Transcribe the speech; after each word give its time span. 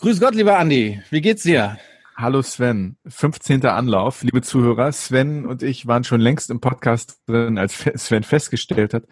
Grüß 0.00 0.18
Gott, 0.18 0.34
lieber 0.34 0.58
Andi. 0.58 1.02
Wie 1.10 1.20
geht's 1.20 1.42
dir? 1.42 1.76
Hallo 2.16 2.40
Sven, 2.40 2.96
15. 3.06 3.66
Anlauf, 3.66 4.22
liebe 4.22 4.40
Zuhörer. 4.40 4.92
Sven 4.92 5.44
und 5.44 5.62
ich 5.62 5.86
waren 5.86 6.04
schon 6.04 6.22
längst 6.22 6.48
im 6.48 6.58
Podcast 6.58 7.20
drin, 7.26 7.58
als 7.58 7.74
Sven 7.96 8.22
festgestellt 8.22 8.94
hat, 8.94 9.04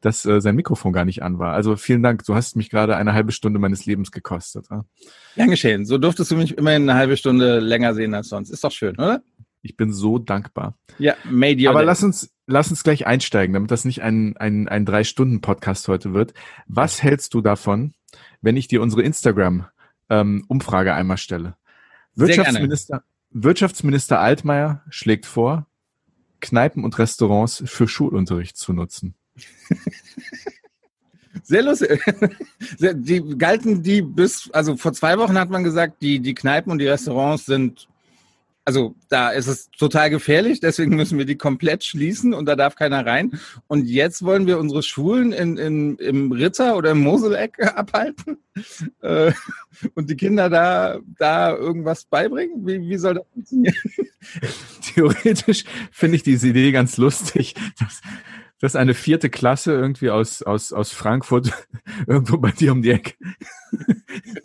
dass 0.00 0.24
äh, 0.24 0.40
sein 0.40 0.56
Mikrofon 0.56 0.94
gar 0.94 1.04
nicht 1.04 1.22
an 1.22 1.38
war. 1.38 1.52
Also 1.52 1.76
vielen 1.76 2.02
Dank, 2.02 2.24
du 2.24 2.34
hast 2.34 2.56
mich 2.56 2.70
gerade 2.70 2.96
eine 2.96 3.12
halbe 3.12 3.32
Stunde 3.32 3.58
meines 3.58 3.84
Lebens 3.84 4.12
gekostet. 4.12 4.66
Ja? 4.70 4.86
Gern 5.36 5.50
geschehen. 5.50 5.84
So 5.84 5.98
durftest 5.98 6.30
du 6.30 6.36
mich 6.36 6.56
immerhin 6.56 6.88
eine 6.88 6.98
halbe 6.98 7.18
Stunde 7.18 7.60
länger 7.60 7.92
sehen 7.92 8.14
als 8.14 8.30
sonst. 8.30 8.48
Ist 8.48 8.64
doch 8.64 8.72
schön, 8.72 8.96
oder? 8.96 9.22
Ich 9.60 9.76
bin 9.76 9.92
so 9.92 10.18
dankbar. 10.18 10.74
Ja, 10.98 11.16
made 11.24 11.68
Aber 11.68 11.84
lass 11.84 12.02
uns, 12.02 12.30
lass 12.46 12.70
uns 12.70 12.82
gleich 12.82 13.06
einsteigen, 13.06 13.52
damit 13.52 13.70
das 13.70 13.84
nicht 13.84 14.00
ein, 14.00 14.38
ein, 14.38 14.68
ein 14.68 14.86
Drei-Stunden-Podcast 14.86 15.86
heute 15.88 16.14
wird. 16.14 16.32
Was 16.66 17.02
hältst 17.02 17.34
du 17.34 17.42
davon, 17.42 17.92
wenn 18.40 18.56
ich 18.56 18.68
dir 18.68 18.80
unsere 18.80 19.02
Instagram-Umfrage 19.02 19.79
ähm, 20.10 20.44
einmal 20.48 21.16
stelle? 21.16 21.56
Wirtschaftsminister, 22.14 23.02
Wirtschaftsminister 23.30 24.20
Altmaier 24.20 24.82
schlägt 24.90 25.26
vor, 25.26 25.66
Kneipen 26.40 26.84
und 26.84 26.98
Restaurants 26.98 27.62
für 27.66 27.86
Schulunterricht 27.88 28.56
zu 28.56 28.72
nutzen. 28.72 29.14
Sehr 31.42 31.62
lustig. 31.62 32.02
Die 32.80 33.38
galten 33.38 33.82
die 33.82 34.02
bis, 34.02 34.50
also 34.52 34.76
vor 34.76 34.92
zwei 34.92 35.16
Wochen 35.18 35.38
hat 35.38 35.48
man 35.48 35.64
gesagt, 35.64 36.02
die, 36.02 36.20
die 36.20 36.34
Kneipen 36.34 36.72
und 36.72 36.78
die 36.78 36.88
Restaurants 36.88 37.46
sind 37.46 37.88
also 38.64 38.94
da 39.08 39.30
ist 39.30 39.46
es 39.46 39.70
total 39.70 40.10
gefährlich, 40.10 40.60
deswegen 40.60 40.94
müssen 40.94 41.18
wir 41.18 41.24
die 41.24 41.36
komplett 41.36 41.82
schließen 41.84 42.34
und 42.34 42.46
da 42.46 42.56
darf 42.56 42.76
keiner 42.76 43.04
rein. 43.04 43.40
Und 43.66 43.86
jetzt 43.86 44.22
wollen 44.24 44.46
wir 44.46 44.58
unsere 44.58 44.82
Schulen 44.82 45.32
in, 45.32 45.56
in, 45.56 45.96
im 45.96 46.30
Ritter 46.32 46.76
oder 46.76 46.90
im 46.90 47.00
Moseleck 47.00 47.58
abhalten 47.76 48.38
äh, 49.00 49.32
und 49.94 50.10
die 50.10 50.16
Kinder 50.16 50.50
da, 50.50 50.98
da 51.18 51.56
irgendwas 51.56 52.04
beibringen. 52.04 52.66
Wie, 52.66 52.80
wie 52.80 52.98
soll 52.98 53.14
das 53.14 53.24
funktionieren? 53.32 53.74
Theoretisch 54.94 55.64
finde 55.90 56.16
ich 56.16 56.22
diese 56.22 56.48
Idee 56.48 56.72
ganz 56.72 56.96
lustig, 56.96 57.54
dass 57.78 58.00
dass 58.60 58.76
eine 58.76 58.94
vierte 58.94 59.30
Klasse 59.30 59.72
irgendwie 59.72 60.10
aus, 60.10 60.42
aus, 60.42 60.72
aus 60.72 60.92
Frankfurt 60.92 61.52
irgendwo 62.06 62.36
bei 62.38 62.50
dir 62.52 62.72
um 62.72 62.82
die 62.82 62.90
Ecke 62.90 63.14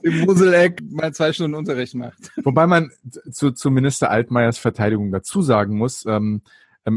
im 0.02 0.20
Moseleck 0.22 0.82
mal 0.90 1.14
zwei 1.14 1.34
Stunden 1.34 1.56
Unterricht 1.56 1.96
macht. 1.96 2.32
Wobei 2.44 2.68
man 2.68 2.92
zu, 3.32 3.52
zu 3.52 3.72
Minister 3.72 4.10
Altmaiers 4.10 4.58
Verteidigung 4.58 5.12
dazu 5.12 5.42
sagen 5.42 5.78
muss, 5.78 6.06
ähm, 6.06 6.42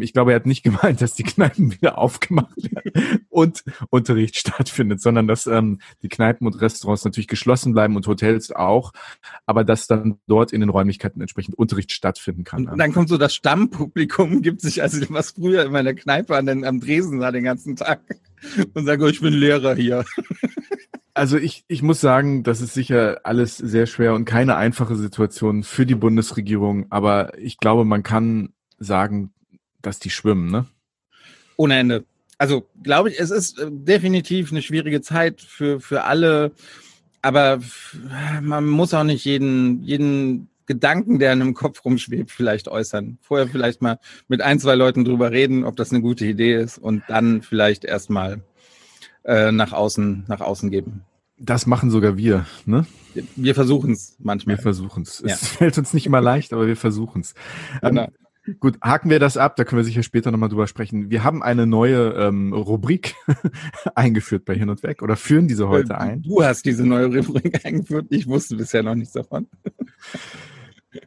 ich 0.00 0.12
glaube, 0.12 0.32
er 0.32 0.36
hat 0.36 0.46
nicht 0.46 0.62
gemeint, 0.64 1.00
dass 1.00 1.14
die 1.14 1.22
Kneipen 1.22 1.72
wieder 1.72 1.98
aufgemacht 1.98 2.56
werden 2.56 3.26
und 3.28 3.64
Unterricht 3.90 4.36
stattfindet, 4.36 5.00
sondern 5.00 5.26
dass 5.26 5.46
ähm, 5.46 5.80
die 6.02 6.08
Kneipen 6.08 6.46
und 6.46 6.60
Restaurants 6.60 7.04
natürlich 7.04 7.28
geschlossen 7.28 7.72
bleiben 7.72 7.96
und 7.96 8.06
Hotels 8.06 8.50
auch, 8.52 8.92
aber 9.46 9.64
dass 9.64 9.86
dann 9.86 10.18
dort 10.26 10.52
in 10.52 10.60
den 10.60 10.70
Räumlichkeiten 10.70 11.20
entsprechend 11.20 11.56
Unterricht 11.56 11.92
stattfinden 11.92 12.44
kann. 12.44 12.68
Und 12.68 12.78
dann 12.78 12.92
kommt 12.92 13.08
so 13.08 13.18
das 13.18 13.34
Stammpublikum, 13.34 14.42
gibt 14.42 14.60
sich 14.60 14.82
also 14.82 14.98
was 15.10 15.32
früher 15.32 15.64
in 15.64 15.72
meiner 15.72 15.94
Kneipe 15.94 16.36
an 16.36 16.46
den, 16.46 16.64
am 16.64 16.80
Dresen 16.80 17.20
da 17.20 17.32
den 17.32 17.44
ganzen 17.44 17.76
Tag 17.76 18.00
und 18.74 18.84
sagt, 18.84 19.02
oh, 19.02 19.06
ich 19.06 19.20
bin 19.20 19.32
Lehrer 19.32 19.74
hier. 19.74 20.04
Also 21.14 21.36
ich, 21.36 21.64
ich 21.66 21.82
muss 21.82 22.00
sagen, 22.00 22.44
das 22.44 22.60
ist 22.60 22.74
sicher 22.74 23.22
alles 23.24 23.56
sehr 23.56 23.86
schwer 23.86 24.14
und 24.14 24.24
keine 24.24 24.54
einfache 24.54 24.94
Situation 24.94 25.64
für 25.64 25.84
die 25.84 25.96
Bundesregierung, 25.96 26.86
aber 26.90 27.36
ich 27.38 27.58
glaube, 27.58 27.84
man 27.84 28.04
kann 28.04 28.50
sagen, 28.78 29.32
dass 29.82 29.98
die 29.98 30.10
schwimmen, 30.10 30.50
ne? 30.50 30.66
Ohne 31.56 31.78
Ende. 31.78 32.04
Also 32.38 32.68
glaube 32.82 33.10
ich, 33.10 33.18
es 33.18 33.30
ist 33.30 33.58
äh, 33.58 33.66
definitiv 33.70 34.52
eine 34.52 34.62
schwierige 34.62 35.00
Zeit 35.00 35.40
für, 35.40 35.80
für 35.80 36.04
alle, 36.04 36.52
aber 37.20 37.60
man 38.40 38.66
muss 38.66 38.94
auch 38.94 39.04
nicht 39.04 39.24
jeden, 39.24 39.82
jeden 39.82 40.48
Gedanken, 40.66 41.18
der 41.18 41.32
in 41.32 41.42
einem 41.42 41.54
Kopf 41.54 41.84
rumschwebt, 41.84 42.30
vielleicht 42.30 42.68
äußern. 42.68 43.18
Vorher 43.22 43.48
vielleicht 43.48 43.82
mal 43.82 43.98
mit 44.28 44.42
ein, 44.42 44.60
zwei 44.60 44.74
Leuten 44.74 45.04
drüber 45.04 45.32
reden, 45.32 45.64
ob 45.64 45.76
das 45.76 45.90
eine 45.90 46.02
gute 46.02 46.26
Idee 46.26 46.54
ist 46.54 46.78
und 46.78 47.02
dann 47.08 47.42
vielleicht 47.42 47.84
erstmal 47.84 48.42
äh, 49.24 49.50
nach 49.50 49.72
außen, 49.72 50.24
nach 50.28 50.40
außen 50.40 50.70
geben. 50.70 51.04
Das 51.38 51.66
machen 51.66 51.90
sogar 51.90 52.16
wir, 52.16 52.46
ne? 52.66 52.86
Wir 53.34 53.54
versuchen 53.54 53.92
es 53.92 54.16
manchmal. 54.18 54.56
Wir 54.56 54.62
versuchen 54.62 55.04
es. 55.04 55.22
Ja. 55.24 55.34
Es 55.34 55.48
fällt 55.56 55.78
uns 55.78 55.94
nicht 55.94 56.06
immer 56.06 56.20
leicht, 56.20 56.52
aber 56.52 56.66
wir 56.66 56.76
versuchen 56.76 57.22
es. 57.22 57.34
Genau. 57.80 58.04
Ähm, 58.04 58.08
Gut, 58.60 58.78
haken 58.82 59.10
wir 59.10 59.18
das 59.18 59.36
ab, 59.36 59.56
da 59.56 59.64
können 59.64 59.78
wir 59.78 59.84
sicher 59.84 60.02
später 60.02 60.30
nochmal 60.30 60.48
drüber 60.48 60.66
sprechen. 60.66 61.10
Wir 61.10 61.24
haben 61.24 61.42
eine 61.42 61.66
neue 61.66 62.12
ähm, 62.14 62.52
Rubrik 62.52 63.14
eingeführt 63.94 64.44
bei 64.44 64.54
Hin 64.54 64.70
und 64.70 64.82
Weg 64.82 65.02
oder 65.02 65.16
führen 65.16 65.48
diese 65.48 65.68
heute 65.68 65.94
äh, 65.94 65.96
ein. 65.96 66.22
Du 66.22 66.42
hast 66.42 66.64
diese 66.64 66.86
neue 66.86 67.06
Rubrik 67.06 67.64
eingeführt, 67.64 68.06
ich 68.10 68.26
wusste 68.26 68.56
bisher 68.56 68.82
noch 68.82 68.94
nichts 68.94 69.12
davon. 69.12 69.46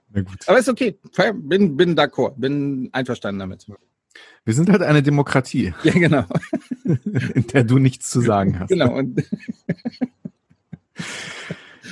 Na 0.10 0.22
gut. 0.22 0.48
Aber 0.48 0.60
ist 0.60 0.70
okay, 0.70 0.98
bin, 1.36 1.76
bin 1.76 1.96
d'accord, 1.96 2.34
bin 2.38 2.90
einverstanden 2.92 3.40
damit. 3.40 3.66
Wir 4.44 4.54
sind 4.54 4.70
halt 4.70 4.82
eine 4.82 5.04
Demokratie. 5.04 5.74
Ja, 5.84 5.94
genau. 5.94 6.26
in 7.34 7.48
der 7.48 7.64
du 7.64 7.78
nichts 7.78 8.10
zu 8.10 8.22
sagen 8.22 8.60
hast. 8.60 8.70
Genau. 8.70 8.94
Und 8.94 9.24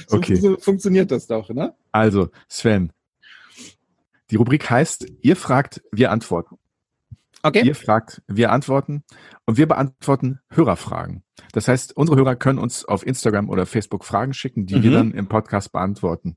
so, 0.07 0.17
okay. 0.17 0.35
so 0.35 0.57
funktioniert 0.57 1.11
das 1.11 1.27
doch, 1.27 1.49
ne? 1.49 1.73
Also, 1.91 2.29
Sven, 2.47 2.91
die 4.31 4.35
Rubrik 4.35 4.69
heißt, 4.69 5.05
ihr 5.21 5.35
fragt, 5.35 5.81
wir 5.91 6.11
antworten. 6.11 6.57
Okay. 7.41 7.65
Ihr 7.65 7.75
fragt, 7.75 8.21
wir 8.27 8.51
antworten 8.51 9.03
und 9.45 9.57
wir 9.57 9.65
beantworten 9.65 10.39
Hörerfragen. 10.49 11.23
Das 11.53 11.69
heißt, 11.69 11.95
unsere 11.95 12.17
Hörer 12.17 12.35
können 12.35 12.59
uns 12.59 12.83
auf 12.83 13.05
Instagram 13.05 13.49
oder 13.49 13.65
Facebook 13.65 14.03
Fragen 14.03 14.33
schicken, 14.33 14.65
die 14.65 14.75
mhm. 14.75 14.83
wir 14.83 14.91
dann 14.91 15.11
im 15.13 15.27
Podcast 15.27 15.71
beantworten. 15.71 16.35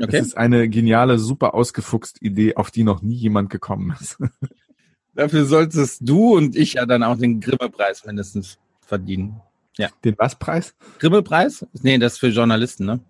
Okay. 0.00 0.10
Das 0.10 0.26
ist 0.26 0.36
eine 0.36 0.68
geniale, 0.68 1.18
super 1.18 1.54
ausgefuchst 1.54 2.20
Idee, 2.20 2.56
auf 2.56 2.70
die 2.70 2.82
noch 2.82 3.00
nie 3.00 3.14
jemand 3.14 3.50
gekommen 3.50 3.94
ist. 4.00 4.18
Dafür 5.14 5.44
solltest 5.44 6.00
du 6.08 6.36
und 6.36 6.56
ich 6.56 6.74
ja 6.74 6.86
dann 6.86 7.02
auch 7.02 7.16
den 7.16 7.40
Grimme-Preis 7.40 8.04
mindestens 8.04 8.58
verdienen. 8.80 9.40
Ja. 9.76 9.88
Den 10.04 10.16
was 10.18 10.36
Preis? 10.36 10.74
Grimme-Preis? 10.98 11.66
Nee, 11.82 11.98
das 11.98 12.14
ist 12.14 12.18
für 12.18 12.28
Journalisten, 12.28 12.86
ne? 12.86 13.00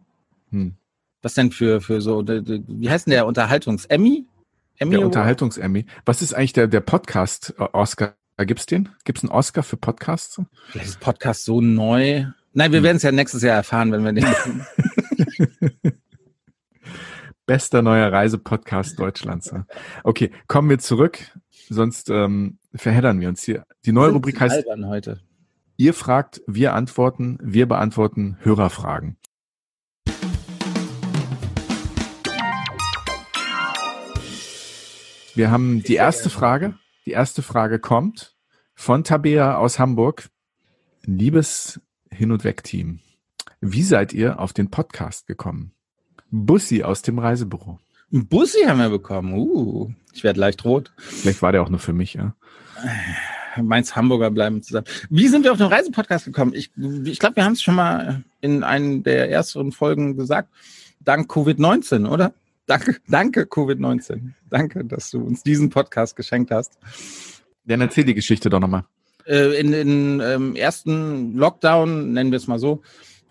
Hm. 0.51 0.75
Was 1.23 1.35
denn 1.35 1.51
für, 1.51 1.81
für 1.81 2.01
so, 2.01 2.27
wie 2.27 2.91
heißt 2.91 3.07
denn 3.07 3.13
der 3.13 3.27
Unterhaltungs-Emmy? 3.27 4.27
Emmy 4.79 4.97
der 4.97 5.05
Unterhaltungs-Emmy. 5.05 5.85
Was 6.07 6.23
ist 6.23 6.33
eigentlich 6.33 6.55
der, 6.55 6.67
der 6.67 6.81
Podcast-Oscar? 6.81 8.15
Gibt's 8.39 8.65
den? 8.65 8.89
Gibt's 9.05 9.23
einen 9.23 9.31
Oscar 9.31 9.63
für 9.63 9.77
Podcasts? 9.77 10.41
Vielleicht 10.71 10.89
ist 10.89 11.01
Podcast 11.01 11.45
so 11.45 11.61
neu. 11.61 12.25
Nein, 12.55 12.73
wir 12.73 12.79
hm. 12.79 12.85
werden 12.85 12.97
es 12.97 13.03
ja 13.03 13.13
nächstes 13.13 13.43
Jahr 13.43 13.57
erfahren, 13.57 13.93
wenn 13.93 14.05
wir 14.05 14.13
den. 14.13 14.25
Bester 17.47 17.83
neuer 17.83 18.11
Reisepodcast 18.11 18.99
Deutschlands. 18.99 19.53
Okay, 20.05 20.31
kommen 20.47 20.71
wir 20.71 20.79
zurück, 20.79 21.19
sonst 21.69 22.09
ähm, 22.09 22.59
verheddern 22.75 23.21
wir 23.21 23.29
uns 23.29 23.43
hier. 23.43 23.65
Die 23.85 23.93
neue 23.93 24.13
Rubrik 24.13 24.41
heißt. 24.41 24.65
Heute. 24.85 25.21
Ihr 25.77 25.95
fragt, 25.95 26.43
wir 26.47 26.75
antworten, 26.75 27.39
wir 27.43 27.67
beantworten 27.67 28.39
Hörerfragen. 28.41 29.17
Wir 35.35 35.51
haben 35.51 35.83
die 35.83 35.95
erste 35.95 36.29
Frage. 36.29 36.75
Die 37.07 37.13
erste 37.13 37.43
Frage 37.43 37.79
kommt 37.79 38.35
von 38.75 39.05
Tabea 39.05 39.57
aus 39.57 39.79
Hamburg. 39.79 40.29
Liebes 41.03 41.81
Hin- 42.11 42.33
und 42.33 42.45
Weg-Team, 42.45 43.01
wie 43.61 43.83
seid 43.83 44.13
ihr 44.13 44.39
auf 44.39 44.53
den 44.53 44.71
Podcast 44.71 45.27
gekommen? 45.27 45.73
Bussi 46.31 46.83
aus 46.83 47.03
dem 47.03 47.19
Reisebüro. 47.19 47.79
Bussi 48.11 48.65
haben 48.67 48.81
wir 48.81 48.91
bekommen. 48.91 49.33
Uh, 49.35 49.91
ich 50.13 50.25
werde 50.25 50.41
leicht 50.41 50.65
rot. 50.65 50.93
Vielleicht 50.99 51.43
war 51.43 51.53
der 51.53 51.63
auch 51.63 51.71
nur 51.71 51.79
für 51.79 51.93
mich, 51.93 52.15
ja. 52.15 52.35
Mainz 53.57 53.97
Hamburger 53.97 54.31
bleiben 54.31 54.63
zusammen. 54.63 54.87
Wie 55.09 55.29
sind 55.29 55.45
wir 55.45 55.53
auf 55.53 55.59
den 55.59 55.69
Reisepodcast 55.69 56.25
gekommen? 56.25 56.53
Ich, 56.55 56.71
ich 57.05 57.19
glaube, 57.19 57.37
wir 57.37 57.45
haben 57.45 57.53
es 57.53 57.63
schon 57.63 57.75
mal 57.75 58.25
in 58.41 58.63
einem 58.63 59.03
der 59.03 59.31
ersten 59.31 59.73
Folgen 59.73 60.17
gesagt. 60.17 60.51
Dank 61.01 61.31
Covid-19, 61.31 62.09
oder? 62.09 62.33
Danke, 62.71 62.99
danke 63.09 63.43
Covid-19. 63.47 64.31
Danke, 64.49 64.85
dass 64.85 65.11
du 65.11 65.21
uns 65.21 65.43
diesen 65.43 65.71
Podcast 65.71 66.15
geschenkt 66.15 66.53
hast. 66.53 66.79
Dann 67.65 67.81
erzähl 67.81 68.05
die 68.05 68.15
Geschichte 68.15 68.49
doch 68.49 68.61
nochmal. 68.61 68.85
Äh, 69.27 69.59
in 69.59 69.73
den 69.73 70.21
ähm, 70.21 70.55
ersten 70.55 71.35
Lockdown, 71.35 72.13
nennen 72.13 72.31
wir 72.31 72.37
es 72.37 72.47
mal 72.47 72.61
so, 72.61 72.83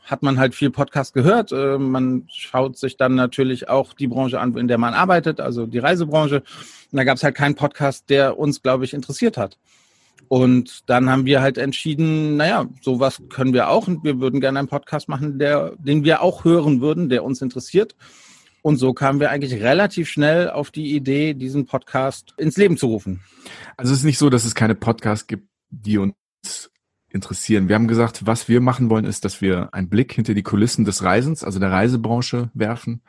hat 0.03 0.23
man 0.23 0.39
halt 0.39 0.55
viel 0.55 0.71
Podcast 0.71 1.13
gehört. 1.13 1.53
Äh, 1.53 1.77
man 1.77 2.25
schaut 2.27 2.77
sich 2.77 2.97
dann 2.97 3.15
natürlich 3.15 3.69
auch 3.69 3.93
die 3.93 4.07
Branche 4.07 4.41
an, 4.41 4.57
in 4.57 4.67
der 4.67 4.77
man 4.77 4.93
arbeitet, 4.93 5.39
also 5.39 5.65
die 5.65 5.79
Reisebranche. 5.79 6.43
Und 6.91 6.97
da 6.97 7.05
gab 7.05 7.15
es 7.15 7.23
halt 7.23 7.35
keinen 7.35 7.55
Podcast, 7.55 8.09
der 8.09 8.37
uns, 8.37 8.61
glaube 8.61 8.83
ich, 8.83 8.93
interessiert 8.93 9.37
hat. 9.37 9.57
Und 10.27 10.89
dann 10.89 11.09
haben 11.09 11.25
wir 11.25 11.41
halt 11.41 11.57
entschieden, 11.57 12.35
naja, 12.35 12.65
sowas 12.81 13.21
können 13.29 13.53
wir 13.53 13.69
auch 13.69 13.87
und 13.87 14.03
wir 14.03 14.19
würden 14.19 14.41
gerne 14.41 14.59
einen 14.59 14.67
Podcast 14.67 15.07
machen, 15.07 15.39
der, 15.39 15.77
den 15.77 16.03
wir 16.03 16.21
auch 16.21 16.43
hören 16.43 16.81
würden, 16.81 17.07
der 17.07 17.23
uns 17.23 17.41
interessiert. 17.41 17.95
Und 18.61 18.77
so 18.77 18.93
kamen 18.93 19.19
wir 19.19 19.31
eigentlich 19.31 19.61
relativ 19.61 20.09
schnell 20.09 20.49
auf 20.49 20.71
die 20.71 20.95
Idee, 20.95 21.33
diesen 21.33 21.65
Podcast 21.65 22.33
ins 22.37 22.57
Leben 22.57 22.77
zu 22.77 22.87
rufen. 22.87 23.21
Also 23.77 23.93
es 23.93 23.99
ist 23.99 24.05
nicht 24.05 24.17
so, 24.17 24.29
dass 24.29 24.45
es 24.45 24.55
keine 24.55 24.75
Podcasts 24.75 25.27
gibt, 25.27 25.47
die 25.69 25.97
uns 25.97 26.13
interessieren. 27.09 27.67
Wir 27.67 27.75
haben 27.75 27.87
gesagt, 27.87 28.25
was 28.25 28.47
wir 28.47 28.61
machen 28.61 28.89
wollen, 28.89 29.05
ist, 29.05 29.25
dass 29.25 29.41
wir 29.41 29.73
einen 29.73 29.89
Blick 29.89 30.13
hinter 30.13 30.33
die 30.33 30.43
Kulissen 30.43 30.85
des 30.85 31.03
Reisens, 31.03 31.43
also 31.43 31.59
der 31.59 31.71
Reisebranche, 31.71 32.51
werfen. 32.53 33.01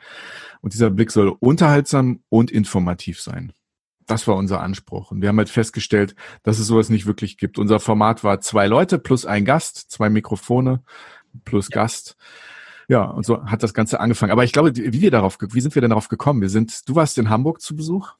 Und 0.61 0.73
dieser 0.73 0.89
Blick 0.89 1.11
soll 1.11 1.35
unterhaltsam 1.39 2.21
und 2.29 2.51
informativ 2.51 3.21
sein. 3.21 3.53
Das 4.07 4.27
war 4.27 4.35
unser 4.35 4.61
Anspruch. 4.61 5.11
Und 5.11 5.21
wir 5.21 5.29
haben 5.29 5.37
halt 5.37 5.49
festgestellt, 5.49 6.15
dass 6.43 6.59
es 6.59 6.67
sowas 6.67 6.89
nicht 6.89 7.05
wirklich 7.05 7.37
gibt. 7.37 7.59
Unser 7.59 7.79
Format 7.79 8.23
war 8.23 8.41
zwei 8.41 8.67
Leute 8.67 8.97
plus 8.97 9.25
ein 9.25 9.45
Gast, 9.45 9.91
zwei 9.91 10.09
Mikrofone 10.09 10.83
plus 11.45 11.69
ja. 11.69 11.75
Gast. 11.75 12.17
Ja, 12.91 13.05
und 13.05 13.25
so 13.25 13.45
hat 13.45 13.63
das 13.63 13.73
Ganze 13.73 14.01
angefangen. 14.01 14.33
Aber 14.33 14.43
ich 14.43 14.51
glaube, 14.51 14.75
wie 14.75 14.99
wir 14.99 15.11
darauf, 15.11 15.37
wie 15.39 15.61
sind 15.61 15.73
wir 15.75 15.81
denn 15.81 15.91
darauf 15.91 16.09
gekommen? 16.09 16.41
Wir 16.41 16.49
sind, 16.49 16.89
du 16.89 16.95
warst 16.95 17.17
in 17.17 17.29
Hamburg 17.29 17.61
zu 17.61 17.73
Besuch? 17.73 18.15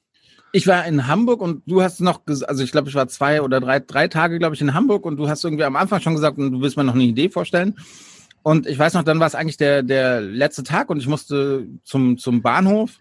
Ich 0.54 0.66
war 0.66 0.86
in 0.86 1.08
Hamburg 1.08 1.42
und 1.42 1.64
du 1.66 1.82
hast 1.82 2.00
noch, 2.00 2.22
also 2.26 2.64
ich 2.64 2.72
glaube, 2.72 2.88
ich 2.88 2.96
war 2.96 3.10
zwei 3.10 3.42
oder 3.42 3.60
drei, 3.60 3.82
drei 3.82 4.08
Tage, 4.08 4.40
glaube 4.40 4.56
ich, 4.56 4.62
in 4.62 4.74
Hamburg 4.74 5.06
und 5.06 5.18
du 5.18 5.28
hast 5.28 5.44
irgendwie 5.44 5.66
am 5.66 5.76
Anfang 5.76 6.00
schon 6.00 6.14
gesagt, 6.14 6.38
du 6.38 6.62
willst 6.62 6.78
mir 6.78 6.86
noch 6.86 6.94
eine 6.94 7.04
Idee 7.04 7.28
vorstellen. 7.28 7.76
Und 8.44 8.66
ich 8.66 8.80
weiß 8.80 8.94
noch, 8.94 9.04
dann 9.04 9.20
war 9.20 9.28
es 9.28 9.36
eigentlich 9.36 9.58
der, 9.58 9.84
der 9.84 10.22
letzte 10.22 10.64
Tag 10.64 10.90
und 10.90 11.00
ich 11.00 11.08
musste 11.08 11.68
zum, 11.84 12.18
zum 12.18 12.42
Bahnhof. 12.42 12.92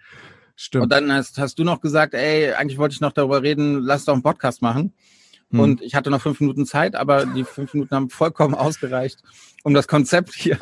Stimmt. 0.57 0.83
Und 0.83 0.89
dann 0.93 1.13
hast, 1.13 1.39
hast 1.39 1.57
du 1.57 1.63
noch 1.63 1.81
gesagt, 1.81 2.15
ey, 2.15 2.53
eigentlich 2.53 2.79
wollte 2.79 2.95
ich 2.95 3.01
noch 3.01 3.13
darüber 3.13 3.45
reden, 3.45 3.79
lass 3.85 4.07
doch 4.07 4.15
einen 4.15 4.25
Podcast 4.25 4.61
machen. 4.61 4.93
Hm. 5.53 5.61
Und 5.61 5.83
ich 5.83 5.95
hatte 5.95 6.11
noch 6.11 6.21
fünf 6.21 6.41
Minuten 6.41 6.67
Zeit, 6.67 6.97
aber 6.97 7.27
die 7.27 7.45
fünf 7.45 7.75
Minuten 7.75 7.95
haben 7.95 8.11
vollkommen 8.11 8.55
ausgereicht, 8.57 9.21
um 9.63 9.73
das 9.73 9.87
Konzept 9.87 10.35
hier 10.35 10.59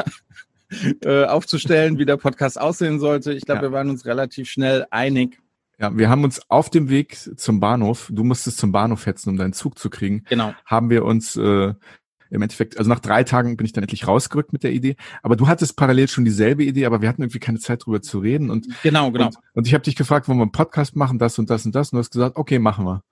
äh, 1.05 1.25
aufzustellen, 1.25 1.99
wie 1.99 2.05
der 2.05 2.17
Podcast 2.17 2.61
aussehen 2.61 3.00
sollte. 3.00 3.32
Ich 3.32 3.44
glaube, 3.44 3.59
ja. 3.59 3.70
wir 3.70 3.73
waren 3.73 3.91
uns 3.91 4.05
relativ 4.06 4.49
schnell 4.49 4.87
einig. 4.91 5.41
Ja, 5.79 5.97
wir 5.97 6.09
haben 6.09 6.25
uns 6.25 6.41
auf 6.49 6.70
dem 6.70 6.88
Weg 6.88 7.17
zum 7.37 7.61
Bahnhof, 7.61 8.11
du 8.12 8.25
musstest 8.25 8.59
zum 8.59 8.73
Bahnhof 8.73 9.06
hetzen, 9.06 9.31
um 9.31 9.37
deinen 9.37 9.53
Zug 9.53 9.79
zu 9.79 9.91
kriegen. 9.91 10.25
Genau. 10.29 10.53
Haben 10.65 10.91
wir 10.91 11.05
uns 11.05 11.37
äh, 11.37 11.73
im 12.31 12.43
Endeffekt, 12.43 12.79
also 12.79 12.91
nach 12.91 12.99
drei 13.00 13.25
Tagen 13.25 13.56
bin 13.56 13.65
ich 13.65 13.73
dann 13.73 13.85
endlich 13.85 14.06
rausgerückt 14.06 14.53
mit 14.53 14.62
der 14.62 14.73
Idee. 14.73 14.97
Aber 15.23 15.37
du 15.37 15.47
hattest 15.47 15.76
parallel 15.76 16.09
schon 16.09 16.25
dieselbe 16.25 16.65
Idee, 16.65 16.85
aber 16.85 17.00
wir 17.00 17.09
hatten 17.09 17.23
irgendwie 17.23 17.38
keine 17.38 17.59
Zeit 17.59 17.87
drüber 17.87 18.03
zu 18.03 18.19
reden. 18.19 18.50
Und 18.50 18.67
genau, 18.82 19.11
genau. 19.12 19.26
Und, 19.26 19.38
und 19.55 19.67
ich 19.67 19.75
habe 19.75 19.85
dich 19.85 19.97
gefragt, 19.97 20.29
wollen 20.29 20.38
wir 20.38 20.43
einen 20.43 20.53
Podcast 20.53 20.97
machen, 20.97 21.19
das 21.19 21.38
und 21.38 21.49
das 21.49 21.64
und 21.64 21.75
das, 21.75 21.93
und 21.93 21.97
du 21.97 22.00
hast 22.00 22.11
gesagt, 22.11 22.37
okay, 22.37 22.59
machen 22.59 22.85
wir. 22.85 23.03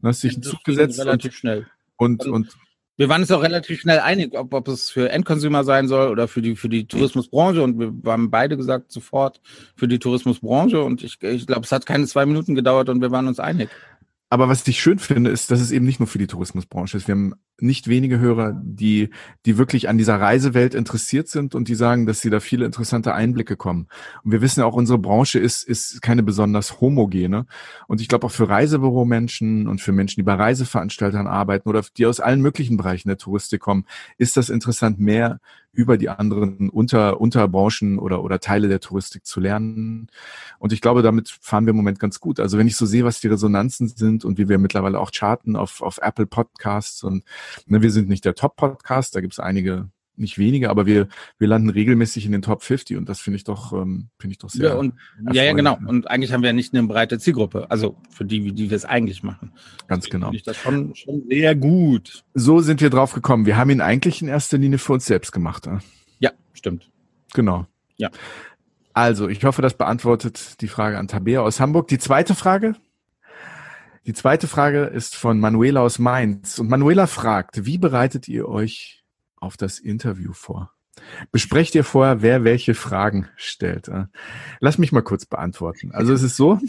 Und 0.00 0.08
hast 0.08 0.22
dich 0.22 0.34
einen 0.34 0.42
Zug 0.42 0.62
gesetzt. 0.64 1.00
Relativ 1.00 1.32
und, 1.32 1.36
schnell. 1.36 1.66
Und, 1.96 2.26
und, 2.26 2.32
und 2.32 2.56
wir 3.00 3.08
waren 3.08 3.22
uns 3.22 3.30
auch 3.30 3.42
relativ 3.42 3.80
schnell 3.80 3.98
einig, 3.98 4.36
ob, 4.36 4.52
ob 4.52 4.68
es 4.68 4.90
für 4.90 5.08
Endconsumer 5.08 5.64
sein 5.64 5.88
soll 5.88 6.10
oder 6.10 6.28
für 6.28 6.42
die, 6.42 6.54
für 6.54 6.68
die 6.68 6.86
Tourismusbranche. 6.86 7.62
Und 7.62 7.78
wir 7.78 8.12
haben 8.12 8.30
beide 8.30 8.58
gesagt, 8.58 8.92
sofort 8.92 9.40
für 9.74 9.88
die 9.88 9.98
Tourismusbranche. 9.98 10.82
Und 10.82 11.02
ich, 11.02 11.16
ich 11.22 11.46
glaube, 11.46 11.62
es 11.62 11.72
hat 11.72 11.86
keine 11.86 12.06
zwei 12.06 12.26
Minuten 12.26 12.54
gedauert 12.54 12.90
und 12.90 13.00
wir 13.00 13.10
waren 13.10 13.26
uns 13.26 13.40
einig. 13.40 13.70
Aber 14.28 14.50
was 14.50 14.68
ich 14.68 14.78
schön 14.78 14.98
finde, 14.98 15.30
ist, 15.30 15.50
dass 15.50 15.62
es 15.62 15.72
eben 15.72 15.86
nicht 15.86 15.98
nur 15.98 16.08
für 16.08 16.18
die 16.18 16.26
Tourismusbranche 16.26 16.98
ist. 16.98 17.08
Wir 17.08 17.14
haben 17.14 17.32
nicht 17.62 17.88
wenige 17.88 18.18
Hörer, 18.18 18.52
die, 18.62 19.10
die 19.46 19.58
wirklich 19.58 19.88
an 19.88 19.98
dieser 19.98 20.20
Reisewelt 20.20 20.74
interessiert 20.74 21.28
sind 21.28 21.54
und 21.54 21.68
die 21.68 21.74
sagen, 21.74 22.06
dass 22.06 22.20
sie 22.20 22.30
da 22.30 22.40
viele 22.40 22.64
interessante 22.64 23.14
Einblicke 23.14 23.56
kommen. 23.56 23.88
Und 24.24 24.32
wir 24.32 24.40
wissen 24.40 24.60
ja 24.60 24.66
auch, 24.66 24.74
unsere 24.74 24.98
Branche 24.98 25.38
ist, 25.38 25.62
ist 25.64 26.02
keine 26.02 26.22
besonders 26.22 26.80
homogene. 26.80 27.46
Und 27.86 28.00
ich 28.00 28.08
glaube 28.08 28.26
auch 28.26 28.30
für 28.30 28.48
Reisebüromenschen 28.48 29.68
und 29.68 29.80
für 29.80 29.92
Menschen, 29.92 30.20
die 30.20 30.24
bei 30.24 30.34
Reiseveranstaltern 30.34 31.26
arbeiten 31.26 31.68
oder 31.68 31.84
die 31.96 32.06
aus 32.06 32.20
allen 32.20 32.40
möglichen 32.40 32.76
Bereichen 32.76 33.08
der 33.08 33.18
Touristik 33.18 33.60
kommen, 33.60 33.86
ist 34.18 34.36
das 34.36 34.50
interessant, 34.50 34.98
mehr 34.98 35.40
über 35.72 35.96
die 35.96 36.08
anderen 36.08 36.68
Unter, 36.68 37.20
Unterbranchen 37.20 37.98
oder, 37.98 38.24
oder 38.24 38.40
Teile 38.40 38.68
der 38.68 38.80
Touristik 38.80 39.24
zu 39.24 39.40
lernen. 39.40 40.08
Und 40.58 40.72
ich 40.72 40.80
glaube, 40.80 41.02
damit 41.02 41.28
fahren 41.40 41.64
wir 41.64 41.70
im 41.70 41.76
Moment 41.76 42.00
ganz 42.00 42.18
gut. 42.18 42.40
Also 42.40 42.58
wenn 42.58 42.66
ich 42.66 42.76
so 42.76 42.86
sehe, 42.86 43.04
was 43.04 43.20
die 43.20 43.28
Resonanzen 43.28 43.88
sind 43.88 44.24
und 44.24 44.38
wie 44.38 44.48
wir 44.48 44.58
mittlerweile 44.58 44.98
auch 44.98 45.12
charten 45.12 45.54
auf, 45.54 45.80
auf 45.80 45.98
Apple 46.02 46.26
Podcasts 46.26 47.04
und 47.04 47.24
wir 47.66 47.90
sind 47.90 48.08
nicht 48.08 48.24
der 48.24 48.34
Top-Podcast, 48.34 49.14
da 49.14 49.20
gibt 49.20 49.34
es 49.34 49.40
einige 49.40 49.90
nicht 50.20 50.38
wenige, 50.38 50.70
aber 50.70 50.86
wir, 50.86 51.08
wir 51.38 51.48
landen 51.48 51.70
regelmäßig 51.70 52.26
in 52.26 52.32
den 52.32 52.42
Top 52.42 52.62
50 52.62 52.96
und 52.96 53.08
das 53.08 53.20
finde 53.20 53.38
ich 53.38 53.44
doch, 53.44 53.72
ähm, 53.72 54.10
finde 54.18 54.32
ich 54.32 54.38
doch 54.38 54.50
sehr. 54.50 54.70
Ja, 54.70 54.74
und, 54.74 54.94
ja, 55.32 55.42
ja, 55.42 55.52
genau. 55.52 55.78
Und 55.86 56.10
eigentlich 56.10 56.32
haben 56.32 56.42
wir 56.42 56.50
ja 56.50 56.52
nicht 56.52 56.74
eine 56.74 56.86
breite 56.86 57.18
Zielgruppe, 57.18 57.70
also 57.70 57.96
für 58.10 58.24
die, 58.24 58.52
die 58.52 58.70
wir 58.70 58.76
es 58.76 58.84
eigentlich 58.84 59.22
machen. 59.22 59.52
Ganz 59.88 60.04
Deswegen 60.04 60.20
genau. 60.20 60.26
Finde 60.26 60.36
ich 60.36 60.42
das 60.42 60.56
schon, 60.58 60.94
schon 60.94 61.22
sehr 61.28 61.54
gut. 61.54 62.24
So 62.34 62.60
sind 62.60 62.80
wir 62.80 62.90
drauf 62.90 63.14
gekommen. 63.14 63.46
Wir 63.46 63.56
haben 63.56 63.70
ihn 63.70 63.80
eigentlich 63.80 64.22
in 64.22 64.28
erster 64.28 64.58
Linie 64.58 64.78
für 64.78 64.92
uns 64.92 65.06
selbst 65.06 65.32
gemacht. 65.32 65.66
Ja, 65.66 65.80
ja 66.18 66.30
stimmt. 66.52 66.90
Genau. 67.32 67.66
Ja. 67.96 68.10
Also, 68.92 69.28
ich 69.28 69.44
hoffe, 69.44 69.62
das 69.62 69.74
beantwortet 69.74 70.60
die 70.60 70.68
Frage 70.68 70.98
an 70.98 71.08
Tabea 71.08 71.40
aus 71.40 71.60
Hamburg. 71.60 71.88
Die 71.88 71.98
zweite 71.98 72.34
Frage, 72.34 72.74
die 74.06 74.14
zweite 74.14 74.48
Frage 74.48 74.84
ist 74.84 75.14
von 75.14 75.40
Manuela 75.40 75.80
aus 75.80 75.98
Mainz. 75.98 76.58
Und 76.58 76.68
Manuela 76.68 77.06
fragt, 77.06 77.66
wie 77.66 77.78
bereitet 77.78 78.28
ihr 78.28 78.48
euch 78.48 79.04
auf 79.36 79.56
das 79.56 79.78
Interview 79.78 80.32
vor. 80.32 80.72
Besprecht 81.32 81.74
ihr 81.74 81.84
vorher, 81.84 82.22
wer 82.22 82.44
welche 82.44 82.74
Fragen 82.74 83.28
stellt. 83.36 83.90
Lass 84.60 84.78
mich 84.78 84.92
mal 84.92 85.02
kurz 85.02 85.26
beantworten. 85.26 85.92
Also 85.92 86.12
es 86.12 86.22
ist 86.22 86.36
so. 86.36 86.58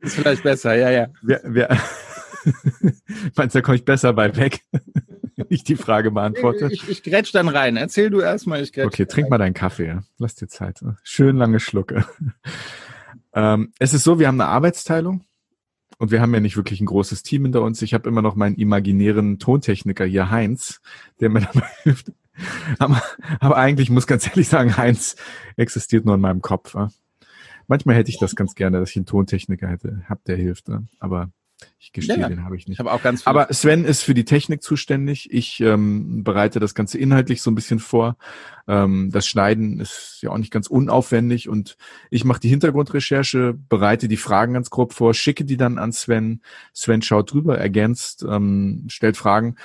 Ist 0.00 0.16
vielleicht 0.16 0.42
besser, 0.42 0.74
ja, 0.74 0.90
ja. 0.90 1.06
Wer, 1.22 1.40
wer, 1.44 1.68
meinst 3.36 3.54
du, 3.54 3.58
da 3.58 3.60
komme 3.62 3.76
ich 3.76 3.86
besser 3.86 4.12
bei 4.12 4.36
weg? 4.36 4.60
ich 5.48 5.64
die 5.64 5.76
Frage 5.76 6.10
beantworte. 6.10 6.68
Ich, 6.70 6.86
ich 6.90 7.02
grätsch 7.02 7.32
dann 7.32 7.48
rein. 7.48 7.78
Erzähl 7.78 8.10
du 8.10 8.20
erstmal, 8.20 8.62
ich 8.62 8.74
grätsch 8.74 8.86
Okay, 8.86 9.06
trink 9.06 9.26
rein. 9.26 9.30
mal 9.30 9.38
deinen 9.38 9.54
Kaffee. 9.54 10.00
Lass 10.18 10.34
dir 10.34 10.48
Zeit. 10.48 10.80
Schön 11.02 11.36
lange 11.36 11.58
Schlucke. 11.58 12.04
Ähm, 13.32 13.72
es 13.78 13.94
ist 13.94 14.04
so, 14.04 14.18
wir 14.18 14.28
haben 14.28 14.40
eine 14.40 14.50
Arbeitsteilung. 14.50 15.24
Und 15.98 16.10
wir 16.10 16.20
haben 16.20 16.34
ja 16.34 16.40
nicht 16.40 16.56
wirklich 16.56 16.80
ein 16.80 16.86
großes 16.86 17.22
Team 17.22 17.42
hinter 17.44 17.62
uns. 17.62 17.82
Ich 17.82 17.94
habe 17.94 18.08
immer 18.08 18.22
noch 18.22 18.34
meinen 18.34 18.56
imaginären 18.56 19.38
Tontechniker 19.38 20.04
hier, 20.04 20.30
Heinz, 20.30 20.80
der 21.20 21.30
mir 21.30 21.40
dabei 21.52 21.66
hilft. 21.82 22.12
Aber, 22.78 23.00
aber 23.40 23.56
eigentlich 23.56 23.90
muss 23.90 24.06
ganz 24.06 24.26
ehrlich 24.26 24.48
sagen, 24.48 24.76
Heinz 24.76 25.16
existiert 25.56 26.04
nur 26.04 26.16
in 26.16 26.20
meinem 26.20 26.42
Kopf. 26.42 26.76
Manchmal 27.66 27.96
hätte 27.96 28.10
ich 28.10 28.18
das 28.18 28.34
ganz 28.34 28.54
gerne, 28.54 28.80
dass 28.80 28.90
ich 28.90 28.96
einen 28.96 29.06
Tontechniker 29.06 29.68
hätte, 29.68 30.02
hab 30.08 30.24
der 30.24 30.36
hilft. 30.36 30.66
Aber 30.98 31.30
ich 31.78 31.92
gestehe, 31.92 32.18
ja, 32.18 32.28
den 32.28 32.44
habe 32.44 32.56
ich 32.56 32.66
nicht. 32.66 32.80
Ich 32.80 32.86
auch 32.86 33.02
ganz 33.02 33.22
viel 33.22 33.30
Aber 33.30 33.52
Sven 33.52 33.84
ist 33.84 34.02
für 34.02 34.14
die 34.14 34.24
Technik 34.24 34.62
zuständig. 34.62 35.32
Ich 35.32 35.60
ähm, 35.60 36.24
bereite 36.24 36.60
das 36.60 36.74
Ganze 36.74 36.98
inhaltlich 36.98 37.42
so 37.42 37.50
ein 37.50 37.54
bisschen 37.54 37.78
vor. 37.78 38.16
Ähm, 38.66 39.10
das 39.12 39.26
Schneiden 39.26 39.80
ist 39.80 40.18
ja 40.22 40.30
auch 40.30 40.38
nicht 40.38 40.52
ganz 40.52 40.66
unaufwendig 40.66 41.48
und 41.48 41.76
ich 42.10 42.24
mache 42.24 42.40
die 42.40 42.48
Hintergrundrecherche, 42.48 43.54
bereite 43.68 44.08
die 44.08 44.16
Fragen 44.16 44.54
ganz 44.54 44.70
grob 44.70 44.92
vor, 44.92 45.14
schicke 45.14 45.44
die 45.44 45.56
dann 45.56 45.78
an 45.78 45.92
Sven. 45.92 46.40
Sven 46.72 47.02
schaut 47.02 47.32
drüber, 47.32 47.58
ergänzt, 47.58 48.24
ähm, 48.28 48.84
stellt 48.88 49.16
Fragen 49.16 49.56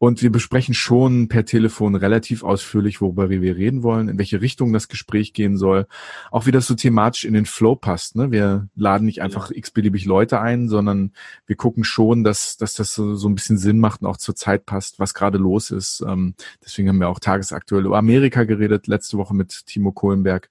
und 0.00 0.22
wir 0.22 0.32
besprechen 0.32 0.72
schon 0.72 1.28
per 1.28 1.44
Telefon 1.44 1.94
relativ 1.94 2.42
ausführlich, 2.42 3.02
worüber 3.02 3.28
wir 3.28 3.54
reden 3.54 3.82
wollen, 3.82 4.08
in 4.08 4.16
welche 4.16 4.40
Richtung 4.40 4.72
das 4.72 4.88
Gespräch 4.88 5.34
gehen 5.34 5.58
soll. 5.58 5.86
Auch 6.30 6.46
wie 6.46 6.52
das 6.52 6.66
so 6.66 6.74
thematisch 6.74 7.26
in 7.26 7.34
den 7.34 7.44
Flow 7.44 7.76
passt. 7.76 8.16
Ne? 8.16 8.32
Wir 8.32 8.66
laden 8.74 9.04
nicht 9.04 9.20
einfach 9.20 9.50
x-beliebig 9.50 10.06
Leute 10.06 10.40
ein, 10.40 10.70
sondern 10.70 11.12
wir 11.46 11.56
gucken 11.56 11.84
schon, 11.84 12.24
dass, 12.24 12.56
dass 12.56 12.72
das 12.72 12.94
so, 12.94 13.14
so 13.14 13.28
ein 13.28 13.34
bisschen 13.34 13.58
Sinn 13.58 13.78
macht 13.78 14.00
und 14.00 14.06
auch 14.06 14.16
zur 14.16 14.34
Zeit 14.34 14.64
passt, 14.64 14.98
was 14.98 15.12
gerade 15.12 15.36
los 15.36 15.70
ist. 15.70 16.02
Ähm, 16.08 16.34
deswegen 16.64 16.88
haben 16.88 16.98
wir 16.98 17.10
auch 17.10 17.20
tagesaktuell 17.20 17.84
über 17.84 17.98
Amerika 17.98 18.44
geredet, 18.44 18.86
letzte 18.86 19.18
Woche 19.18 19.34
mit 19.34 19.66
Timo 19.66 19.92
Kohlenberg. 19.92 20.48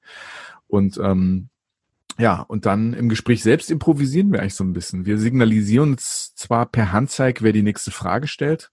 Und 0.68 1.00
ähm, 1.04 1.50
ja, 2.20 2.42
und 2.42 2.66
dann 2.66 2.94
im 2.94 3.08
Gespräch 3.08 3.42
selbst 3.42 3.72
improvisieren 3.72 4.34
wir 4.34 4.42
eigentlich 4.42 4.56
so 4.56 4.66
ein 4.66 4.74
bisschen. 4.74 5.06
Wir 5.06 5.18
signalisieren 5.18 5.92
uns 5.92 6.36
zwar 6.36 6.66
per 6.66 6.92
Handzeig, 6.92 7.42
wer 7.42 7.54
die 7.54 7.64
nächste 7.64 7.92
Frage 7.92 8.28
stellt, 8.28 8.72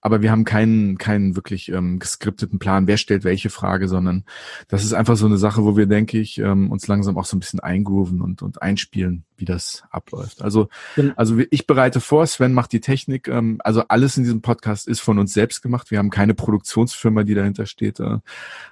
aber 0.00 0.22
wir 0.22 0.30
haben 0.30 0.46
keinen, 0.46 0.96
keinen 0.96 1.36
wirklich 1.36 1.70
ähm, 1.70 1.98
geskripteten 1.98 2.58
Plan, 2.58 2.86
wer 2.86 2.96
stellt 2.96 3.22
welche 3.22 3.50
Frage, 3.50 3.86
sondern 3.86 4.24
das 4.68 4.82
ist 4.82 4.94
einfach 4.94 5.16
so 5.16 5.26
eine 5.26 5.36
Sache, 5.36 5.62
wo 5.62 5.76
wir, 5.76 5.84
denke 5.84 6.18
ich, 6.18 6.38
ähm, 6.38 6.70
uns 6.70 6.86
langsam 6.86 7.18
auch 7.18 7.26
so 7.26 7.36
ein 7.36 7.40
bisschen 7.40 7.60
eingrooven 7.60 8.22
und, 8.22 8.40
und 8.40 8.62
einspielen, 8.62 9.24
wie 9.36 9.44
das 9.44 9.82
abläuft. 9.90 10.40
Also, 10.40 10.70
also 11.16 11.38
ich 11.50 11.66
bereite 11.66 12.00
vor, 12.00 12.26
Sven 12.26 12.54
macht 12.54 12.72
die 12.72 12.80
Technik, 12.80 13.28
ähm, 13.28 13.60
also 13.62 13.82
alles 13.88 14.16
in 14.16 14.22
diesem 14.22 14.40
Podcast 14.40 14.88
ist 14.88 15.00
von 15.00 15.18
uns 15.18 15.34
selbst 15.34 15.60
gemacht. 15.60 15.90
Wir 15.90 15.98
haben 15.98 16.08
keine 16.08 16.32
Produktionsfirma, 16.32 17.24
die 17.24 17.34
dahinter 17.34 17.66
steht. 17.66 18.00
Äh, 18.00 18.20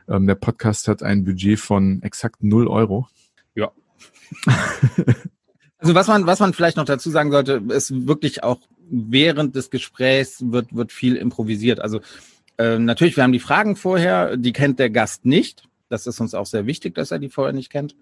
ähm, 0.09 0.27
der 0.27 0.35
Podcast 0.35 0.89
hat 0.89 1.03
ein 1.03 1.25
Budget 1.25 1.61
von 1.61 2.03
exakt 2.03 2.43
null 2.43 2.69
Euro. 2.69 3.07
Ja. 3.55 3.71
also 5.79 5.95
was 5.95 6.09
man, 6.09 6.27
was 6.27 6.41
man 6.41 6.53
vielleicht 6.53 6.77
noch 6.77 6.85
dazu 6.85 7.11
sagen 7.11 7.31
sollte, 7.31 7.63
ist 7.69 8.07
wirklich 8.07 8.43
auch 8.43 8.61
während 8.91 9.55
des 9.55 9.71
Gesprächs 9.71 10.43
wird, 10.47 10.75
wird 10.75 10.93
viel 10.93 11.17
improvisiert. 11.17 11.81
Also 11.81 12.01
äh, 12.57 12.79
natürlich, 12.79 13.17
wir 13.17 13.25
haben 13.25 13.33
die 13.33 13.39
Fragen 13.39 13.77
vorher, 13.77 14.37
die 14.37 14.53
kennt 14.53 14.79
der 14.79 14.91
Gast 14.91 15.25
nicht. 15.25 15.65
Das 15.89 16.07
ist 16.07 16.21
uns 16.21 16.35
auch 16.35 16.47
sehr 16.47 16.67
wichtig, 16.67 16.95
dass 16.95 17.11
er 17.11 17.19
die 17.19 17.29
vorher 17.29 17.53
nicht 17.53 17.71
kennt. 17.71 17.97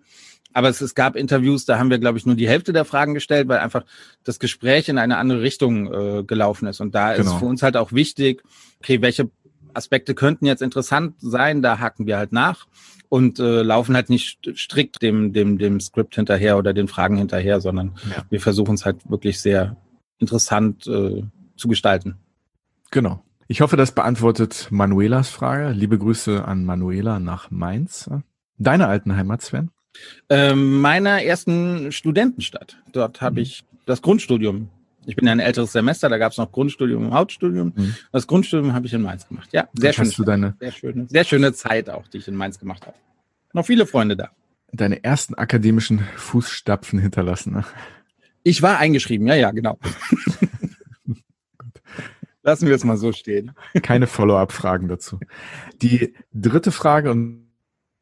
Aber 0.52 0.68
es, 0.68 0.80
es 0.80 0.94
gab 0.94 1.16
Interviews, 1.16 1.66
da 1.66 1.78
haben 1.78 1.90
wir, 1.90 1.98
glaube 1.98 2.18
ich, 2.18 2.26
nur 2.26 2.34
die 2.34 2.48
Hälfte 2.48 2.72
der 2.72 2.84
Fragen 2.84 3.14
gestellt, 3.14 3.46
weil 3.48 3.58
einfach 3.58 3.84
das 4.24 4.38
Gespräch 4.38 4.88
in 4.88 4.98
eine 4.98 5.18
andere 5.18 5.42
Richtung 5.42 5.92
äh, 5.92 6.24
gelaufen 6.24 6.66
ist. 6.66 6.80
Und 6.80 6.94
da 6.94 7.14
genau. 7.14 7.30
ist 7.30 7.38
für 7.38 7.44
uns 7.44 7.62
halt 7.62 7.76
auch 7.76 7.92
wichtig, 7.92 8.42
okay, 8.80 9.02
welche 9.02 9.30
Aspekte 9.74 10.14
könnten 10.14 10.46
jetzt 10.46 10.62
interessant 10.62 11.16
sein, 11.18 11.60
da 11.60 11.78
haken 11.78 12.06
wir 12.06 12.16
halt 12.16 12.32
nach 12.32 12.66
und 13.08 13.38
äh, 13.38 13.62
laufen 13.62 13.94
halt 13.94 14.10
nicht 14.10 14.50
strikt 14.56 15.02
dem, 15.02 15.32
dem, 15.32 15.58
dem 15.58 15.80
Skript 15.80 16.14
hinterher 16.14 16.58
oder 16.58 16.72
den 16.72 16.88
Fragen 16.88 17.16
hinterher, 17.16 17.60
sondern 17.60 17.94
ja. 18.10 18.24
wir 18.30 18.40
versuchen 18.40 18.74
es 18.74 18.84
halt 18.84 19.08
wirklich 19.08 19.40
sehr 19.40 19.76
interessant 20.18 20.86
äh, 20.86 21.22
zu 21.56 21.68
gestalten. 21.68 22.16
Genau. 22.90 23.22
Ich 23.48 23.60
hoffe, 23.60 23.76
das 23.76 23.92
beantwortet 23.92 24.68
Manuelas 24.70 25.30
Frage. 25.30 25.70
Liebe 25.70 25.98
Grüße 25.98 26.44
an 26.44 26.64
Manuela 26.64 27.20
nach 27.20 27.50
Mainz. 27.50 28.10
Deine 28.58 28.88
alten 28.88 29.16
Heimat, 29.16 29.42
Sven? 29.42 29.70
Ähm, 30.28 30.80
meiner 30.80 31.22
ersten 31.22 31.92
Studentenstadt. 31.92 32.78
Dort 32.92 33.20
habe 33.20 33.36
mhm. 33.36 33.42
ich 33.42 33.64
das 33.86 34.02
Grundstudium. 34.02 34.68
Ich 35.06 35.16
bin 35.16 35.26
ja 35.26 35.32
ein 35.32 35.40
älteres 35.40 35.72
Semester, 35.72 36.08
da 36.08 36.18
gab 36.18 36.32
es 36.32 36.38
noch 36.38 36.50
Grundstudium 36.50 37.06
und 37.06 37.14
Hauptstudium. 37.14 37.72
Mhm. 37.74 37.94
Das 38.12 38.26
Grundstudium 38.26 38.74
habe 38.74 38.86
ich 38.86 38.92
in 38.92 39.02
Mainz 39.02 39.26
gemacht. 39.28 39.48
Ja, 39.52 39.68
sehr 39.72 39.92
schön. 39.92 40.06
Sehr 40.06 40.72
schöne, 40.72 41.06
sehr 41.08 41.24
schöne 41.24 41.52
Zeit 41.52 41.88
auch, 41.88 42.08
die 42.08 42.18
ich 42.18 42.28
in 42.28 42.34
Mainz 42.34 42.58
gemacht 42.58 42.86
habe. 42.86 42.96
Noch 43.52 43.64
viele 43.66 43.86
Freunde 43.86 44.16
da. 44.16 44.30
Deine 44.72 45.04
ersten 45.04 45.34
akademischen 45.34 46.00
Fußstapfen 46.16 46.98
hinterlassen. 46.98 47.52
Ne? 47.54 47.64
Ich 48.42 48.62
war 48.62 48.78
eingeschrieben, 48.78 49.26
ja, 49.28 49.34
ja, 49.34 49.52
genau. 49.52 49.78
Lassen 52.42 52.68
wir 52.68 52.74
es 52.74 52.84
mal 52.84 52.96
so 52.96 53.12
stehen. 53.12 53.52
Keine 53.82 54.06
Follow-up-Fragen 54.06 54.88
dazu. 54.88 55.18
Die 55.82 56.14
dritte 56.32 56.70
Frage, 56.70 57.10
und 57.10 57.48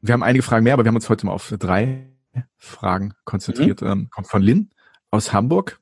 wir 0.01 0.13
haben 0.13 0.23
einige 0.23 0.43
Fragen 0.43 0.63
mehr, 0.63 0.73
aber 0.73 0.83
wir 0.83 0.89
haben 0.89 0.95
uns 0.95 1.09
heute 1.09 1.25
mal 1.25 1.31
auf 1.31 1.53
drei 1.57 2.09
Fragen 2.57 3.13
konzentriert, 3.23 3.81
mhm. 3.81 3.87
ähm, 3.87 4.07
kommt 4.11 4.27
von 4.27 4.41
Lynn 4.41 4.69
aus 5.09 5.33
Hamburg. 5.33 5.79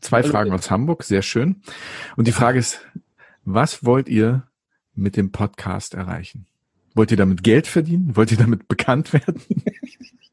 Zwei 0.00 0.22
Hallo. 0.22 0.30
Fragen 0.30 0.52
aus 0.52 0.70
Hamburg, 0.70 1.02
sehr 1.02 1.22
schön. 1.22 1.62
Und 2.16 2.28
die 2.28 2.32
Frage 2.32 2.58
ist, 2.58 2.80
was 3.44 3.84
wollt 3.84 4.08
ihr 4.08 4.46
mit 4.94 5.16
dem 5.16 5.32
Podcast 5.32 5.94
erreichen? 5.94 6.46
Wollt 6.94 7.10
ihr 7.10 7.16
damit 7.16 7.42
Geld 7.42 7.66
verdienen? 7.66 8.16
Wollt 8.16 8.30
ihr 8.30 8.38
damit 8.38 8.68
bekannt 8.68 9.12
werden? 9.12 9.42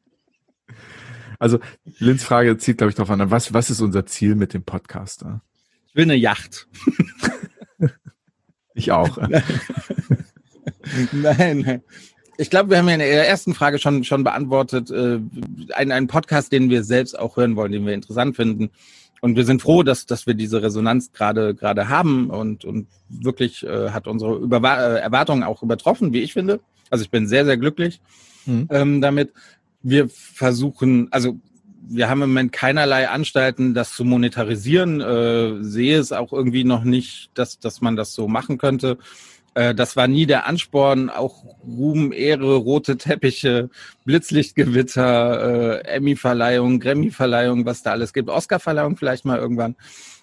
also, 1.38 1.58
Lins 1.98 2.24
Frage 2.24 2.56
zieht, 2.58 2.78
glaube 2.78 2.90
ich, 2.90 2.94
darauf 2.94 3.10
an, 3.10 3.30
was, 3.30 3.52
was 3.52 3.70
ist 3.70 3.80
unser 3.80 4.06
Ziel 4.06 4.34
mit 4.34 4.54
dem 4.54 4.62
Podcast? 4.62 5.24
Ich 5.88 5.96
will 5.96 6.04
eine 6.04 6.14
Yacht. 6.14 6.68
ich 8.74 8.92
auch. 8.92 9.18
nein, 11.12 11.58
nein. 11.60 11.82
Ich 12.38 12.50
glaube, 12.50 12.70
wir 12.70 12.78
haben 12.78 12.88
ja 12.88 12.94
in 12.94 13.00
der 13.00 13.28
ersten 13.28 13.54
Frage 13.54 13.78
schon, 13.78 14.04
schon 14.04 14.22
beantwortet, 14.22 14.90
äh, 14.90 15.20
einen, 15.74 15.92
einen 15.92 16.06
Podcast, 16.06 16.52
den 16.52 16.68
wir 16.68 16.84
selbst 16.84 17.18
auch 17.18 17.36
hören 17.36 17.56
wollen, 17.56 17.72
den 17.72 17.86
wir 17.86 17.94
interessant 17.94 18.36
finden. 18.36 18.70
Und 19.20 19.36
wir 19.36 19.44
sind 19.44 19.62
froh, 19.62 19.82
dass, 19.82 20.06
dass 20.06 20.26
wir 20.26 20.34
diese 20.34 20.62
Resonanz 20.62 21.12
gerade 21.12 21.54
gerade 21.54 21.88
haben 21.88 22.30
und, 22.30 22.64
und 22.64 22.86
wirklich 23.08 23.64
äh, 23.64 23.90
hat 23.90 24.06
unsere 24.06 24.36
Über 24.36 24.58
äh, 24.58 25.00
Erwartungen 25.00 25.42
auch 25.42 25.62
übertroffen, 25.62 26.12
wie 26.12 26.20
ich 26.20 26.32
finde. 26.32 26.60
Also 26.90 27.02
ich 27.02 27.10
bin 27.10 27.26
sehr, 27.26 27.44
sehr 27.44 27.56
glücklich 27.56 28.00
mhm. 28.44 28.68
ähm, 28.70 29.00
damit. 29.00 29.32
Wir 29.82 30.08
versuchen, 30.08 31.08
also 31.12 31.38
wir 31.88 32.08
haben 32.08 32.22
im 32.22 32.30
Moment 32.30 32.52
keinerlei 32.52 33.08
Anstalten, 33.08 33.74
das 33.74 33.94
zu 33.94 34.04
monetarisieren. 34.04 35.00
Äh, 35.00 35.62
sehe 35.62 35.98
es 35.98 36.12
auch 36.12 36.32
irgendwie 36.32 36.64
noch 36.64 36.84
nicht, 36.84 37.30
dass, 37.34 37.58
dass 37.58 37.80
man 37.80 37.96
das 37.96 38.12
so 38.12 38.28
machen 38.28 38.58
könnte. 38.58 38.98
Äh, 39.56 39.74
das 39.74 39.96
war 39.96 40.06
nie 40.06 40.26
der 40.26 40.46
Ansporn. 40.46 41.08
Auch 41.08 41.42
Ruhm, 41.66 42.12
Ehre, 42.12 42.56
rote 42.56 42.98
Teppiche, 42.98 43.70
Blitzlichtgewitter, 44.04 45.80
äh, 45.82 45.88
Emmy-Verleihung, 45.88 46.78
Grammy-Verleihung, 46.78 47.64
was 47.64 47.82
da 47.82 47.92
alles 47.92 48.12
gibt. 48.12 48.28
Oscar-Verleihung 48.28 48.98
vielleicht 48.98 49.24
mal 49.24 49.38
irgendwann. 49.38 49.74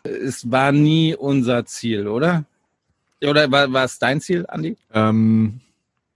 Es 0.03 0.51
war 0.51 0.71
nie 0.71 1.15
unser 1.15 1.65
Ziel, 1.65 2.07
oder? 2.07 2.45
Oder 3.23 3.51
war, 3.51 3.73
war 3.73 3.85
es 3.85 3.97
dein 3.97 4.21
Ziel, 4.21 4.45
Andi? 4.47 4.77
Ähm, 4.93 5.61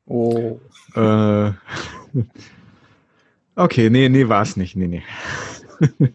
oh. 0.06 0.60
Äh, 0.94 1.52
okay, 3.56 3.90
nee, 3.90 4.10
nee, 4.10 4.30
war 4.30 4.44
es 4.44 4.58
nicht. 4.58 4.76
Nee, 4.76 4.88
nee. 4.88 5.04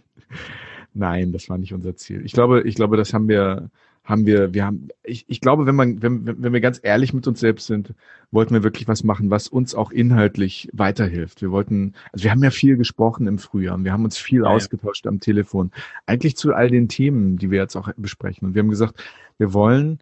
Nein, 0.95 1.33
das 1.33 1.49
war 1.49 1.59
nicht 1.59 1.75
unser 1.75 1.97
Ziel. 1.97 2.25
Ich 2.25 2.33
glaube, 2.33 2.63
ich 2.63 2.77
glaube, 2.77 2.97
das 2.97 3.13
haben 3.13 3.29
wir, 3.29 3.71
haben 4.05 4.27
wir, 4.27 4.53
wir 4.53 4.65
haben, 4.65 4.89
ich, 5.05 5.25
ich 5.29 5.41
glaube, 5.41 5.67
wenn 5.67 5.77
man, 5.77 6.03
wenn, 6.03 6.43
wenn 6.43 6.53
wir 6.53 6.61
ganz 6.61 6.81
ehrlich 6.83 7.15
mit 7.15 7.27
uns 7.29 7.39
selbst 7.41 7.67
sind, 7.67 7.95
wollten 8.33 8.53
wir 8.55 8.63
wirklich 8.63 8.89
was 8.89 9.05
machen, 9.05 9.31
was 9.31 9.47
uns 9.47 9.75
auch 9.75 9.93
inhaltlich 9.93 10.69
weiterhilft. 10.73 11.41
Wir 11.41 11.53
wollten, 11.53 11.95
also 12.13 12.25
wir 12.25 12.31
haben 12.33 12.43
ja 12.43 12.51
viel 12.51 12.77
gesprochen 12.77 13.27
im 13.27 13.39
Frühjahr 13.39 13.77
und 13.77 13.85
wir 13.85 13.93
haben 13.93 14.05
uns 14.05 14.19
viel 14.19 14.43
ja, 14.43 14.49
ausgetauscht 14.49 15.05
ja. 15.05 15.11
am 15.11 15.21
Telefon. 15.21 15.71
Eigentlich 16.07 16.37
zu 16.37 16.53
all 16.53 16.69
den 16.69 16.89
Themen, 16.89 17.37
die 17.37 17.51
wir 17.51 17.61
jetzt 17.61 17.77
auch 17.77 17.91
besprechen. 17.97 18.49
Und 18.49 18.55
wir 18.55 18.63
haben 18.63 18.71
gesagt, 18.71 19.03
wir 19.39 19.53
wollen 19.53 19.99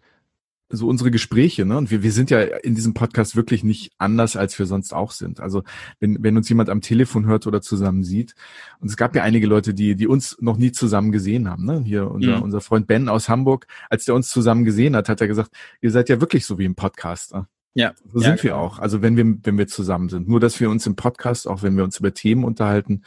so 0.71 0.87
unsere 0.87 1.11
Gespräche, 1.11 1.65
ne? 1.65 1.77
Und 1.77 1.91
wir, 1.91 2.03
wir 2.03 2.11
sind 2.11 2.29
ja 2.29 2.41
in 2.41 2.75
diesem 2.75 2.93
Podcast 2.93 3.35
wirklich 3.35 3.63
nicht 3.63 3.91
anders, 3.97 4.35
als 4.35 4.57
wir 4.57 4.65
sonst 4.65 4.93
auch 4.93 5.11
sind. 5.11 5.39
Also 5.39 5.63
wenn, 5.99 6.23
wenn 6.23 6.37
uns 6.37 6.49
jemand 6.49 6.69
am 6.69 6.81
Telefon 6.81 7.25
hört 7.25 7.47
oder 7.47 7.61
zusammen 7.61 8.03
sieht, 8.03 8.35
und 8.79 8.89
es 8.89 8.97
gab 8.97 9.15
ja 9.15 9.23
einige 9.23 9.47
Leute, 9.47 9.73
die, 9.73 9.95
die 9.95 10.07
uns 10.07 10.37
noch 10.39 10.57
nie 10.57 10.71
zusammen 10.71 11.11
gesehen 11.11 11.49
haben, 11.49 11.65
ne? 11.65 11.81
Hier 11.85 12.09
unser, 12.09 12.37
mhm. 12.37 12.43
unser 12.43 12.61
Freund 12.61 12.87
Ben 12.87 13.09
aus 13.09 13.29
Hamburg, 13.29 13.67
als 13.89 14.05
der 14.05 14.15
uns 14.15 14.29
zusammen 14.29 14.65
gesehen 14.65 14.95
hat, 14.95 15.09
hat 15.09 15.21
er 15.21 15.27
gesagt, 15.27 15.51
ihr 15.81 15.91
seid 15.91 16.09
ja 16.09 16.21
wirklich 16.21 16.45
so 16.45 16.57
wie 16.57 16.65
im 16.65 16.75
Podcast. 16.75 17.33
Ne? 17.33 17.47
Ja. 17.73 17.93
So 18.11 18.19
sind 18.19 18.37
ja, 18.37 18.43
wir 18.43 18.57
auch. 18.57 18.79
Also 18.79 19.01
wenn 19.01 19.15
wir, 19.15 19.37
wenn 19.43 19.57
wir 19.57 19.67
zusammen 19.67 20.09
sind. 20.09 20.27
Nur, 20.27 20.39
dass 20.39 20.59
wir 20.59 20.69
uns 20.69 20.85
im 20.87 20.95
Podcast, 20.95 21.47
auch 21.47 21.63
wenn 21.63 21.77
wir 21.77 21.83
uns 21.83 21.99
über 21.99 22.13
Themen 22.13 22.43
unterhalten, 22.43 23.03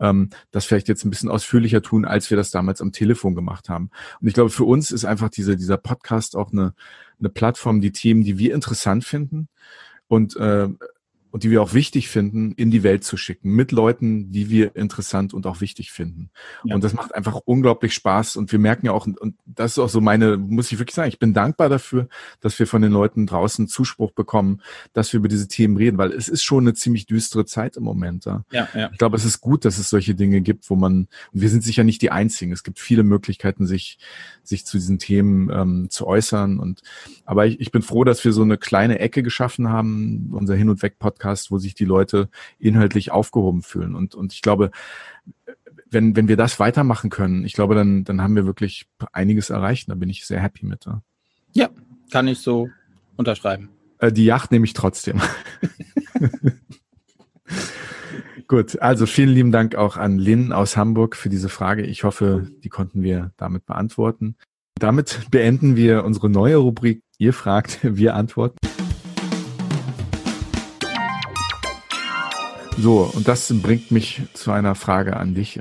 ähm, 0.00 0.30
das 0.50 0.66
vielleicht 0.66 0.88
jetzt 0.88 1.04
ein 1.04 1.10
bisschen 1.10 1.30
ausführlicher 1.30 1.80
tun, 1.82 2.04
als 2.04 2.28
wir 2.28 2.36
das 2.36 2.50
damals 2.50 2.82
am 2.82 2.92
Telefon 2.92 3.34
gemacht 3.34 3.68
haben. 3.68 3.90
Und 4.20 4.28
ich 4.28 4.34
glaube, 4.34 4.50
für 4.50 4.64
uns 4.64 4.90
ist 4.90 5.04
einfach 5.04 5.30
diese, 5.30 5.56
dieser 5.56 5.78
Podcast 5.78 6.36
auch 6.36 6.52
eine, 6.52 6.74
eine 7.18 7.30
Plattform, 7.30 7.80
die 7.80 7.92
Themen, 7.92 8.22
die 8.22 8.38
wir 8.38 8.54
interessant 8.54 9.04
finden 9.04 9.48
und 10.08 10.36
äh, 10.36 10.68
und 11.32 11.44
die 11.44 11.50
wir 11.50 11.62
auch 11.62 11.72
wichtig 11.72 12.10
finden, 12.10 12.52
in 12.52 12.70
die 12.70 12.82
Welt 12.82 13.04
zu 13.04 13.16
schicken, 13.16 13.52
mit 13.52 13.72
Leuten, 13.72 14.30
die 14.30 14.50
wir 14.50 14.76
interessant 14.76 15.32
und 15.32 15.46
auch 15.46 15.62
wichtig 15.62 15.90
finden. 15.90 16.30
Ja. 16.62 16.74
Und 16.74 16.84
das 16.84 16.92
macht 16.92 17.14
einfach 17.14 17.40
unglaublich 17.46 17.94
Spaß. 17.94 18.36
Und 18.36 18.52
wir 18.52 18.58
merken 18.58 18.84
ja 18.84 18.92
auch, 18.92 19.06
und 19.06 19.34
das 19.46 19.72
ist 19.72 19.78
auch 19.78 19.88
so 19.88 20.02
meine, 20.02 20.36
muss 20.36 20.70
ich 20.70 20.78
wirklich 20.78 20.94
sagen, 20.94 21.08
ich 21.08 21.18
bin 21.18 21.32
dankbar 21.32 21.70
dafür, 21.70 22.08
dass 22.40 22.58
wir 22.58 22.66
von 22.66 22.82
den 22.82 22.92
Leuten 22.92 23.26
draußen 23.26 23.66
Zuspruch 23.66 24.12
bekommen, 24.12 24.60
dass 24.92 25.10
wir 25.14 25.18
über 25.18 25.28
diese 25.28 25.48
Themen 25.48 25.78
reden, 25.78 25.96
weil 25.96 26.12
es 26.12 26.28
ist 26.28 26.42
schon 26.42 26.64
eine 26.64 26.74
ziemlich 26.74 27.06
düstere 27.06 27.46
Zeit 27.46 27.78
im 27.78 27.84
Moment. 27.84 28.26
Ja, 28.26 28.44
ja. 28.50 28.90
Ich 28.92 28.98
glaube, 28.98 29.16
es 29.16 29.24
ist 29.24 29.40
gut, 29.40 29.64
dass 29.64 29.78
es 29.78 29.88
solche 29.88 30.14
Dinge 30.14 30.42
gibt, 30.42 30.68
wo 30.68 30.76
man, 30.76 31.08
wir 31.32 31.48
sind 31.48 31.64
sicher 31.64 31.82
nicht 31.82 32.02
die 32.02 32.10
Einzigen. 32.10 32.52
Es 32.52 32.62
gibt 32.62 32.78
viele 32.78 33.04
Möglichkeiten, 33.04 33.66
sich, 33.66 33.98
sich 34.42 34.66
zu 34.66 34.76
diesen 34.76 34.98
Themen 34.98 35.48
ähm, 35.50 35.86
zu 35.88 36.06
äußern. 36.06 36.58
Und 36.58 36.82
aber 37.24 37.46
ich, 37.46 37.58
ich 37.58 37.72
bin 37.72 37.80
froh, 37.80 38.04
dass 38.04 38.22
wir 38.22 38.34
so 38.34 38.42
eine 38.42 38.58
kleine 38.58 38.98
Ecke 38.98 39.22
geschaffen 39.22 39.70
haben, 39.70 40.28
unser 40.32 40.54
Hin- 40.56 40.68
und 40.68 40.82
Weg-Podcast 40.82 41.21
Podcast, 41.22 41.50
wo 41.50 41.58
sich 41.58 41.74
die 41.74 41.84
Leute 41.84 42.28
inhaltlich 42.58 43.12
aufgehoben 43.12 43.62
fühlen. 43.62 43.94
Und, 43.94 44.14
und 44.14 44.32
ich 44.32 44.42
glaube, 44.42 44.70
wenn, 45.88 46.16
wenn 46.16 46.28
wir 46.28 46.36
das 46.36 46.58
weitermachen 46.58 47.10
können, 47.10 47.44
ich 47.44 47.52
glaube, 47.52 47.74
dann, 47.74 48.04
dann 48.04 48.20
haben 48.20 48.34
wir 48.34 48.44
wirklich 48.46 48.86
einiges 49.12 49.50
erreicht. 49.50 49.88
Da 49.88 49.94
bin 49.94 50.08
ich 50.10 50.26
sehr 50.26 50.40
happy 50.40 50.66
mit. 50.66 50.84
Ja, 50.84 51.02
ja 51.52 51.70
kann 52.10 52.26
ich 52.26 52.40
so 52.40 52.68
unterschreiben. 53.16 53.68
Äh, 53.98 54.12
die 54.12 54.24
Yacht 54.24 54.50
nehme 54.50 54.64
ich 54.64 54.72
trotzdem. 54.72 55.20
Gut, 58.48 58.82
also 58.82 59.06
vielen 59.06 59.30
lieben 59.30 59.52
Dank 59.52 59.76
auch 59.76 59.96
an 59.96 60.18
Lynn 60.18 60.52
aus 60.52 60.76
Hamburg 60.76 61.14
für 61.16 61.28
diese 61.28 61.48
Frage. 61.48 61.86
Ich 61.86 62.04
hoffe, 62.04 62.48
die 62.64 62.68
konnten 62.68 63.02
wir 63.02 63.32
damit 63.36 63.64
beantworten. 63.64 64.36
Damit 64.78 65.28
beenden 65.30 65.76
wir 65.76 66.04
unsere 66.04 66.28
neue 66.28 66.56
Rubrik. 66.56 67.02
Ihr 67.18 67.32
fragt, 67.32 67.78
wir 67.82 68.14
antworten. 68.14 68.58
So, 72.78 73.10
und 73.14 73.28
das 73.28 73.52
bringt 73.62 73.90
mich 73.90 74.22
zu 74.32 74.50
einer 74.50 74.74
Frage 74.74 75.16
an 75.16 75.34
dich. 75.34 75.60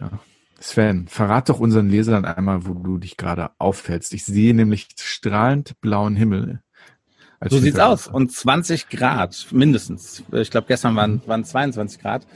Sven, 0.59 1.07
verrat 1.07 1.49
doch 1.49 1.59
unseren 1.59 1.89
Lesern 1.89 2.25
einmal, 2.25 2.65
wo 2.65 2.73
du 2.73 2.97
dich 2.97 3.17
gerade 3.17 3.51
aufhältst. 3.57 4.13
Ich 4.13 4.25
sehe 4.25 4.53
nämlich 4.53 4.89
strahlend 4.97 5.79
blauen 5.81 6.15
Himmel. 6.15 6.61
So 7.49 7.57
sieht's 7.57 7.79
aus. 7.79 8.07
Und 8.07 8.31
20 8.31 8.89
Grad 8.89 9.47
mindestens. 9.51 10.23
Ich 10.31 10.51
glaube, 10.51 10.67
gestern 10.67 10.95
waren, 10.95 11.21
waren 11.25 11.43
22 11.43 11.99
Grad. 11.99 12.27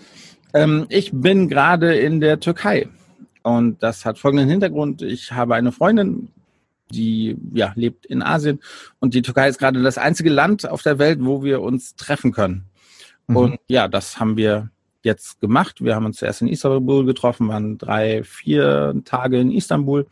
Ähm, 0.53 0.87
ich 0.89 1.11
bin 1.13 1.47
gerade 1.47 1.95
in 1.95 2.19
der 2.19 2.39
Türkei. 2.39 2.87
Und 3.43 3.83
das 3.83 4.05
hat 4.05 4.17
folgenden 4.17 4.49
Hintergrund. 4.49 5.03
Ich 5.03 5.31
habe 5.31 5.53
eine 5.53 5.71
Freundin, 5.71 6.29
die 6.89 7.37
ja, 7.53 7.73
lebt 7.75 8.07
in 8.07 8.23
Asien. 8.23 8.59
Und 8.99 9.13
die 9.13 9.21
Türkei 9.21 9.47
ist 9.47 9.59
gerade 9.59 9.83
das 9.83 9.99
einzige 9.99 10.31
Land 10.31 10.67
auf 10.67 10.81
der 10.81 10.97
Welt, 10.97 11.19
wo 11.21 11.43
wir 11.43 11.61
uns 11.61 11.95
treffen 11.95 12.31
können. 12.31 12.65
Mhm. 13.27 13.35
Und 13.35 13.59
ja, 13.67 13.87
das 13.87 14.19
haben 14.19 14.37
wir 14.37 14.69
jetzt 15.01 15.39
gemacht. 15.39 15.83
Wir 15.83 15.95
haben 15.95 16.05
uns 16.05 16.17
zuerst 16.17 16.41
in 16.41 16.47
Istanbul 16.47 17.05
getroffen, 17.05 17.47
waren 17.47 17.77
drei, 17.77 18.23
vier 18.23 19.01
Tage 19.05 19.39
in 19.39 19.51
Istanbul 19.51 20.07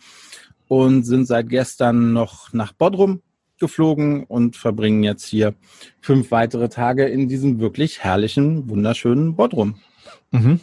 und 0.68 1.04
sind 1.04 1.26
seit 1.26 1.50
gestern 1.50 2.14
noch 2.14 2.54
nach 2.54 2.74
Bodrum 2.74 3.22
geflogen 3.60 4.24
und 4.24 4.56
verbringen 4.56 5.04
jetzt 5.04 5.26
hier 5.26 5.56
fünf 6.02 6.32
weitere 6.32 6.70
Tage 6.70 7.06
in 7.06 7.28
diesem 7.28 7.60
wirklich 7.60 8.04
herrlichen, 8.04 8.70
wunderschönen 8.70 9.36
Bodrum. 9.36 9.76
Mhm. 10.32 10.60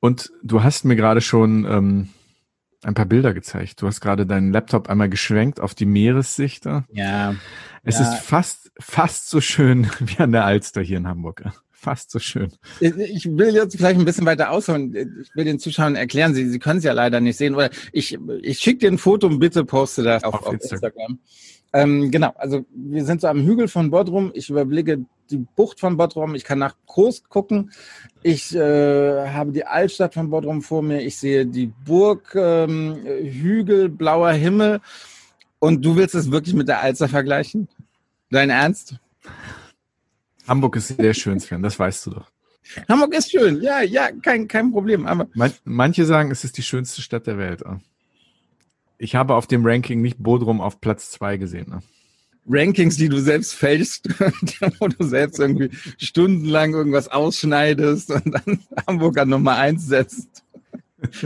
Und 0.00 0.30
du 0.42 0.62
hast 0.62 0.84
mir 0.84 0.96
gerade 0.96 1.20
schon 1.20 1.64
ähm, 1.64 2.08
ein 2.82 2.94
paar 2.94 3.06
Bilder 3.06 3.34
gezeigt. 3.34 3.80
Du 3.82 3.86
hast 3.86 4.00
gerade 4.00 4.26
deinen 4.26 4.52
Laptop 4.52 4.88
einmal 4.88 5.08
geschwenkt 5.08 5.60
auf 5.60 5.74
die 5.74 5.86
Meeressicht. 5.86 6.66
Ja. 6.92 7.34
Es 7.82 7.98
ja. 7.98 8.12
ist 8.12 8.22
fast, 8.22 8.70
fast 8.78 9.30
so 9.30 9.40
schön 9.40 9.88
wie 10.00 10.18
an 10.18 10.32
der 10.32 10.44
Alster 10.44 10.82
hier 10.82 10.98
in 10.98 11.08
Hamburg. 11.08 11.44
Fast 11.78 12.10
so 12.10 12.18
schön. 12.18 12.50
Ich 12.80 13.26
will 13.26 13.54
jetzt 13.54 13.76
vielleicht 13.76 13.98
ein 13.98 14.06
bisschen 14.06 14.24
weiter 14.24 14.50
ausholen. 14.50 15.20
Ich 15.22 15.34
will 15.36 15.44
den 15.44 15.58
Zuschauern 15.58 15.94
erklären, 15.94 16.34
Sie, 16.34 16.48
Sie 16.48 16.58
können 16.58 16.78
es 16.78 16.84
ja 16.84 16.92
leider 16.92 17.20
nicht 17.20 17.36
sehen. 17.36 17.54
Oder 17.54 17.70
ich, 17.92 18.18
ich 18.42 18.58
schicke 18.58 18.78
dir 18.78 18.90
ein 18.90 18.98
Foto 18.98 19.26
und 19.26 19.38
bitte 19.38 19.64
poste 19.64 20.02
das 20.02 20.24
auf, 20.24 20.34
auf, 20.34 20.46
auf 20.46 20.54
Instagram. 20.54 20.82
Instagram. 20.82 21.18
Ähm, 21.74 22.10
genau, 22.10 22.32
also 22.36 22.64
wir 22.74 23.04
sind 23.04 23.20
so 23.20 23.28
am 23.28 23.44
Hügel 23.44 23.68
von 23.68 23.90
Bodrum. 23.90 24.30
Ich 24.34 24.48
überblicke 24.48 25.04
die 25.30 25.44
Bucht 25.54 25.78
von 25.78 25.98
Bodrum. 25.98 26.34
Ich 26.34 26.44
kann 26.44 26.58
nach 26.58 26.74
Kurs 26.86 27.22
gucken. 27.28 27.70
Ich 28.22 28.56
äh, 28.56 29.28
habe 29.28 29.52
die 29.52 29.66
Altstadt 29.66 30.14
von 30.14 30.30
Bodrum 30.30 30.62
vor 30.62 30.82
mir. 30.82 31.02
Ich 31.02 31.18
sehe 31.18 31.44
die 31.44 31.66
Burg, 31.84 32.34
ähm, 32.34 32.96
Hügel, 33.04 33.90
blauer 33.90 34.32
Himmel. 34.32 34.80
Und 35.58 35.84
du 35.84 35.96
willst 35.96 36.14
es 36.14 36.30
wirklich 36.30 36.54
mit 36.54 36.68
der 36.68 36.80
Alster 36.80 37.08
vergleichen? 37.08 37.68
Dein 38.30 38.48
Ernst? 38.48 38.96
Hamburg 40.46 40.76
ist 40.76 40.88
sehr 40.88 41.14
schön, 41.14 41.40
Sven, 41.40 41.62
das 41.62 41.78
weißt 41.78 42.06
du 42.06 42.10
doch. 42.10 42.30
Hamburg 42.88 43.14
ist 43.14 43.30
schön, 43.30 43.62
ja, 43.62 43.82
ja, 43.82 44.10
kein, 44.10 44.48
kein 44.48 44.72
Problem. 44.72 45.06
Aber 45.06 45.28
Man, 45.34 45.52
manche 45.64 46.04
sagen, 46.04 46.30
es 46.30 46.44
ist 46.44 46.58
die 46.58 46.62
schönste 46.62 47.02
Stadt 47.02 47.26
der 47.26 47.38
Welt. 47.38 47.62
Ich 48.98 49.14
habe 49.14 49.34
auf 49.34 49.46
dem 49.46 49.64
Ranking 49.64 50.00
nicht 50.00 50.18
Bodrum 50.18 50.60
auf 50.60 50.80
Platz 50.80 51.10
zwei 51.10 51.36
gesehen. 51.36 51.70
Ne? 51.70 51.82
Rankings, 52.48 52.96
die 52.96 53.08
du 53.08 53.18
selbst 53.18 53.54
fälschst, 53.54 54.08
wo 54.80 54.88
du 54.88 55.04
selbst 55.04 55.38
irgendwie 55.38 55.70
stundenlang 55.98 56.74
irgendwas 56.74 57.08
ausschneidest 57.08 58.10
und 58.10 58.32
dann 58.32 58.60
Hamburg 58.86 59.18
an 59.18 59.28
Nummer 59.28 59.56
eins 59.56 59.86
setzt. 59.86 60.44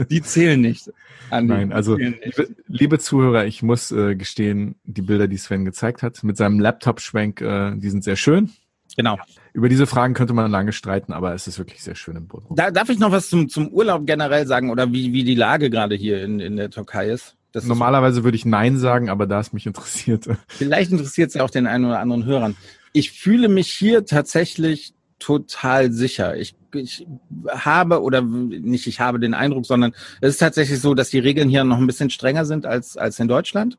Die 0.09 0.21
zählen 0.21 0.59
nicht. 0.59 0.91
Andi, 1.29 1.53
Nein, 1.53 1.71
also 1.71 1.95
liebe, 1.95 2.49
liebe, 2.67 2.99
Zuhörer, 2.99 3.45
ich 3.45 3.63
muss 3.63 3.91
äh, 3.91 4.15
gestehen, 4.15 4.75
die 4.83 5.01
Bilder, 5.01 5.29
die 5.29 5.37
Sven 5.37 5.63
gezeigt 5.63 6.03
hat, 6.03 6.23
mit 6.23 6.35
seinem 6.35 6.59
Laptop-Schwenk, 6.59 7.39
äh, 7.39 7.75
die 7.77 7.89
sind 7.89 8.03
sehr 8.03 8.17
schön. 8.17 8.51
Genau. 8.95 9.17
Über 9.53 9.69
diese 9.69 9.87
Fragen 9.87 10.13
könnte 10.13 10.33
man 10.33 10.49
lange 10.49 10.73
streiten, 10.73 11.13
aber 11.13 11.33
es 11.33 11.47
ist 11.47 11.57
wirklich 11.57 11.83
sehr 11.83 11.95
schön 11.95 12.15
im 12.15 12.27
Boden. 12.27 12.55
Da, 12.55 12.71
darf 12.71 12.89
ich 12.89 12.99
noch 12.99 13.11
was 13.11 13.29
zum, 13.29 13.49
zum 13.49 13.69
Urlaub 13.69 14.05
generell 14.05 14.47
sagen 14.47 14.69
oder 14.69 14.91
wie, 14.91 15.13
wie 15.13 15.23
die 15.23 15.35
Lage 15.35 15.69
gerade 15.69 15.95
hier 15.95 16.23
in, 16.23 16.39
in 16.39 16.57
der 16.57 16.69
Türkei 16.69 17.09
ist? 17.09 17.35
Das 17.51 17.65
Normalerweise 17.65 18.23
würde 18.23 18.37
ich 18.37 18.45
Nein 18.45 18.77
sagen, 18.77 19.09
aber 19.09 19.27
da 19.27 19.39
es 19.39 19.51
mich 19.51 19.65
interessiert. 19.65 20.29
Vielleicht 20.47 20.91
interessiert 20.91 21.29
es 21.29 21.33
ja 21.33 21.43
auch 21.43 21.49
den 21.49 21.67
einen 21.67 21.85
oder 21.85 21.99
anderen 21.99 22.25
Hörern. 22.25 22.55
Ich 22.93 23.11
fühle 23.11 23.49
mich 23.49 23.69
hier 23.71 24.05
tatsächlich 24.05 24.93
total 25.19 25.91
sicher. 25.91 26.37
Ich, 26.37 26.55
ich 26.73 27.05
habe 27.47 28.01
oder 28.01 28.21
nicht 28.21 28.87
ich 28.87 28.99
habe 28.99 29.19
den 29.19 29.33
Eindruck, 29.33 29.65
sondern 29.65 29.93
es 30.21 30.31
ist 30.31 30.37
tatsächlich 30.39 30.79
so, 30.79 30.93
dass 30.93 31.09
die 31.09 31.19
Regeln 31.19 31.49
hier 31.49 31.63
noch 31.63 31.77
ein 31.77 31.87
bisschen 31.87 32.09
strenger 32.09 32.45
sind 32.45 32.65
als, 32.65 32.97
als 32.97 33.19
in 33.19 33.27
Deutschland. 33.27 33.77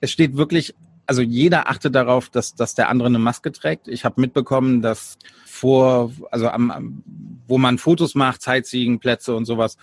Es 0.00 0.10
steht 0.10 0.36
wirklich 0.36 0.74
also 1.06 1.22
jeder 1.22 1.68
achtet 1.68 1.94
darauf, 1.94 2.28
dass, 2.28 2.54
dass 2.54 2.74
der 2.74 2.88
andere 2.88 3.08
eine 3.08 3.18
Maske 3.18 3.52
trägt. 3.52 3.88
Ich 3.88 4.04
habe 4.04 4.20
mitbekommen, 4.20 4.82
dass 4.82 5.18
vor, 5.44 6.12
also 6.30 6.48
am, 6.48 7.02
wo 7.46 7.58
man 7.58 7.78
Fotos 7.78 8.14
macht, 8.14 8.42
Sightseeing-Plätze 8.42 9.34
und 9.34 9.44
sowas, 9.44 9.76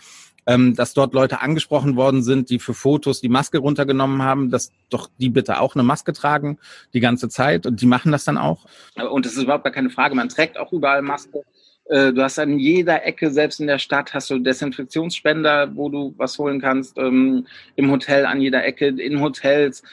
ähm, 0.46 0.76
dass 0.76 0.94
dort 0.94 1.14
Leute 1.14 1.42
angesprochen 1.42 1.96
worden 1.96 2.24
sind, 2.24 2.50
die 2.50 2.60
für 2.60 2.74
Fotos 2.74 3.22
die 3.22 3.30
Maske 3.30 3.60
runtergenommen 3.60 4.24
haben, 4.24 4.50
dass 4.50 4.72
doch 4.90 5.10
die 5.20 5.30
bitte 5.30 5.60
auch 5.60 5.76
eine 5.76 5.84
Maske 5.84 6.12
tragen 6.14 6.58
die 6.94 7.00
ganze 7.00 7.30
Zeit 7.30 7.66
und 7.66 7.82
die 7.82 7.86
machen 7.86 8.12
das 8.12 8.24
dann 8.24 8.38
auch. 8.38 8.66
Und 9.12 9.26
das 9.26 9.34
ist 9.34 9.44
überhaupt 9.44 9.64
gar 9.64 9.74
keine 9.74 9.90
Frage. 9.90 10.16
Man 10.16 10.30
trägt 10.30 10.58
auch 10.58 10.74
überall 10.74 11.02
Maske. 11.02 11.44
Äh, 11.90 12.14
du 12.14 12.24
hast 12.24 12.40
an 12.40 12.60
jeder 12.60 13.06
Ecke, 13.06 13.32
selbst 13.32 13.60
in 13.60 13.68
der 13.68 13.80
Stadt, 13.80 14.14
hast 14.14 14.30
du 14.30 14.40
Desinfektionsspender, 14.40 15.76
wo 15.76 15.90
du 15.90 16.14
was 16.18 16.38
holen 16.38 16.62
kannst. 16.62 16.98
Ähm, 16.98 17.48
Im 17.76 17.92
Hotel 17.92 18.26
an 18.26 18.42
jeder 18.42 18.64
Ecke, 18.64 18.88
in 18.88 19.22
Hotels. 19.22 19.84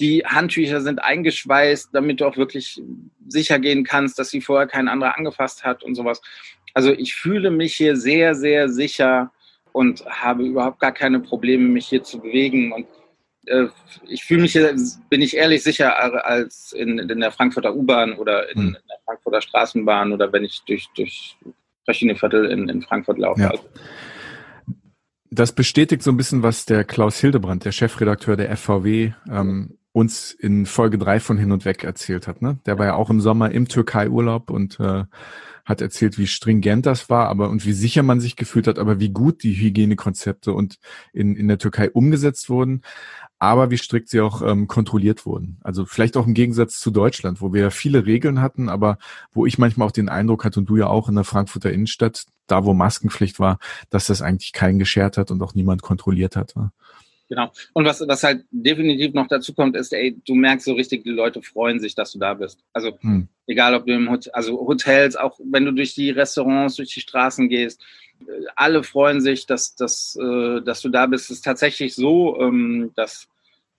Die 0.00 0.24
Handtücher 0.24 0.80
sind 0.80 1.02
eingeschweißt, 1.02 1.90
damit 1.92 2.20
du 2.20 2.26
auch 2.26 2.36
wirklich 2.36 2.82
sicher 3.28 3.58
gehen 3.58 3.84
kannst, 3.84 4.18
dass 4.18 4.30
sie 4.30 4.40
vorher 4.40 4.66
kein 4.66 4.88
anderer 4.88 5.16
angefasst 5.16 5.64
hat 5.64 5.82
und 5.82 5.94
sowas. 5.94 6.20
Also 6.74 6.92
ich 6.92 7.14
fühle 7.14 7.50
mich 7.50 7.76
hier 7.76 7.96
sehr, 7.96 8.34
sehr 8.34 8.68
sicher 8.68 9.32
und 9.72 10.04
habe 10.06 10.44
überhaupt 10.44 10.80
gar 10.80 10.92
keine 10.92 11.20
Probleme, 11.20 11.68
mich 11.68 11.86
hier 11.86 12.02
zu 12.02 12.20
bewegen. 12.20 12.72
Und 12.72 12.86
äh, 13.46 13.66
ich 14.08 14.24
fühle 14.24 14.42
mich 14.42 14.52
hier, 14.52 14.74
bin 15.08 15.22
ich 15.22 15.36
ehrlich, 15.36 15.62
sicher 15.62 16.24
als 16.24 16.72
in, 16.72 16.98
in 16.98 17.20
der 17.20 17.30
Frankfurter 17.30 17.74
U-Bahn 17.74 18.14
oder 18.14 18.50
in, 18.50 18.58
hm. 18.58 18.66
in, 18.68 18.72
der 18.72 18.98
Frankfurter 19.04 19.40
Straßenbahn 19.40 20.12
oder 20.12 20.32
wenn 20.32 20.44
ich 20.44 20.62
durch, 20.66 20.88
durch 20.96 21.36
verschiedene 21.84 22.16
Viertel 22.16 22.46
in, 22.46 22.68
in 22.68 22.82
Frankfurt 22.82 23.18
laufe. 23.18 23.42
Ja. 23.42 23.50
Also, 23.50 23.64
das 25.30 25.52
bestätigt 25.52 26.02
so 26.02 26.12
ein 26.12 26.16
bisschen, 26.16 26.42
was 26.42 26.64
der 26.64 26.84
Klaus 26.84 27.18
Hildebrand, 27.18 27.64
der 27.64 27.72
Chefredakteur 27.72 28.36
der 28.36 28.56
FVW, 28.56 29.12
ähm, 29.30 29.78
uns 29.94 30.32
in 30.32 30.66
Folge 30.66 30.98
drei 30.98 31.20
von 31.20 31.38
Hin 31.38 31.52
und 31.52 31.64
Weg 31.64 31.84
erzählt 31.84 32.26
hat. 32.26 32.42
Ne? 32.42 32.58
Der 32.66 32.80
war 32.80 32.86
ja 32.86 32.94
auch 32.96 33.10
im 33.10 33.20
Sommer 33.20 33.52
im 33.52 33.68
Türkei-Urlaub 33.68 34.50
und 34.50 34.80
äh, 34.80 35.04
hat 35.64 35.80
erzählt, 35.80 36.18
wie 36.18 36.26
stringent 36.26 36.84
das 36.84 37.08
war, 37.08 37.28
aber 37.28 37.48
und 37.48 37.64
wie 37.64 37.72
sicher 37.72 38.02
man 38.02 38.18
sich 38.18 38.34
gefühlt 38.34 38.66
hat, 38.66 38.80
aber 38.80 38.98
wie 38.98 39.10
gut 39.10 39.44
die 39.44 39.54
Hygienekonzepte 39.54 40.52
und 40.52 40.80
in, 41.12 41.36
in 41.36 41.46
der 41.46 41.58
Türkei 41.58 41.90
umgesetzt 41.92 42.50
wurden, 42.50 42.82
aber 43.38 43.70
wie 43.70 43.78
strikt 43.78 44.08
sie 44.08 44.20
auch 44.20 44.42
ähm, 44.42 44.66
kontrolliert 44.66 45.26
wurden. 45.26 45.58
Also 45.62 45.86
vielleicht 45.86 46.16
auch 46.16 46.26
im 46.26 46.34
Gegensatz 46.34 46.80
zu 46.80 46.90
Deutschland, 46.90 47.40
wo 47.40 47.52
wir 47.52 47.62
ja 47.62 47.70
viele 47.70 48.04
Regeln 48.04 48.40
hatten, 48.40 48.68
aber 48.68 48.98
wo 49.32 49.46
ich 49.46 49.58
manchmal 49.58 49.86
auch 49.86 49.92
den 49.92 50.08
Eindruck 50.08 50.44
hatte 50.44 50.58
und 50.58 50.68
du 50.68 50.76
ja 50.76 50.88
auch 50.88 51.08
in 51.08 51.14
der 51.14 51.24
Frankfurter 51.24 51.72
Innenstadt, 51.72 52.24
da 52.48 52.64
wo 52.64 52.74
Maskenpflicht 52.74 53.38
war, 53.38 53.58
dass 53.90 54.06
das 54.06 54.22
eigentlich 54.22 54.52
keinen 54.52 54.80
geschert 54.80 55.18
hat 55.18 55.30
und 55.30 55.40
auch 55.40 55.54
niemand 55.54 55.82
kontrolliert 55.82 56.34
hat. 56.34 56.56
Ne? 56.56 56.72
Genau. 57.28 57.50
Und 57.72 57.86
was, 57.86 58.06
was 58.06 58.22
halt 58.22 58.44
definitiv 58.50 59.14
noch 59.14 59.28
dazu 59.28 59.54
kommt, 59.54 59.76
ist, 59.76 59.92
ey, 59.92 60.20
du 60.26 60.34
merkst 60.34 60.66
so 60.66 60.74
richtig, 60.74 61.04
die 61.04 61.10
Leute 61.10 61.42
freuen 61.42 61.80
sich, 61.80 61.94
dass 61.94 62.12
du 62.12 62.18
da 62.18 62.34
bist. 62.34 62.60
Also 62.72 62.98
hm. 63.00 63.28
egal, 63.46 63.74
ob 63.74 63.86
du 63.86 63.94
im 63.94 64.10
Hotel, 64.10 64.32
also 64.34 64.58
Hotels, 64.60 65.16
auch 65.16 65.38
wenn 65.42 65.64
du 65.64 65.72
durch 65.72 65.94
die 65.94 66.10
Restaurants, 66.10 66.76
durch 66.76 66.92
die 66.92 67.00
Straßen 67.00 67.48
gehst, 67.48 67.82
alle 68.56 68.82
freuen 68.82 69.20
sich, 69.20 69.46
dass, 69.46 69.74
dass, 69.74 70.16
äh, 70.20 70.60
dass 70.62 70.82
du 70.82 70.90
da 70.90 71.06
bist. 71.06 71.24
Es 71.30 71.38
ist 71.38 71.44
tatsächlich 71.44 71.94
so, 71.94 72.38
ähm, 72.40 72.92
dass 72.94 73.26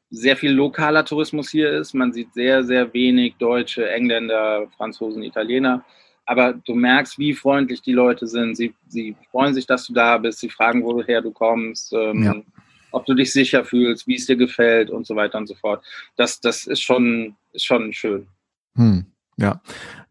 sehr 0.10 0.38
viel 0.38 0.52
lokaler 0.52 1.06
Tourismus 1.06 1.50
hier 1.50 1.72
ist. 1.72 1.94
Man 1.94 2.14
sieht 2.14 2.34
sehr, 2.34 2.64
sehr 2.64 2.94
wenig 2.94 3.36
Deutsche, 3.38 3.90
Engländer, 3.90 4.68
Franzosen, 4.76 5.24
Italiener. 5.24 5.86
Aber 6.26 6.54
du 6.54 6.74
merkst, 6.74 7.20
wie 7.20 7.34
freundlich 7.34 7.82
die 7.82 7.94
Leute 7.94 8.26
sind. 8.26 8.56
Sie, 8.56 8.74
sie 8.88 9.16
freuen 9.30 9.54
sich, 9.54 9.68
dass 9.68 9.86
du 9.86 9.94
da 9.94 10.18
bist. 10.18 10.40
Sie 10.40 10.50
fragen, 10.50 10.84
woher 10.84 11.22
du 11.22 11.32
kommst. 11.32 11.94
Ähm, 11.94 12.24
ja 12.24 12.36
ob 12.96 13.06
du 13.06 13.14
dich 13.14 13.34
sicher 13.34 13.66
fühlst, 13.66 14.08
wie 14.08 14.16
es 14.16 14.26
dir 14.26 14.38
gefällt 14.38 14.90
und 14.90 15.06
so 15.06 15.16
weiter 15.16 15.38
und 15.38 15.48
so 15.48 15.56
fort. 15.56 15.84
Das, 16.16 16.40
das 16.40 16.66
ist 16.66 16.82
schon, 16.82 17.36
ist 17.52 17.66
schon 17.66 17.92
schön. 17.92 18.28
Hm, 18.76 19.06
ja, 19.38 19.62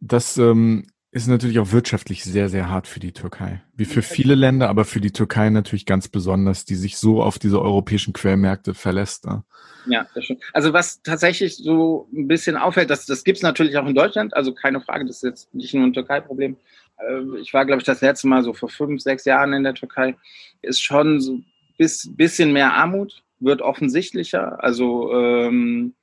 das 0.01 0.37
ähm, 0.37 0.87
ist 1.11 1.27
natürlich 1.27 1.59
auch 1.59 1.73
wirtschaftlich 1.73 2.25
sehr, 2.25 2.51
sehr 2.51 2.69
hart 2.69 2.87
für 2.87 3.01
die 3.01 3.13
Türkei. 3.13 3.63
Wie 3.75 3.87
für 3.87 4.03
viele 4.03 4.35
Länder, 4.35 4.69
aber 4.69 4.85
für 4.85 5.01
die 5.01 5.13
Türkei 5.13 5.49
natürlich 5.49 5.87
ganz 5.87 6.09
besonders, 6.09 6.67
die 6.67 6.75
sich 6.75 6.99
so 6.99 7.23
auf 7.23 7.39
diese 7.39 7.61
europäischen 7.63 8.13
Quellmärkte 8.13 8.75
verlässt. 8.75 9.25
Ne? 9.25 9.45
Ja, 9.87 10.07
das 10.15 10.25
stimmt. 10.25 10.43
Also 10.53 10.75
was 10.75 11.01
tatsächlich 11.03 11.57
so 11.57 12.07
ein 12.13 12.29
bisschen 12.29 12.57
auffällt, 12.57 12.91
das, 12.91 13.07
das 13.07 13.25
gibt 13.25 13.39
es 13.39 13.43
natürlich 13.43 13.79
auch 13.79 13.87
in 13.87 13.95
Deutschland, 13.95 14.35
also 14.35 14.53
keine 14.53 14.83
Frage, 14.83 15.07
das 15.07 15.17
ist 15.17 15.23
jetzt 15.23 15.55
nicht 15.55 15.73
nur 15.73 15.85
ein 15.85 15.95
Türkei-Problem. 15.95 16.57
Äh, 16.99 17.39
ich 17.41 17.55
war, 17.55 17.65
glaube 17.65 17.81
ich, 17.81 17.87
das 17.87 18.03
letzte 18.03 18.29
Mal 18.29 18.43
so 18.43 18.53
vor 18.53 18.69
fünf, 18.69 19.01
sechs 19.01 19.25
Jahren 19.25 19.55
in 19.55 19.63
der 19.63 19.75
Türkei. 19.75 20.17
Ist 20.61 20.83
schon 20.83 21.21
so 21.21 21.41
bis, 21.77 22.11
bisschen 22.15 22.53
mehr 22.53 22.75
Armut 22.75 23.23
wird 23.41 23.63
offensichtlicher. 23.63 24.63
Also 24.63 25.13
ähm, 25.13 25.95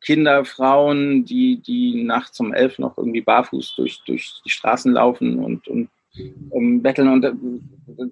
Kinder, 0.00 0.44
Frauen, 0.44 1.24
die, 1.24 1.60
die 1.60 2.04
nachts 2.04 2.38
um 2.40 2.52
elf 2.52 2.78
noch 2.78 2.96
irgendwie 2.98 3.22
barfuß 3.22 3.74
durch, 3.76 4.00
durch 4.06 4.40
die 4.44 4.50
Straßen 4.50 4.92
laufen 4.92 5.38
und, 5.38 5.66
und 5.68 5.88
um, 6.50 6.82
betteln. 6.82 7.08
Und 7.08 7.24
äh, 7.24 7.32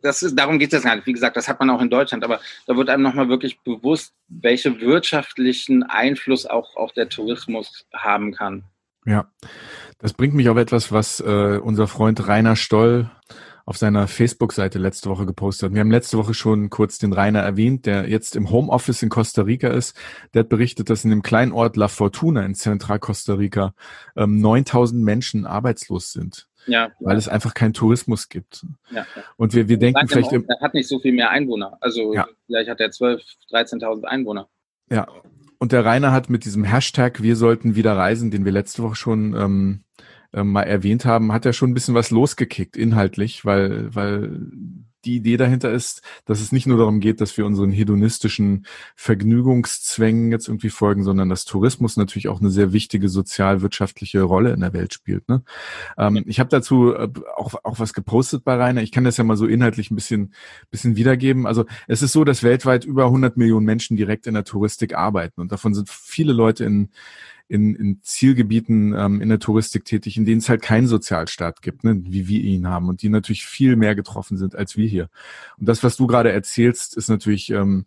das 0.03 0.23
ist, 0.23 0.39
darum 0.39 0.59
geht 0.59 0.73
es 0.73 0.83
gar 0.83 0.97
nicht. 0.97 1.07
Wie 1.07 1.13
gesagt, 1.13 1.37
das 1.37 1.49
hat 1.49 1.61
man 1.61 1.71
auch 1.71 1.81
in 1.81 1.91
Deutschland, 1.91 2.25
aber 2.25 2.41
da 2.67 2.77
wird 2.77 2.89
einem 2.89 3.03
nochmal 3.03 3.29
wirklich 3.29 3.61
bewusst, 3.61 4.15
welche 4.29 4.81
wirtschaftlichen 4.81 5.83
Einfluss 5.83 6.47
auch, 6.47 6.77
auch 6.77 6.93
der 6.93 7.09
Tourismus 7.09 7.87
haben 7.93 8.33
kann. 8.33 8.65
Ja, 9.05 9.31
das 9.99 10.13
bringt 10.13 10.35
mich 10.35 10.49
auf 10.49 10.57
etwas, 10.57 10.91
was 10.91 11.21
äh, 11.21 11.59
unser 11.63 11.87
Freund 11.87 12.27
Rainer 12.27 12.57
Stoll 12.57 13.11
auf 13.67 13.77
seiner 13.77 14.07
Facebook-Seite 14.07 14.79
letzte 14.79 15.11
Woche 15.11 15.27
gepostet. 15.27 15.75
Wir 15.75 15.81
haben 15.81 15.91
letzte 15.91 16.17
Woche 16.17 16.35
schon 16.35 16.71
kurz 16.71 16.99
den 16.99 17.13
Rainer 17.13 17.41
erwähnt, 17.41 17.85
der 17.85 18.09
jetzt 18.09 18.37
im 18.37 18.51
Homeoffice 18.51 19.03
in 19.03 19.09
Costa 19.09 19.43
Rica 19.43 19.69
ist. 19.69 19.99
Der 20.33 20.41
hat 20.41 20.49
berichtet, 20.49 20.89
dass 20.89 21.03
in 21.03 21.11
dem 21.11 21.23
kleinen 21.23 21.51
Ort 21.51 21.77
La 21.77 21.89
Fortuna 21.89 22.45
in 22.45 22.55
Zentral-Costa 22.55 23.35
Rica 23.35 23.75
ähm, 24.17 24.41
9000 24.41 25.03
Menschen 25.03 25.47
arbeitslos 25.47 26.13
sind. 26.13 26.47
Ja, 26.69 26.91
weil 27.01 27.17
es 27.17 27.29
einfach 27.29 27.55
keinen 27.55 27.75
Tourismus 27.75 28.29
gibt. 28.29 28.65
Ja, 28.91 28.99
ja. 28.99 29.23
Und 29.37 29.55
wir, 29.55 29.69
wir 29.69 29.79
denken 29.79 30.09
vielleicht. 30.09 30.29
Auch, 30.29 30.43
er 30.49 30.61
hat 30.61 30.75
nicht 30.75 30.89
so 30.89 30.99
viel 31.01 31.13
mehr 31.13 31.31
Einwohner. 31.31 31.77
Also 31.81 32.15
ja. 32.15 32.27
vielleicht 32.47 32.71
hat 32.71 32.81
er 32.81 32.89
12.000, 32.89 33.21
13.000 33.53 34.05
Einwohner. 34.05 34.49
Ja. 34.91 35.09
Und 35.59 35.73
der 35.73 35.85
Rainer 35.85 36.13
hat 36.13 36.29
mit 36.29 36.45
diesem 36.45 36.65
Hashtag 36.65 37.23
Wir 37.23 37.35
sollten 37.35 37.77
wieder 37.77 37.97
reisen, 37.97 38.31
den 38.31 38.45
wir 38.45 38.53
letzte 38.53 38.83
Woche 38.83 38.97
schon 38.97 39.35
ähm, 39.35 39.85
äh, 40.37 40.45
mal 40.45 40.63
erwähnt 40.63 41.05
haben, 41.05 41.33
hat 41.33 41.47
er 41.47 41.53
schon 41.55 41.71
ein 41.71 41.75
bisschen 41.75 41.95
was 41.95 42.11
losgekickt, 42.11 42.77
inhaltlich, 42.77 43.45
weil, 43.45 43.95
weil 43.95 44.39
die 45.07 45.17
Idee 45.17 45.37
dahinter 45.37 45.73
ist, 45.73 46.03
dass 46.25 46.41
es 46.41 46.53
nicht 46.53 46.67
nur 46.67 46.79
darum 46.79 47.01
geht, 47.01 47.21
dass 47.21 47.39
wir 47.39 47.47
unseren 47.47 47.71
hedonistischen 47.71 48.67
Vergnügungszwängen 48.97 50.31
jetzt 50.31 50.49
irgendwie 50.49 50.69
folgen, 50.69 51.05
sondern 51.05 51.29
dass 51.29 51.45
Tourismus 51.45 51.97
natürlich 51.97 52.29
auch 52.29 52.41
eine 52.41 52.51
sehr 52.51 52.73
wichtige 52.73 53.09
sozialwirtschaftliche 53.09 54.23
Rolle 54.23 54.53
in 54.53 54.61
der 54.61 54.73
Welt 54.73 54.93
spielt. 54.93 55.29
Ne? 55.29 55.43
Ähm, 55.97 56.25
ich 56.27 56.41
habe 56.41 56.51
dazu 56.51 56.93
äh, 56.93 57.09
auch, 57.37 57.55
auch 57.63 57.79
was 57.79 57.95
gepostet 57.95 58.45
bei 58.45 58.57
Rainer. 58.57 58.83
Ich 58.83 58.93
kann 58.93 59.05
das 59.05 59.17
ja 59.17 59.25
mal 59.25 59.37
so 59.37 59.47
inhaltlich 59.47 59.91
ein 59.91 59.95
bisschen, 59.95 60.35
bisschen 60.71 60.97
wiedergeben. 60.97 61.47
Also 61.47 61.65
es 61.87 62.03
ist 62.03 62.13
so, 62.13 62.25
dass 62.25 62.43
weltweit 62.43 62.85
über 62.85 63.07
100 63.07 63.37
Millionen 63.37 63.65
Menschen 63.65 63.97
direkt 63.97 64.27
in 64.27 64.35
der 64.35 64.45
Touristik 64.45 64.95
arbeiten 64.95 65.41
und 65.41 65.53
davon 65.53 65.73
sind 65.73 65.89
viele 65.89 66.33
Leute 66.33 66.65
in 66.65 66.91
in, 67.49 67.75
in 67.77 68.03
Zielgebieten 68.03 68.95
ähm, 68.97 69.21
in 69.21 69.29
der 69.29 69.39
Touristik 69.39 69.85
tätig, 69.85 70.17
in 70.17 70.25
denen 70.25 70.39
es 70.39 70.49
halt 70.49 70.63
keinen 70.63 70.87
Sozialstaat 70.87 71.63
gibt, 71.63 71.85
ne, 71.85 72.01
wie 72.05 72.29
wir 72.29 72.41
ihn 72.41 72.69
haben 72.69 72.89
und 72.89 73.03
die 73.03 73.09
natürlich 73.09 73.47
viel 73.47 73.77
mehr 73.77 73.95
getroffen 73.95 74.37
sind 74.37 74.57
als 74.57 74.77
wir 74.77 74.87
hier. 74.87 75.09
Und 75.59 75.69
das, 75.69 75.83
was 75.83 75.97
du 75.97 76.07
gerade 76.07 76.33
erzählst, 76.33 76.97
ist 76.97 77.09
natürlich 77.09 77.51
ähm, 77.51 77.87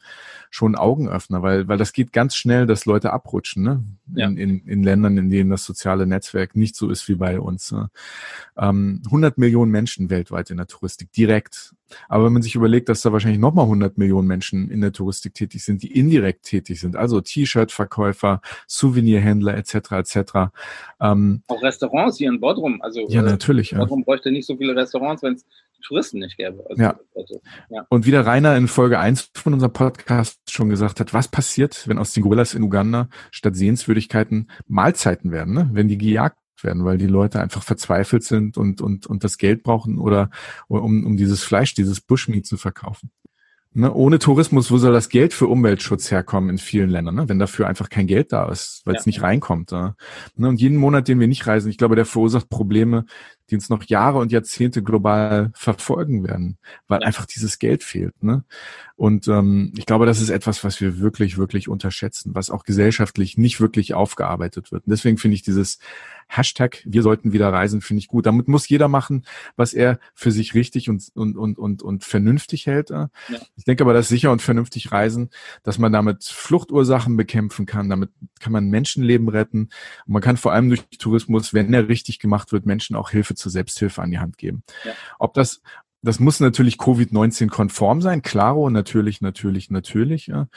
schon 0.50 0.76
Augenöffner, 0.76 1.42
weil, 1.42 1.68
weil 1.68 1.78
das 1.78 1.94
geht 1.94 2.14
ganz 2.14 2.36
schnell, 2.36 2.66
dass 2.66 2.86
Leute 2.86 3.12
abrutschen, 3.12 3.64
ne? 3.64 3.84
Ja. 4.16 4.28
In, 4.28 4.38
in, 4.38 4.60
in 4.66 4.84
Ländern, 4.84 5.18
in 5.18 5.30
denen 5.30 5.50
das 5.50 5.66
soziale 5.66 6.08
Netzwerk 6.08 6.56
nicht 6.56 6.76
so 6.76 6.90
ist 6.90 7.08
wie 7.08 7.16
bei 7.16 7.40
uns. 7.40 7.72
Ne? 7.72 7.90
Ähm, 8.58 9.02
100 9.06 9.38
Millionen 9.38 9.72
Menschen 9.72 10.10
weltweit 10.10 10.50
in 10.50 10.58
der 10.58 10.68
Touristik, 10.68 11.12
direkt. 11.12 11.74
Aber 12.08 12.26
wenn 12.26 12.34
man 12.34 12.42
sich 12.42 12.56
überlegt, 12.56 12.90
dass 12.90 13.02
da 13.02 13.12
wahrscheinlich 13.12 13.40
nochmal 13.40 13.66
100 13.66 13.98
Millionen 13.98 14.28
Menschen 14.28 14.70
in 14.70 14.82
der 14.82 14.92
Touristik 14.92 15.34
tätig 15.34 15.64
sind, 15.64 15.84
die 15.84 15.92
indirekt 15.92 16.44
tätig 16.44 16.80
sind, 16.80 16.96
also 16.96 17.22
T-Shirt-Verkäufer, 17.22 18.42
Souvenirhändler 18.68 19.58
etc. 19.58 19.92
etc. 19.92 20.18
Ähm, 21.00 21.44
Auch 21.48 21.62
Restaurants 21.62 22.18
hier 22.18 22.30
in 22.30 22.40
Bodrum. 22.40 22.82
Also 22.82 23.08
ja, 23.10 23.22
natürlich. 23.22 23.72
Bodrum 23.76 24.00
ja. 24.00 24.06
bräuchte 24.06 24.32
nicht 24.32 24.46
so 24.46 24.56
viele 24.58 24.76
Restaurants, 24.76 25.24
wenn 25.24 25.34
es 25.34 25.46
Touristen 25.86 26.20
nicht 26.20 26.38
gäbe. 26.38 26.64
Also, 26.70 26.82
ja. 26.82 27.00
Also, 27.16 27.42
ja. 27.70 27.86
Und 27.90 28.06
wie 28.06 28.12
der 28.12 28.26
Rainer 28.26 28.56
in 28.56 28.68
Folge 28.68 29.00
1 29.00 29.32
von 29.34 29.54
unserem 29.54 29.74
Podcast 29.74 30.40
schon 30.50 30.70
gesagt 30.70 31.00
hat, 31.00 31.14
was 31.14 31.28
passiert, 31.28 31.88
wenn 31.88 31.98
aus 31.98 32.14
den 32.14 32.24
Gorillas 32.24 32.54
in 32.54 32.64
Uganda 32.64 33.10
statt 33.32 33.56
Sehenswürdigkeiten 33.56 34.50
Mahlzeiten 34.68 35.32
werden, 35.32 35.54
ne? 35.54 35.70
wenn 35.74 35.88
die 35.88 35.98
gejagt 35.98 36.38
werden, 36.64 36.86
weil 36.86 36.98
die 36.98 37.08
Leute 37.08 37.40
einfach 37.40 37.64
verzweifelt 37.64 38.24
sind 38.24 38.58
und, 38.58 38.82
und, 38.82 39.08
und 39.08 39.24
das 39.24 39.38
Geld 39.38 39.64
brauchen 39.64 39.98
oder 39.98 40.30
um, 40.68 41.06
um 41.06 41.18
dieses 41.18 41.44
Fleisch, 41.44 41.74
dieses 41.74 42.02
Bushmeat 42.02 42.46
zu 42.46 42.58
verkaufen. 42.58 43.12
Ne, 43.72 43.94
ohne 43.94 44.18
Tourismus, 44.18 44.72
wo 44.72 44.80
soll 44.80 44.94
das 44.94 45.10
Geld 45.10 45.32
für 45.32 45.46
Umweltschutz 45.46 46.10
herkommen 46.10 46.50
in 46.50 46.58
vielen 46.58 46.90
Ländern, 46.90 47.14
ne? 47.14 47.30
wenn 47.30 47.38
dafür 47.38 47.68
einfach 47.68 47.90
kein 47.90 48.08
Geld 48.08 48.34
da 48.34 48.50
ist, 48.50 48.82
weil 48.86 48.96
es 48.96 49.06
nicht 49.06 49.22
reinkommt. 49.22 49.72
Ne? 49.72 49.96
Und 50.38 50.60
jeden 50.60 50.78
Monat, 50.78 51.08
den 51.08 51.20
wir 51.20 51.28
nicht 51.28 51.46
reisen, 51.46 51.70
ich 51.70 51.78
glaube, 51.78 51.96
der 51.96 52.06
verursacht 52.06 52.50
Probleme, 52.50 53.06
die 53.50 53.56
uns 53.56 53.70
noch 53.70 53.84
Jahre 53.84 54.20
und 54.20 54.32
Jahrzehnte 54.32 54.84
global 54.84 55.52
verfolgen 55.54 56.28
werden, 56.28 56.58
weil 56.88 57.04
einfach 57.04 57.26
dieses 57.26 57.60
Geld 57.60 57.84
fehlt. 57.84 58.22
Ne? 58.24 58.44
Und 59.00 59.30
ähm, 59.30 59.72
ich 59.78 59.86
glaube, 59.86 60.06
das 60.06 60.20
ist 60.20 60.30
etwas, 60.30 60.66
was 60.66 60.82
wir 60.82 61.00
wirklich, 61.00 61.38
wirklich 61.38 61.70
unterschätzen, 61.70 62.36
was 62.36 62.50
auch 62.50 62.66
gesellschaftlich 62.66 63.38
nicht 63.38 63.62
wirklich 63.62 63.94
aufgearbeitet 63.94 64.74
wird. 64.74 64.86
Und 64.86 64.92
deswegen 64.92 65.18
finde 65.18 65.36
ich 65.36 65.42
dieses 65.42 65.80
Hashtag, 66.28 66.84
wir 66.86 67.02
sollten 67.02 67.32
wieder 67.32 67.52
reisen, 67.52 67.80
finde 67.80 68.00
ich 68.00 68.10
gut. 68.10 68.26
Damit 68.26 68.50
muss 68.50 68.68
jeder 68.68 68.90
machen, 68.90 69.26
was 69.56 69.74
er 69.74 70.00
für 70.14 70.32
sich 70.32 70.54
richtig 70.54 70.90
und, 70.90 71.10
und, 71.16 71.38
und, 71.38 71.58
und, 71.58 71.82
und 71.82 72.04
vernünftig 72.04 72.68
hält. 72.68 72.90
Ja. 72.90 73.10
Ich 73.56 73.64
denke 73.64 73.84
aber, 73.86 73.94
dass 73.94 74.10
sicher 74.10 74.34
und 74.34 74.42
vernünftig 74.42 74.92
reisen, 74.92 75.30
dass 75.64 75.80
man 75.80 75.94
damit 75.94 76.26
Fluchtursachen 76.26 77.16
bekämpfen 77.16 77.66
kann, 77.66 77.90
damit 77.90 78.10
kann 78.42 78.52
man 78.52 78.68
Menschenleben 78.68 79.30
retten. 79.30 79.70
Und 80.06 80.14
man 80.14 80.22
kann 80.22 80.36
vor 80.36 80.52
allem 80.52 80.68
durch 80.68 80.84
Tourismus, 81.00 81.54
wenn 81.54 81.74
er 81.74 81.88
richtig 81.88 82.20
gemacht 82.20 82.52
wird, 82.52 82.66
Menschen 82.66 82.98
auch 82.98 83.12
Hilfe 83.12 83.34
zur 83.40 83.52
Selbsthilfe 83.52 84.02
an 84.02 84.12
die 84.12 84.20
Hand 84.20 84.38
geben. 84.38 84.64
Ja. 84.84 84.94
Ob 85.18 85.34
das 85.34 85.62
das 86.02 86.20
muss 86.20 86.40
natürlich 86.40 86.78
Covid-19-konform 86.78 88.02
sein. 88.02 88.22
Klaro, 88.22 88.70
natürlich, 88.70 89.20
natürlich, 89.20 89.70
natürlich. 89.70 90.28
Ja. 90.28 90.48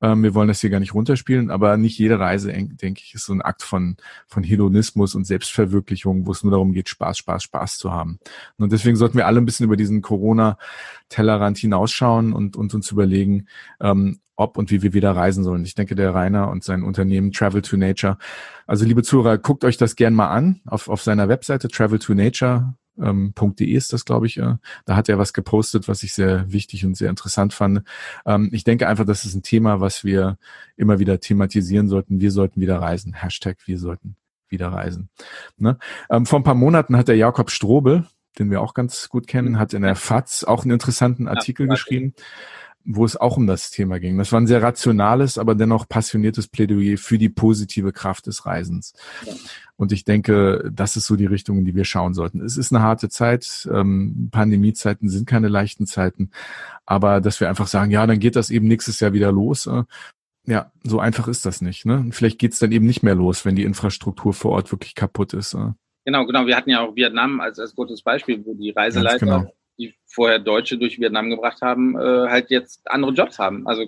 Ähm, 0.00 0.22
wir 0.24 0.34
wollen 0.34 0.48
das 0.48 0.60
hier 0.60 0.70
gar 0.70 0.80
nicht 0.80 0.94
runterspielen, 0.94 1.50
aber 1.50 1.76
nicht 1.76 1.98
jede 1.98 2.18
Reise, 2.18 2.52
denke 2.52 3.00
ich, 3.04 3.14
ist 3.14 3.26
so 3.26 3.32
ein 3.32 3.42
Akt 3.42 3.62
von, 3.62 3.96
von 4.26 4.42
Hedonismus 4.42 5.14
und 5.14 5.24
Selbstverwirklichung, 5.24 6.26
wo 6.26 6.32
es 6.32 6.42
nur 6.42 6.50
darum 6.50 6.72
geht, 6.72 6.88
Spaß, 6.88 7.18
Spaß, 7.18 7.44
Spaß 7.44 7.78
zu 7.78 7.92
haben. 7.92 8.18
Und 8.56 8.72
deswegen 8.72 8.96
sollten 8.96 9.18
wir 9.18 9.26
alle 9.26 9.40
ein 9.40 9.46
bisschen 9.46 9.64
über 9.64 9.76
diesen 9.76 10.02
Corona-Tellerrand 10.02 11.58
hinausschauen 11.58 12.32
und, 12.32 12.56
und 12.56 12.74
uns 12.74 12.90
überlegen, 12.90 13.46
ähm, 13.80 14.18
ob 14.34 14.56
und 14.56 14.70
wie 14.70 14.82
wir 14.82 14.94
wieder 14.94 15.14
reisen 15.14 15.44
sollen. 15.44 15.64
Ich 15.64 15.74
denke, 15.74 15.94
der 15.94 16.14
Rainer 16.14 16.50
und 16.50 16.64
sein 16.64 16.82
Unternehmen 16.82 17.32
Travel 17.32 17.62
to 17.62 17.76
Nature. 17.76 18.18
Also 18.66 18.84
liebe 18.84 19.02
Zuhörer, 19.02 19.38
guckt 19.38 19.64
euch 19.64 19.76
das 19.76 19.96
gern 19.96 20.14
mal 20.14 20.28
an 20.28 20.60
auf, 20.66 20.88
auf 20.88 21.02
seiner 21.02 21.28
Webseite 21.28 21.68
Travel 21.68 21.98
to 21.98 22.14
Nature 22.14 22.74
ähm, 23.00 23.34
.de 23.36 23.66
ist 23.66 23.92
das, 23.92 24.04
glaube 24.04 24.26
ich. 24.26 24.38
Äh, 24.38 24.56
da 24.84 24.96
hat 24.96 25.08
er 25.08 25.18
was 25.18 25.32
gepostet, 25.32 25.88
was 25.88 26.02
ich 26.02 26.12
sehr 26.14 26.50
wichtig 26.52 26.84
und 26.84 26.96
sehr 26.96 27.10
interessant 27.10 27.54
fand. 27.54 27.82
Ähm, 28.26 28.50
ich 28.52 28.64
denke 28.64 28.88
einfach, 28.88 29.04
das 29.04 29.24
ist 29.24 29.34
ein 29.34 29.42
Thema, 29.42 29.80
was 29.80 30.04
wir 30.04 30.38
immer 30.76 30.98
wieder 30.98 31.20
thematisieren 31.20 31.88
sollten. 31.88 32.20
Wir 32.20 32.30
sollten 32.30 32.60
wieder 32.60 32.80
reisen. 32.80 33.14
Hashtag 33.14 33.58
wir 33.66 33.78
sollten 33.78 34.16
wieder 34.48 34.68
reisen. 34.68 35.10
Ne? 35.56 35.78
Ähm, 36.10 36.26
vor 36.26 36.40
ein 36.40 36.44
paar 36.44 36.54
Monaten 36.54 36.96
hat 36.96 37.08
der 37.08 37.16
Jakob 37.16 37.50
Strobel, 37.50 38.06
den 38.38 38.50
wir 38.50 38.60
auch 38.60 38.74
ganz 38.74 39.08
gut 39.08 39.26
kennen, 39.26 39.58
hat 39.58 39.74
in 39.74 39.82
der 39.82 39.96
FAZ 39.96 40.44
auch 40.44 40.62
einen 40.62 40.72
interessanten 40.72 41.28
Artikel 41.28 41.66
ja, 41.66 41.74
geschrieben 41.74 42.14
wo 42.84 43.04
es 43.04 43.16
auch 43.16 43.36
um 43.36 43.46
das 43.46 43.70
Thema 43.70 44.00
ging. 44.00 44.16
Das 44.16 44.32
war 44.32 44.40
ein 44.40 44.46
sehr 44.46 44.62
rationales, 44.62 45.36
aber 45.36 45.54
dennoch 45.54 45.88
passioniertes 45.88 46.48
Plädoyer 46.48 46.96
für 46.96 47.18
die 47.18 47.28
positive 47.28 47.92
Kraft 47.92 48.26
des 48.26 48.46
Reisens. 48.46 48.94
Und 49.76 49.92
ich 49.92 50.04
denke, 50.04 50.70
das 50.72 50.96
ist 50.96 51.06
so 51.06 51.16
die 51.16 51.26
Richtung, 51.26 51.58
in 51.58 51.64
die 51.64 51.74
wir 51.74 51.84
schauen 51.84 52.14
sollten. 52.14 52.40
Es 52.40 52.56
ist 52.56 52.72
eine 52.72 52.82
harte 52.82 53.08
Zeit. 53.08 53.68
Ähm, 53.72 54.28
Pandemiezeiten 54.30 55.08
sind 55.08 55.26
keine 55.26 55.48
leichten 55.48 55.86
Zeiten. 55.86 56.30
Aber 56.86 57.20
dass 57.20 57.40
wir 57.40 57.48
einfach 57.48 57.66
sagen, 57.66 57.90
ja, 57.90 58.06
dann 58.06 58.20
geht 58.20 58.36
das 58.36 58.50
eben 58.50 58.66
nächstes 58.66 59.00
Jahr 59.00 59.12
wieder 59.12 59.32
los. 59.32 59.66
Äh, 59.66 59.84
ja, 60.46 60.72
so 60.82 60.98
einfach 60.98 61.28
ist 61.28 61.44
das 61.44 61.60
nicht. 61.60 61.84
Ne? 61.84 62.08
vielleicht 62.10 62.38
geht 62.38 62.54
es 62.54 62.58
dann 62.58 62.72
eben 62.72 62.86
nicht 62.86 63.02
mehr 63.02 63.14
los, 63.14 63.44
wenn 63.44 63.54
die 63.54 63.64
Infrastruktur 63.64 64.32
vor 64.32 64.52
Ort 64.52 64.72
wirklich 64.72 64.94
kaputt 64.94 65.34
ist. 65.34 65.52
Äh. 65.52 65.72
Genau, 66.06 66.24
genau. 66.24 66.46
Wir 66.46 66.56
hatten 66.56 66.70
ja 66.70 66.80
auch 66.80 66.96
Vietnam 66.96 67.40
als, 67.40 67.58
als 67.58 67.74
gutes 67.74 68.00
Beispiel, 68.00 68.42
wo 68.46 68.54
die 68.54 68.70
Reiseleiter 68.70 69.18
genau 69.26 69.52
die 69.78 69.94
vorher 70.06 70.38
Deutsche 70.38 70.76
durch 70.76 70.98
Vietnam 70.98 71.30
gebracht 71.30 71.62
haben, 71.62 71.96
äh, 71.96 72.28
halt 72.28 72.50
jetzt 72.50 72.90
andere 72.90 73.12
Jobs 73.12 73.38
haben. 73.38 73.66
Also 73.66 73.86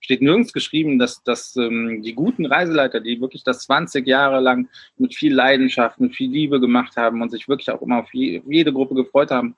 steht 0.00 0.22
nirgends 0.22 0.52
geschrieben, 0.52 0.98
dass, 0.98 1.22
dass 1.24 1.56
ähm, 1.56 2.02
die 2.02 2.14
guten 2.14 2.46
Reiseleiter, 2.46 3.00
die 3.00 3.20
wirklich 3.20 3.42
das 3.42 3.64
20 3.64 4.06
Jahre 4.06 4.40
lang 4.40 4.68
mit 4.96 5.14
viel 5.14 5.34
Leidenschaft, 5.34 6.00
mit 6.00 6.14
viel 6.14 6.30
Liebe 6.30 6.60
gemacht 6.60 6.96
haben 6.96 7.20
und 7.20 7.30
sich 7.30 7.48
wirklich 7.48 7.70
auch 7.70 7.82
immer 7.82 7.98
auf 7.98 8.14
je, 8.14 8.42
jede 8.46 8.72
Gruppe 8.72 8.94
gefreut 8.94 9.30
haben, 9.30 9.56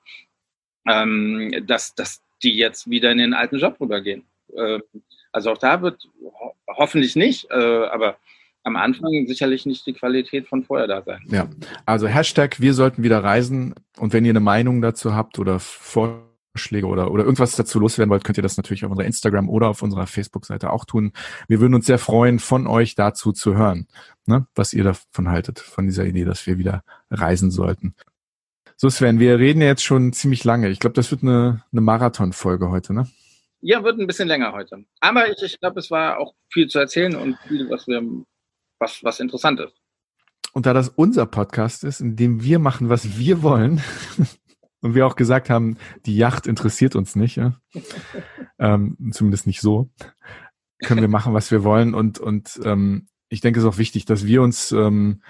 ähm, 0.87 1.63
dass, 1.67 1.93
dass 1.93 2.23
die 2.41 2.55
jetzt 2.57 2.89
wieder 2.89 3.11
in 3.11 3.19
den 3.19 3.33
alten 3.33 3.57
Job 3.57 3.79
rübergehen. 3.79 4.23
Äh, 4.55 4.79
also 5.31 5.51
auch 5.51 5.57
da 5.57 5.81
wird 5.81 6.07
ho 6.21 6.55
hoffentlich 6.67 7.15
nicht, 7.15 7.49
äh, 7.51 7.85
aber 7.85 8.17
am 8.65 8.75
Anfang 8.75 9.27
sicherlich 9.27 9.65
nicht 9.65 9.85
die 9.85 9.93
Qualität 9.93 10.47
von 10.47 10.63
vorher 10.63 10.87
da 10.87 11.03
sein. 11.03 11.21
Ja, 11.27 11.47
also 11.85 12.07
Hashtag, 12.07 12.59
wir 12.59 12.73
sollten 12.73 13.03
wieder 13.03 13.23
reisen. 13.23 13.75
Und 13.97 14.11
wenn 14.11 14.25
ihr 14.25 14.31
eine 14.31 14.39
Meinung 14.39 14.81
dazu 14.81 15.13
habt 15.13 15.37
oder 15.37 15.59
Vorschläge 15.59 16.87
oder, 16.87 17.11
oder 17.11 17.23
irgendwas 17.23 17.55
dazu 17.55 17.79
loswerden 17.79 18.09
wollt, 18.09 18.23
könnt 18.23 18.37
ihr 18.37 18.43
das 18.43 18.57
natürlich 18.57 18.83
auf 18.83 18.89
unserer 18.89 19.05
Instagram 19.05 19.49
oder 19.49 19.69
auf 19.69 19.83
unserer 19.83 20.07
Facebook-Seite 20.07 20.73
auch 20.73 20.85
tun. 20.85 21.13
Wir 21.47 21.59
würden 21.59 21.75
uns 21.75 21.85
sehr 21.85 21.99
freuen, 21.99 22.39
von 22.39 22.65
euch 22.65 22.95
dazu 22.95 23.31
zu 23.31 23.55
hören, 23.55 23.87
ne, 24.25 24.47
was 24.55 24.73
ihr 24.73 24.83
davon 24.83 25.29
haltet, 25.29 25.59
von 25.59 25.85
dieser 25.85 26.05
Idee, 26.05 26.25
dass 26.25 26.47
wir 26.47 26.57
wieder 26.57 26.83
reisen 27.11 27.51
sollten. 27.51 27.93
So 28.77 28.89
Sven, 28.89 29.19
wir 29.19 29.37
reden 29.37 29.61
ja 29.61 29.67
jetzt 29.67 29.83
schon 29.83 30.11
ziemlich 30.11 30.43
lange. 30.43 30.69
Ich 30.69 30.79
glaube, 30.79 30.95
das 30.95 31.11
wird 31.11 31.21
eine, 31.21 31.63
eine 31.71 31.81
Marathon-Folge 31.81 32.71
heute, 32.71 32.95
ne? 32.95 33.07
Ja, 33.61 33.83
wird 33.83 33.99
ein 33.99 34.07
bisschen 34.07 34.27
länger 34.27 34.53
heute. 34.53 34.85
Aber 34.99 35.29
ich, 35.29 35.41
ich 35.43 35.59
glaube, 35.59 35.79
es 35.79 35.91
war 35.91 36.17
auch 36.17 36.33
viel 36.49 36.67
zu 36.67 36.79
erzählen 36.79 37.15
und 37.15 37.37
viel, 37.47 37.69
was 37.69 37.87
wir 37.87 38.01
was, 38.79 39.03
was 39.03 39.19
interessant 39.19 39.59
ist. 39.59 39.73
Und 40.53 40.65
da 40.65 40.73
das 40.73 40.89
unser 40.89 41.25
Podcast 41.25 41.83
ist, 41.83 41.99
in 41.99 42.15
dem 42.15 42.41
wir 42.41 42.59
machen, 42.59 42.89
was 42.89 43.17
wir 43.17 43.43
wollen, 43.43 43.81
und 44.81 44.95
wir 44.95 45.07
auch 45.07 45.15
gesagt 45.15 45.49
haben, 45.49 45.77
die 46.05 46.15
Yacht 46.15 46.47
interessiert 46.47 46.95
uns 46.95 47.15
nicht, 47.15 47.35
ja? 47.37 47.59
ähm, 48.59 48.97
zumindest 49.11 49.47
nicht 49.47 49.59
so, 49.59 49.89
können 50.83 51.01
wir 51.01 51.07
machen, 51.07 51.33
was 51.33 51.51
wir 51.51 51.63
wollen. 51.63 51.93
Und, 51.93 52.19
und 52.19 52.59
ähm, 52.63 53.07
ich 53.29 53.41
denke, 53.41 53.59
es 53.59 53.65
ist 53.65 53.69
auch 53.73 53.79
wichtig, 53.79 54.05
dass 54.05 54.25
wir 54.25 54.41
uns, 54.41 54.71
ähm, 54.71 55.21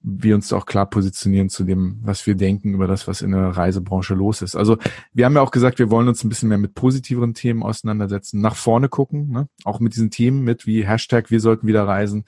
wir 0.00 0.34
uns 0.34 0.52
auch 0.52 0.64
klar 0.64 0.88
positionieren 0.88 1.50
zu 1.50 1.64
dem, 1.64 1.98
was 2.02 2.26
wir 2.26 2.34
denken 2.34 2.72
über 2.72 2.86
das, 2.86 3.06
was 3.06 3.20
in 3.20 3.32
der 3.32 3.48
Reisebranche 3.48 4.14
los 4.14 4.40
ist. 4.40 4.56
Also 4.56 4.78
wir 5.12 5.26
haben 5.26 5.34
ja 5.34 5.42
auch 5.42 5.50
gesagt, 5.50 5.78
wir 5.78 5.90
wollen 5.90 6.08
uns 6.08 6.24
ein 6.24 6.28
bisschen 6.28 6.48
mehr 6.48 6.56
mit 6.56 6.74
positiveren 6.74 7.34
Themen 7.34 7.62
auseinandersetzen, 7.62 8.40
nach 8.40 8.56
vorne 8.56 8.88
gucken, 8.88 9.28
ne? 9.28 9.48
auch 9.64 9.80
mit 9.80 9.94
diesen 9.94 10.10
Themen 10.10 10.42
mit 10.42 10.66
wie 10.66 10.86
Hashtag, 10.86 11.30
wir 11.30 11.40
sollten 11.40 11.66
wieder 11.66 11.86
reisen, 11.86 12.24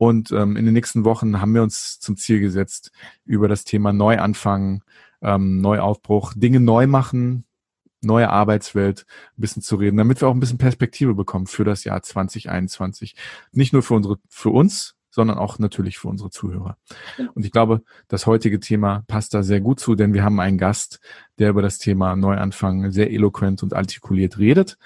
und 0.00 0.32
ähm, 0.32 0.56
in 0.56 0.64
den 0.64 0.72
nächsten 0.72 1.04
Wochen 1.04 1.42
haben 1.42 1.52
wir 1.52 1.62
uns 1.62 2.00
zum 2.00 2.16
Ziel 2.16 2.40
gesetzt, 2.40 2.90
über 3.26 3.48
das 3.48 3.64
Thema 3.64 3.92
Neuanfangen, 3.92 4.82
ähm, 5.20 5.60
Neuaufbruch, 5.60 6.32
Dinge 6.34 6.58
neu 6.58 6.86
machen, 6.86 7.44
neue 8.00 8.30
Arbeitswelt 8.30 9.04
ein 9.36 9.42
bisschen 9.42 9.60
zu 9.60 9.76
reden, 9.76 9.98
damit 9.98 10.22
wir 10.22 10.28
auch 10.28 10.32
ein 10.32 10.40
bisschen 10.40 10.56
Perspektive 10.56 11.12
bekommen 11.12 11.46
für 11.46 11.64
das 11.64 11.84
Jahr 11.84 12.02
2021. 12.02 13.14
Nicht 13.52 13.74
nur 13.74 13.82
für 13.82 13.92
unsere, 13.92 14.16
für 14.30 14.48
uns, 14.48 14.96
sondern 15.10 15.36
auch 15.36 15.58
natürlich 15.58 15.98
für 15.98 16.08
unsere 16.08 16.30
Zuhörer. 16.30 16.78
Und 17.34 17.44
ich 17.44 17.52
glaube, 17.52 17.82
das 18.08 18.24
heutige 18.24 18.58
Thema 18.58 19.04
passt 19.06 19.34
da 19.34 19.42
sehr 19.42 19.60
gut 19.60 19.80
zu, 19.80 19.96
denn 19.96 20.14
wir 20.14 20.24
haben 20.24 20.40
einen 20.40 20.56
Gast, 20.56 21.00
der 21.38 21.50
über 21.50 21.60
das 21.60 21.76
Thema 21.76 22.16
Neuanfang 22.16 22.90
sehr 22.90 23.10
eloquent 23.10 23.62
und 23.62 23.74
artikuliert 23.74 24.38
redet, 24.38 24.78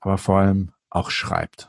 aber 0.00 0.16
vor 0.16 0.38
allem 0.38 0.70
auch 0.88 1.10
schreibt. 1.10 1.68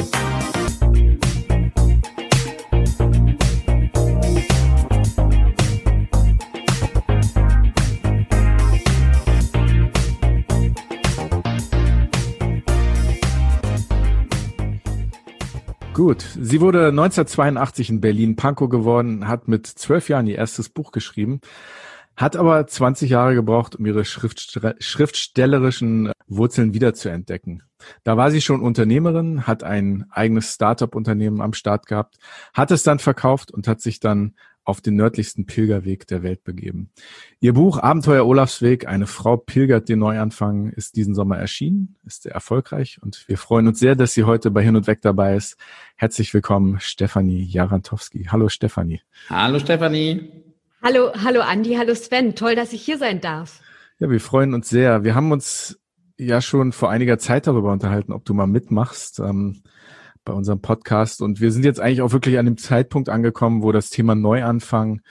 Gut, 15.93 16.25
sie 16.39 16.61
wurde 16.61 16.87
1982 16.87 17.89
in 17.89 17.99
Berlin 17.99 18.37
Pankow 18.37 18.69
geworden, 18.69 19.27
hat 19.27 19.49
mit 19.49 19.67
zwölf 19.67 20.07
Jahren 20.07 20.25
ihr 20.25 20.37
erstes 20.37 20.69
Buch 20.69 20.93
geschrieben, 20.93 21.41
hat 22.15 22.37
aber 22.37 22.65
20 22.65 23.09
Jahre 23.09 23.35
gebraucht, 23.35 23.75
um 23.75 23.85
ihre 23.85 24.05
schriftstellerischen 24.05 26.13
Wurzeln 26.27 26.73
wiederzuentdecken. 26.73 27.63
Da 28.05 28.15
war 28.15 28.31
sie 28.31 28.39
schon 28.39 28.61
Unternehmerin, 28.61 29.47
hat 29.47 29.63
ein 29.63 30.05
eigenes 30.11 30.53
Startup-Unternehmen 30.53 31.41
am 31.41 31.51
Start 31.51 31.87
gehabt, 31.87 32.19
hat 32.53 32.71
es 32.71 32.83
dann 32.83 32.99
verkauft 32.99 33.51
und 33.51 33.67
hat 33.67 33.81
sich 33.81 33.99
dann 33.99 34.35
auf 34.63 34.81
den 34.81 34.95
nördlichsten 34.95 35.45
Pilgerweg 35.45 36.05
der 36.07 36.23
Welt 36.23 36.43
begeben. 36.43 36.91
Ihr 37.39 37.53
Buch 37.53 37.79
Abenteuer 37.79 38.25
Olafsweg, 38.25 38.87
eine 38.87 39.07
Frau 39.07 39.37
pilgert 39.37 39.89
den 39.89 39.99
Neuanfang, 39.99 40.69
ist 40.69 40.95
diesen 40.95 41.15
Sommer 41.15 41.37
erschienen, 41.37 41.95
ist 42.05 42.23
sehr 42.23 42.33
erfolgreich 42.33 42.99
und 43.01 43.27
wir 43.27 43.37
freuen 43.37 43.67
uns 43.67 43.79
sehr, 43.79 43.95
dass 43.95 44.13
sie 44.13 44.23
heute 44.23 44.51
bei 44.51 44.63
Hin 44.63 44.75
und 44.75 44.87
Weg 44.87 45.01
dabei 45.01 45.35
ist. 45.35 45.57
Herzlich 45.95 46.33
willkommen, 46.33 46.79
Stefanie 46.79 47.43
Jarantowski. 47.43 48.27
Hallo 48.31 48.49
Stefanie. 48.49 49.01
Hallo 49.29 49.59
Stefanie. 49.59 50.31
Hallo, 50.83 51.11
hallo 51.23 51.41
Andi, 51.41 51.75
hallo 51.75 51.95
Sven. 51.95 52.35
Toll, 52.35 52.55
dass 52.55 52.73
ich 52.73 52.81
hier 52.81 52.97
sein 52.97 53.21
darf. 53.21 53.61
Ja, 53.99 54.09
wir 54.09 54.19
freuen 54.19 54.53
uns 54.53 54.69
sehr. 54.69 55.03
Wir 55.03 55.15
haben 55.15 55.31
uns 55.31 55.79
ja 56.17 56.41
schon 56.41 56.71
vor 56.71 56.89
einiger 56.89 57.17
Zeit 57.17 57.47
darüber 57.47 57.71
unterhalten, 57.71 58.13
ob 58.13 58.25
du 58.25 58.33
mal 58.33 58.47
mitmachst 58.47 59.19
ähm, 59.19 59.63
bei 60.25 60.33
unserem 60.33 60.61
Podcast. 60.61 61.21
Und 61.21 61.41
wir 61.41 61.51
sind 61.51 61.65
jetzt 61.65 61.79
eigentlich 61.79 62.01
auch 62.01 62.13
wirklich 62.13 62.37
an 62.37 62.45
dem 62.45 62.57
Zeitpunkt 62.57 63.09
angekommen, 63.09 63.63
wo 63.63 63.71
das 63.71 63.89
Thema 63.89 64.15
Neuanfang 64.15 65.01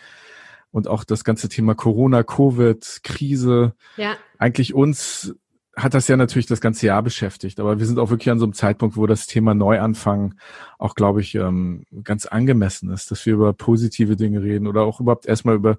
und 0.70 0.88
auch 0.88 1.05
das 1.05 1.25
ganze 1.25 1.49
Thema 1.49 1.75
Corona, 1.75 2.23
Covid, 2.23 3.01
Krise 3.03 3.75
ja. 3.96 4.16
eigentlich 4.38 4.75
uns 4.75 5.35
hat 5.83 5.95
das 5.95 6.09
ja 6.09 6.16
natürlich 6.16 6.47
das 6.47 6.61
ganze 6.61 6.87
Jahr 6.87 7.03
beschäftigt, 7.03 7.61
aber 7.61 7.79
wir 7.79 7.87
sind 7.87 7.99
auch 7.99 8.11
wirklich 8.11 8.31
an 8.31 8.38
so 8.38 8.45
einem 8.45 8.53
Zeitpunkt, 8.53 8.97
wo 8.97 9.07
das 9.07 9.27
Thema 9.27 9.55
Neuanfang 9.55 10.35
auch, 10.79 10.95
glaube 10.95 11.21
ich, 11.21 11.35
ähm, 11.35 11.85
ganz 12.05 12.27
angemessen 12.27 12.90
ist, 12.90 13.11
dass 13.11 13.25
wir 13.27 13.35
über 13.35 13.53
positive 13.53 14.16
Dinge 14.16 14.43
reden 14.43 14.66
oder 14.66 14.83
auch 14.83 15.01
überhaupt 15.01 15.27
erstmal 15.27 15.57
über, 15.57 15.79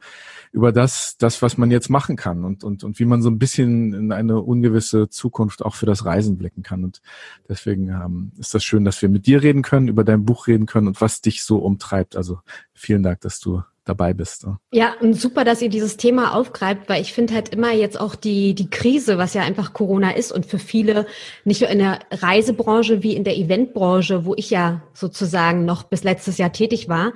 über 0.52 0.72
das, 0.72 1.18
das, 1.18 1.42
was 1.42 1.58
man 1.58 1.72
jetzt 1.72 1.90
machen 1.90 2.16
kann 2.16 2.44
und, 2.44 2.64
und, 2.64 2.84
und 2.84 3.00
wie 3.00 3.06
man 3.06 3.22
so 3.22 3.30
ein 3.30 3.40
bisschen 3.40 3.94
in 3.94 4.12
eine 4.12 4.42
ungewisse 4.42 5.10
Zukunft 5.10 5.64
auch 5.64 5.76
für 5.76 5.86
das 5.86 6.06
Reisen 6.06 6.38
blicken 6.38 6.64
kann. 6.64 6.84
Und 6.84 7.02
deswegen 7.50 7.90
ähm, 7.90 8.32
ist 8.38 8.54
das 8.54 8.64
schön, 8.64 8.86
dass 8.86 9.02
wir 9.02 9.10
mit 9.10 9.26
dir 9.26 9.42
reden 9.42 9.62
können, 9.62 9.88
über 9.88 10.04
dein 10.04 10.26
Buch 10.26 10.48
reden 10.48 10.66
können 10.66 10.88
und 10.88 11.02
was 11.02 11.22
dich 11.22 11.44
so 11.44 11.58
umtreibt. 11.58 12.16
Also 12.16 12.40
vielen 12.74 13.04
Dank, 13.04 13.22
dass 13.22 13.40
du 13.40 13.64
dabei 13.84 14.13
bist. 14.13 14.46
Ja, 14.72 14.94
und 15.02 15.13
super, 15.13 15.44
dass 15.44 15.62
ihr 15.62 15.70
dieses 15.70 15.98
Thema 15.98 16.36
aufgreift, 16.36 16.88
weil 16.88 17.02
ich 17.02 17.13
finde 17.13 17.34
halt 17.34 17.50
immer 17.50 17.72
jetzt 17.72 18.00
auch 18.00 18.15
die, 18.15 18.54
die 18.54 18.70
Krise, 18.70 19.17
was 19.17 19.34
ja 19.34 19.41
einfach 19.41 19.74
Corona 19.74 20.12
ist 20.12 20.32
und 20.32 20.46
für 20.46 20.60
viele, 20.60 21.08
nicht 21.46 21.62
nur 21.62 21.70
in 21.70 21.80
der 21.80 22.00
Reisebranche 22.12 23.02
wie 23.02 23.15
in 23.15 23.24
der 23.24 23.38
Eventbranche, 23.38 24.26
wo 24.26 24.36
ich 24.36 24.50
ja 24.52 24.84
sozusagen 24.94 25.65
noch 25.65 25.84
bis 25.84 26.04
letztes 26.04 26.38
Jahr 26.38 26.52
tätig 26.52 26.89
war, 26.89 27.13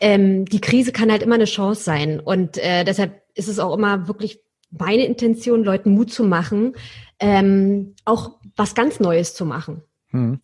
ähm, 0.00 0.46
die 0.46 0.60
Krise 0.60 0.92
kann 0.92 1.10
halt 1.10 1.22
immer 1.22 1.34
eine 1.34 1.44
Chance 1.44 1.82
sein. 1.82 2.20
Und 2.20 2.56
äh, 2.58 2.84
deshalb 2.84 3.22
ist 3.34 3.48
es 3.48 3.58
auch 3.58 3.76
immer 3.76 4.08
wirklich 4.08 4.40
meine 4.70 5.04
Intention, 5.06 5.64
Leuten 5.64 5.90
Mut 5.90 6.10
zu 6.10 6.24
machen, 6.24 6.74
ähm, 7.20 7.94
auch 8.04 8.38
was 8.56 8.74
ganz 8.74 9.00
Neues 9.00 9.34
zu 9.34 9.44
machen. 9.44 9.82
Hm. 10.08 10.40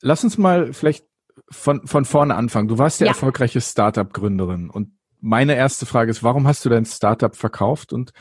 Lass 0.00 0.24
uns 0.24 0.38
mal 0.38 0.72
vielleicht 0.72 1.06
von, 1.50 1.86
von 1.86 2.04
vorne 2.04 2.34
anfangen. 2.34 2.68
Du 2.68 2.78
warst 2.78 3.00
ja, 3.00 3.06
ja. 3.06 3.12
erfolgreiche 3.12 3.60
Startup-Gründerin 3.60 4.70
und 4.70 4.90
meine 5.24 5.56
erste 5.56 5.86
Frage 5.86 6.10
ist, 6.10 6.22
warum 6.22 6.46
hast 6.46 6.64
du 6.64 6.68
dein 6.68 6.84
Startup 6.84 7.34
verkauft 7.34 7.94
und 7.94 8.12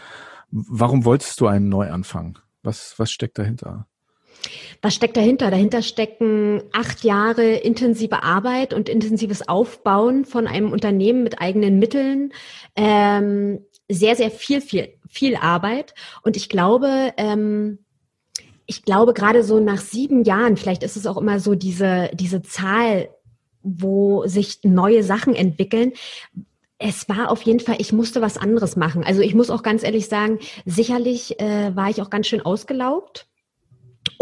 warum 0.52 1.04
wolltest 1.04 1.42
du 1.42 1.48
einen 1.48 1.68
Neuanfang? 1.68 2.40
Was, 2.64 2.98
was 2.98 3.12
steckt 3.12 3.38
dahinter? 3.38 3.88
Was 4.82 4.96
steckt 4.96 5.18
dahinter? 5.18 5.52
Dahinter 5.52 5.82
stecken 5.82 6.64
acht 6.72 7.04
Jahre 7.04 7.56
intensive 7.56 8.24
Arbeit 8.24 8.74
und 8.74 8.88
intensives 8.88 9.48
Aufbauen 9.48 10.24
von 10.24 10.48
einem 10.48 10.72
Unternehmen 10.72 11.24
mit 11.24 11.42
eigenen 11.42 11.78
Mitteln. 11.78 12.32
Ähm, 12.78 13.60
sehr, 13.90 14.16
sehr 14.16 14.32
viel, 14.32 14.62
viel, 14.62 14.94
viel 15.10 15.36
Arbeit. 15.36 15.94
Und 16.24 16.38
ich 16.38 16.48
glaube, 16.48 17.14
ähm, 17.18 17.80
ich 18.66 18.84
glaube 18.84 19.14
gerade 19.14 19.44
so 19.44 19.60
nach 19.60 19.82
sieben 19.82 20.24
Jahren, 20.24 20.56
vielleicht 20.56 20.84
ist 20.84 20.96
es 20.96 21.06
auch 21.06 21.18
immer 21.18 21.42
so 21.42 21.54
diese, 21.54 22.10
diese 22.14 22.42
Zahl, 22.42 23.10
wo 23.62 24.26
sich 24.26 24.60
neue 24.64 25.04
Sachen 25.04 25.36
entwickeln, 25.36 25.92
es 26.84 27.08
war 27.08 27.32
auf 27.32 27.42
jeden 27.44 27.62
Fall, 27.62 27.78
ich 27.80 27.94
musste 27.94 28.22
was 28.22 28.38
anderes 28.38 28.76
machen. 28.76 29.04
Also 29.06 29.22
ich 29.22 29.34
muss 29.34 29.50
auch 29.50 29.64
ganz 29.64 29.84
ehrlich 29.84 30.10
sagen, 30.10 30.40
sicherlich 30.66 31.40
äh, 31.40 31.74
war 31.76 31.90
ich 31.90 32.02
auch 32.02 32.10
ganz 32.10 32.28
schön 32.28 32.42
ausgelaugt 32.42 33.28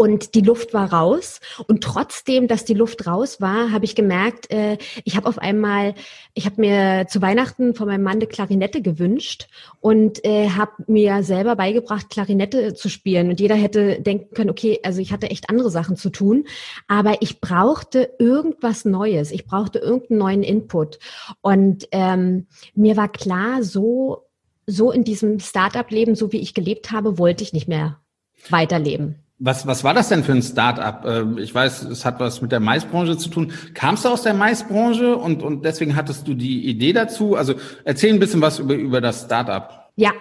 und 0.02 0.34
die 0.34 0.40
Luft 0.40 0.74
war 0.74 0.92
raus. 0.92 1.38
Und 1.68 1.84
trotzdem, 1.84 2.48
dass 2.48 2.64
die 2.64 2.74
Luft 2.74 3.06
raus 3.06 3.40
war, 3.40 3.70
habe 3.70 3.84
ich 3.84 3.94
gemerkt, 3.94 4.50
äh, 4.50 4.76
ich 5.04 5.16
habe 5.16 5.28
auf 5.28 5.38
einmal, 5.38 5.94
ich 6.34 6.44
habe 6.44 6.60
mir 6.60 7.06
zu 7.06 7.22
Weihnachten 7.22 7.76
von 7.76 7.86
meinem 7.86 8.02
Mann 8.02 8.16
eine 8.16 8.26
Klarinette 8.26 8.82
gewünscht 8.82 9.46
und 9.78 10.24
äh, 10.24 10.48
habe 10.48 10.72
mir 10.88 11.22
selber 11.22 11.54
beigebracht, 11.54 12.10
Klarinette 12.10 12.74
zu 12.74 12.88
spielen. 12.88 13.28
Und 13.28 13.38
jeder 13.38 13.54
hätte 13.54 14.00
denken 14.00 14.34
können, 14.34 14.50
okay, 14.50 14.80
also 14.82 15.00
ich 15.00 15.12
hatte 15.12 15.30
echt 15.30 15.48
andere 15.48 15.70
Sachen 15.70 15.94
zu 15.94 16.10
tun, 16.10 16.46
aber 16.88 17.18
ich 17.20 17.40
brauchte 17.40 18.10
irgendwas 18.18 18.84
Neues. 18.84 19.30
Ich 19.30 19.46
brauchte 19.46 19.78
irgendeinen 19.78 20.18
neuen 20.18 20.42
Input. 20.42 20.98
Und 21.42 21.86
ähm, 21.92 22.48
mir 22.74 22.96
war 22.96 23.08
klar, 23.08 23.62
so 23.62 24.26
so 24.66 24.90
in 24.90 25.04
diesem 25.04 25.38
Startup-Leben, 25.38 26.16
so 26.16 26.32
wie 26.32 26.40
ich 26.40 26.54
gelebt 26.54 26.90
habe, 26.90 27.18
wollte 27.18 27.44
ich 27.44 27.52
nicht 27.52 27.68
mehr 27.68 28.00
weiterleben. 28.48 29.21
Was, 29.44 29.66
was 29.66 29.82
war 29.82 29.92
das 29.92 30.08
denn 30.08 30.22
für 30.22 30.30
ein 30.30 30.42
Start-up? 30.42 31.04
Ähm, 31.04 31.36
ich 31.36 31.52
weiß, 31.52 31.82
es 31.82 32.04
hat 32.04 32.20
was 32.20 32.42
mit 32.42 32.52
der 32.52 32.60
Maisbranche 32.60 33.18
zu 33.18 33.28
tun. 33.28 33.52
Kamst 33.74 34.04
du 34.04 34.08
aus 34.08 34.22
der 34.22 34.34
Maisbranche 34.34 35.16
und, 35.16 35.42
und 35.42 35.64
deswegen 35.64 35.96
hattest 35.96 36.28
du 36.28 36.34
die 36.34 36.64
Idee 36.68 36.92
dazu? 36.92 37.34
Also 37.34 37.54
erzähl 37.84 38.12
ein 38.12 38.20
bisschen 38.20 38.40
was 38.40 38.60
über, 38.60 38.74
über 38.74 39.00
das 39.00 39.22
Start-up. 39.22 39.90
Ja, 39.96 40.12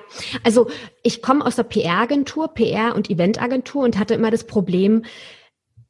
also 0.43 0.71
ich 1.03 1.21
komme 1.21 1.45
aus 1.45 1.55
der 1.55 1.63
PR-Agentur, 1.63 2.51
PR- 2.55 2.95
und 2.95 3.11
Event-Agentur 3.11 3.83
und 3.83 3.99
hatte 3.99 4.15
immer 4.15 4.31
das 4.31 4.45
Problem, 4.45 5.03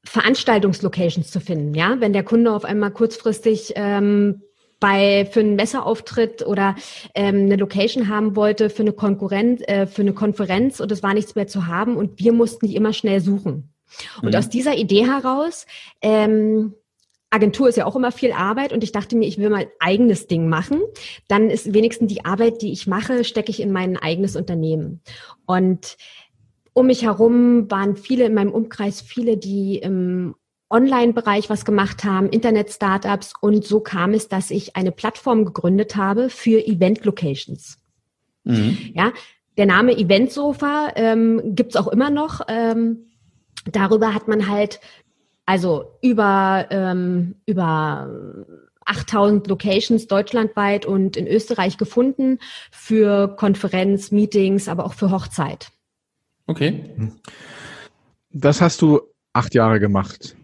Veranstaltungslocations 0.04 1.32
zu 1.32 1.40
finden. 1.40 1.74
Ja, 1.74 2.02
wenn 2.02 2.12
der 2.12 2.24
Kunde 2.24 2.52
auf 2.52 2.66
einmal 2.66 2.92
kurzfristig 2.92 3.72
ähm, 3.76 4.42
bei 4.82 5.26
für 5.32 5.40
einen 5.40 5.56
Messerauftritt 5.56 6.46
oder 6.46 6.76
ähm, 7.16 7.46
eine 7.46 7.56
Location 7.56 8.10
haben 8.10 8.36
wollte 8.36 8.70
für 8.70 8.82
eine 8.82 8.92
Konkurrenz, 8.92 9.62
äh, 9.68 9.88
für 9.88 10.02
eine 10.02 10.14
Konferenz 10.14 10.82
und 10.82 10.92
es 10.92 11.02
war 11.02 11.14
nichts 11.14 11.36
mehr 11.36 11.48
zu 11.48 11.68
haben 11.68 11.96
und 11.96 12.20
wir 12.20 12.34
mussten 12.34 12.68
die 12.68 12.76
immer 12.76 12.92
schnell 12.92 13.22
suchen. 13.22 13.74
Und 14.22 14.32
mhm. 14.32 14.36
aus 14.36 14.50
dieser 14.50 14.76
Idee 14.76 15.06
heraus, 15.06 15.66
ähm, 16.02 16.74
Agentur 17.30 17.70
ist 17.70 17.78
ja 17.78 17.86
auch 17.86 17.96
immer 17.96 18.12
viel 18.12 18.34
Arbeit 18.34 18.74
und 18.74 18.84
ich 18.84 18.92
dachte 18.92 19.16
mir, 19.16 19.28
ich 19.28 19.38
will 19.38 19.50
mal 19.50 19.68
eigenes 19.80 20.28
Ding 20.28 20.50
machen. 20.50 20.82
Dann 21.30 21.50
ist 21.50 21.74
wenigstens 21.74 22.12
die 22.12 22.26
Arbeit, 22.26 22.62
die 22.62 22.74
ich 22.74 22.88
mache, 22.88 23.24
stecke 23.24 23.52
ich 23.52 23.62
in 23.62 23.72
mein 23.72 23.96
eigenes 23.96 24.36
Unternehmen. 24.36 25.02
Und 25.46 25.96
um 26.74 26.88
mich 26.88 27.04
herum 27.04 27.70
waren 27.70 27.96
viele 27.96 28.26
in 28.26 28.34
meinem 28.34 28.52
Umkreis, 28.52 29.02
viele, 29.02 29.38
die 29.38 29.78
im 29.78 30.36
Online-Bereich 30.72 31.50
was 31.50 31.66
gemacht 31.66 32.04
haben, 32.04 32.30
Internet-Startups 32.30 33.34
und 33.40 33.66
so 33.66 33.80
kam 33.80 34.14
es, 34.14 34.28
dass 34.28 34.52
ich 34.52 34.76
eine 34.76 34.92
Plattform 34.92 35.46
gegründet 35.46 35.96
habe 35.96 36.30
für 36.30 36.66
Event-Locations. 36.66 37.78
Mhm. 38.44 38.78
Ja, 38.94 39.14
der 39.58 39.66
Name 39.66 39.98
Eventsofa 39.98 40.94
ähm, 40.96 41.56
gibt 41.56 41.72
es 41.72 41.76
auch 41.76 41.88
immer 41.88 42.10
noch. 42.10 42.42
Ähm, 42.48 43.12
darüber 43.72 44.14
hat 44.14 44.28
man 44.28 44.50
halt 44.50 44.80
also 45.46 45.98
über, 46.02 46.68
ähm, 46.70 47.36
über 47.46 48.10
8000 48.86 49.48
Locations 49.48 50.08
deutschlandweit 50.08 50.86
und 50.86 51.18
in 51.18 51.28
Österreich 51.28 51.78
gefunden 51.78 52.40
für 52.72 53.36
Konferenz, 53.36 54.12
Meetings, 54.12 54.68
aber 54.68 54.86
auch 54.86 54.94
für 54.94 55.12
Hochzeit. 55.12 55.72
Okay. 56.48 57.12
Das 58.32 58.62
hast 58.62 58.82
du 58.82 59.02
acht 59.34 59.54
Jahre 59.54 59.80
gemacht. 59.80 60.36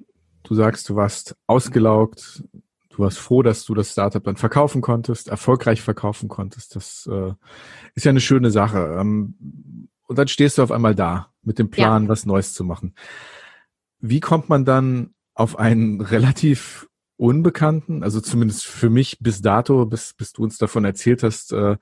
Du 0.47 0.55
sagst, 0.55 0.87
du 0.87 0.95
warst 0.95 1.35
ausgelaugt, 1.45 2.41
du 2.89 2.99
warst 2.99 3.19
froh, 3.19 3.43
dass 3.43 3.65
du 3.65 3.73
das 3.73 3.91
Startup 3.91 4.23
dann 4.23 4.37
verkaufen 4.37 4.81
konntest, 4.81 5.27
erfolgreich 5.27 5.81
verkaufen 5.81 6.29
konntest. 6.29 6.77
Das 6.77 7.09
äh, 7.11 7.33
ist 7.95 8.05
ja 8.05 8.11
eine 8.11 8.21
schöne 8.21 8.49
Sache. 8.49 8.97
Ähm, 8.97 9.35
und 10.07 10.17
dann 10.17 10.29
stehst 10.29 10.57
du 10.57 10.63
auf 10.63 10.71
einmal 10.71 10.95
da 10.95 11.33
mit 11.41 11.59
dem 11.59 11.69
Plan, 11.69 12.03
ja. 12.03 12.09
was 12.09 12.25
Neues 12.25 12.53
zu 12.53 12.63
machen. 12.63 12.95
Wie 13.99 14.21
kommt 14.21 14.47
man 14.47 14.63
dann 14.63 15.13
auf 15.33 15.59
einen 15.59 15.99
relativ 15.99 16.87
unbekannten, 17.17 18.03
also 18.03 18.21
zumindest 18.21 18.65
für 18.65 18.89
mich 18.89 19.17
bis 19.19 19.41
dato, 19.41 19.85
bis, 19.85 20.13
bis 20.13 20.33
du 20.33 20.43
uns 20.43 20.57
davon 20.57 20.85
erzählt 20.85 21.23
hast, 21.23 21.51
äh, 21.51 21.75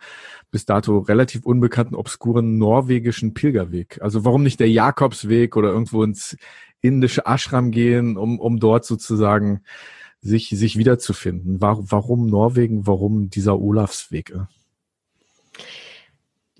bis 0.49 0.65
dato 0.65 0.99
relativ 0.99 1.45
unbekannten, 1.45 1.93
obskuren 1.93 2.57
norwegischen 2.57 3.33
Pilgerweg. 3.33 4.01
Also 4.01 4.25
warum 4.25 4.43
nicht 4.43 4.59
der 4.59 4.69
Jakobsweg 4.69 5.55
oder 5.55 5.69
irgendwo 5.69 6.03
ins 6.03 6.37
indische 6.85 7.25
Ashram 7.25 7.71
gehen, 7.71 8.17
um, 8.17 8.39
um 8.39 8.59
dort 8.59 8.85
sozusagen 8.85 9.61
sich, 10.21 10.49
sich 10.49 10.77
wiederzufinden? 10.77 11.61
Warum, 11.61 12.27
Norwegen? 12.27 12.87
Warum 12.87 13.29
dieser 13.29 13.59
Olafsweg? 13.59 14.33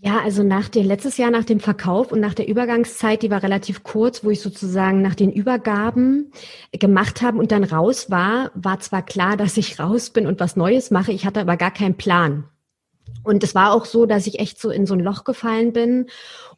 Ja, 0.05 0.19
also 0.19 0.43
nach 0.43 0.69
dem, 0.69 0.85
letztes 0.85 1.17
Jahr 1.17 1.31
nach 1.31 1.45
dem 1.45 1.59
Verkauf 1.59 2.11
und 2.11 2.19
nach 2.19 2.35
der 2.35 2.47
Übergangszeit, 2.47 3.23
die 3.23 3.31
war 3.31 3.41
relativ 3.41 3.81
kurz, 3.81 4.23
wo 4.23 4.29
ich 4.29 4.39
sozusagen 4.39 5.01
nach 5.01 5.15
den 5.15 5.31
Übergaben 5.31 6.31
gemacht 6.73 7.23
habe 7.23 7.39
und 7.39 7.51
dann 7.51 7.63
raus 7.63 8.11
war, 8.11 8.51
war 8.53 8.79
zwar 8.79 9.03
klar, 9.03 9.35
dass 9.37 9.57
ich 9.57 9.79
raus 9.79 10.11
bin 10.11 10.27
und 10.27 10.39
was 10.39 10.55
Neues 10.55 10.91
mache, 10.91 11.11
ich 11.11 11.25
hatte 11.25 11.41
aber 11.41 11.57
gar 11.57 11.71
keinen 11.71 11.95
Plan. 11.95 12.43
Und 13.23 13.43
es 13.43 13.55
war 13.55 13.73
auch 13.73 13.85
so, 13.85 14.05
dass 14.05 14.27
ich 14.27 14.37
echt 14.37 14.61
so 14.61 14.69
in 14.69 14.85
so 14.85 14.93
ein 14.93 14.99
Loch 14.99 15.23
gefallen 15.23 15.73
bin 15.73 16.05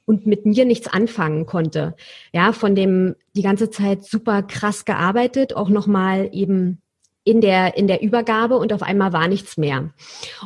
und 0.07 0.25
mit 0.25 0.45
mir 0.45 0.65
nichts 0.65 0.87
anfangen 0.87 1.45
konnte. 1.45 1.95
Ja, 2.33 2.53
von 2.53 2.73
dem 2.75 3.15
die 3.35 3.41
ganze 3.41 3.69
Zeit 3.69 4.05
super 4.05 4.41
krass 4.41 4.85
gearbeitet, 4.85 5.55
auch 5.55 5.69
nochmal 5.69 6.29
eben 6.31 6.81
in 7.25 7.41
der, 7.41 7.75
in 7.75 7.87
der 7.87 8.01
Übergabe 8.01 8.57
und 8.57 8.71
auf 8.71 8.81
einmal 8.81 9.11
war 9.11 9.27
nichts 9.27 9.57
mehr. 9.57 9.91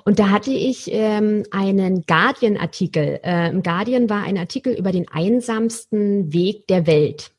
Und 0.03 0.17
da 0.17 0.31
hatte 0.31 0.51
ich 0.51 0.89
ähm, 0.91 1.43
einen 1.51 2.05
Guardian-Artikel. 2.07 3.19
Äh, 3.23 3.51
Im 3.51 3.61
Guardian 3.61 4.09
war 4.09 4.23
ein 4.23 4.39
Artikel 4.39 4.73
über 4.73 4.91
den 4.91 5.07
einsamsten 5.07 6.33
Weg 6.33 6.65
der 6.65 6.87
Welt. 6.87 7.31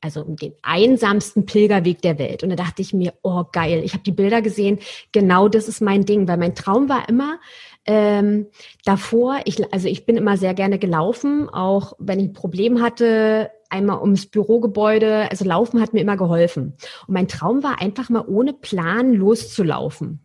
Also 0.00 0.22
den 0.24 0.54
einsamsten 0.62 1.46
Pilgerweg 1.46 2.02
der 2.02 2.18
Welt. 2.18 2.42
Und 2.42 2.50
da 2.50 2.56
dachte 2.56 2.82
ich 2.82 2.92
mir, 2.92 3.14
oh 3.22 3.44
geil, 3.50 3.82
ich 3.84 3.92
habe 3.94 4.04
die 4.04 4.12
Bilder 4.12 4.42
gesehen, 4.42 4.78
genau 5.12 5.48
das 5.48 5.68
ist 5.68 5.80
mein 5.80 6.04
Ding, 6.04 6.28
weil 6.28 6.36
mein 6.36 6.54
Traum 6.54 6.88
war 6.88 7.08
immer, 7.08 7.38
ähm, 7.84 8.46
davor, 8.84 9.40
ich, 9.46 9.72
also 9.72 9.88
ich 9.88 10.04
bin 10.04 10.16
immer 10.16 10.36
sehr 10.36 10.54
gerne 10.54 10.78
gelaufen, 10.78 11.48
auch 11.48 11.94
wenn 11.98 12.20
ich 12.20 12.26
ein 12.26 12.32
Problem 12.34 12.82
hatte, 12.82 13.50
einmal 13.70 14.00
ums 14.00 14.26
Bürogebäude. 14.26 15.30
Also 15.30 15.44
Laufen 15.44 15.80
hat 15.80 15.94
mir 15.94 16.00
immer 16.00 16.16
geholfen. 16.16 16.74
Und 17.06 17.14
mein 17.14 17.28
Traum 17.28 17.62
war 17.62 17.80
einfach 17.80 18.08
mal 18.10 18.24
ohne 18.26 18.52
Plan 18.52 19.14
loszulaufen. 19.14 20.20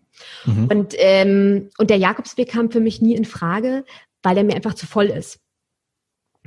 Mhm. 0.45 0.67
Und, 0.67 0.95
ähm, 0.97 1.69
und 1.77 1.89
der 1.89 1.97
Jakobsweg 1.97 2.49
kam 2.49 2.71
für 2.71 2.79
mich 2.79 3.01
nie 3.01 3.15
in 3.15 3.25
Frage, 3.25 3.85
weil 4.21 4.37
er 4.37 4.43
mir 4.43 4.55
einfach 4.55 4.73
zu 4.73 4.85
voll 4.85 5.07
ist. 5.07 5.39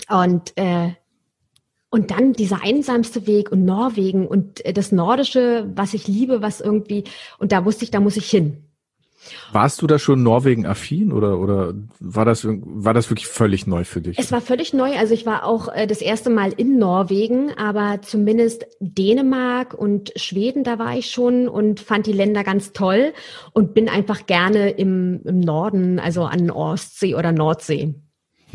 Und 0.09 0.53
äh, 0.57 0.91
und 1.91 2.11
dann 2.11 2.33
dieser 2.33 2.63
einsamste 2.63 3.27
Weg 3.27 3.51
und 3.53 3.65
Norwegen 3.65 4.27
und 4.27 4.65
äh, 4.65 4.73
das 4.73 4.93
Nordische, 4.93 5.71
was 5.75 5.95
ich 5.95 6.09
liebe, 6.09 6.43
was 6.43 6.61
irgendwie, 6.61 7.05
und 7.39 7.53
da 7.53 7.65
wusste 7.65 7.85
ich, 7.85 7.91
da 7.91 8.01
muss 8.01 8.17
ich 8.17 8.29
hin. 8.29 8.63
Warst 9.53 9.83
du 9.83 9.87
da 9.87 9.99
schon 9.99 10.23
Norwegen-affin 10.23 11.13
oder, 11.13 11.39
oder 11.39 11.75
war, 11.99 12.25
das, 12.25 12.47
war 12.47 12.95
das 12.95 13.11
wirklich 13.11 13.27
völlig 13.27 13.67
neu 13.67 13.85
für 13.85 14.01
dich? 14.01 14.19
Es 14.19 14.33
war 14.33 14.41
völlig 14.41 14.73
neu. 14.73 14.97
Also 14.97 15.15
ich 15.15 15.27
war 15.27 15.45
auch 15.45 15.69
äh, 15.75 15.87
das 15.87 16.01
erste 16.01 16.31
Mal 16.31 16.53
in 16.53 16.79
Norwegen, 16.79 17.53
aber 17.57 18.03
zumindest 18.03 18.67
Dänemark 18.81 19.75
und 19.75 20.13
Schweden, 20.17 20.65
da 20.65 20.79
war 20.79 20.97
ich 20.97 21.11
schon 21.11 21.49
und 21.49 21.81
fand 21.81 22.07
die 22.07 22.13
Länder 22.13 22.45
ganz 22.45 22.73
toll 22.73 23.13
und 23.53 23.75
bin 23.75 23.89
einfach 23.89 24.27
gerne 24.27 24.71
im, 24.71 25.23
im 25.25 25.41
Norden, 25.41 25.99
also 25.99 26.25
an 26.25 26.51
Ostsee 26.51 27.15
oder 27.15 27.33
Nordsee. 27.33 27.95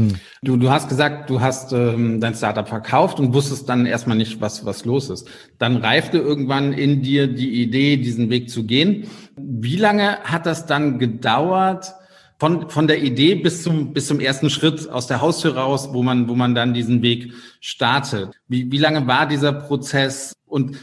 Hm. 0.09 0.15
Du, 0.43 0.57
du 0.57 0.69
hast 0.69 0.89
gesagt, 0.89 1.29
du 1.29 1.41
hast 1.41 1.73
ähm, 1.73 2.19
dein 2.19 2.33
Startup 2.33 2.67
verkauft 2.67 3.19
und 3.19 3.33
wusstest 3.33 3.69
dann 3.69 3.85
erstmal 3.85 4.17
nicht, 4.17 4.41
was, 4.41 4.65
was 4.65 4.85
los 4.85 5.09
ist. 5.09 5.27
Dann 5.57 5.77
reifte 5.77 6.17
irgendwann 6.17 6.73
in 6.73 7.01
dir 7.01 7.27
die 7.27 7.61
Idee, 7.61 7.97
diesen 7.97 8.29
Weg 8.29 8.49
zu 8.49 8.63
gehen. 8.63 9.07
Wie 9.35 9.77
lange 9.77 10.19
hat 10.23 10.45
das 10.45 10.65
dann 10.65 10.99
gedauert, 10.99 11.93
von, 12.41 12.71
von 12.71 12.87
der 12.87 13.03
Idee 13.03 13.35
bis 13.35 13.61
zum, 13.61 13.93
bis 13.93 14.07
zum 14.07 14.19
ersten 14.19 14.49
Schritt 14.49 14.89
aus 14.89 15.05
der 15.05 15.21
Haustür 15.21 15.55
raus, 15.55 15.89
wo 15.91 16.01
man, 16.01 16.27
wo 16.27 16.33
man 16.33 16.55
dann 16.55 16.73
diesen 16.73 17.03
Weg 17.03 17.33
startet? 17.59 18.31
Wie, 18.47 18.71
wie 18.71 18.79
lange 18.79 19.05
war 19.05 19.27
dieser 19.27 19.53
Prozess? 19.53 20.33
Und 20.47 20.75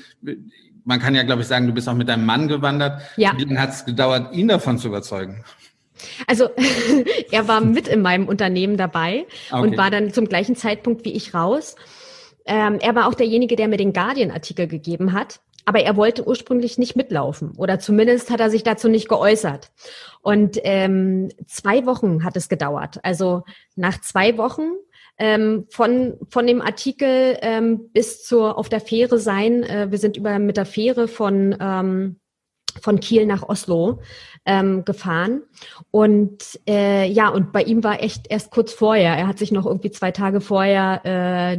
man 0.84 1.00
kann 1.00 1.16
ja, 1.16 1.24
glaube 1.24 1.42
ich, 1.42 1.48
sagen, 1.48 1.66
du 1.66 1.72
bist 1.72 1.88
auch 1.88 1.96
mit 1.96 2.08
deinem 2.08 2.26
Mann 2.26 2.46
gewandert. 2.46 3.02
Ja. 3.16 3.32
Wie 3.36 3.42
lange 3.42 3.60
hat 3.60 3.70
es 3.70 3.84
gedauert, 3.84 4.36
ihn 4.36 4.46
davon 4.46 4.78
zu 4.78 4.86
überzeugen? 4.86 5.42
Also 6.26 6.48
er 7.30 7.48
war 7.48 7.60
mit 7.60 7.88
in 7.88 8.02
meinem 8.02 8.28
Unternehmen 8.28 8.76
dabei 8.76 9.26
okay. 9.50 9.60
und 9.60 9.76
war 9.76 9.90
dann 9.90 10.12
zum 10.12 10.28
gleichen 10.28 10.56
Zeitpunkt 10.56 11.04
wie 11.04 11.12
ich 11.12 11.34
raus. 11.34 11.76
Ähm, 12.44 12.78
er 12.80 12.94
war 12.94 13.08
auch 13.08 13.14
derjenige, 13.14 13.56
der 13.56 13.68
mir 13.68 13.76
den 13.76 13.92
Guardian-Artikel 13.92 14.66
gegeben 14.66 15.12
hat. 15.12 15.40
Aber 15.64 15.80
er 15.80 15.96
wollte 15.96 16.26
ursprünglich 16.26 16.78
nicht 16.78 16.96
mitlaufen 16.96 17.50
oder 17.58 17.78
zumindest 17.78 18.30
hat 18.30 18.40
er 18.40 18.48
sich 18.48 18.62
dazu 18.62 18.88
nicht 18.88 19.06
geäußert. 19.06 19.70
Und 20.22 20.58
ähm, 20.62 21.28
zwei 21.46 21.84
Wochen 21.84 22.24
hat 22.24 22.38
es 22.38 22.48
gedauert. 22.48 23.00
Also 23.02 23.42
nach 23.76 24.00
zwei 24.00 24.38
Wochen 24.38 24.62
ähm, 25.18 25.66
von, 25.68 26.16
von 26.30 26.46
dem 26.46 26.62
Artikel 26.62 27.36
ähm, 27.42 27.90
bis 27.92 28.24
zur 28.24 28.56
auf 28.56 28.70
der 28.70 28.80
Fähre 28.80 29.18
sein. 29.18 29.62
Äh, 29.62 29.90
wir 29.90 29.98
sind 29.98 30.16
über 30.16 30.38
mit 30.38 30.56
der 30.56 30.64
Fähre 30.64 31.06
von 31.06 31.54
ähm, 31.60 32.16
von 32.80 33.00
Kiel 33.00 33.26
nach 33.26 33.42
Oslo 33.48 34.00
ähm, 34.48 34.84
gefahren. 34.84 35.42
Und 35.90 36.58
äh, 36.66 37.06
ja, 37.06 37.28
und 37.28 37.52
bei 37.52 37.62
ihm 37.62 37.84
war 37.84 38.02
echt 38.02 38.26
erst 38.30 38.50
kurz 38.50 38.72
vorher. 38.72 39.14
Er 39.14 39.28
hat 39.28 39.38
sich 39.38 39.52
noch 39.52 39.66
irgendwie 39.66 39.90
zwei 39.90 40.10
Tage 40.10 40.40
vorher 40.40 41.04
äh, 41.04 41.58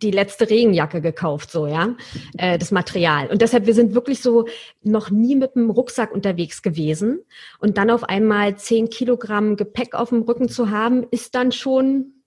die 0.00 0.10
letzte 0.10 0.48
Regenjacke 0.48 1.02
gekauft, 1.02 1.50
so, 1.50 1.66
ja, 1.66 1.94
äh, 2.38 2.56
das 2.56 2.70
Material. 2.70 3.26
Und 3.28 3.42
deshalb, 3.42 3.66
wir 3.66 3.74
sind 3.74 3.94
wirklich 3.94 4.22
so 4.22 4.46
noch 4.82 5.10
nie 5.10 5.36
mit 5.36 5.54
dem 5.54 5.70
Rucksack 5.70 6.12
unterwegs 6.12 6.62
gewesen. 6.62 7.20
Und 7.58 7.76
dann 7.76 7.90
auf 7.90 8.04
einmal 8.04 8.56
zehn 8.56 8.88
Kilogramm 8.88 9.56
Gepäck 9.56 9.94
auf 9.94 10.08
dem 10.08 10.22
Rücken 10.22 10.48
zu 10.48 10.70
haben, 10.70 11.04
ist 11.10 11.34
dann 11.34 11.52
schon 11.52 12.21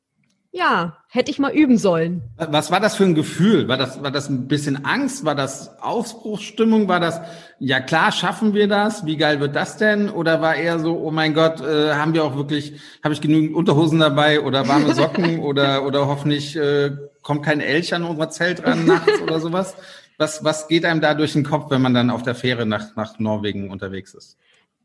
ja, 0.55 0.95
hätte 1.09 1.31
ich 1.31 1.37
mal 1.37 1.51
üben 1.51 1.77
sollen. 1.77 2.21
Was 2.37 2.71
war 2.71 2.79
das 2.79 2.95
für 2.95 3.03
ein 3.03 3.13
Gefühl? 3.13 3.67
War 3.67 3.75
das, 3.75 4.01
war 4.01 4.09
das 4.09 4.29
ein 4.29 4.47
bisschen 4.47 4.85
Angst? 4.85 5.25
War 5.25 5.35
das 5.35 5.81
Aufbruchsstimmung? 5.81 6.87
War 6.87 7.01
das, 7.01 7.19
ja 7.59 7.81
klar, 7.81 8.13
schaffen 8.13 8.53
wir 8.53 8.69
das? 8.69 9.05
Wie 9.05 9.17
geil 9.17 9.41
wird 9.41 9.53
das 9.53 9.75
denn? 9.75 10.09
Oder 10.09 10.41
war 10.41 10.55
eher 10.55 10.79
so, 10.79 10.97
oh 10.97 11.11
mein 11.11 11.33
Gott, 11.33 11.59
äh, 11.59 11.93
haben 11.95 12.13
wir 12.13 12.23
auch 12.23 12.37
wirklich, 12.37 12.79
habe 13.03 13.13
ich 13.13 13.19
genügend 13.19 13.53
Unterhosen 13.53 13.99
dabei 13.99 14.39
oder 14.39 14.65
warme 14.65 14.95
Socken 14.95 15.39
oder, 15.41 15.85
oder 15.85 16.07
hoffentlich 16.07 16.55
äh, 16.55 16.91
kommt 17.21 17.43
kein 17.43 17.59
Elch 17.59 17.93
an 17.93 18.05
unser 18.05 18.29
Zelt 18.29 18.65
ran 18.65 18.85
nachts 18.85 19.21
oder 19.21 19.41
sowas? 19.41 19.75
Was, 20.17 20.45
was 20.45 20.69
geht 20.69 20.85
einem 20.85 21.01
da 21.01 21.15
durch 21.15 21.33
den 21.33 21.43
Kopf, 21.43 21.69
wenn 21.69 21.81
man 21.81 21.93
dann 21.93 22.09
auf 22.09 22.23
der 22.23 22.35
Fähre 22.35 22.65
nach, 22.65 22.95
nach 22.95 23.19
Norwegen 23.19 23.71
unterwegs 23.71 24.13
ist? 24.13 24.37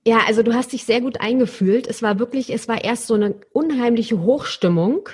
Ja, 0.06 0.20
also 0.26 0.42
du 0.42 0.54
hast 0.54 0.72
dich 0.72 0.84
sehr 0.84 1.00
gut 1.00 1.20
eingefühlt. 1.20 1.86
Es 1.86 2.02
war 2.02 2.18
wirklich, 2.18 2.52
es 2.52 2.68
war 2.68 2.82
erst 2.82 3.06
so 3.06 3.14
eine 3.14 3.34
unheimliche 3.52 4.20
Hochstimmung. 4.22 5.08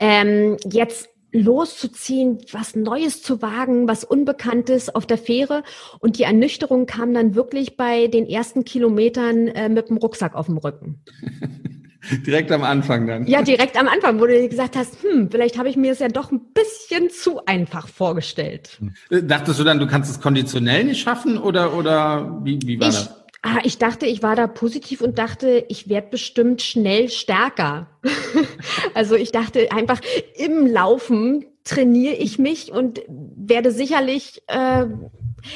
Ähm, 0.00 0.56
jetzt 0.68 1.08
loszuziehen, 1.32 2.38
was 2.50 2.74
Neues 2.74 3.22
zu 3.22 3.42
wagen, 3.42 3.88
was 3.88 4.04
Unbekanntes 4.04 4.94
auf 4.94 5.06
der 5.06 5.18
Fähre. 5.18 5.62
Und 6.00 6.18
die 6.18 6.24
Ernüchterung 6.24 6.86
kam 6.86 7.14
dann 7.14 7.34
wirklich 7.34 7.76
bei 7.76 8.08
den 8.08 8.26
ersten 8.26 8.64
Kilometern 8.64 9.48
äh, 9.48 9.68
mit 9.68 9.90
dem 9.90 9.98
Rucksack 9.98 10.34
auf 10.34 10.46
dem 10.46 10.58
Rücken. 10.58 11.02
direkt 12.26 12.52
am 12.52 12.62
Anfang 12.62 13.06
dann. 13.06 13.26
Ja, 13.26 13.42
direkt 13.42 13.78
am 13.78 13.88
Anfang, 13.88 14.20
wo 14.20 14.26
du 14.26 14.48
gesagt 14.48 14.76
hast, 14.76 15.02
hm, 15.02 15.30
vielleicht 15.30 15.58
habe 15.58 15.68
ich 15.68 15.76
mir 15.76 15.92
es 15.92 15.98
ja 15.98 16.08
doch 16.08 16.30
ein 16.30 16.40
bisschen 16.52 17.10
zu 17.10 17.44
einfach 17.46 17.88
vorgestellt. 17.88 18.80
Äh, 19.10 19.22
dachtest 19.22 19.60
du 19.60 19.64
dann, 19.64 19.78
du 19.78 19.86
kannst 19.86 20.10
es 20.10 20.20
konditionell 20.20 20.84
nicht 20.84 21.00
schaffen 21.00 21.38
oder, 21.38 21.74
oder 21.76 22.40
wie, 22.44 22.58
wie 22.64 22.80
war 22.80 22.88
ich, 22.88 22.94
das? 22.94 23.25
Ah, 23.48 23.60
ich 23.62 23.78
dachte, 23.78 24.06
ich 24.06 24.24
war 24.24 24.34
da 24.34 24.48
positiv 24.48 25.00
und 25.00 25.20
dachte, 25.20 25.64
ich 25.68 25.88
werde 25.88 26.08
bestimmt 26.10 26.62
schnell 26.62 27.08
stärker. 27.08 27.86
also 28.94 29.14
ich 29.14 29.30
dachte 29.30 29.70
einfach, 29.70 30.00
im 30.34 30.66
Laufen 30.66 31.44
trainiere 31.62 32.14
ich 32.14 32.40
mich 32.40 32.72
und 32.72 33.02
werde 33.08 33.70
sicherlich, 33.70 34.42
äh, 34.48 34.86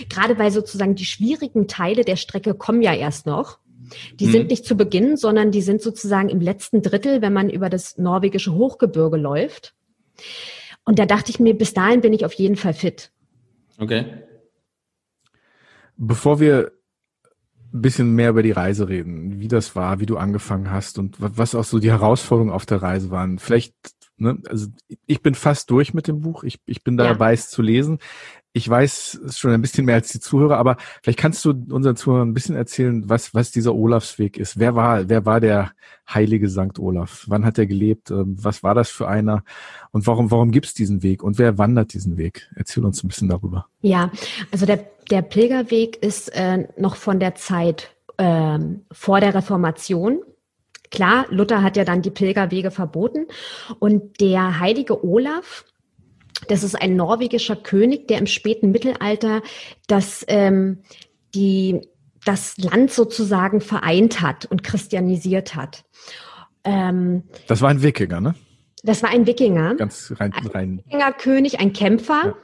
gerade 0.09 0.39
weil 0.39 0.53
sozusagen 0.53 0.95
die 0.95 1.05
schwierigen 1.05 1.67
Teile 1.67 2.05
der 2.05 2.15
Strecke 2.15 2.55
kommen 2.55 2.81
ja 2.81 2.95
erst 2.95 3.27
noch. 3.27 3.59
Die 4.21 4.27
mhm. 4.27 4.31
sind 4.31 4.51
nicht 4.51 4.67
zu 4.67 4.77
Beginn, 4.77 5.17
sondern 5.17 5.51
die 5.51 5.63
sind 5.63 5.83
sozusagen 5.83 6.29
im 6.29 6.41
letzten 6.41 6.83
Drittel, 6.83 7.23
wenn 7.23 7.33
man 7.33 7.51
über 7.51 7.69
das 7.71 7.99
norwegische 7.99 8.55
Hochgebirge 8.55 9.17
läuft. 9.17 9.75
Und 10.85 11.01
da 11.01 11.07
dachte 11.07 11.33
ich 11.33 11.41
mir, 11.41 11.55
bis 11.55 11.75
dahin 11.75 12.03
bin 12.03 12.13
ich 12.13 12.25
auf 12.25 12.35
jeden 12.35 12.55
Fall 12.55 12.73
fit. 12.73 13.11
Okay. 13.81 14.05
Bevor 15.97 16.39
wir 16.39 16.71
ein 17.73 17.83
bisschen 17.83 18.15
mehr 18.15 18.31
über 18.31 18.43
die 18.43 18.53
Reise 18.53 18.89
reden, 18.89 19.41
wie 19.41 19.49
das 19.49 19.77
war, 19.77 20.01
wie 20.01 20.07
du 20.07 20.17
angefangen 20.17 20.71
hast 20.71 20.99
und 20.99 21.17
was 21.19 21.55
auch 21.55 21.65
so 21.65 21.79
die 21.79 21.91
Herausforderungen 21.91 22.53
auf 22.53 22.67
der 22.67 22.83
Reise 22.83 23.11
waren. 23.11 23.39
Vielleicht, 23.39 23.75
ne, 24.17 24.39
also 24.49 24.67
ich 25.07 25.23
bin 25.23 25.35
fast 25.35 25.71
durch 25.71 25.95
mit 25.95 26.09
dem 26.09 26.21
Buch, 26.21 26.45
ich, 26.45 26.59
ich 26.67 26.83
bin 26.83 26.97
da 26.97 27.05
ja. 27.05 27.13
dabei, 27.13 27.33
es 27.33 27.49
zu 27.51 27.63
lesen. 27.63 27.99
ich 28.53 28.69
weiß 28.69 29.21
schon 29.37 29.53
ein 29.53 29.63
bisschen 29.63 29.85
mehr 29.85 29.95
als 29.95 30.09
die 30.09 30.19
Zuhörer, 30.19 30.57
aber 30.57 30.77
vielleicht 31.03 31.19
kannst 31.19 31.45
du 31.45 31.51
unseren 31.51 31.95
Zuhörern 31.95 32.31
ein 32.31 32.35
bisschen 32.35 32.57
erzählen, 32.57 33.09
was, 33.09 33.33
was 33.33 33.53
dieser 33.53 33.75
Olafsweg 33.75 34.39
ist. 34.39 34.59
Wer 34.59 34.75
war, 34.75 35.09
wer 35.09 35.25
war 35.25 35.41
der 35.41 35.71
heilige 36.09 36.49
Sankt 36.49 36.81
Olaf? 36.81 37.25
Wann 37.29 37.45
hat 37.45 37.59
er 37.59 37.67
gelebt? 37.67 38.11
Ähm, 38.11 38.37
was 38.41 38.65
war 38.65 38.75
das 38.75 38.91
für 38.91 39.07
einer? 39.07 39.45
Und 39.93 40.07
warum, 40.09 40.33
warum 40.33 40.51
gibt 40.51 40.67
es 40.67 40.75
diesen 40.75 41.05
Weg? 41.05 41.23
Und 41.23 41.39
wer 41.39 41.59
wandert 41.59 41.93
diesen 41.93 42.17
Weg? 42.17 42.51
Erzähl 42.57 42.85
uns 42.85 43.05
ein 43.05 43.09
bisschen 43.09 43.29
darüber. 43.29 43.67
Ja, 43.83 44.11
also 44.51 44.67
der, 44.67 44.85
der 45.11 45.23
Pilgerweg 45.23 46.03
ist 46.03 46.29
äh, 46.35 46.69
noch 46.77 46.97
von 46.97 47.21
der 47.21 47.35
Zeit 47.35 47.95
ähm, 48.19 48.85
vor 48.93 49.21
der 49.21 49.35
Reformation. 49.35 50.21
Klar, 50.91 51.27
Luther 51.31 51.63
hat 51.63 51.77
ja 51.77 51.85
dann 51.85 52.03
die 52.03 52.11
Pilgerwege 52.11 52.71
verboten. 52.71 53.27
Und 53.79 54.21
der 54.21 54.61
heilige 54.61 55.05
Olaf, 55.05 55.65
das 56.49 56.63
ist 56.63 56.81
ein 56.81 56.97
norwegischer 56.97 57.57
König, 57.57 58.09
der 58.09 58.19
im 58.19 58.27
späten 58.27 58.71
Mittelalter 58.71 59.43
das, 59.87 60.25
ähm, 60.29 60.83
die, 61.35 61.81
das 62.25 62.59
Land 62.59 62.93
sozusagen 62.93 63.61
vereint 63.61 64.21
hat 64.21 64.47
und 64.47 64.63
christianisiert 64.63 65.55
hat. 65.55 65.85
Ähm, 66.65 67.25
das 67.47 67.63
war 67.63 67.71
ein 67.71 67.83
Wikinger, 67.83 68.21
ne? 68.21 68.35
Das 68.83 69.03
war 69.03 69.11
ein 69.11 69.27
Wikinger. 69.27 69.75
Ganz 69.77 70.13
rein. 70.19 70.33
rein. 70.33 70.55
Ein 70.55 70.79
Wikingerkönig, 70.87 71.61
ein 71.61 71.73
Kämpfer. 71.73 72.23
Ja. 72.25 72.35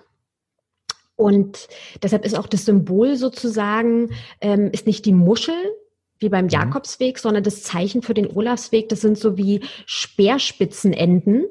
Und 1.16 1.68
deshalb 2.02 2.24
ist 2.24 2.38
auch 2.38 2.46
das 2.46 2.66
Symbol 2.66 3.16
sozusagen, 3.16 4.10
ähm, 4.40 4.70
ist 4.72 4.86
nicht 4.86 5.04
die 5.06 5.12
Muschel, 5.12 5.54
wie 6.18 6.28
beim 6.28 6.46
mhm. 6.46 6.50
Jakobsweg, 6.50 7.18
sondern 7.18 7.42
das 7.42 7.62
Zeichen 7.62 8.02
für 8.02 8.14
den 8.14 8.30
Olafsweg, 8.30 8.88
das 8.88 9.00
sind 9.00 9.18
so 9.18 9.36
wie 9.36 9.60
Speerspitzenenden, 9.86 11.46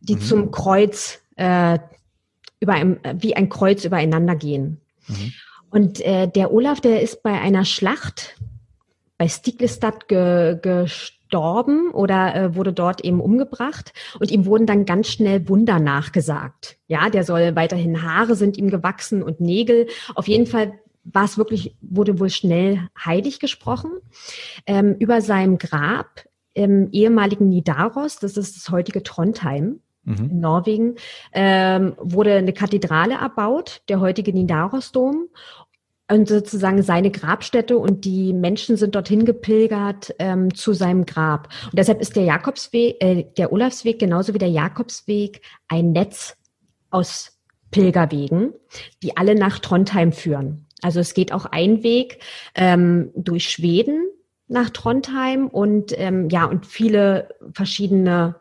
die 0.00 0.14
mhm. 0.14 0.20
zum 0.20 0.50
Kreuz 0.50 1.20
äh, 1.36 1.78
über 2.60 2.74
ein, 2.74 3.00
wie 3.14 3.36
ein 3.36 3.48
Kreuz 3.48 3.84
übereinander 3.84 4.36
gehen. 4.36 4.80
Mhm. 5.06 5.32
Und 5.70 6.00
äh, 6.00 6.28
der 6.28 6.52
Olaf, 6.52 6.80
der 6.80 7.02
ist 7.02 7.22
bei 7.22 7.40
einer 7.40 7.64
Schlacht 7.64 8.36
bei 9.18 9.28
Stiklestad 9.28 10.06
ge, 10.08 10.58
gestorben 11.28 11.90
oder 11.90 12.34
äh, 12.34 12.54
wurde 12.54 12.72
dort 12.72 13.04
eben 13.04 13.20
umgebracht 13.20 13.92
und 14.18 14.30
ihm 14.30 14.46
wurden 14.46 14.66
dann 14.66 14.86
ganz 14.86 15.08
schnell 15.08 15.48
Wunder 15.48 15.78
nachgesagt. 15.78 16.78
Ja, 16.86 17.10
der 17.10 17.24
soll 17.24 17.54
weiterhin 17.54 18.02
Haare 18.02 18.34
sind 18.34 18.56
ihm 18.56 18.70
gewachsen 18.70 19.22
und 19.22 19.40
Nägel. 19.40 19.88
Auf 20.14 20.26
jeden 20.26 20.46
Fall 20.46 20.78
war 21.04 21.24
es 21.24 21.36
wirklich, 21.36 21.76
wurde 21.80 22.18
wohl 22.18 22.30
schnell 22.30 22.88
heilig 23.04 23.40
gesprochen. 23.40 23.90
Ähm, 24.66 24.96
über 24.98 25.20
seinem 25.20 25.58
Grab 25.58 26.24
im 26.54 26.90
ehemaligen 26.92 27.48
Nidaros, 27.50 28.18
das 28.18 28.36
ist 28.36 28.56
das 28.56 28.70
heutige 28.70 29.02
Trondheim, 29.02 29.80
mhm. 30.04 30.30
in 30.30 30.40
Norwegen, 30.40 30.94
ähm, 31.32 31.94
wurde 31.98 32.36
eine 32.36 32.52
Kathedrale 32.52 33.14
erbaut, 33.14 33.82
der 33.88 34.00
heutige 34.00 34.32
Nidarosdom. 34.32 35.28
Und 36.10 36.28
sozusagen 36.28 36.82
seine 36.82 37.10
Grabstätte 37.10 37.76
und 37.76 38.04
die 38.06 38.32
Menschen 38.32 38.76
sind 38.76 38.94
dorthin 38.94 39.26
gepilgert 39.26 40.14
ähm, 40.18 40.54
zu 40.54 40.72
seinem 40.72 41.04
Grab. 41.04 41.48
Und 41.64 41.78
deshalb 41.78 42.00
ist 42.00 42.16
der 42.16 42.24
Jakobsweg, 42.24 42.96
äh, 43.02 43.24
der 43.36 43.52
Olafsweg 43.52 43.98
genauso 43.98 44.32
wie 44.32 44.38
der 44.38 44.48
Jakobsweg 44.48 45.42
ein 45.68 45.92
Netz 45.92 46.36
aus 46.90 47.38
Pilgerwegen, 47.70 48.54
die 49.02 49.16
alle 49.16 49.34
nach 49.34 49.58
Trondheim 49.58 50.12
führen. 50.12 50.66
Also 50.80 51.00
es 51.00 51.12
geht 51.12 51.32
auch 51.32 51.44
ein 51.44 51.82
Weg 51.82 52.20
ähm, 52.54 53.10
durch 53.14 53.50
Schweden 53.50 54.06
nach 54.46 54.70
Trondheim 54.70 55.48
und 55.48 55.92
ähm, 55.98 56.28
ja 56.30 56.46
und 56.46 56.66
viele 56.66 57.28
verschiedene 57.52 58.36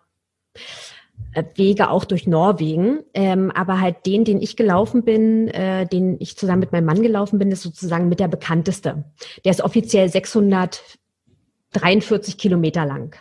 Wege 1.55 1.89
auch 1.89 2.05
durch 2.05 2.27
Norwegen. 2.27 2.99
Ähm, 3.13 3.51
aber 3.51 3.79
halt 3.79 4.05
den, 4.05 4.25
den 4.25 4.41
ich 4.41 4.55
gelaufen 4.55 5.03
bin, 5.03 5.47
äh, 5.49 5.87
den 5.87 6.17
ich 6.19 6.37
zusammen 6.37 6.61
mit 6.61 6.71
meinem 6.71 6.85
Mann 6.85 7.01
gelaufen 7.01 7.39
bin, 7.39 7.51
ist 7.51 7.63
sozusagen 7.63 8.09
mit 8.09 8.19
der 8.19 8.27
bekannteste. 8.27 9.05
Der 9.45 9.51
ist 9.51 9.61
offiziell 9.61 10.09
643 10.09 12.37
Kilometer 12.37 12.85
lang. 12.85 13.15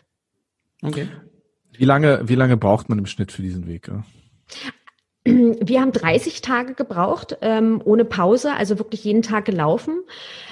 Okay. 0.83 1.09
Wie 1.73 1.85
lange, 1.85 2.29
wie 2.29 2.35
lange 2.35 2.57
braucht 2.57 2.89
man 2.89 2.99
im 2.99 3.07
Schnitt 3.07 3.33
für 3.33 3.43
diesen 3.43 3.67
Weg? 3.67 3.89
Ja? 3.89 4.05
Wir 5.27 5.81
haben 5.81 5.93
30 5.93 6.41
Tage 6.41 6.75
gebraucht, 6.75 7.39
ähm, 7.43 7.81
ohne 7.85 8.05
Pause, 8.05 8.55
also 8.55 8.79
wirklich 8.79 9.05
jeden 9.05 9.23
Tag 9.23 9.45
gelaufen, 9.45 10.03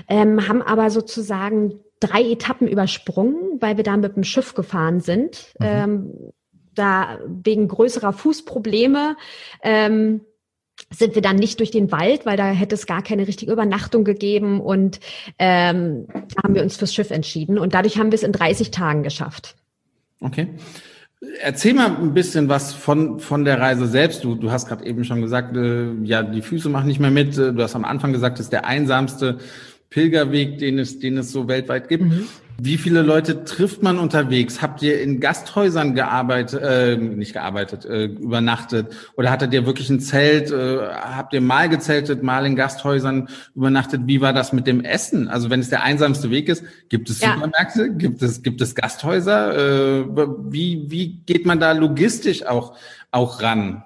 ähm, 0.09 0.49
haben 0.49 0.63
aber 0.63 0.91
sozusagen 0.91 1.81
drei 2.01 2.23
Etappen 2.23 2.69
übersprungen, 2.69 3.61
weil 3.61 3.77
wir 3.77 3.85
da 3.85 3.97
mit 3.97 4.17
dem 4.17 4.25
Schiff 4.25 4.55
gefahren 4.55 5.01
sind. 5.01 5.55
Mhm. 5.59 5.67
Ähm, 5.67 6.13
da 6.75 7.19
wegen 7.27 7.69
größerer 7.69 8.13
Fußprobleme 8.13 9.17
ähm, 9.63 10.21
sind 10.91 11.15
wir 11.15 11.23
dann 11.23 11.37
nicht 11.37 11.61
durch 11.61 11.71
den 11.71 11.93
Wald, 11.93 12.27
weil 12.27 12.37
da 12.37 12.47
hätte 12.47 12.75
es 12.75 12.87
gar 12.87 13.03
keine 13.03 13.27
richtige 13.27 13.53
Übernachtung 13.53 14.05
gegeben 14.05 14.61
und 14.61 15.01
ähm, 15.39 16.07
da 16.09 16.43
haben 16.43 16.55
wir 16.55 16.63
uns 16.63 16.77
fürs 16.77 16.95
Schiff 16.95 17.11
entschieden 17.11 17.59
und 17.59 17.75
dadurch 17.75 17.99
haben 17.99 18.11
wir 18.11 18.17
es 18.17 18.23
in 18.23 18.33
30 18.33 18.71
Tagen 18.71 19.03
geschafft. 19.03 19.55
Okay. 20.21 20.49
Erzähl 21.41 21.75
mal 21.75 21.97
ein 21.97 22.13
bisschen 22.13 22.49
was 22.49 22.75
von, 22.75 23.19
von 23.19 23.45
der 23.45 23.61
Reise 23.61 23.87
selbst. 23.87 24.25
Du, 24.25 24.35
du 24.35 24.51
hast 24.51 24.69
gerade 24.69 24.85
eben 24.85 25.05
schon 25.05 25.23
gesagt, 25.23 25.57
äh, 25.57 25.93
ja, 26.03 26.23
die 26.23 26.43
Füße 26.43 26.69
machen 26.69 26.87
nicht 26.87 27.01
mehr 27.01 27.11
mit. 27.11 27.37
Du 27.37 27.57
hast 27.63 27.75
am 27.75 27.85
Anfang 27.85 28.13
gesagt, 28.13 28.39
das 28.39 28.47
ist 28.47 28.53
der 28.53 28.67
einsamste 28.67 29.39
Pilgerweg, 29.89 30.59
den 30.59 30.79
es, 30.79 30.99
den 30.99 31.17
es 31.17 31.33
so 31.33 31.49
weltweit 31.49 31.89
gibt. 31.89 32.05
Mhm. 32.05 32.27
Wie 32.57 32.79
viele 32.79 33.03
Leute 33.03 33.45
trifft 33.45 33.83
man 33.83 33.99
unterwegs? 33.99 34.63
Habt 34.63 34.81
ihr 34.83 35.01
in 35.01 35.19
Gasthäusern 35.19 35.95
gearbeitet, 35.95 36.63
äh, 36.63 36.97
nicht 36.97 37.33
gearbeitet, 37.33 37.85
äh, 37.85 38.05
übernachtet? 38.05 38.95
Oder 39.17 39.31
hattet 39.31 39.53
ihr 39.53 39.67
wirklich 39.67 39.91
ein 39.91 39.99
Zelt? 39.99 40.53
Äh, 40.53 40.79
habt 40.89 41.33
ihr 41.33 41.41
mal 41.41 41.69
gezeltet, 41.69 42.23
mal 42.23 42.47
in 42.47 42.55
Gasthäusern 42.55 43.29
übernachtet? 43.57 44.03
Wie 44.07 44.21
war 44.21 44.33
das 44.33 44.53
mit 44.53 44.69
dem 44.69 44.85
Essen? 44.85 45.29
Also 45.29 45.51
wenn 45.51 45.61
es 45.61 45.69
der 45.69 45.83
einsamste 45.83 46.31
Weg 46.31 46.49
ist, 46.49 46.65
gibt 46.89 47.11
es 47.11 47.21
ja. 47.21 47.35
Supermärkte? 47.35 47.93
Gibt 47.95 48.23
es, 48.23 48.43
gibt 48.43 48.61
es 48.61 48.77
Gasthäuser? 48.77 49.57
Äh, 49.57 50.05
wie, 50.49 50.85
wie 50.89 51.23
geht 51.27 51.47
man 51.47 51.59
da 51.59 51.73
logistisch 51.73 52.47
auch, 52.47 52.77
auch 53.11 53.43
ran? 53.43 53.83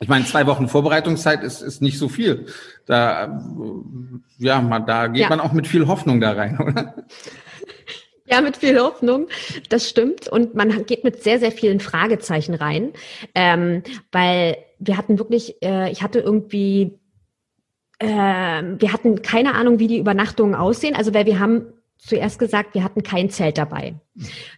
Ich 0.00 0.08
meine, 0.08 0.24
zwei 0.24 0.46
Wochen 0.46 0.68
Vorbereitungszeit 0.68 1.44
ist, 1.44 1.60
ist 1.60 1.80
nicht 1.80 1.98
so 1.98 2.08
viel. 2.08 2.46
Da, 2.86 3.40
ja, 4.38 4.60
man, 4.60 4.86
da 4.86 5.06
geht 5.06 5.22
ja. 5.22 5.28
man 5.28 5.40
auch 5.40 5.52
mit 5.52 5.66
viel 5.66 5.86
Hoffnung 5.86 6.20
da 6.20 6.32
rein, 6.32 6.58
oder? 6.66 6.94
Ja, 8.26 8.40
mit 8.40 8.56
viel 8.56 8.80
Hoffnung, 8.80 9.28
das 9.68 9.88
stimmt. 9.88 10.28
Und 10.28 10.54
man 10.54 10.86
geht 10.86 11.04
mit 11.04 11.22
sehr, 11.22 11.38
sehr 11.38 11.52
vielen 11.52 11.80
Fragezeichen 11.80 12.54
rein, 12.54 12.92
ähm, 13.34 13.82
weil 14.12 14.56
wir 14.78 14.96
hatten 14.96 15.18
wirklich, 15.18 15.62
äh, 15.62 15.90
ich 15.90 16.02
hatte 16.02 16.20
irgendwie, 16.20 16.98
äh, 17.98 18.06
wir 18.06 18.92
hatten 18.92 19.20
keine 19.20 19.54
Ahnung, 19.54 19.78
wie 19.78 19.88
die 19.88 19.98
Übernachtungen 19.98 20.54
aussehen. 20.54 20.96
Also, 20.96 21.12
weil 21.12 21.26
wir 21.26 21.38
haben 21.38 21.66
zuerst 21.98 22.38
gesagt, 22.38 22.74
wir 22.74 22.82
hatten 22.82 23.02
kein 23.02 23.30
Zelt 23.30 23.58
dabei. 23.58 23.94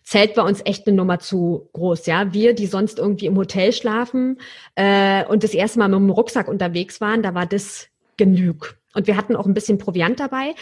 Zelt 0.05 0.37
war 0.37 0.45
uns 0.45 0.63
echt 0.65 0.87
eine 0.87 0.97
Nummer 0.97 1.19
zu 1.19 1.69
groß, 1.73 2.07
ja. 2.07 2.33
Wir, 2.33 2.55
die 2.55 2.67
sonst 2.67 2.99
irgendwie 2.99 3.27
im 3.27 3.37
Hotel 3.37 3.73
schlafen 3.73 4.39
äh, 4.77 5.25
und 5.25 5.43
das 5.45 5.55
erste 5.55 5.79
Mal 5.81 5.89
mit 5.89 5.99
dem 5.99 6.11
Rucksack 6.11 6.49
unterwegs 6.49 7.01
waren, 7.01 7.23
da 7.23 7.35
war 7.35 7.47
das 7.47 7.89
genug. 8.17 8.77
Und 8.95 9.07
wir 9.07 9.17
hatten 9.17 9.37
auch 9.37 9.47
ein 9.47 9.55
bisschen 9.55 9.79
Proviant 9.79 10.19
dabei. 10.19 10.55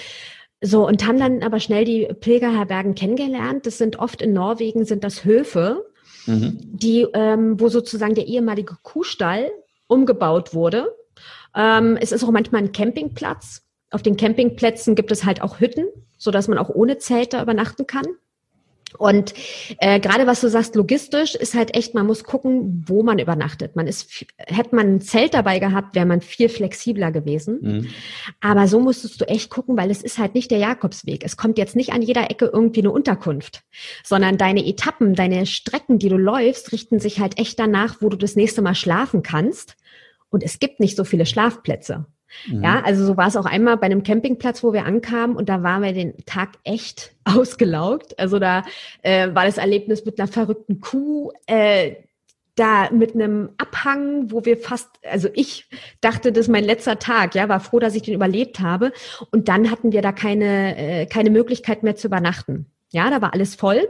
So, 0.67 0.87
und 0.87 1.07
haben 1.07 1.19
dann 1.19 1.43
aber 1.43 1.61
schnell 1.61 1.85
die 1.85 2.07
Pilgerherbergen 2.07 2.95
kennengelernt. 2.95 3.67
Das 3.67 3.77
sind 3.77 3.99
oft 3.99 4.23
in 4.23 4.33
Norwegen, 4.33 4.87
sind 4.87 5.05
das 5.05 5.23
Höfe, 5.23 5.85
mhm. 6.25 6.59
die, 6.59 7.07
ähm, 7.13 7.61
wo 7.61 7.69
sozusagen 7.69 8.15
der 8.15 8.27
ehemalige 8.27 8.79
Kuhstall 8.83 9.51
umgebaut 9.89 10.55
wurde. 10.55 10.97
Ähm, 11.55 11.99
es 12.01 12.13
ist 12.13 12.25
auch 12.25 12.31
manchmal 12.31 12.63
ein 12.63 12.73
Campingplatz. 12.73 13.63
Auf 13.91 14.01
den 14.01 14.17
Campingplätzen 14.17 14.95
gibt 14.95 15.13
es 15.13 15.27
halt 15.27 15.43
auch 15.43 15.61
Hütten, 15.61 15.85
so 16.17 16.31
dass 16.31 16.49
man 16.49 16.57
auch 16.57 16.71
ohne 16.71 16.97
Zelt 16.97 17.35
da 17.35 17.43
übernachten 17.43 17.87
kann. 17.87 18.07
Und 18.99 19.35
äh, 19.79 19.99
gerade 19.99 20.27
was 20.27 20.41
du 20.41 20.49
sagst, 20.49 20.75
logistisch 20.75 21.35
ist 21.35 21.55
halt 21.55 21.75
echt, 21.77 21.95
man 21.95 22.07
muss 22.07 22.25
gucken, 22.25 22.85
wo 22.87 23.03
man 23.03 23.19
übernachtet. 23.19 23.77
Man 23.77 23.87
ist, 23.87 24.25
hätte 24.39 24.75
man 24.75 24.95
ein 24.95 25.01
Zelt 25.01 25.35
dabei 25.35 25.59
gehabt, 25.59 25.95
wäre 25.95 26.07
man 26.07 26.21
viel 26.21 26.49
flexibler 26.49 27.11
gewesen. 27.11 27.59
Mhm. 27.61 27.87
Aber 28.41 28.69
so 28.69 28.81
musstest 28.81 29.21
du 29.21 29.25
echt 29.27 29.51
gucken, 29.51 29.77
weil 29.77 29.91
es 29.91 30.03
ist 30.03 30.19
halt 30.19 30.35
nicht 30.35 30.51
der 30.51 30.59
Jakobsweg. 30.59 31.25
Es 31.25 31.37
kommt 31.37 31.59
jetzt 31.59 31.77
nicht 31.77 31.93
an 31.93 32.03
jeder 32.03 32.31
Ecke 32.31 32.51
irgendwie 32.53 32.81
eine 32.81 32.93
Unterkunft, 32.93 33.63
sondern 34.05 34.39
deine 34.39 34.65
Etappen, 34.65 35.15
deine 35.15 35.47
Strecken, 35.47 35.99
die 35.99 36.09
du 36.09 36.17
läufst, 36.17 36.73
richten 36.73 37.01
sich 37.01 37.21
halt 37.21 37.39
echt 37.39 37.59
danach, 37.59 37.97
wo 38.01 38.09
du 38.09 38.17
das 38.17 38.37
nächste 38.37 38.63
Mal 38.63 38.75
schlafen 38.75 39.23
kannst. 39.23 39.77
Und 40.31 40.43
es 40.43 40.59
gibt 40.59 40.81
nicht 40.81 40.97
so 40.97 41.05
viele 41.05 41.27
Schlafplätze. 41.27 42.07
Mhm. 42.47 42.63
Ja, 42.63 42.83
also 42.85 43.05
so 43.05 43.17
war 43.17 43.29
es 43.29 43.37
auch 43.37 43.47
einmal 43.47 43.77
bei 43.77 43.87
einem 43.87 44.03
Campingplatz, 44.03 44.63
wo 44.63 44.73
wir 44.73 44.85
ankamen 44.85 45.37
und 45.37 45.49
da 45.49 45.63
waren 45.63 45.83
wir 45.83 45.93
den 45.93 46.15
Tag 46.27 46.51
echt 46.65 47.15
ausgelaugt. 47.25 48.19
Also 48.19 48.39
da 48.39 48.63
äh, 49.03 49.35
war 49.35 49.45
das 49.47 49.59
Erlebnis 49.59 50.05
mit 50.05 50.19
einer 50.19 50.29
verrückten 50.29 50.81
Kuh, 50.81 51.33
äh, 51.47 51.97
da 52.57 52.91
mit 52.93 53.15
einem 53.15 53.51
Abhang, 53.59 54.31
wo 54.31 54.45
wir 54.45 54.57
fast, 54.57 54.89
also 55.03 55.29
ich 55.35 55.69
dachte, 56.01 56.31
das 56.31 56.47
ist 56.47 56.53
mein 56.53 56.65
letzter 56.65 56.99
Tag, 56.99 57.35
ja, 57.35 57.49
war 57.49 57.61
froh, 57.61 57.81
dass 57.81 57.97
ich 57.97 58.03
den 58.03 58.15
überlebt 58.15 58.61
habe. 58.61 58.93
Und 59.33 59.49
dann 59.49 59.71
hatten 59.71 59.93
wir 59.93 60.03
da 60.03 60.13
keine, 60.13 60.77
äh, 60.77 61.07
keine 61.07 61.31
Möglichkeit 61.31 61.83
mehr 61.83 61.97
zu 61.97 62.07
übernachten. 62.07 62.67
Ja, 62.93 63.11
da 63.11 63.21
war 63.21 63.33
alles 63.35 63.57
voll. 63.57 63.89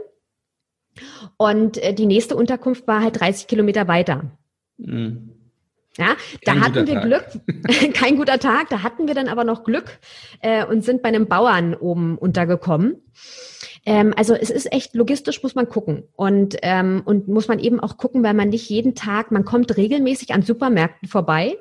Und 1.37 1.77
äh, 1.77 1.93
die 1.93 2.07
nächste 2.07 2.35
Unterkunft 2.35 2.87
war 2.87 3.03
halt 3.03 3.19
30 3.19 3.47
Kilometer 3.47 3.87
weiter. 3.87 4.31
Mhm. 4.77 5.34
Ja, 5.97 6.15
da 6.43 6.53
kein 6.53 6.61
hatten 6.61 6.87
wir 6.87 6.93
Tag. 6.95 7.03
Glück, 7.03 7.93
kein 7.93 8.17
guter 8.17 8.39
Tag, 8.39 8.69
da 8.69 8.83
hatten 8.83 9.07
wir 9.07 9.15
dann 9.15 9.29
aber 9.29 9.43
noch 9.43 9.63
Glück 9.63 9.99
äh, 10.41 10.65
und 10.65 10.83
sind 10.83 11.01
bei 11.01 11.09
einem 11.09 11.27
Bauern 11.27 11.73
oben 11.73 12.17
untergekommen. 12.17 13.01
Ähm, 13.85 14.13
also 14.17 14.33
es 14.33 14.49
ist 14.49 14.71
echt 14.73 14.95
logistisch 14.95 15.41
muss 15.43 15.55
man 15.55 15.69
gucken 15.69 16.03
und 16.15 16.57
ähm, 16.63 17.03
und 17.05 17.27
muss 17.27 17.47
man 17.47 17.59
eben 17.59 17.79
auch 17.79 17.97
gucken, 17.97 18.23
weil 18.23 18.33
man 18.33 18.49
nicht 18.49 18.67
jeden 18.67 18.95
Tag, 18.95 19.31
man 19.31 19.45
kommt 19.45 19.77
regelmäßig 19.77 20.33
an 20.33 20.41
Supermärkten 20.41 21.07
vorbei, 21.07 21.55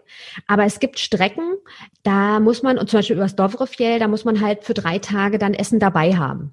aber 0.47 0.64
es 0.64 0.80
gibt 0.80 0.99
Strecken, 0.99 1.55
da 2.03 2.41
muss 2.41 2.62
man 2.62 2.78
und 2.78 2.89
zum 2.89 2.99
Beispiel 2.99 3.16
übers 3.16 3.37
Dovrefjell, 3.37 3.99
da 3.99 4.09
muss 4.09 4.24
man 4.24 4.41
halt 4.41 4.64
für 4.64 4.74
drei 4.74 4.99
Tage 4.99 5.39
dann 5.39 5.55
Essen 5.55 5.78
dabei 5.78 6.16
haben. 6.16 6.53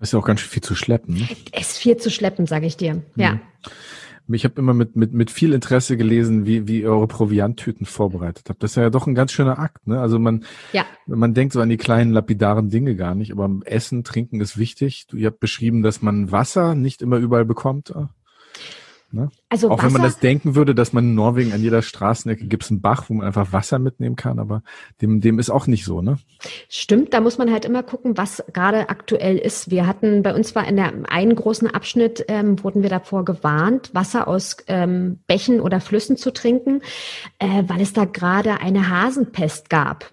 Das 0.00 0.08
ist 0.08 0.12
ja 0.12 0.18
auch 0.18 0.26
ganz 0.26 0.40
viel 0.42 0.62
zu 0.62 0.74
schleppen. 0.74 1.14
Ne? 1.14 1.28
Es 1.52 1.70
ist 1.70 1.78
viel 1.78 1.96
zu 1.96 2.10
schleppen, 2.10 2.46
sage 2.46 2.66
ich 2.66 2.76
dir. 2.76 3.02
Ja. 3.16 3.40
Ich 4.28 4.44
habe 4.44 4.54
immer 4.58 4.72
mit, 4.72 4.96
mit, 4.96 5.12
mit 5.12 5.30
viel 5.30 5.52
Interesse 5.52 5.96
gelesen, 5.96 6.46
wie, 6.46 6.66
wie 6.66 6.80
ihr 6.82 6.90
eure 6.90 7.06
Provianttüten 7.06 7.86
vorbereitet 7.86 8.48
habt. 8.48 8.62
Das 8.62 8.72
ist 8.72 8.76
ja 8.76 8.90
doch 8.90 9.06
ein 9.06 9.14
ganz 9.14 9.32
schöner 9.32 9.58
Akt. 9.58 9.86
Ne? 9.86 10.00
Also 10.00 10.18
man, 10.18 10.44
ja. 10.72 10.84
man 11.06 11.34
denkt 11.34 11.52
so 11.52 11.60
an 11.60 11.68
die 11.68 11.76
kleinen 11.76 12.12
lapidaren 12.12 12.70
Dinge 12.70 12.96
gar 12.96 13.14
nicht, 13.14 13.32
aber 13.32 13.50
Essen, 13.64 14.02
Trinken 14.02 14.40
ist 14.40 14.56
wichtig. 14.56 15.06
Du, 15.08 15.16
ihr 15.16 15.26
habt 15.26 15.40
beschrieben, 15.40 15.82
dass 15.82 16.00
man 16.00 16.32
Wasser 16.32 16.74
nicht 16.74 17.02
immer 17.02 17.18
überall 17.18 17.44
bekommt. 17.44 17.92
Ne? 19.14 19.30
Also 19.48 19.70
Auch 19.70 19.78
Wasser, 19.78 19.86
wenn 19.86 19.92
man 19.92 20.02
das 20.02 20.18
denken 20.18 20.56
würde, 20.56 20.74
dass 20.74 20.92
man 20.92 21.04
in 21.04 21.14
Norwegen 21.14 21.52
an 21.52 21.62
jeder 21.62 21.82
Straßenecke 21.82 22.46
gibt 22.46 22.64
es 22.64 22.70
einen 22.70 22.80
Bach, 22.80 23.04
wo 23.08 23.14
man 23.14 23.26
einfach 23.26 23.52
Wasser 23.52 23.78
mitnehmen 23.78 24.16
kann, 24.16 24.40
aber 24.40 24.62
dem, 25.00 25.20
dem 25.20 25.38
ist 25.38 25.50
auch 25.50 25.68
nicht 25.68 25.84
so, 25.84 26.02
ne? 26.02 26.18
Stimmt, 26.68 27.14
da 27.14 27.20
muss 27.20 27.38
man 27.38 27.52
halt 27.52 27.64
immer 27.64 27.84
gucken, 27.84 28.16
was 28.16 28.42
gerade 28.52 28.88
aktuell 28.88 29.38
ist. 29.38 29.70
Wir 29.70 29.86
hatten, 29.86 30.22
bei 30.22 30.34
uns 30.34 30.54
war 30.54 30.66
in 30.66 30.76
der 30.76 30.92
einen 31.08 31.36
großen 31.36 31.68
Abschnitt, 31.70 32.24
ähm, 32.28 32.62
wurden 32.64 32.82
wir 32.82 32.90
davor 32.90 33.24
gewarnt, 33.24 33.94
Wasser 33.94 34.26
aus 34.26 34.56
ähm, 34.66 35.20
Bächen 35.26 35.60
oder 35.60 35.80
Flüssen 35.80 36.16
zu 36.16 36.32
trinken, 36.32 36.80
äh, 37.38 37.62
weil 37.68 37.80
es 37.80 37.92
da 37.92 38.04
gerade 38.04 38.60
eine 38.60 38.88
Hasenpest 38.90 39.70
gab. 39.70 40.12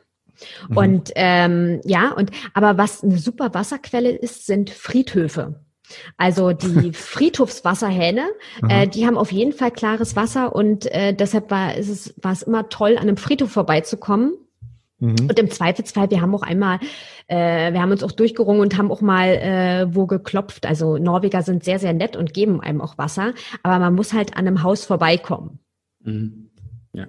Mhm. 0.70 0.78
Und 0.78 1.12
ähm, 1.16 1.82
ja, 1.86 2.12
und 2.12 2.32
aber 2.54 2.78
was 2.78 3.04
eine 3.04 3.18
super 3.18 3.54
Wasserquelle 3.54 4.12
ist, 4.12 4.46
sind 4.46 4.70
Friedhöfe. 4.70 5.60
Also 6.18 6.54
die 6.54 6.92
Friedhofswasserhähne, 6.94 8.30
äh, 8.68 8.88
die 8.88 9.06
haben 9.06 9.18
auf 9.18 9.32
jeden 9.32 9.54
Fall 9.54 9.72
klares 9.72 10.16
Wasser 10.16 10.56
und 10.56 10.86
äh, 10.92 11.14
deshalb 11.14 11.52
war, 11.52 11.76
ist 11.76 11.90
es, 11.90 12.14
war 12.22 12.32
es 12.32 12.44
immer 12.44 12.70
toll, 12.70 12.98
an 12.98 13.04
einem 13.04 13.18
Friedhof 13.18 13.52
vorbeizukommen. 13.52 14.34
Mhm. 15.00 15.28
Und 15.30 15.40
im 15.40 15.50
Zweifelsfall, 15.50 16.12
wir 16.12 16.22
haben 16.22 16.34
auch 16.36 16.44
einmal, 16.44 16.80
äh, 17.28 17.74
wir 17.74 17.82
haben 17.82 17.92
uns 17.92 18.04
auch 18.04 18.12
durchgerungen 18.12 18.62
und 18.62 18.78
haben 18.78 18.92
auch 18.92 19.02
mal 19.02 19.30
äh, 19.30 19.96
wo 19.96 20.06
geklopft. 20.06 20.66
Also 20.66 20.98
Norweger 20.98 21.42
sind 21.42 21.64
sehr, 21.64 21.80
sehr 21.80 21.94
nett 21.94 22.16
und 22.16 22.34
geben 22.34 22.62
einem 22.62 22.82
auch 22.82 22.98
Wasser, 22.98 23.34
aber 23.64 23.80
man 23.80 23.96
muss 23.96 24.14
halt 24.14 24.38
an 24.38 24.48
einem 24.48 24.64
Haus 24.64 24.86
vorbeikommen. 24.86 25.60
Mhm. 26.04 26.52
Ja. 26.94 27.08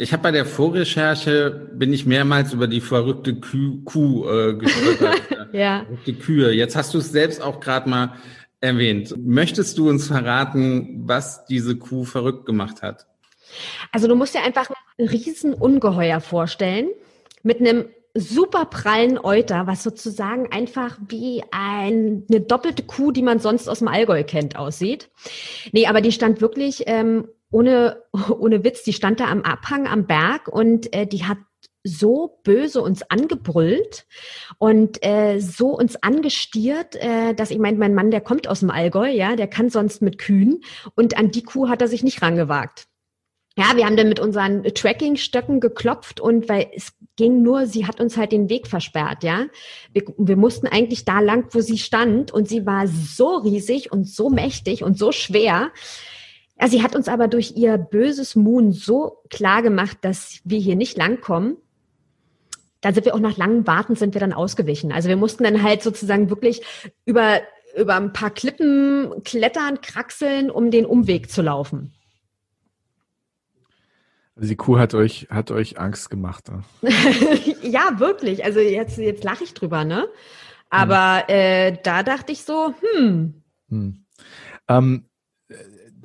Ich 0.00 0.12
habe 0.12 0.22
bei 0.22 0.30
der 0.30 0.46
Vorrecherche 0.46 1.68
bin 1.72 1.92
ich 1.92 2.06
mehrmals 2.06 2.52
über 2.52 2.66
die 2.66 2.80
verrückte 2.80 3.38
Kuh, 3.38 3.82
Kuh 3.84 4.28
äh, 4.28 4.54
gestolpert. 4.54 5.22
ja. 5.52 5.84
Verrückte 5.84 6.14
Kühe. 6.14 6.52
Jetzt 6.52 6.74
hast 6.76 6.94
du 6.94 6.98
es 6.98 7.12
selbst 7.12 7.42
auch 7.42 7.60
gerade 7.60 7.88
mal 7.88 8.14
erwähnt. 8.60 9.14
Möchtest 9.18 9.78
du 9.78 9.88
uns 9.88 10.06
verraten, 10.06 11.02
was 11.06 11.44
diese 11.46 11.76
Kuh 11.76 12.04
verrückt 12.04 12.46
gemacht 12.46 12.82
hat? 12.82 13.06
Also 13.92 14.08
du 14.08 14.14
musst 14.14 14.34
dir 14.34 14.42
einfach 14.42 14.70
ein 14.98 15.08
Riesenungeheuer 15.08 16.20
vorstellen 16.20 16.88
mit 17.42 17.60
einem 17.60 17.86
super 18.14 18.64
prallen 18.64 19.18
Euter, 19.18 19.66
was 19.66 19.82
sozusagen 19.82 20.50
einfach 20.50 20.98
wie 21.08 21.42
ein, 21.50 22.24
eine 22.28 22.40
doppelte 22.40 22.82
Kuh, 22.82 23.12
die 23.12 23.22
man 23.22 23.38
sonst 23.38 23.68
aus 23.68 23.78
dem 23.78 23.88
Allgäu 23.88 24.24
kennt, 24.24 24.56
aussieht. 24.56 25.10
Nee, 25.72 25.86
aber 25.86 26.00
die 26.00 26.12
stand 26.12 26.40
wirklich 26.40 26.84
ähm, 26.86 27.28
ohne, 27.50 28.02
ohne 28.12 28.64
Witz, 28.64 28.82
die 28.82 28.92
stand 28.92 29.20
da 29.20 29.26
am 29.26 29.42
Abhang 29.42 29.86
am 29.86 30.06
Berg 30.06 30.48
und 30.48 30.92
äh, 30.94 31.06
die 31.06 31.24
hat 31.24 31.38
so 31.82 32.40
böse 32.44 32.82
uns 32.82 33.02
angebrüllt 33.02 34.06
und 34.58 35.04
äh, 35.04 35.40
so 35.40 35.68
uns 35.68 35.96
angestiert, 36.02 36.96
äh, 36.96 37.34
dass 37.34 37.50
ich 37.50 37.58
meine, 37.58 37.78
mein 37.78 37.94
Mann, 37.94 38.10
der 38.10 38.20
kommt 38.20 38.48
aus 38.48 38.60
dem 38.60 38.70
Allgäu, 38.70 39.08
ja, 39.08 39.34
der 39.34 39.48
kann 39.48 39.70
sonst 39.70 40.02
mit 40.02 40.18
Kühen 40.18 40.60
und 40.94 41.16
an 41.16 41.30
die 41.30 41.42
Kuh 41.42 41.68
hat 41.68 41.80
er 41.80 41.88
sich 41.88 42.02
nicht 42.02 42.20
rangewagt. 42.20 42.86
Ja, 43.56 43.76
wir 43.76 43.84
haben 43.84 43.96
dann 43.96 44.08
mit 44.08 44.20
unseren 44.20 44.62
Tracking-Stöcken 44.62 45.60
geklopft 45.60 46.20
und 46.20 46.48
weil 46.48 46.70
es 46.74 46.92
ging 47.16 47.42
nur, 47.42 47.66
sie 47.66 47.86
hat 47.86 48.00
uns 48.00 48.16
halt 48.16 48.32
den 48.32 48.48
Weg 48.48 48.68
versperrt, 48.68 49.24
ja. 49.24 49.46
Wir, 49.92 50.04
wir 50.16 50.36
mussten 50.36 50.66
eigentlich 50.66 51.04
da 51.04 51.20
lang, 51.20 51.48
wo 51.50 51.60
sie 51.60 51.78
stand 51.78 52.30
und 52.30 52.48
sie 52.48 52.64
war 52.64 52.86
so 52.86 53.36
riesig 53.36 53.90
und 53.90 54.08
so 54.08 54.30
mächtig 54.30 54.84
und 54.84 54.96
so 54.96 55.12
schwer, 55.12 55.72
ja, 56.60 56.68
sie 56.68 56.82
hat 56.82 56.94
uns 56.94 57.08
aber 57.08 57.26
durch 57.26 57.56
ihr 57.56 57.78
böses 57.78 58.36
Moon 58.36 58.72
so 58.72 59.22
klar 59.30 59.62
gemacht, 59.62 59.98
dass 60.02 60.40
wir 60.44 60.58
hier 60.58 60.76
nicht 60.76 60.96
langkommen. 60.96 61.56
Da 62.82 62.92
sind 62.92 63.06
wir 63.06 63.14
auch 63.14 63.20
nach 63.20 63.36
langem 63.38 63.66
Warten 63.66 63.96
sind 63.96 64.14
wir 64.14 64.20
dann 64.20 64.32
ausgewichen. 64.32 64.92
Also 64.92 65.08
wir 65.08 65.16
mussten 65.16 65.44
dann 65.44 65.62
halt 65.62 65.82
sozusagen 65.82 66.28
wirklich 66.28 66.62
über, 67.06 67.40
über 67.76 67.94
ein 67.94 68.12
paar 68.12 68.30
Klippen 68.30 69.22
klettern, 69.24 69.80
kraxeln, 69.80 70.50
um 70.50 70.70
den 70.70 70.84
Umweg 70.84 71.30
zu 71.30 71.40
laufen. 71.40 71.94
Also 74.36 74.48
die 74.48 74.56
Kuh 74.56 74.78
hat 74.78 74.94
euch, 74.94 75.28
hat 75.30 75.50
euch 75.50 75.78
Angst 75.78 76.10
gemacht. 76.10 76.50
Ne? 76.50 76.62
ja, 77.62 77.98
wirklich. 77.98 78.44
Also 78.44 78.60
jetzt, 78.60 78.98
jetzt 78.98 79.24
lache 79.24 79.44
ich 79.44 79.54
drüber, 79.54 79.84
ne? 79.84 80.08
Aber 80.68 81.24
hm. 81.26 81.34
äh, 81.34 81.78
da 81.82 82.02
dachte 82.02 82.32
ich 82.32 82.44
so, 82.44 82.74
hm. 82.80 83.42
hm. 83.68 84.04
Ähm, 84.68 85.09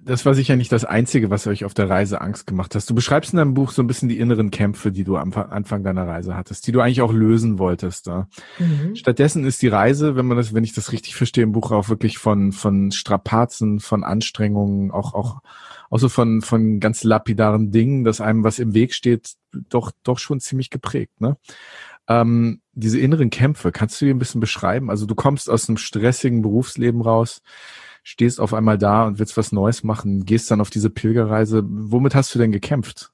das 0.06 0.26
war 0.26 0.36
sicher 0.36 0.56
nicht 0.56 0.72
das 0.72 0.86
Einzige, 0.86 1.32
was 1.32 1.48
euch 1.48 1.66
auf 1.66 1.74
der 1.74 1.90
Reise 1.90 2.22
Angst 2.22 2.46
gemacht 2.46 2.76
hast. 2.76 2.90
Du 2.90 2.94
beschreibst 2.94 3.34
in 3.34 3.38
deinem 3.38 3.56
Buch 3.56 3.72
so 3.72 3.82
ein 3.82 3.88
bisschen 3.88 4.08
die 4.08 4.20
inneren 4.20 4.52
Kämpfe, 4.52 4.92
die 4.92 5.04
du 5.04 5.18
am 5.18 5.34
Anfang 5.34 5.84
deiner 5.84 6.08
Reise 6.08 6.38
hattest, 6.38 6.68
die 6.68 6.72
du 6.72 6.80
eigentlich 6.80 7.02
auch 7.02 7.12
lösen 7.12 7.58
wolltest. 7.58 8.06
Da. 8.06 8.28
Mhm. 8.60 8.96
Stattdessen 8.96 9.46
ist 9.46 9.64
die 9.64 9.68
Reise, 9.68 10.16
wenn 10.16 10.28
man 10.28 10.38
das, 10.38 10.54
wenn 10.54 10.64
ich 10.64 10.74
das 10.74 10.92
richtig 10.92 11.16
verstehe, 11.16 11.44
im 11.44 11.54
Buch 11.54 11.72
auch 11.72 11.90
wirklich 11.90 12.20
von, 12.20 12.52
von 12.52 12.92
Strapazen, 12.92 13.80
von 13.80 14.04
Anstrengungen, 14.04 14.92
auch, 14.92 15.16
auch, 15.16 15.42
auch 15.90 15.98
so 15.98 16.08
von, 16.08 16.42
von 16.42 16.80
ganz 16.80 17.04
lapidaren 17.04 17.72
Dingen, 17.72 18.04
dass 18.04 18.22
einem 18.22 18.44
was 18.44 18.60
im 18.60 18.76
Weg 18.76 18.94
steht, 18.94 19.34
doch, 19.70 19.92
doch 20.04 20.20
schon 20.20 20.40
ziemlich 20.40 20.70
geprägt, 20.70 21.20
ne? 21.20 21.38
Ähm, 22.08 22.62
diese 22.74 23.00
inneren 23.00 23.32
Kämpfe, 23.32 23.72
kannst 23.72 24.00
du 24.00 24.06
dir 24.06 24.14
ein 24.14 24.20
bisschen 24.20 24.42
beschreiben? 24.42 24.92
Also 24.92 25.08
du 25.08 25.16
kommst 25.16 25.50
aus 25.50 25.68
einem 25.68 25.78
stressigen 25.78 26.44
Berufsleben 26.44 27.02
raus, 27.02 27.42
stehst 28.06 28.40
auf 28.40 28.54
einmal 28.54 28.78
da 28.78 29.06
und 29.08 29.18
willst 29.18 29.36
was 29.36 29.52
Neues 29.52 29.84
machen, 29.84 30.26
gehst 30.26 30.50
dann 30.52 30.62
auf 30.62 30.70
diese 30.70 30.92
Pilgerreise. 30.92 31.64
Womit 31.66 32.14
hast 32.14 32.34
du 32.34 32.40
denn 32.40 32.52
gekämpft? 32.52 33.12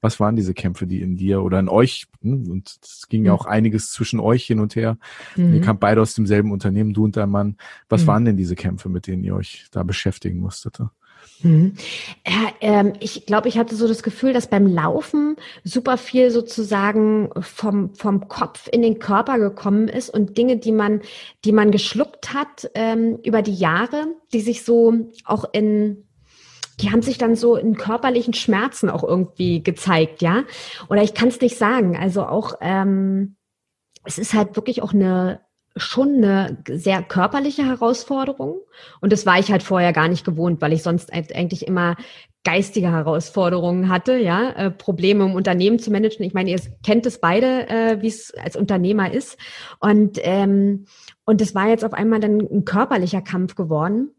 Was 0.00 0.18
waren 0.18 0.34
diese 0.34 0.52
Kämpfe, 0.52 0.88
die 0.88 1.00
in 1.00 1.16
dir 1.16 1.44
oder 1.44 1.60
in 1.60 1.68
euch, 1.68 2.08
hm, 2.22 2.50
und 2.50 2.76
es 2.82 3.06
ging 3.08 3.24
ja 3.24 3.32
mhm. 3.32 3.38
auch 3.38 3.46
einiges 3.46 3.92
zwischen 3.92 4.18
euch 4.18 4.44
hin 4.44 4.58
und 4.58 4.74
her. 4.74 4.98
Mhm. 5.36 5.54
Ihr 5.54 5.60
kamt 5.60 5.78
beide 5.78 6.02
aus 6.02 6.14
demselben 6.14 6.50
Unternehmen, 6.50 6.92
du 6.92 7.04
und 7.04 7.16
dein 7.16 7.30
Mann. 7.30 7.56
Was 7.88 8.02
mhm. 8.02 8.06
waren 8.08 8.24
denn 8.24 8.36
diese 8.36 8.56
Kämpfe, 8.56 8.88
mit 8.88 9.06
denen 9.06 9.22
ihr 9.22 9.36
euch 9.36 9.66
da 9.70 9.84
beschäftigen 9.84 10.40
musstet? 10.40 10.80
Mhm. 11.42 11.74
Ja, 12.26 12.52
ähm, 12.60 12.92
ich 13.00 13.26
glaube, 13.26 13.48
ich 13.48 13.58
hatte 13.58 13.74
so 13.74 13.88
das 13.88 14.02
Gefühl, 14.02 14.32
dass 14.32 14.46
beim 14.46 14.66
Laufen 14.66 15.36
super 15.64 15.98
viel 15.98 16.30
sozusagen 16.30 17.30
vom, 17.40 17.94
vom 17.94 18.28
Kopf 18.28 18.68
in 18.70 18.82
den 18.82 18.98
Körper 18.98 19.38
gekommen 19.38 19.88
ist 19.88 20.10
und 20.10 20.36
Dinge, 20.38 20.56
die 20.56 20.72
man, 20.72 21.00
die 21.44 21.52
man 21.52 21.70
geschluckt 21.70 22.32
hat 22.32 22.70
ähm, 22.74 23.18
über 23.24 23.42
die 23.42 23.54
Jahre, 23.54 24.06
die 24.32 24.40
sich 24.40 24.64
so 24.64 25.10
auch 25.24 25.44
in 25.52 26.04
die 26.80 26.90
haben 26.90 27.02
sich 27.02 27.18
dann 27.18 27.36
so 27.36 27.54
in 27.56 27.76
körperlichen 27.76 28.34
Schmerzen 28.34 28.88
auch 28.88 29.04
irgendwie 29.04 29.62
gezeigt, 29.62 30.22
ja. 30.22 30.44
Oder 30.88 31.02
ich 31.02 31.14
kann 31.14 31.28
es 31.28 31.40
nicht 31.40 31.56
sagen. 31.56 31.96
Also 31.96 32.24
auch 32.24 32.54
ähm, 32.60 33.36
es 34.04 34.18
ist 34.18 34.34
halt 34.34 34.56
wirklich 34.56 34.82
auch 34.82 34.92
eine 34.92 35.40
schon 35.76 36.16
eine 36.16 36.58
sehr 36.68 37.02
körperliche 37.02 37.64
Herausforderung. 37.64 38.60
Und 39.00 39.12
das 39.12 39.26
war 39.26 39.38
ich 39.38 39.50
halt 39.50 39.62
vorher 39.62 39.92
gar 39.92 40.08
nicht 40.08 40.24
gewohnt, 40.24 40.60
weil 40.60 40.72
ich 40.72 40.82
sonst 40.82 41.12
eigentlich 41.12 41.66
immer 41.66 41.96
geistige 42.44 42.90
Herausforderungen 42.90 43.88
hatte, 43.88 44.16
ja, 44.16 44.50
äh, 44.50 44.70
Probleme 44.70 45.24
im 45.24 45.34
Unternehmen 45.34 45.78
zu 45.78 45.90
managen. 45.90 46.24
Ich 46.24 46.34
meine, 46.34 46.50
ihr 46.50 46.60
kennt 46.84 47.06
es 47.06 47.20
beide, 47.20 47.68
äh, 47.68 48.02
wie 48.02 48.08
es 48.08 48.34
als 48.34 48.56
Unternehmer 48.56 49.12
ist. 49.12 49.38
Und, 49.78 50.18
ähm, 50.22 50.86
und 51.24 51.40
es 51.40 51.54
war 51.54 51.68
jetzt 51.68 51.84
auf 51.84 51.92
einmal 51.92 52.20
dann 52.20 52.40
ein 52.40 52.64
körperlicher 52.64 53.22
Kampf 53.22 53.54
geworden, 53.54 54.10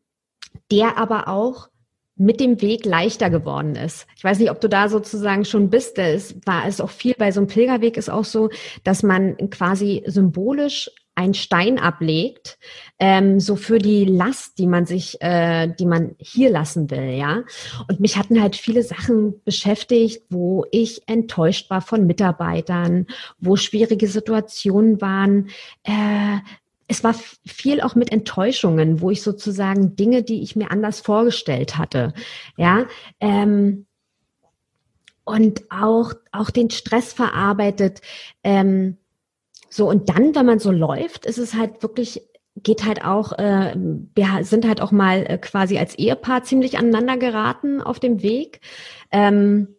der 0.72 0.98
aber 0.98 1.28
auch 1.28 1.68
mit 2.16 2.40
dem 2.40 2.62
Weg 2.62 2.86
leichter 2.86 3.30
geworden 3.30 3.76
ist. 3.76 4.08
Ich 4.16 4.24
weiß 4.24 4.40
nicht, 4.40 4.52
ob 4.52 4.62
du 4.62 4.70
da 4.70 4.88
sozusagen 4.88 5.46
schon 5.46 5.70
bist. 5.70 5.98
Es 5.98 6.36
war 6.46 6.68
es 6.68 6.80
auch 6.80 6.92
viel 6.92 7.16
bei 7.18 7.32
so 7.32 7.40
einem 7.40 7.48
Pilgerweg 7.48 7.98
ist 7.98 8.10
auch 8.10 8.24
so, 8.24 8.50
dass 8.84 9.04
man 9.04 9.36
quasi 9.50 10.04
symbolisch 10.06 10.92
ein 11.16 11.34
Stein 11.34 11.78
ablegt, 11.80 12.58
ähm, 13.00 13.40
so 13.40 13.56
für 13.56 13.78
die 13.78 14.06
Last, 14.06 14.58
die 14.58 14.68
man 14.68 14.86
sich, 14.86 15.22
äh, 15.22 15.68
die 15.68 15.86
man 15.86 16.16
hier 16.18 16.50
lassen 16.50 16.90
will, 16.90 17.12
ja. 17.12 17.44
Und 17.88 18.00
mich 18.00 18.18
hatten 18.18 18.42
halt 18.42 18.56
viele 18.56 18.84
Sachen 18.84 19.42
beschäftigt, 19.44 20.24
wo 20.30 20.66
ich 20.72 21.08
enttäuscht 21.08 21.70
war 21.70 21.82
von 21.82 22.08
Mitarbeitern, 22.08 23.08
wo 23.40 23.56
schwierige 23.56 24.08
Situationen 24.08 25.02
waren. 25.02 25.50
Äh, 25.84 26.40
es 26.88 27.04
war 27.04 27.16
viel 27.46 27.82
auch 27.82 27.96
mit 27.96 28.12
Enttäuschungen, 28.12 29.02
wo 29.02 29.10
ich 29.10 29.22
sozusagen 29.22 29.96
Dinge, 29.96 30.24
die 30.24 30.42
ich 30.42 30.56
mir 30.56 30.72
anders 30.72 31.00
vorgestellt 31.00 31.78
hatte, 31.78 32.14
ja. 32.58 32.86
Ähm, 33.20 33.86
und 35.26 35.72
auch, 35.72 36.14
auch 36.32 36.50
den 36.50 36.70
Stress 36.70 37.14
verarbeitet. 37.14 38.02
Ähm, 38.44 38.98
so, 39.74 39.90
und 39.90 40.08
dann, 40.10 40.36
wenn 40.36 40.46
man 40.46 40.60
so 40.60 40.70
läuft, 40.70 41.26
ist 41.26 41.40
es 41.40 41.56
halt 41.56 41.82
wirklich, 41.82 42.22
geht 42.58 42.86
halt 42.86 43.04
auch, 43.04 43.32
äh, 43.40 43.76
wir 43.76 44.44
sind 44.44 44.68
halt 44.68 44.82
auch 44.82 44.92
mal 44.92 45.26
äh, 45.28 45.40
quasi 45.40 45.80
als 45.80 45.96
Ehepaar 45.96 46.44
ziemlich 46.44 46.78
aneinander 46.78 47.18
geraten 47.18 47.82
auf 47.82 48.00
dem 48.00 48.22
Weg. 48.22 48.62
Ähm, 49.12 49.70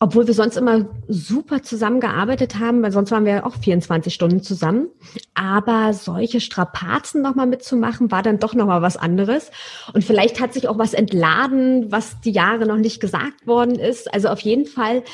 obwohl 0.00 0.26
wir 0.26 0.34
sonst 0.34 0.56
immer 0.56 0.88
super 1.06 1.62
zusammengearbeitet 1.62 2.58
haben, 2.58 2.82
weil 2.82 2.90
sonst 2.90 3.12
waren 3.12 3.26
wir 3.26 3.46
auch 3.46 3.54
24 3.54 4.12
Stunden 4.12 4.42
zusammen. 4.42 4.88
Aber 5.34 5.92
solche 5.92 6.40
Strapazen 6.40 7.22
nochmal 7.22 7.46
mitzumachen, 7.46 8.10
war 8.10 8.24
dann 8.24 8.40
doch 8.40 8.54
nochmal 8.54 8.82
was 8.82 8.96
anderes. 8.96 9.52
Und 9.92 10.02
vielleicht 10.02 10.40
hat 10.40 10.52
sich 10.52 10.66
auch 10.66 10.78
was 10.78 10.94
entladen, 10.94 11.92
was 11.92 12.20
die 12.22 12.32
Jahre 12.32 12.66
noch 12.66 12.78
nicht 12.78 12.98
gesagt 12.98 13.46
worden 13.46 13.78
ist. 13.78 14.12
Also 14.12 14.30
auf 14.30 14.40
jeden 14.40 14.66
Fall 14.66 15.04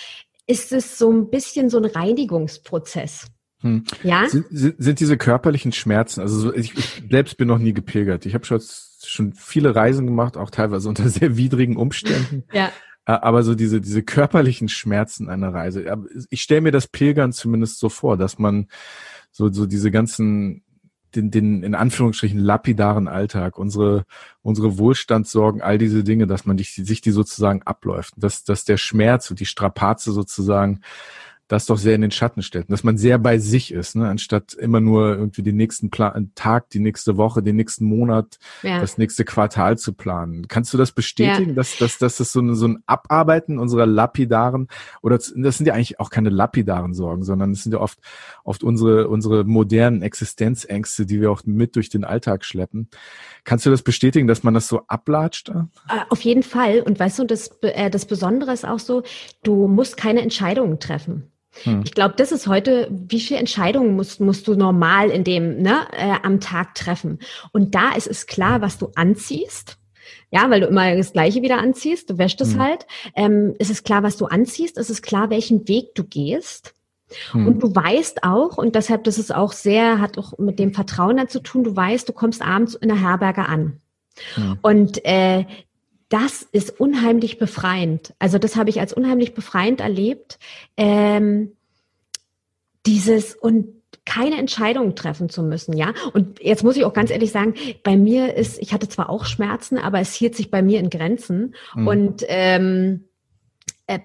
ist 0.47 0.73
es 0.73 0.97
so 0.97 1.13
ein 1.13 1.29
bisschen 1.29 1.69
so 1.69 1.77
ein 1.77 1.85
Reinigungsprozess. 1.85 3.27
Hm. 3.61 3.85
Ja? 4.03 4.29
Sind, 4.29 4.47
sind, 4.51 4.77
sind, 4.79 5.01
diese 5.01 5.17
körperlichen 5.17 5.73
Schmerzen, 5.73 6.21
also 6.21 6.55
ich, 6.55 6.77
ich 6.77 7.03
selbst 7.11 7.37
bin 7.37 7.49
noch 7.49 7.59
nie 7.59 7.75
gepilgert. 7.75 8.25
Ich 8.27 8.35
habe 8.35 8.47
schon, 8.47 8.61
schon 9.05 9.33
viele 9.35 9.75
Reisen 9.75 10.07
gemacht, 10.07 10.37
auch 10.37 10.51
teilweise 10.51 10.89
unter 10.91 11.09
sehr 11.09 11.37
widrigen 11.37 11.77
Umständen. 11.77 12.45
ja. 12.53 12.71
Aber 13.07 13.43
so 13.43 13.55
diese, 13.55 13.81
diese 13.81 14.03
körperlichen 14.03 14.69
Schmerzen 14.69 15.29
einer 15.29 15.53
Reise. 15.53 15.85
Ich 16.29 16.43
stelle 16.43 16.61
mir 16.61 16.71
das 16.71 16.87
Pilgern 16.87 17.33
zumindest 17.33 17.81
so 17.81 17.89
vor, 17.89 18.17
dass 18.17 18.39
man 18.39 18.69
so, 19.33 19.51
so 19.51 19.67
diese 19.67 19.91
ganzen, 19.91 20.63
den, 21.15 21.31
den 21.33 21.65
in 21.65 21.75
Anführungsstrichen 21.75 22.39
lapidaren 22.39 23.09
Alltag, 23.09 23.59
unsere, 23.59 24.05
unsere 24.43 24.79
Wohlstandssorgen, 24.79 25.61
all 25.61 25.79
diese 25.79 26.05
Dinge, 26.05 26.29
dass 26.29 26.47
man 26.47 26.57
sich, 26.57 26.75
sich 26.75 27.01
die 27.01 27.11
sozusagen 27.11 27.63
abläuft, 27.63 28.15
dass, 28.17 28.45
dass 28.45 28.65
der 28.65 28.77
Schmerz 28.77 29.31
und 29.31 29.41
die 29.41 29.47
Strapaze 29.47 30.13
sozusagen 30.13 30.83
das 31.51 31.67
doch 31.67 31.79
sehr 31.79 31.97
in 31.97 32.01
den 32.01 32.13
Schatten 32.13 32.43
stellt. 32.43 32.71
Dass 32.71 32.85
man 32.85 32.97
sehr 32.97 33.19
bei 33.19 33.39
sich 33.39 33.73
ist, 33.73 33.97
ne? 33.97 34.09
anstatt 34.09 34.55
immer 34.55 34.81
nur 34.81 35.17
irgendwie 35.17 35.43
den 35.43 35.57
nächsten 35.57 35.91
Plan 35.91 36.31
Tag, 36.37 36.71
die 36.71 36.79
nächste 36.79 37.17
Woche, 37.17 37.43
den 37.43 37.57
nächsten 37.57 37.87
Monat, 37.87 38.39
ja. 38.63 38.81
das 38.81 38.99
nächste 38.99 39.25
Quartal 39.25 39.77
zu 39.77 39.93
planen. 39.93 40.47
Kannst 40.47 40.73
du 40.73 40.79
das 40.79 40.93
bestätigen, 40.93 41.51
ja. 41.51 41.57
dass, 41.57 41.77
dass, 41.77 41.99
dass 41.99 42.19
das 42.19 42.31
so 42.31 42.41
ein, 42.41 42.55
so 42.55 42.69
ein 42.69 42.85
Abarbeiten 42.87 43.59
unserer 43.59 43.87
lapidaren, 43.87 44.69
oder 45.03 45.19
das 45.19 45.27
sind 45.59 45.67
ja 45.67 45.75
eigentlich 45.75 45.99
auch 45.99 46.11
keine 46.11 46.31
lapidaren 46.31 46.95
Sorgen, 46.95 47.25
sondern 47.25 47.51
es 47.51 47.65
sind 47.65 47.73
ja 47.73 47.81
oft, 47.81 47.99
oft 48.45 48.63
unsere, 48.63 49.09
unsere 49.09 49.43
modernen 49.43 50.03
Existenzängste, 50.03 51.05
die 51.05 51.21
wir 51.21 51.33
auch 51.33 51.43
mit 51.45 51.75
durch 51.75 51.89
den 51.89 52.05
Alltag 52.05 52.45
schleppen. 52.45 52.89
Kannst 53.43 53.67
du 53.67 53.71
das 53.71 53.83
bestätigen, 53.83 54.29
dass 54.29 54.45
man 54.45 54.55
das 54.55 54.69
so 54.69 54.83
ablatscht? 54.87 55.49
Äh, 55.49 55.65
auf 56.11 56.21
jeden 56.21 56.45
Fall. 56.45 56.81
Und 56.83 57.01
weißt 57.01 57.19
du, 57.19 57.25
das, 57.25 57.59
äh, 57.63 57.91
das 57.91 58.07
Besondere 58.07 58.53
ist 58.53 58.65
auch 58.65 58.79
so, 58.79 59.03
du 59.43 59.67
musst 59.67 59.97
keine 59.97 60.23
Entscheidungen 60.23 60.79
treffen. 60.79 61.33
Hm. 61.65 61.83
Ich 61.85 61.93
glaube, 61.93 62.15
das 62.17 62.33
ist 62.33 62.47
heute, 62.47 62.89
wie 62.91 63.21
viele 63.21 63.41
Entscheidungen 63.41 63.97
musst, 63.97 64.21
musst 64.21 64.47
du 64.49 64.55
normal 64.55 65.11
in 65.11 65.25
dem, 65.25 65.63
ne, 65.63 65.87
äh, 65.93 66.17
am 66.23 66.41
Tag 66.41 66.75
treffen. 66.75 67.19
Und 67.53 67.75
da 67.75 67.93
ist 67.93 68.07
es 68.07 68.27
klar, 68.27 68.61
was 68.61 68.79
du 68.79 68.91
anziehst. 68.95 69.77
Ja, 70.33 70.49
weil 70.49 70.61
du 70.61 70.67
immer 70.67 70.95
das 70.97 71.13
Gleiche 71.13 71.43
wieder 71.43 71.59
anziehst, 71.59 72.09
du 72.09 72.19
wäschst 72.19 72.41
es 72.41 72.53
hm. 72.53 72.61
halt. 72.61 72.87
Ähm, 73.17 73.55
ist 73.59 73.71
es 73.71 73.83
klar, 73.83 74.03
was 74.03 74.17
du 74.17 74.27
anziehst? 74.27 74.79
Ist 74.79 74.91
es 74.91 75.03
klar, 75.03 75.31
welchen 75.31 75.67
Weg 75.67 75.95
du 75.95 76.05
gehst? 76.05 76.75
Hm. 77.33 77.49
Und 77.49 77.63
du 77.63 77.75
weißt 77.75 78.23
auch, 78.23 78.57
und 78.57 78.77
deshalb, 78.77 79.05
das 79.05 79.19
ist 79.19 79.35
auch 79.35 79.53
sehr, 79.53 80.01
hat 80.01 80.19
auch 80.19 80.39
mit 80.39 80.59
dem 80.59 80.73
Vertrauen 80.73 81.29
zu 81.29 81.41
tun, 81.41 81.65
du 81.65 81.75
weißt, 81.75 82.09
du 82.09 82.13
kommst 82.13 82.43
abends 82.43 82.75
in 82.75 82.89
der 82.89 83.01
Herberge 83.01 83.47
an. 83.47 83.81
Hm. 84.35 84.59
Und 84.63 85.05
äh, 85.05 85.45
das 86.11 86.43
ist 86.43 86.79
unheimlich 86.79 87.39
befreiend. 87.39 88.15
Also 88.19 88.39
das 88.39 88.57
habe 88.57 88.69
ich 88.69 88.81
als 88.81 88.93
unheimlich 88.93 89.33
befreiend 89.33 89.81
erlebt. 89.81 90.39
Ähm, 90.77 91.53
dieses 92.85 93.35
und 93.35 93.69
keine 94.05 94.39
Entscheidung 94.39 94.97
treffen 94.97 95.29
zu 95.29 95.43
müssen, 95.43 95.77
ja. 95.77 95.93
Und 96.13 96.41
jetzt 96.43 96.65
muss 96.65 96.77
ich 96.77 96.85
auch 96.85 96.93
ganz 96.93 97.11
ehrlich 97.11 97.31
sagen, 97.31 97.55
bei 97.85 97.97
mir 97.97 98.35
ist, 98.35 98.61
ich 98.61 98.73
hatte 98.73 98.89
zwar 98.89 99.09
auch 99.09 99.25
Schmerzen, 99.25 99.79
aber 99.79 100.01
es 100.01 100.15
hielt 100.15 100.35
sich 100.35 100.51
bei 100.51 100.63
mir 100.63 100.81
in 100.81 100.91
Grenzen. 100.91 101.55
Mhm. 101.75 101.87
Und 101.87 102.25
ähm, 102.27 103.05
äh, 103.87 104.01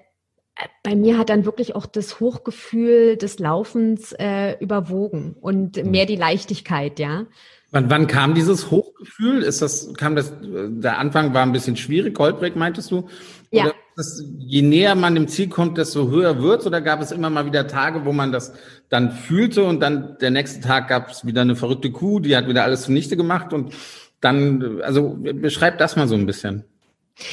bei 0.84 0.95
mir 0.95 1.18
hat 1.18 1.30
dann 1.30 1.45
wirklich 1.45 1.76
auch 1.76 1.88
das 1.88 2.20
Hochgefühl 2.20 3.18
des 3.18 3.39
Laufens 3.39 4.14
äh, 4.14 4.58
überwogen 4.60 5.36
und 5.41 5.78
mhm. 5.78 5.89
mehr 5.89 6.06
die 6.06 6.18
Leichtigkeit, 6.18 6.99
ja. 6.99 7.26
Wann, 7.72 7.89
wann 7.89 8.07
kam 8.07 8.36
dieses 8.36 8.72
Hochgefühl? 8.72 9.41
Ist 9.41 9.61
das, 9.61 9.93
kam 9.95 10.16
das, 10.16 10.34
der 10.41 10.97
Anfang 10.97 11.34
war 11.34 11.43
ein 11.43 11.51
bisschen 11.51 11.76
schwierig, 11.76 12.18
holprig, 12.18 12.55
meintest 12.55 12.91
du? 12.91 13.07
Ja. 13.51 13.74
Das, 13.95 14.24
je 14.38 14.61
näher 14.61 14.95
man 14.95 15.16
dem 15.16 15.28
Ziel 15.28 15.47
kommt, 15.47 15.78
desto 15.78 16.09
höher 16.09 16.41
wird's? 16.41 16.68
Oder 16.68 16.82
gab 16.82 17.01
es 17.01 17.11
immer 17.11 17.30
mal 17.30 17.45
wieder 17.45 17.68
Tage, 17.68 18.05
wo 18.05 18.11
man 18.11 18.32
das 18.32 18.53
dann 18.89 19.11
fühlte 19.11 19.63
und 19.63 19.80
dann 19.80 20.18
der 20.20 20.32
nächste 20.32 20.61
Tag 20.61 20.89
gab 20.89 21.09
es 21.09 21.26
wieder 21.26 21.41
eine 21.41 21.55
verrückte 21.55 21.91
Kuh, 21.91 22.20
die 22.20 22.36
hat 22.36 22.47
wieder 22.47 22.63
alles 22.63 22.84
zunichte 22.84 23.18
gemacht 23.18 23.53
und 23.53 23.74
dann, 24.22 24.82
also 24.82 25.18
beschreib 25.18 25.78
das 25.78 25.95
mal 25.95 26.07
so 26.07 26.16
ein 26.16 26.26
bisschen. 26.26 26.66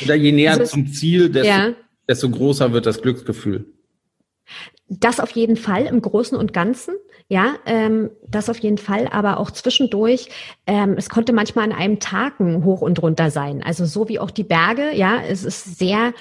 Oder 0.04 0.14
je 0.14 0.32
näher 0.32 0.52
also, 0.52 0.64
zum 0.64 0.86
Ziel, 0.92 1.30
desto, 1.30 1.48
ja. 1.48 1.72
desto 2.08 2.30
größer 2.30 2.72
wird 2.72 2.86
das 2.86 3.02
Glücksgefühl. 3.02 3.66
Das 4.88 5.20
auf 5.20 5.30
jeden 5.30 5.56
Fall 5.56 5.86
im 5.86 6.00
Großen 6.00 6.36
und 6.36 6.52
Ganzen. 6.52 6.94
Ja, 7.32 7.54
ähm, 7.64 8.10
das 8.28 8.50
auf 8.50 8.58
jeden 8.58 8.76
Fall, 8.76 9.08
aber 9.10 9.40
auch 9.40 9.50
zwischendurch, 9.50 10.28
ähm, 10.66 10.96
es 10.98 11.08
konnte 11.08 11.32
manchmal 11.32 11.64
an 11.64 11.72
einem 11.72 11.98
Tag 11.98 12.38
hoch 12.38 12.82
und 12.82 13.02
runter 13.02 13.30
sein. 13.30 13.62
Also 13.62 13.86
so 13.86 14.10
wie 14.10 14.18
auch 14.18 14.30
die 14.30 14.44
Berge, 14.44 14.94
ja, 14.94 15.18
es 15.26 15.42
ist 15.42 15.78
sehr 15.78 16.12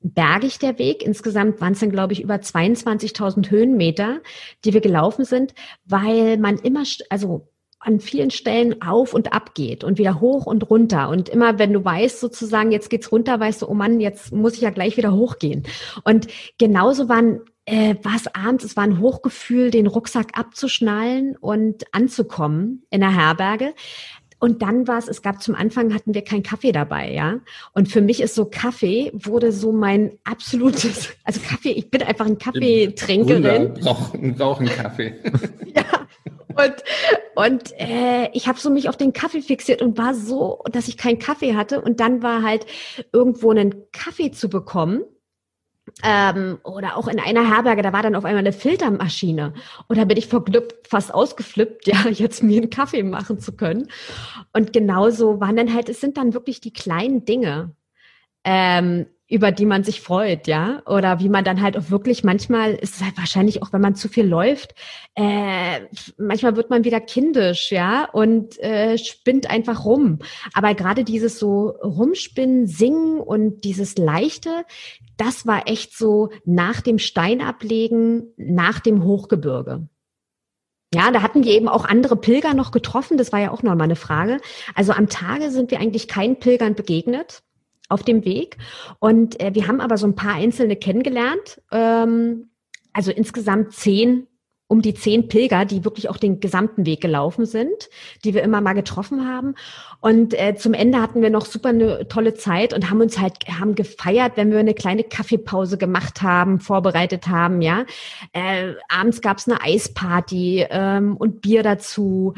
bergig 0.00 0.58
der 0.58 0.80
Weg. 0.80 1.04
Insgesamt 1.04 1.60
waren 1.60 1.74
es 1.74 1.78
dann, 1.78 1.92
glaube 1.92 2.12
ich, 2.12 2.22
über 2.22 2.34
22.000 2.34 3.50
Höhenmeter, 3.50 4.18
die 4.64 4.74
wir 4.74 4.80
gelaufen 4.80 5.24
sind, 5.24 5.54
weil 5.84 6.38
man 6.38 6.58
immer, 6.58 6.82
also 7.08 7.46
an 7.78 8.00
vielen 8.00 8.32
Stellen 8.32 8.82
auf 8.82 9.14
und 9.14 9.32
ab 9.32 9.54
geht 9.54 9.84
und 9.84 9.98
wieder 9.98 10.20
hoch 10.20 10.44
und 10.44 10.68
runter. 10.68 11.08
Und 11.08 11.28
immer, 11.28 11.60
wenn 11.60 11.72
du 11.72 11.84
weißt, 11.84 12.18
sozusagen, 12.18 12.72
jetzt 12.72 12.90
geht's 12.90 13.12
runter, 13.12 13.38
weißt 13.38 13.62
du, 13.62 13.68
oh 13.68 13.74
Mann, 13.74 14.00
jetzt 14.00 14.32
muss 14.32 14.54
ich 14.54 14.62
ja 14.62 14.70
gleich 14.70 14.96
wieder 14.96 15.12
hochgehen. 15.12 15.62
Und 16.02 16.26
genauso 16.58 17.08
waren 17.08 17.42
äh, 17.68 17.96
war 18.02 18.16
es 18.16 18.26
abends, 18.34 18.64
es 18.64 18.76
war 18.76 18.84
ein 18.84 18.98
Hochgefühl, 18.98 19.70
den 19.70 19.86
Rucksack 19.86 20.38
abzuschnallen 20.38 21.36
und 21.36 21.84
anzukommen 21.92 22.84
in 22.90 23.00
der 23.00 23.14
Herberge. 23.14 23.74
Und 24.40 24.62
dann 24.62 24.86
war 24.86 24.98
es, 24.98 25.08
es 25.08 25.20
gab 25.20 25.42
zum 25.42 25.56
Anfang 25.56 25.92
hatten 25.92 26.14
wir 26.14 26.22
keinen 26.22 26.44
Kaffee 26.44 26.70
dabei, 26.70 27.12
ja. 27.12 27.40
Und 27.74 27.88
für 27.88 28.00
mich 28.00 28.20
ist 28.20 28.36
so 28.36 28.44
Kaffee 28.46 29.10
wurde 29.12 29.50
so 29.50 29.72
mein 29.72 30.12
absolutes, 30.24 31.10
also 31.24 31.40
Kaffee, 31.40 31.72
ich 31.72 31.90
bin 31.90 32.02
einfach 32.02 32.26
ein 32.26 32.38
Kaffeetrinkerin. 32.38 33.74
Brauchen 33.74 34.34
brauch 34.34 34.60
einen 34.60 34.68
Kaffee. 34.68 35.14
ja. 35.74 35.84
Und, 36.54 36.74
und 37.34 37.72
äh, 37.78 38.30
ich 38.32 38.48
habe 38.48 38.58
so 38.58 38.70
mich 38.70 38.88
auf 38.88 38.96
den 38.96 39.12
Kaffee 39.12 39.42
fixiert 39.42 39.82
und 39.82 39.98
war 39.98 40.14
so, 40.14 40.62
dass 40.72 40.88
ich 40.88 40.96
keinen 40.96 41.18
Kaffee 41.18 41.54
hatte. 41.54 41.80
Und 41.80 42.00
dann 42.00 42.22
war 42.22 42.42
halt 42.42 42.66
irgendwo 43.12 43.50
einen 43.50 43.90
Kaffee 43.92 44.30
zu 44.30 44.48
bekommen 44.48 45.02
ähm, 46.02 46.58
oder 46.64 46.96
auch 46.96 47.08
in 47.08 47.20
einer 47.20 47.48
Herberge, 47.48 47.82
da 47.82 47.92
war 47.92 48.02
dann 48.02 48.14
auf 48.14 48.24
einmal 48.24 48.40
eine 48.40 48.52
Filtermaschine. 48.52 49.54
Und 49.88 49.98
da 49.98 50.04
bin 50.04 50.16
ich 50.16 50.28
vor 50.28 50.44
Glück 50.44 50.74
fast 50.88 51.12
ausgeflippt, 51.12 51.86
ja, 51.86 52.08
jetzt 52.08 52.42
mir 52.42 52.60
einen 52.60 52.70
Kaffee 52.70 53.02
machen 53.02 53.38
zu 53.40 53.52
können. 53.52 53.88
Und 54.52 54.72
genauso 54.72 55.40
waren 55.40 55.56
dann 55.56 55.72
halt, 55.74 55.88
es 55.88 56.00
sind 56.00 56.16
dann 56.16 56.34
wirklich 56.34 56.60
die 56.60 56.72
kleinen 56.72 57.24
Dinge. 57.24 57.74
Ähm, 58.44 59.06
über 59.28 59.52
die 59.52 59.66
man 59.66 59.84
sich 59.84 60.00
freut, 60.00 60.46
ja, 60.46 60.82
oder 60.86 61.20
wie 61.20 61.28
man 61.28 61.44
dann 61.44 61.60
halt 61.60 61.76
auch 61.76 61.90
wirklich 61.90 62.24
manchmal 62.24 62.74
ist 62.74 62.96
es 62.96 63.04
halt 63.04 63.18
wahrscheinlich 63.18 63.62
auch, 63.62 63.72
wenn 63.74 63.82
man 63.82 63.94
zu 63.94 64.08
viel 64.08 64.26
läuft, 64.26 64.74
äh, 65.14 65.80
manchmal 66.16 66.56
wird 66.56 66.70
man 66.70 66.84
wieder 66.84 67.00
kindisch, 67.00 67.70
ja, 67.70 68.08
und 68.10 68.58
äh, 68.60 68.96
spinnt 68.96 69.50
einfach 69.50 69.84
rum. 69.84 70.20
Aber 70.54 70.74
gerade 70.74 71.04
dieses 71.04 71.38
so 71.38 71.68
rumspinnen, 71.68 72.66
singen 72.66 73.20
und 73.20 73.64
dieses 73.64 73.98
leichte, 73.98 74.64
das 75.18 75.46
war 75.46 75.68
echt 75.68 75.96
so 75.96 76.30
nach 76.44 76.80
dem 76.80 76.98
Steinablegen, 76.98 78.32
nach 78.36 78.80
dem 78.80 79.04
Hochgebirge. 79.04 79.88
Ja, 80.94 81.10
da 81.10 81.20
hatten 81.20 81.44
wir 81.44 81.52
eben 81.52 81.68
auch 81.68 81.84
andere 81.84 82.16
Pilger 82.16 82.54
noch 82.54 82.70
getroffen. 82.70 83.18
Das 83.18 83.30
war 83.30 83.40
ja 83.40 83.50
auch 83.50 83.62
noch 83.62 83.74
mal 83.74 83.84
eine 83.84 83.96
Frage. 83.96 84.40
Also 84.74 84.92
am 84.92 85.08
Tage 85.08 85.50
sind 85.50 85.70
wir 85.70 85.80
eigentlich 85.80 86.08
keinen 86.08 86.38
Pilgern 86.38 86.74
begegnet 86.74 87.42
auf 87.90 88.02
dem 88.02 88.24
Weg. 88.24 88.56
Und 88.98 89.40
äh, 89.40 89.54
wir 89.54 89.66
haben 89.66 89.80
aber 89.80 89.98
so 89.98 90.06
ein 90.06 90.14
paar 90.14 90.34
Einzelne 90.34 90.76
kennengelernt. 90.76 91.60
Ähm, 91.70 92.50
also 92.94 93.10
insgesamt 93.10 93.74
zehn, 93.74 94.26
um 94.68 94.82
die 94.82 94.94
zehn 94.94 95.28
Pilger, 95.28 95.64
die 95.64 95.84
wirklich 95.84 96.10
auch 96.10 96.18
den 96.18 96.40
gesamten 96.40 96.84
Weg 96.84 97.00
gelaufen 97.00 97.46
sind, 97.46 97.88
die 98.22 98.34
wir 98.34 98.42
immer 98.42 98.60
mal 98.60 98.74
getroffen 98.74 99.26
haben. 99.26 99.54
Und 100.00 100.38
äh, 100.38 100.54
zum 100.56 100.74
Ende 100.74 101.00
hatten 101.00 101.22
wir 101.22 101.30
noch 101.30 101.46
super 101.46 101.70
eine 101.70 102.06
tolle 102.06 102.34
Zeit 102.34 102.74
und 102.74 102.90
haben 102.90 103.00
uns 103.00 103.18
halt 103.18 103.34
haben 103.48 103.74
gefeiert, 103.74 104.32
wenn 104.36 104.52
wir 104.52 104.58
eine 104.58 104.74
kleine 104.74 105.04
Kaffeepause 105.04 105.78
gemacht 105.78 106.22
haben, 106.22 106.60
vorbereitet 106.60 107.28
haben. 107.28 107.62
Ja, 107.62 107.86
äh, 108.34 108.74
abends 108.88 109.22
gab's 109.22 109.48
eine 109.48 109.62
Eisparty 109.62 110.66
ähm, 110.68 111.16
und 111.16 111.40
Bier 111.40 111.62
dazu. 111.62 112.34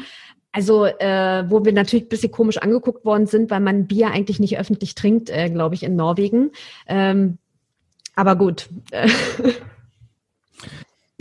Also, 0.53 0.85
äh, 0.85 1.45
wo 1.49 1.63
wir 1.63 1.73
natürlich 1.73 2.05
ein 2.05 2.09
bisschen 2.09 2.31
komisch 2.31 2.57
angeguckt 2.57 3.05
worden 3.05 3.25
sind, 3.25 3.51
weil 3.51 3.61
man 3.61 3.87
Bier 3.87 4.07
eigentlich 4.07 4.39
nicht 4.39 4.57
öffentlich 4.57 4.95
trinkt, 4.95 5.29
äh, 5.29 5.49
glaube 5.49 5.75
ich, 5.75 5.83
in 5.83 5.95
Norwegen. 5.95 6.51
Ähm, 6.87 7.37
Aber 8.15 8.35
gut. 8.37 8.69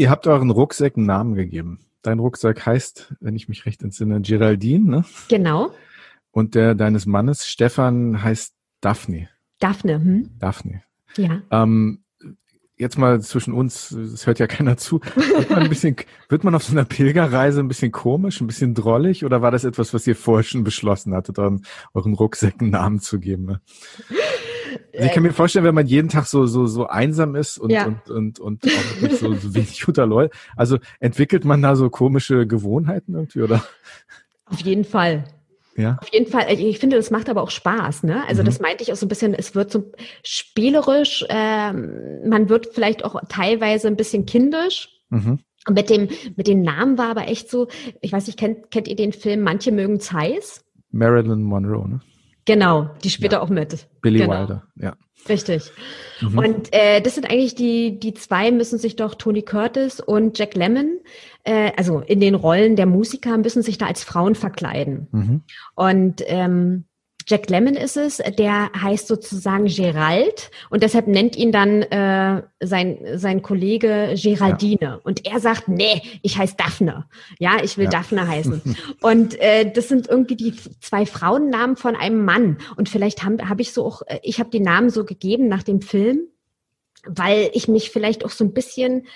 Ihr 0.00 0.08
habt 0.08 0.26
euren 0.26 0.50
Rucksack 0.50 0.96
einen 0.96 1.04
Namen 1.04 1.34
gegeben. 1.34 1.78
Dein 2.00 2.20
Rucksack 2.20 2.64
heißt, 2.64 3.16
wenn 3.20 3.36
ich 3.36 3.50
mich 3.50 3.66
recht 3.66 3.82
entsinne, 3.82 4.22
Geraldine, 4.22 4.88
ne? 4.88 5.04
Genau. 5.28 5.72
Und 6.30 6.54
der 6.54 6.74
deines 6.74 7.04
Mannes, 7.04 7.46
Stefan, 7.46 8.22
heißt 8.22 8.54
Daphne. 8.80 9.28
Daphne, 9.58 9.96
hm? 9.96 10.30
Daphne. 10.38 10.82
Ja. 11.18 11.42
Ähm, 11.50 12.02
jetzt 12.78 12.96
mal 12.96 13.20
zwischen 13.20 13.52
uns, 13.52 13.90
es 13.90 14.26
hört 14.26 14.38
ja 14.38 14.46
keiner 14.46 14.78
zu, 14.78 15.02
wird 15.16 15.50
man, 15.50 15.64
ein 15.64 15.68
bisschen, 15.68 15.96
wird 16.30 16.44
man 16.44 16.54
auf 16.54 16.64
so 16.64 16.72
einer 16.72 16.86
Pilgerreise 16.86 17.60
ein 17.60 17.68
bisschen 17.68 17.92
komisch, 17.92 18.40
ein 18.40 18.46
bisschen 18.46 18.72
drollig 18.72 19.26
oder 19.26 19.42
war 19.42 19.50
das 19.50 19.64
etwas, 19.64 19.92
was 19.92 20.06
ihr 20.06 20.16
vorher 20.16 20.44
schon 20.44 20.64
beschlossen 20.64 21.12
hattet, 21.12 21.38
euren, 21.38 21.66
euren 21.92 22.14
Rucksäcken 22.14 22.70
Namen 22.70 23.00
zu 23.00 23.20
geben? 23.20 23.58
Also 24.92 25.06
ich 25.06 25.12
kann 25.12 25.22
mir 25.22 25.32
vorstellen, 25.32 25.64
wenn 25.64 25.74
man 25.74 25.86
jeden 25.86 26.08
Tag 26.08 26.26
so, 26.26 26.46
so, 26.46 26.66
so 26.66 26.86
einsam 26.86 27.34
ist 27.34 27.58
und, 27.58 27.70
ja. 27.70 27.86
und, 27.86 28.10
und, 28.10 28.40
und 28.40 28.64
auch 28.64 29.10
so, 29.10 29.34
so 29.34 29.54
wenig 29.54 29.82
guter 29.84 30.06
Leute, 30.06 30.34
also 30.56 30.78
entwickelt 30.98 31.44
man 31.44 31.62
da 31.62 31.76
so 31.76 31.90
komische 31.90 32.46
Gewohnheiten 32.46 33.14
irgendwie, 33.14 33.42
oder? 33.42 33.62
Auf 34.46 34.60
jeden 34.60 34.84
Fall. 34.84 35.24
Ja. 35.76 35.96
Auf 36.00 36.12
jeden 36.12 36.30
Fall. 36.30 36.46
Ich 36.50 36.78
finde, 36.78 36.96
das 36.96 37.10
macht 37.10 37.28
aber 37.28 37.42
auch 37.42 37.50
Spaß. 37.50 38.02
Ne? 38.02 38.26
Also 38.26 38.42
mhm. 38.42 38.46
das 38.46 38.60
meinte 38.60 38.82
ich 38.82 38.92
auch 38.92 38.96
so 38.96 39.06
ein 39.06 39.08
bisschen, 39.08 39.34
es 39.34 39.54
wird 39.54 39.70
so 39.70 39.92
spielerisch, 40.22 41.24
ähm, 41.28 42.28
man 42.28 42.48
wird 42.48 42.68
vielleicht 42.72 43.04
auch 43.04 43.20
teilweise 43.28 43.88
ein 43.88 43.96
bisschen 43.96 44.26
kindisch. 44.26 44.88
Mhm. 45.10 45.38
Und 45.66 45.74
mit 45.74 45.90
dem, 45.90 46.08
mit 46.36 46.46
den 46.46 46.62
Namen 46.62 46.98
war 46.98 47.10
aber 47.10 47.28
echt 47.28 47.50
so, 47.50 47.68
ich 48.00 48.12
weiß 48.12 48.26
nicht, 48.26 48.38
kennt, 48.38 48.70
kennt 48.70 48.88
ihr 48.88 48.96
den 48.96 49.12
Film 49.12 49.42
Manche 49.42 49.72
mögen's 49.72 50.10
heiß? 50.10 50.64
Marilyn 50.90 51.42
Monroe, 51.42 51.88
ne? 51.88 52.00
Genau, 52.50 52.90
die 53.04 53.10
spielt 53.10 53.32
ja. 53.32 53.40
auch 53.42 53.48
mit. 53.48 53.86
Billy 54.02 54.18
genau. 54.18 54.40
Wilder, 54.40 54.64
ja. 54.74 54.96
Richtig. 55.28 55.70
Mhm. 56.20 56.38
Und 56.38 56.68
äh, 56.72 57.00
das 57.00 57.14
sind 57.14 57.30
eigentlich 57.30 57.54
die, 57.54 58.00
die 58.00 58.12
zwei 58.14 58.50
müssen 58.50 58.76
sich 58.76 58.96
doch, 58.96 59.14
Tony 59.14 59.42
Curtis 59.42 60.00
und 60.00 60.36
Jack 60.36 60.56
Lemmon, 60.56 60.98
äh, 61.44 61.70
also 61.76 62.00
in 62.00 62.18
den 62.18 62.34
Rollen 62.34 62.74
der 62.74 62.86
Musiker, 62.86 63.38
müssen 63.38 63.62
sich 63.62 63.78
da 63.78 63.86
als 63.86 64.02
Frauen 64.02 64.34
verkleiden. 64.34 65.06
Mhm. 65.12 65.42
Und 65.76 66.22
ähm, 66.26 66.86
Jack 67.26 67.50
Lemmon 67.50 67.74
ist 67.74 67.96
es, 67.96 68.18
der 68.38 68.70
heißt 68.72 69.06
sozusagen 69.06 69.66
Gerald 69.66 70.50
und 70.70 70.82
deshalb 70.82 71.06
nennt 71.06 71.36
ihn 71.36 71.52
dann 71.52 71.82
äh, 71.82 72.42
sein, 72.60 72.98
sein 73.14 73.42
Kollege 73.42 74.14
Geraldine. 74.20 74.78
Ja. 74.80 75.00
Und 75.02 75.26
er 75.26 75.40
sagt, 75.40 75.68
nee, 75.68 76.02
ich 76.22 76.38
heiße 76.38 76.56
Daphne. 76.56 77.06
Ja, 77.38 77.58
ich 77.62 77.76
will 77.76 77.84
ja. 77.84 77.90
Daphne 77.90 78.26
heißen. 78.26 78.76
und 79.02 79.38
äh, 79.40 79.70
das 79.70 79.88
sind 79.88 80.08
irgendwie 80.08 80.36
die 80.36 80.54
zwei 80.80 81.06
Frauennamen 81.06 81.76
von 81.76 81.96
einem 81.96 82.24
Mann. 82.24 82.58
Und 82.76 82.88
vielleicht 82.88 83.22
habe 83.22 83.48
hab 83.48 83.60
ich 83.60 83.72
so 83.72 83.84
auch, 83.84 84.02
äh, 84.06 84.20
ich 84.22 84.40
habe 84.40 84.50
die 84.50 84.60
Namen 84.60 84.90
so 84.90 85.04
gegeben 85.04 85.48
nach 85.48 85.62
dem 85.62 85.82
Film, 85.82 86.20
weil 87.04 87.50
ich 87.54 87.68
mich 87.68 87.90
vielleicht 87.90 88.24
auch 88.24 88.30
so 88.30 88.44
ein 88.44 88.52
bisschen 88.52 89.06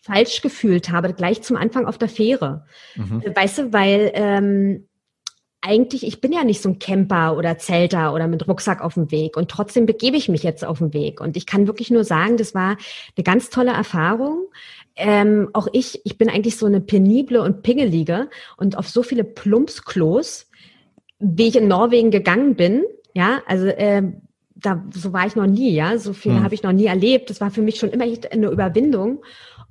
falsch 0.00 0.40
gefühlt 0.40 0.90
habe, 0.90 1.12
gleich 1.14 1.42
zum 1.42 1.56
Anfang 1.56 1.86
auf 1.86 1.98
der 1.98 2.08
Fähre. 2.08 2.64
Mhm. 2.94 3.22
Weißt 3.34 3.58
du, 3.58 3.72
weil 3.72 4.12
ähm, 4.14 4.88
eigentlich, 5.60 6.06
ich 6.06 6.20
bin 6.20 6.32
ja 6.32 6.44
nicht 6.44 6.62
so 6.62 6.68
ein 6.68 6.78
Camper 6.78 7.36
oder 7.36 7.58
Zelter 7.58 8.14
oder 8.14 8.28
mit 8.28 8.46
Rucksack 8.46 8.80
auf 8.82 8.94
dem 8.94 9.10
Weg 9.10 9.36
und 9.36 9.50
trotzdem 9.50 9.86
begebe 9.86 10.16
ich 10.16 10.28
mich 10.28 10.42
jetzt 10.42 10.64
auf 10.64 10.78
den 10.78 10.92
Weg. 10.92 11.20
Und 11.20 11.36
ich 11.36 11.46
kann 11.46 11.66
wirklich 11.66 11.90
nur 11.90 12.04
sagen, 12.04 12.36
das 12.36 12.54
war 12.54 12.76
eine 13.16 13.24
ganz 13.24 13.50
tolle 13.50 13.72
Erfahrung. 13.72 14.46
Ähm, 14.94 15.50
auch 15.52 15.66
ich, 15.72 16.00
ich 16.04 16.18
bin 16.18 16.28
eigentlich 16.28 16.56
so 16.56 16.66
eine 16.66 16.80
penible 16.80 17.42
und 17.42 17.62
pingelige 17.62 18.30
und 18.56 18.78
auf 18.78 18.88
so 18.88 19.02
viele 19.02 19.24
Plumpsklos, 19.24 20.48
wie 21.18 21.48
ich 21.48 21.56
in 21.56 21.68
Norwegen 21.68 22.10
gegangen 22.10 22.54
bin, 22.54 22.84
ja, 23.14 23.42
also 23.46 23.66
äh, 23.66 24.02
da 24.54 24.84
so 24.92 25.12
war 25.12 25.26
ich 25.26 25.36
noch 25.36 25.46
nie, 25.46 25.72
ja, 25.72 25.98
so 25.98 26.12
viel 26.12 26.32
hm. 26.32 26.44
habe 26.44 26.54
ich 26.54 26.62
noch 26.62 26.72
nie 26.72 26.86
erlebt. 26.86 27.30
Das 27.30 27.40
war 27.40 27.50
für 27.50 27.62
mich 27.62 27.78
schon 27.78 27.90
immer 27.90 28.04
eine 28.04 28.48
Überwindung 28.48 29.22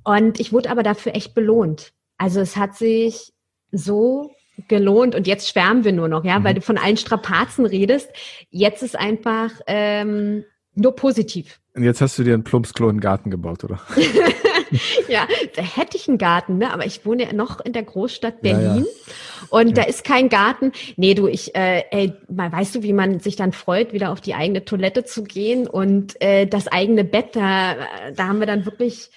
und 0.04 0.38
ich 0.40 0.52
wurde 0.52 0.70
aber 0.70 0.82
dafür 0.82 1.14
echt 1.14 1.34
belohnt. 1.34 1.92
Also 2.18 2.40
es 2.40 2.56
hat 2.56 2.76
sich 2.76 3.32
so 3.72 4.30
gelohnt 4.68 5.14
und 5.14 5.26
jetzt 5.26 5.48
schwärmen 5.48 5.84
wir 5.84 5.92
nur 5.92 6.08
noch, 6.08 6.24
ja, 6.24 6.38
mhm. 6.38 6.44
weil 6.44 6.54
du 6.54 6.60
von 6.60 6.78
allen 6.78 6.96
Strapazen 6.96 7.66
redest. 7.66 8.10
Jetzt 8.50 8.82
ist 8.82 8.98
einfach 8.98 9.50
ähm, 9.66 10.44
nur 10.74 10.94
positiv. 10.94 11.60
Und 11.74 11.82
jetzt 11.82 12.00
hast 12.00 12.18
du 12.18 12.24
dir 12.24 12.34
einen 12.34 12.44
Plumpsklo 12.44 12.88
in 12.88 12.96
den 12.96 13.00
Garten 13.00 13.30
gebaut, 13.30 13.64
oder? 13.64 13.80
ja, 15.08 15.26
da 15.54 15.62
hätte 15.62 15.96
ich 15.96 16.08
einen 16.08 16.18
Garten, 16.18 16.58
ne? 16.58 16.72
aber 16.72 16.86
ich 16.86 17.04
wohne 17.04 17.24
ja 17.24 17.32
noch 17.32 17.60
in 17.60 17.72
der 17.72 17.82
Großstadt 17.82 18.40
Berlin 18.40 18.62
ja, 18.62 18.76
ja. 18.76 19.46
und 19.50 19.68
ja. 19.68 19.74
da 19.74 19.82
ist 19.82 20.02
kein 20.04 20.28
Garten. 20.28 20.72
Nee, 20.96 21.14
du, 21.14 21.28
ich, 21.28 21.54
äh, 21.54 21.84
ey, 21.90 22.14
mal 22.28 22.50
weißt 22.50 22.76
du, 22.76 22.82
wie 22.82 22.94
man 22.94 23.20
sich 23.20 23.36
dann 23.36 23.52
freut, 23.52 23.92
wieder 23.92 24.10
auf 24.10 24.22
die 24.22 24.34
eigene 24.34 24.64
Toilette 24.64 25.04
zu 25.04 25.22
gehen 25.22 25.66
und 25.66 26.20
äh, 26.22 26.46
das 26.46 26.68
eigene 26.68 27.04
Bett, 27.04 27.36
da, 27.36 27.76
da 28.14 28.26
haben 28.26 28.40
wir 28.40 28.46
dann 28.46 28.64
wirklich 28.64 29.10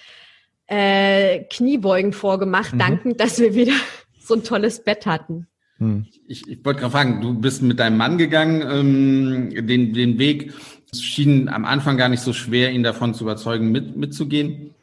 äh, 0.66 1.40
Kniebeugen 1.44 2.12
vorgemacht, 2.12 2.74
mhm. 2.74 2.78
dankend, 2.78 3.20
dass 3.20 3.38
wir 3.38 3.54
wieder 3.54 3.72
so 4.20 4.34
ein 4.34 4.44
tolles 4.44 4.84
Bett 4.84 5.06
hatten. 5.06 5.46
Hm. 5.78 6.06
Ich, 6.28 6.46
ich 6.48 6.64
wollte 6.64 6.80
gerade 6.80 6.92
fragen, 6.92 7.20
du 7.20 7.34
bist 7.34 7.62
mit 7.62 7.80
deinem 7.80 7.96
Mann 7.96 8.18
gegangen, 8.18 8.62
ähm, 8.62 9.66
den, 9.66 9.92
den 9.92 10.18
Weg. 10.18 10.52
Es 10.92 11.02
schien 11.02 11.48
am 11.48 11.64
Anfang 11.64 11.96
gar 11.96 12.08
nicht 12.08 12.22
so 12.22 12.32
schwer, 12.32 12.70
ihn 12.70 12.82
davon 12.82 13.14
zu 13.14 13.24
überzeugen, 13.24 13.72
mit, 13.72 13.96
mitzugehen. 13.96 14.74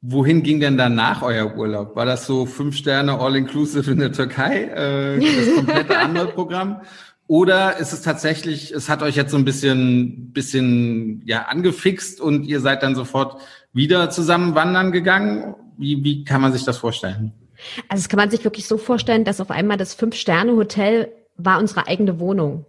Wohin 0.00 0.44
ging 0.44 0.60
denn 0.60 0.78
danach 0.78 1.22
euer 1.22 1.56
Urlaub? 1.56 1.96
War 1.96 2.06
das 2.06 2.26
so 2.26 2.46
fünf 2.46 2.76
Sterne 2.76 3.18
All-Inclusive 3.18 3.90
in 3.90 3.98
der 3.98 4.12
Türkei, 4.12 4.64
äh, 4.64 5.18
das 5.18 5.54
komplette 5.56 5.98
andere 5.98 6.28
Programm? 6.28 6.82
Oder 7.26 7.76
ist 7.78 7.92
es 7.92 8.02
tatsächlich, 8.02 8.72
es 8.72 8.88
hat 8.88 9.02
euch 9.02 9.16
jetzt 9.16 9.32
so 9.32 9.36
ein 9.36 9.44
bisschen, 9.44 10.32
bisschen 10.32 11.22
ja, 11.26 11.42
angefixt 11.42 12.20
und 12.20 12.44
ihr 12.44 12.60
seid 12.60 12.82
dann 12.82 12.94
sofort 12.94 13.40
wieder 13.72 14.08
zusammen 14.08 14.54
wandern 14.54 14.92
gegangen? 14.92 15.54
Wie, 15.76 16.02
wie 16.04 16.24
kann 16.24 16.40
man 16.40 16.52
sich 16.52 16.64
das 16.64 16.78
vorstellen? 16.78 17.32
Also 17.88 18.02
das 18.02 18.08
kann 18.08 18.18
man 18.18 18.30
sich 18.30 18.44
wirklich 18.44 18.66
so 18.66 18.78
vorstellen, 18.78 19.24
dass 19.24 19.40
auf 19.40 19.50
einmal 19.50 19.76
das 19.76 19.94
Fünf-Sterne-Hotel 19.94 21.12
war 21.36 21.58
unsere 21.58 21.86
eigene 21.86 22.20
Wohnung. 22.20 22.66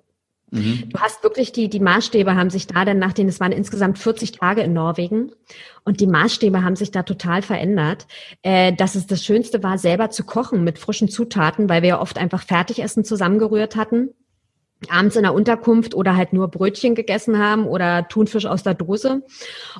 Mhm. 0.51 0.89
Du 0.89 0.99
hast 0.99 1.23
wirklich 1.23 1.51
die, 1.51 1.69
die 1.69 1.79
Maßstäbe 1.79 2.35
haben 2.35 2.49
sich 2.49 2.67
da 2.67 2.85
dann 2.85 2.97
nach 2.97 3.13
den, 3.13 3.27
es 3.27 3.39
waren 3.39 3.51
insgesamt 3.51 3.99
40 3.99 4.31
Tage 4.31 4.61
in 4.61 4.73
Norwegen 4.73 5.31
und 5.85 5.99
die 5.99 6.07
Maßstäbe 6.07 6.63
haben 6.63 6.75
sich 6.75 6.91
da 6.91 7.03
total 7.03 7.41
verändert, 7.41 8.07
äh, 8.41 8.73
dass 8.73 8.95
es 8.95 9.05
das 9.05 9.23
Schönste 9.23 9.61
war, 9.61 9.77
selber 9.77 10.09
zu 10.09 10.23
kochen 10.23 10.63
mit 10.63 10.79
frischen 10.79 11.09
Zutaten, 11.09 11.69
weil 11.69 11.81
wir 11.83 11.89
ja 11.89 12.01
oft 12.01 12.17
einfach 12.17 12.41
Fertigessen 12.41 13.03
zusammengerührt 13.03 13.75
hatten 13.75 14.09
abends 14.87 15.15
in 15.15 15.23
der 15.23 15.33
Unterkunft 15.33 15.93
oder 15.93 16.15
halt 16.15 16.31
nur 16.31 16.47
Brötchen 16.47 16.95
gegessen 16.95 17.37
haben 17.37 17.67
oder 17.67 18.07
Thunfisch 18.07 18.45
aus 18.45 18.63
der 18.63 18.75
Dose. 18.75 19.23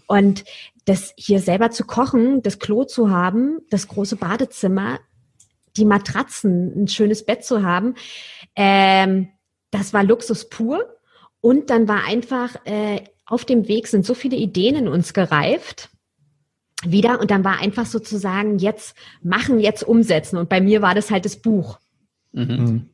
Und 0.08 0.43
das 0.86 1.14
hier 1.16 1.39
selber 1.39 1.72
zu 1.72 1.86
kochen, 1.86 2.41
das 2.41 2.60
Klo 2.60 2.84
zu 2.84 3.10
haben, 3.10 3.60
das 3.70 3.88
große 3.88 4.18
Badezimmer, 4.18 5.00
die 5.78 5.86
Matratzen, 5.86 6.84
ein 6.84 6.88
schönes 6.88 7.26
Bett 7.26 7.45
zu 7.45 7.64
haben, 7.64 7.95
ähm, 8.56 9.30
das 9.72 9.93
war 9.93 10.04
Luxus 10.04 10.50
pur. 10.50 10.86
Und 11.41 11.70
dann 11.70 11.88
war 11.88 12.06
einfach 12.06 12.56
äh, 12.66 13.04
auf 13.26 13.45
dem 13.45 13.68
Weg 13.68 13.88
sind 13.88 14.06
so 14.06 14.14
viele 14.14 14.36
Ideen 14.36 14.76
in 14.76 14.88
uns 14.88 15.14
gereift 15.14 15.89
wieder 16.84 17.20
und 17.20 17.30
dann 17.32 17.43
war 17.43 17.60
einfach 17.60 17.86
sozusagen 17.86 18.58
jetzt 18.58 18.95
machen, 19.22 19.60
jetzt 19.60 19.84
umsetzen. 19.84 20.38
Und 20.38 20.50
bei 20.50 20.62
mir 20.62 20.82
war 20.82 20.95
das 20.95 21.12
halt 21.12 21.26
das 21.26 21.38
Buch. 21.38 21.80
Mhm. 22.32 22.89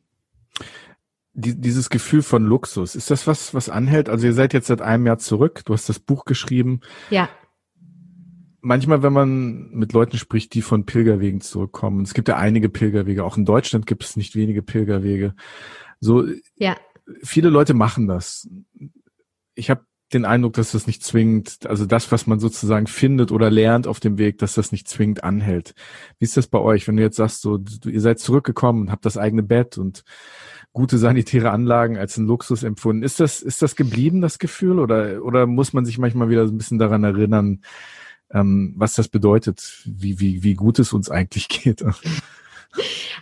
Die, 1.36 1.60
dieses 1.60 1.90
Gefühl 1.90 2.22
von 2.22 2.44
Luxus, 2.46 2.94
ist 2.94 3.10
das 3.10 3.26
was, 3.26 3.52
was 3.52 3.68
anhält? 3.68 4.08
Also 4.08 4.26
ihr 4.26 4.32
seid 4.32 4.54
jetzt 4.54 4.68
seit 4.68 4.80
einem 4.80 5.06
Jahr 5.06 5.18
zurück, 5.18 5.62
du 5.66 5.74
hast 5.74 5.88
das 5.88 5.98
Buch 5.98 6.24
geschrieben. 6.24 6.80
Ja. 7.10 7.28
Manchmal, 8.62 9.02
wenn 9.02 9.12
man 9.12 9.70
mit 9.70 9.92
Leuten 9.92 10.16
spricht, 10.16 10.54
die 10.54 10.62
von 10.62 10.86
Pilgerwegen 10.86 11.42
zurückkommen, 11.42 12.02
es 12.02 12.14
gibt 12.14 12.28
ja 12.28 12.36
einige 12.36 12.70
Pilgerwege, 12.70 13.22
auch 13.22 13.36
in 13.36 13.44
Deutschland 13.44 13.86
gibt 13.86 14.02
es 14.02 14.16
nicht 14.16 14.34
wenige 14.34 14.62
Pilgerwege. 14.62 15.34
So, 16.00 16.24
ja. 16.56 16.74
viele 17.22 17.50
Leute 17.50 17.74
machen 17.74 18.08
das. 18.08 18.48
Ich 19.54 19.68
habe 19.68 19.84
den 20.12 20.24
Eindruck, 20.24 20.54
dass 20.54 20.72
das 20.72 20.86
nicht 20.86 21.04
zwingend, 21.04 21.66
also 21.66 21.84
das, 21.84 22.10
was 22.12 22.26
man 22.26 22.38
sozusagen 22.38 22.86
findet 22.86 23.30
oder 23.30 23.50
lernt 23.50 23.86
auf 23.86 24.00
dem 24.00 24.18
Weg, 24.18 24.38
dass 24.38 24.54
das 24.54 24.72
nicht 24.72 24.88
zwingend 24.88 25.22
anhält. 25.22 25.74
Wie 26.18 26.24
ist 26.24 26.36
das 26.36 26.46
bei 26.46 26.60
euch, 26.60 26.88
wenn 26.88 26.96
du 26.96 27.02
jetzt 27.02 27.16
sagst, 27.16 27.42
so, 27.42 27.58
ihr 27.84 28.00
seid 28.00 28.20
zurückgekommen 28.20 28.82
und 28.82 28.90
habt 28.90 29.04
das 29.04 29.18
eigene 29.18 29.42
Bett 29.42 29.78
und 29.78 30.04
gute 30.76 30.98
sanitäre 30.98 31.52
Anlagen 31.52 31.96
als 31.96 32.18
ein 32.18 32.26
Luxus 32.26 32.62
empfunden. 32.62 33.02
Ist 33.02 33.18
das, 33.18 33.40
ist 33.40 33.62
das 33.62 33.76
geblieben, 33.76 34.20
das 34.20 34.38
Gefühl? 34.38 34.78
Oder, 34.78 35.24
oder 35.24 35.46
muss 35.46 35.72
man 35.72 35.86
sich 35.86 35.96
manchmal 35.96 36.28
wieder 36.28 36.42
ein 36.42 36.58
bisschen 36.58 36.78
daran 36.78 37.02
erinnern, 37.02 37.62
ähm, 38.30 38.74
was 38.76 38.94
das 38.94 39.08
bedeutet, 39.08 39.82
wie, 39.86 40.20
wie, 40.20 40.42
wie 40.42 40.52
gut 40.52 40.78
es 40.78 40.92
uns 40.92 41.10
eigentlich 41.10 41.48
geht? 41.48 41.82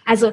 Also 0.05 0.33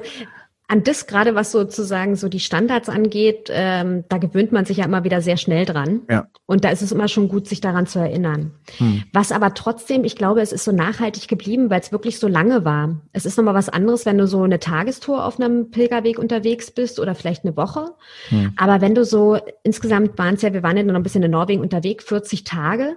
an 0.68 0.84
das 0.84 1.06
gerade, 1.06 1.34
was 1.34 1.52
sozusagen 1.52 2.16
so 2.16 2.28
die 2.28 2.40
Standards 2.40 2.88
angeht, 2.88 3.50
ähm, 3.52 4.04
da 4.08 4.18
gewöhnt 4.18 4.52
man 4.52 4.64
sich 4.64 4.78
ja 4.78 4.84
immer 4.84 5.04
wieder 5.04 5.20
sehr 5.20 5.36
schnell 5.36 5.66
dran. 5.66 6.02
Ja. 6.08 6.28
Und 6.46 6.64
da 6.64 6.70
ist 6.70 6.80
es 6.80 6.92
immer 6.92 7.08
schon 7.08 7.28
gut, 7.28 7.46
sich 7.46 7.60
daran 7.60 7.86
zu 7.86 7.98
erinnern. 7.98 8.52
Hm. 8.78 9.02
Was 9.12 9.32
aber 9.32 9.52
trotzdem, 9.54 10.04
ich 10.04 10.16
glaube, 10.16 10.40
es 10.40 10.52
ist 10.52 10.64
so 10.64 10.72
nachhaltig 10.72 11.28
geblieben, 11.28 11.68
weil 11.68 11.80
es 11.80 11.92
wirklich 11.92 12.18
so 12.18 12.26
lange 12.26 12.64
war. 12.64 13.00
Es 13.12 13.26
ist 13.26 13.36
nochmal 13.36 13.54
was 13.54 13.68
anderes, 13.68 14.06
wenn 14.06 14.16
du 14.16 14.26
so 14.26 14.42
eine 14.42 14.60
Tagestour 14.60 15.26
auf 15.26 15.38
einem 15.38 15.70
Pilgerweg 15.70 16.18
unterwegs 16.18 16.70
bist 16.70 17.00
oder 17.00 17.14
vielleicht 17.14 17.44
eine 17.44 17.56
Woche. 17.56 17.94
Hm. 18.28 18.54
Aber 18.56 18.80
wenn 18.80 18.94
du 18.94 19.04
so, 19.04 19.38
insgesamt 19.62 20.16
waren 20.16 20.36
es 20.36 20.42
ja, 20.42 20.54
wir 20.54 20.62
waren 20.62 20.76
ja 20.76 20.84
noch 20.84 20.94
ein 20.94 21.02
bisschen 21.02 21.22
in 21.22 21.32
Norwegen 21.32 21.60
unterwegs, 21.60 22.04
40 22.04 22.44
Tage. 22.44 22.96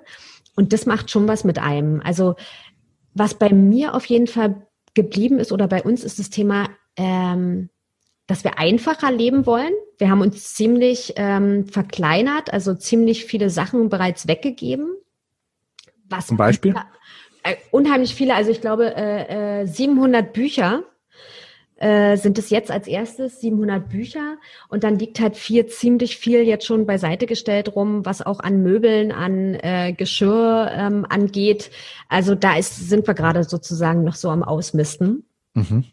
und 0.55 0.71
das 0.71 0.85
macht 0.85 1.11
schon 1.11 1.27
was 1.27 1.43
mit 1.43 1.59
einem. 1.59 2.01
Also 2.01 2.35
was 3.13 3.33
bei 3.33 3.49
mir 3.51 3.95
auf 3.95 4.05
jeden 4.05 4.27
Fall 4.27 4.67
geblieben 4.93 5.39
ist 5.39 5.51
oder 5.51 5.67
bei 5.67 5.83
uns 5.83 6.03
ist 6.03 6.19
das 6.19 6.29
Thema, 6.29 6.69
ähm, 6.97 7.69
dass 8.27 8.43
wir 8.43 8.57
einfacher 8.57 9.11
leben 9.11 9.45
wollen. 9.45 9.73
Wir 9.97 10.09
haben 10.09 10.21
uns 10.21 10.53
ziemlich 10.55 11.13
ähm, 11.15 11.67
verkleinert, 11.67 12.51
also 12.51 12.73
ziemlich 12.73 13.25
viele 13.25 13.49
Sachen 13.49 13.89
bereits 13.89 14.27
weggegeben. 14.27 14.95
Was 16.09 16.27
Zum 16.27 16.37
Beispiel? 16.37 16.75
Äh, 17.43 17.55
unheimlich 17.71 18.15
viele, 18.15 18.33
also 18.35 18.51
ich 18.51 18.61
glaube 18.61 18.95
äh, 18.95 19.61
äh, 19.61 19.67
700 19.67 20.33
Bücher 20.33 20.83
äh, 21.77 22.17
sind 22.17 22.37
es 22.39 22.49
jetzt 22.49 22.71
als 22.71 22.87
erstes 22.87 23.41
700 23.41 23.89
Bücher 23.89 24.37
und 24.69 24.83
dann 24.83 24.97
liegt 24.97 25.19
halt 25.19 25.35
viel, 25.35 25.65
ziemlich 25.67 26.17
viel 26.17 26.41
jetzt 26.41 26.65
schon 26.65 26.85
beiseite 26.85 27.25
gestellt 27.25 27.75
rum, 27.75 28.05
was 28.05 28.21
auch 28.21 28.39
an 28.39 28.63
Möbeln, 28.63 29.11
an 29.11 29.55
äh, 29.55 29.93
Geschirr 29.93 30.71
ähm, 30.73 31.05
angeht. 31.07 31.69
Also 32.09 32.33
da 32.33 32.57
ist, 32.57 32.89
sind 32.89 33.05
wir 33.07 33.13
gerade 33.13 33.43
sozusagen 33.43 34.03
noch 34.03 34.15
so 34.15 34.29
am 34.29 34.41
Ausmisten. 34.41 35.25
Mhm. 35.53 35.85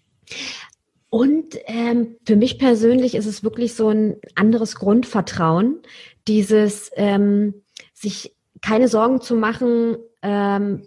Und 1.14 1.58
ähm, 1.66 2.16
für 2.24 2.36
mich 2.36 2.58
persönlich 2.58 3.14
ist 3.14 3.26
es 3.26 3.44
wirklich 3.44 3.74
so 3.74 3.90
ein 3.90 4.16
anderes 4.34 4.76
Grundvertrauen, 4.76 5.82
dieses 6.26 6.90
ähm, 6.96 7.52
sich 7.92 8.34
keine 8.62 8.88
Sorgen 8.88 9.20
zu 9.20 9.34
machen, 9.34 9.98
ähm, 10.22 10.84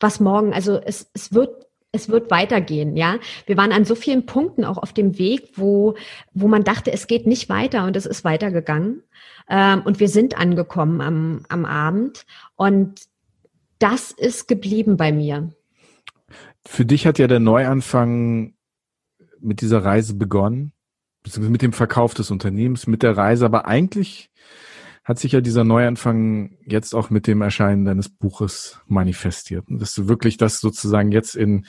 was 0.00 0.20
morgen, 0.20 0.54
also 0.54 0.80
es, 0.82 1.10
es 1.12 1.34
wird 1.34 1.66
es 1.92 2.08
wird 2.08 2.30
weitergehen, 2.30 2.96
ja. 2.96 3.18
Wir 3.44 3.58
waren 3.58 3.72
an 3.72 3.84
so 3.84 3.94
vielen 3.94 4.24
Punkten 4.24 4.64
auch 4.64 4.78
auf 4.78 4.94
dem 4.94 5.18
Weg, 5.18 5.50
wo, 5.56 5.96
wo 6.32 6.48
man 6.48 6.64
dachte, 6.64 6.90
es 6.90 7.06
geht 7.06 7.26
nicht 7.26 7.50
weiter 7.50 7.84
und 7.84 7.94
es 7.94 8.06
ist 8.06 8.24
weitergegangen. 8.24 9.02
Ähm, 9.50 9.82
und 9.84 10.00
wir 10.00 10.08
sind 10.08 10.38
angekommen 10.38 11.02
am, 11.02 11.42
am 11.50 11.66
Abend. 11.66 12.24
Und 12.56 13.02
das 13.78 14.12
ist 14.12 14.48
geblieben 14.48 14.96
bei 14.96 15.12
mir. 15.12 15.52
Für 16.66 16.86
dich 16.86 17.06
hat 17.06 17.18
ja 17.18 17.26
der 17.26 17.40
Neuanfang 17.40 18.54
mit 19.40 19.60
dieser 19.60 19.84
Reise 19.84 20.14
begonnen, 20.14 20.72
beziehungsweise 21.22 21.52
mit 21.52 21.62
dem 21.62 21.72
Verkauf 21.72 22.14
des 22.14 22.30
Unternehmens, 22.30 22.86
mit 22.86 23.02
der 23.02 23.16
Reise, 23.16 23.44
aber 23.44 23.66
eigentlich 23.66 24.30
hat 25.08 25.18
sich 25.18 25.32
ja 25.32 25.40
dieser 25.40 25.64
Neuanfang 25.64 26.58
jetzt 26.66 26.94
auch 26.94 27.08
mit 27.08 27.26
dem 27.26 27.40
Erscheinen 27.40 27.86
deines 27.86 28.10
Buches 28.10 28.78
manifestiert. 28.86 29.64
Dass 29.68 29.94
du 29.94 30.06
wirklich 30.06 30.36
das 30.36 30.60
sozusagen 30.60 31.12
jetzt 31.12 31.34
in 31.34 31.64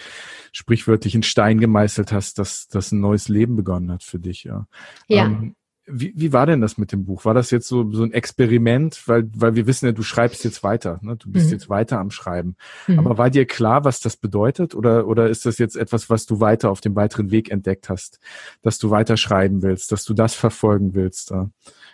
sprichwörtlichen 0.51 1.23
Stein 1.23 1.57
gemeißelt 1.61 2.11
hast, 2.11 2.37
dass 2.37 2.67
das 2.67 2.91
ein 2.91 2.99
neues 2.99 3.29
Leben 3.29 3.55
begonnen 3.55 3.93
hat 3.93 4.03
für 4.03 4.19
dich. 4.19 4.43
Ja. 4.43 4.67
ja. 5.07 5.27
Ähm, 5.27 5.55
wie, 5.91 6.13
wie 6.15 6.33
war 6.33 6.45
denn 6.45 6.61
das 6.61 6.77
mit 6.77 6.91
dem 6.91 7.05
Buch? 7.05 7.25
War 7.25 7.33
das 7.33 7.51
jetzt 7.51 7.67
so, 7.67 7.91
so 7.91 8.03
ein 8.03 8.13
Experiment? 8.13 9.01
Weil, 9.07 9.29
weil 9.35 9.55
wir 9.55 9.67
wissen 9.67 9.85
ja, 9.85 9.91
du 9.91 10.03
schreibst 10.03 10.43
jetzt 10.43 10.63
weiter, 10.63 10.99
ne? 11.01 11.15
du 11.15 11.31
bist 11.31 11.47
mhm. 11.47 11.53
jetzt 11.53 11.69
weiter 11.69 11.99
am 11.99 12.11
Schreiben. 12.11 12.55
Mhm. 12.87 12.99
Aber 12.99 13.17
war 13.17 13.29
dir 13.29 13.45
klar, 13.45 13.83
was 13.85 13.99
das 13.99 14.17
bedeutet? 14.17 14.75
Oder, 14.75 15.07
oder 15.07 15.29
ist 15.29 15.45
das 15.45 15.57
jetzt 15.57 15.75
etwas, 15.75 16.09
was 16.09 16.25
du 16.25 16.39
weiter 16.39 16.69
auf 16.69 16.81
dem 16.81 16.95
weiteren 16.95 17.31
Weg 17.31 17.51
entdeckt 17.51 17.89
hast? 17.89 18.19
Dass 18.61 18.79
du 18.79 18.89
weiter 18.89 19.17
schreiben 19.17 19.61
willst, 19.61 19.91
dass 19.91 20.05
du 20.05 20.13
das 20.13 20.35
verfolgen 20.35 20.93
willst? 20.93 21.31
Ja? 21.31 21.49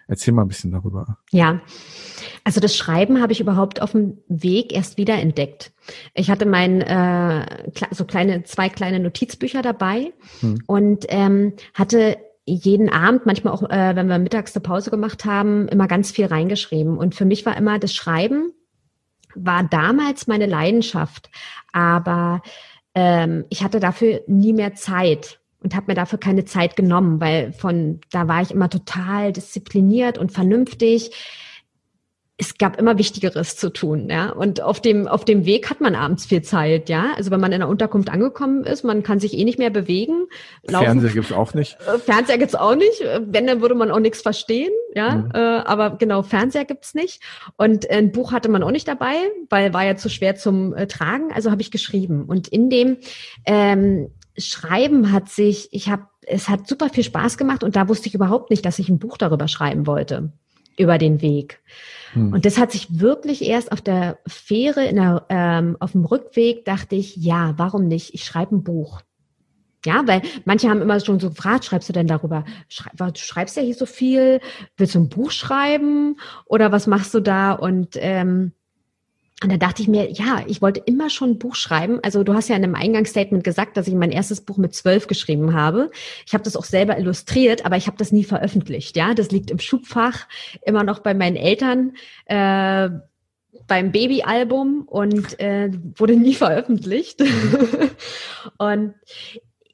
Erzähl 0.07 0.33
mal 0.33 0.43
ein 0.43 0.47
bisschen 0.47 0.71
darüber. 0.71 1.17
Ja, 1.31 1.61
also 2.43 2.59
das 2.59 2.75
Schreiben 2.75 3.21
habe 3.21 3.33
ich 3.33 3.39
überhaupt 3.39 3.81
auf 3.81 3.93
dem 3.93 4.19
Weg 4.27 4.71
erst 4.71 4.97
wieder 4.97 5.15
entdeckt. 5.15 5.71
Ich 6.13 6.29
hatte 6.29 6.45
mein 6.45 6.81
äh, 6.81 7.71
so 7.91 8.05
kleine 8.05 8.43
zwei 8.43 8.69
kleine 8.69 8.99
Notizbücher 8.99 9.63
dabei 9.63 10.13
hm. 10.41 10.59
und 10.67 11.05
ähm, 11.09 11.53
hatte 11.73 12.17
jeden 12.45 12.89
Abend, 12.89 13.25
manchmal 13.25 13.53
auch, 13.53 13.63
äh, 13.69 13.95
wenn 13.95 14.07
wir 14.07 14.19
mittags 14.19 14.55
eine 14.55 14.61
Pause 14.61 14.91
gemacht 14.91 15.25
haben, 15.25 15.67
immer 15.67 15.87
ganz 15.87 16.11
viel 16.11 16.25
reingeschrieben. 16.25 16.97
Und 16.97 17.15
für 17.15 17.25
mich 17.25 17.45
war 17.45 17.57
immer 17.57 17.79
das 17.79 17.93
Schreiben 17.93 18.53
war 19.35 19.63
damals 19.63 20.27
meine 20.27 20.45
Leidenschaft, 20.45 21.29
aber 21.71 22.41
ähm, 22.95 23.45
ich 23.49 23.63
hatte 23.63 23.79
dafür 23.79 24.21
nie 24.27 24.53
mehr 24.53 24.73
Zeit 24.75 25.39
und 25.61 25.75
habe 25.75 25.87
mir 25.87 25.95
dafür 25.95 26.19
keine 26.19 26.45
Zeit 26.45 26.75
genommen, 26.75 27.19
weil 27.19 27.53
von 27.53 27.99
da 28.11 28.27
war 28.27 28.41
ich 28.41 28.51
immer 28.51 28.69
total 28.69 29.33
diszipliniert 29.33 30.17
und 30.17 30.31
vernünftig. 30.31 31.11
Es 32.37 32.57
gab 32.57 32.77
immer 32.77 32.97
Wichtigeres 32.97 33.55
zu 33.55 33.71
tun, 33.71 34.09
ja. 34.09 34.29
Und 34.29 34.61
auf 34.61 34.81
dem 34.81 35.07
auf 35.07 35.23
dem 35.23 35.45
Weg 35.45 35.69
hat 35.69 35.79
man 35.79 35.95
abends 35.95 36.25
viel 36.25 36.41
Zeit, 36.41 36.89
ja. 36.89 37.13
Also 37.15 37.31
wenn 37.31 37.39
man 37.39 37.53
in 37.53 37.59
der 37.59 37.69
Unterkunft 37.69 38.09
angekommen 38.09 38.65
ist, 38.65 38.83
man 38.83 39.03
kann 39.03 39.19
sich 39.19 39.37
eh 39.37 39.45
nicht 39.45 39.57
mehr 39.57 39.69
bewegen. 39.69 40.27
Laufen. 40.63 40.85
Fernseher 40.85 41.11
gibt's 41.11 41.31
auch 41.31 41.53
nicht. 41.53 41.77
Äh, 41.87 41.97
Fernseher 41.99 42.37
gibt's 42.37 42.55
auch 42.55 42.75
nicht. 42.75 43.01
Wenn 43.19 43.47
dann 43.47 43.61
würde 43.61 43.75
man 43.75 43.89
auch 43.89 43.99
nichts 43.99 44.21
verstehen, 44.21 44.71
ja. 44.93 45.15
Mhm. 45.15 45.31
Äh, 45.33 45.37
aber 45.37 45.91
genau 45.91 46.23
Fernseher 46.23 46.65
gibt's 46.65 46.93
nicht. 46.93 47.21
Und 47.55 47.89
ein 47.89 48.11
Buch 48.11 48.33
hatte 48.33 48.49
man 48.49 48.63
auch 48.63 48.71
nicht 48.71 48.87
dabei, 48.87 49.15
weil 49.49 49.73
war 49.73 49.85
ja 49.85 49.95
zu 49.95 50.09
schwer 50.09 50.35
zum 50.35 50.73
äh, 50.73 50.87
Tragen. 50.87 51.31
Also 51.33 51.51
habe 51.51 51.61
ich 51.61 51.71
geschrieben. 51.71 52.25
Und 52.25 52.49
in 52.49 52.69
dem 52.69 52.97
ähm, 53.45 54.09
Schreiben 54.37 55.11
hat 55.11 55.29
sich, 55.29 55.69
ich 55.71 55.89
habe, 55.89 56.03
es 56.21 56.49
hat 56.49 56.67
super 56.67 56.89
viel 56.89 57.03
Spaß 57.03 57.37
gemacht 57.37 57.63
und 57.63 57.75
da 57.75 57.87
wusste 57.87 58.09
ich 58.09 58.15
überhaupt 58.15 58.49
nicht, 58.49 58.65
dass 58.65 58.79
ich 58.79 58.89
ein 58.89 58.99
Buch 58.99 59.17
darüber 59.17 59.47
schreiben 59.47 59.87
wollte, 59.87 60.33
über 60.77 60.97
den 60.97 61.21
Weg. 61.21 61.61
Hm. 62.13 62.33
Und 62.33 62.45
das 62.45 62.57
hat 62.57 62.71
sich 62.71 62.99
wirklich 62.99 63.43
erst 63.43 63.71
auf 63.71 63.81
der 63.81 64.19
Fähre, 64.27 64.85
in 64.85 64.95
der, 64.95 65.25
ähm, 65.29 65.77
auf 65.79 65.93
dem 65.93 66.05
Rückweg, 66.05 66.65
dachte 66.65 66.95
ich, 66.95 67.15
ja, 67.15 67.53
warum 67.57 67.87
nicht? 67.87 68.13
Ich 68.13 68.23
schreibe 68.23 68.55
ein 68.55 68.63
Buch. 68.63 69.01
Ja, 69.85 70.01
weil 70.07 70.23
manche 70.45 70.69
haben 70.69 70.81
immer 70.81 70.99
schon 70.99 71.19
so 71.19 71.29
gefragt, 71.29 71.65
schreibst 71.65 71.87
du 71.89 71.93
denn 71.93 72.07
darüber? 72.07 72.43
Schreib, 72.69 72.97
du 72.97 73.19
schreibst 73.19 73.55
ja 73.55 73.61
hier 73.61 73.75
so 73.75 73.85
viel, 73.85 74.41
willst 74.77 74.95
du 74.95 74.99
ein 74.99 75.09
Buch 75.09 75.29
schreiben 75.29 76.17
oder 76.45 76.71
was 76.71 76.87
machst 76.87 77.13
du 77.13 77.19
da? 77.19 77.51
Und 77.51 77.95
ähm, 77.97 78.53
und 79.43 79.51
da 79.51 79.57
dachte 79.57 79.81
ich 79.81 79.89
mir, 79.89 80.11
ja, 80.11 80.43
ich 80.47 80.61
wollte 80.61 80.79
immer 80.85 81.09
schon 81.09 81.31
ein 81.31 81.39
Buch 81.39 81.55
schreiben. 81.55 81.99
Also 82.03 82.23
du 82.23 82.33
hast 82.33 82.47
ja 82.47 82.55
in 82.55 82.63
einem 82.63 82.75
Eingangsstatement 82.75 83.43
gesagt, 83.43 83.75
dass 83.75 83.87
ich 83.87 83.93
mein 83.93 84.11
erstes 84.11 84.39
Buch 84.39 84.57
mit 84.57 84.73
zwölf 84.73 85.07
geschrieben 85.07 85.53
habe. 85.53 85.91
Ich 86.25 86.33
habe 86.33 86.43
das 86.43 86.55
auch 86.55 86.63
selber 86.63 86.97
illustriert, 86.97 87.65
aber 87.65 87.75
ich 87.75 87.87
habe 87.87 87.97
das 87.97 88.13
nie 88.13 88.23
veröffentlicht. 88.23 88.95
Ja, 88.95 89.13
das 89.13 89.31
liegt 89.31 89.51
im 89.51 89.59
Schubfach 89.59 90.27
immer 90.61 90.83
noch 90.83 90.99
bei 90.99 91.13
meinen 91.13 91.35
Eltern. 91.35 91.93
Äh, 92.27 92.89
beim 93.67 93.91
Babyalbum 93.91 94.83
und 94.83 95.39
äh, 95.39 95.69
wurde 95.97 96.15
nie 96.15 96.35
veröffentlicht. 96.35 97.21
und 98.57 98.93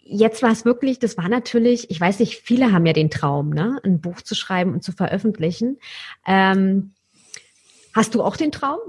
jetzt 0.03 0.41
war 0.41 0.51
es 0.51 0.66
wirklich, 0.66 0.99
das 0.99 1.18
war 1.18 1.30
natürlich, 1.30 1.91
ich 1.91 1.99
weiß 1.99 2.20
nicht, 2.20 2.38
viele 2.38 2.72
haben 2.72 2.86
ja 2.86 2.93
den 2.93 3.09
Traum, 3.09 3.49
ne, 3.49 3.80
ein 3.84 4.01
Buch 4.01 4.22
zu 4.22 4.34
schreiben 4.34 4.74
und 4.74 4.84
zu 4.84 4.91
veröffentlichen. 4.91 5.80
Ähm, 6.26 6.93
Hast 7.93 8.15
du 8.15 8.23
auch 8.23 8.37
den 8.37 8.51
Traum? 8.51 8.79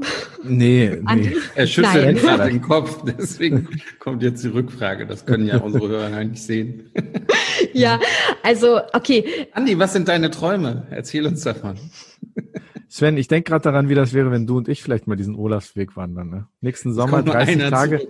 Nee, 0.44 1.00
nee. 1.14 1.32
er 1.55 1.66
schüttelt 1.66 2.20
gerade 2.20 2.50
den 2.50 2.62
Kopf, 2.62 3.03
deswegen 3.05 3.68
kommt 3.98 4.22
jetzt 4.22 4.44
die 4.44 4.48
Rückfrage. 4.48 5.07
Das 5.07 5.26
können 5.26 5.46
ja 5.46 5.59
unsere 5.59 5.88
Hörer 5.88 6.24
nicht 6.24 6.42
sehen. 6.42 6.90
ja, 7.72 7.98
also, 8.42 8.80
okay. 8.92 9.48
Andi, 9.53 9.78
was 9.78 9.92
sind 9.92 10.09
deine 10.09 10.30
Träume? 10.30 10.86
Erzähl 10.90 11.26
uns 11.26 11.42
davon. 11.42 11.78
Sven, 12.88 13.16
ich 13.16 13.26
denke 13.26 13.50
gerade 13.50 13.62
daran, 13.62 13.88
wie 13.88 13.94
das 13.94 14.12
wäre, 14.12 14.30
wenn 14.30 14.46
du 14.46 14.59
und 14.59 14.68
ich 14.68 14.82
vielleicht 14.82 15.07
mal 15.07 15.16
diesen 15.16 15.34
Olafsweg 15.34 15.96
wandern. 15.96 16.28
Ne? 16.28 16.46
Nächsten 16.61 16.92
Sommer 16.92 17.22
30 17.22 17.70
Tage, 17.70 18.07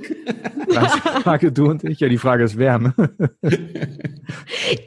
30 0.68 1.00
Tage 1.22 1.52
du 1.52 1.70
und 1.70 1.84
ich. 1.84 2.00
Ja, 2.00 2.08
die 2.08 2.18
Frage 2.18 2.42
ist 2.42 2.58
wer. 2.58 2.78
Ne? 2.80 2.92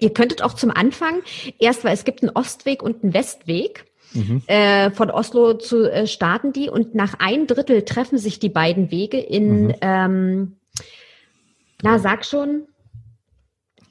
Ihr 0.01 0.13
könntet 0.13 0.41
auch 0.41 0.53
zum 0.53 0.69
Anfang 0.69 1.21
erst, 1.59 1.85
weil 1.85 1.93
es 1.93 2.03
gibt 2.03 2.23
einen 2.23 2.31
Ostweg 2.35 2.83
und 2.83 3.03
einen 3.03 3.13
Westweg. 3.13 3.85
Mhm. 4.15 4.41
Äh, 4.47 4.91
von 4.91 5.11
Oslo 5.11 5.53
zu 5.53 5.91
äh, 5.91 6.07
starten 6.07 6.53
die 6.53 6.69
und 6.69 6.95
nach 6.95 7.15
ein 7.19 7.47
Drittel 7.47 7.83
treffen 7.83 8.17
sich 8.17 8.39
die 8.39 8.49
beiden 8.49 8.89
Wege 8.89 9.19
in, 9.19 9.67
mhm. 9.67 9.75
ähm, 9.81 10.55
na 11.83 11.99
sag 11.99 12.25
schon, 12.25 12.63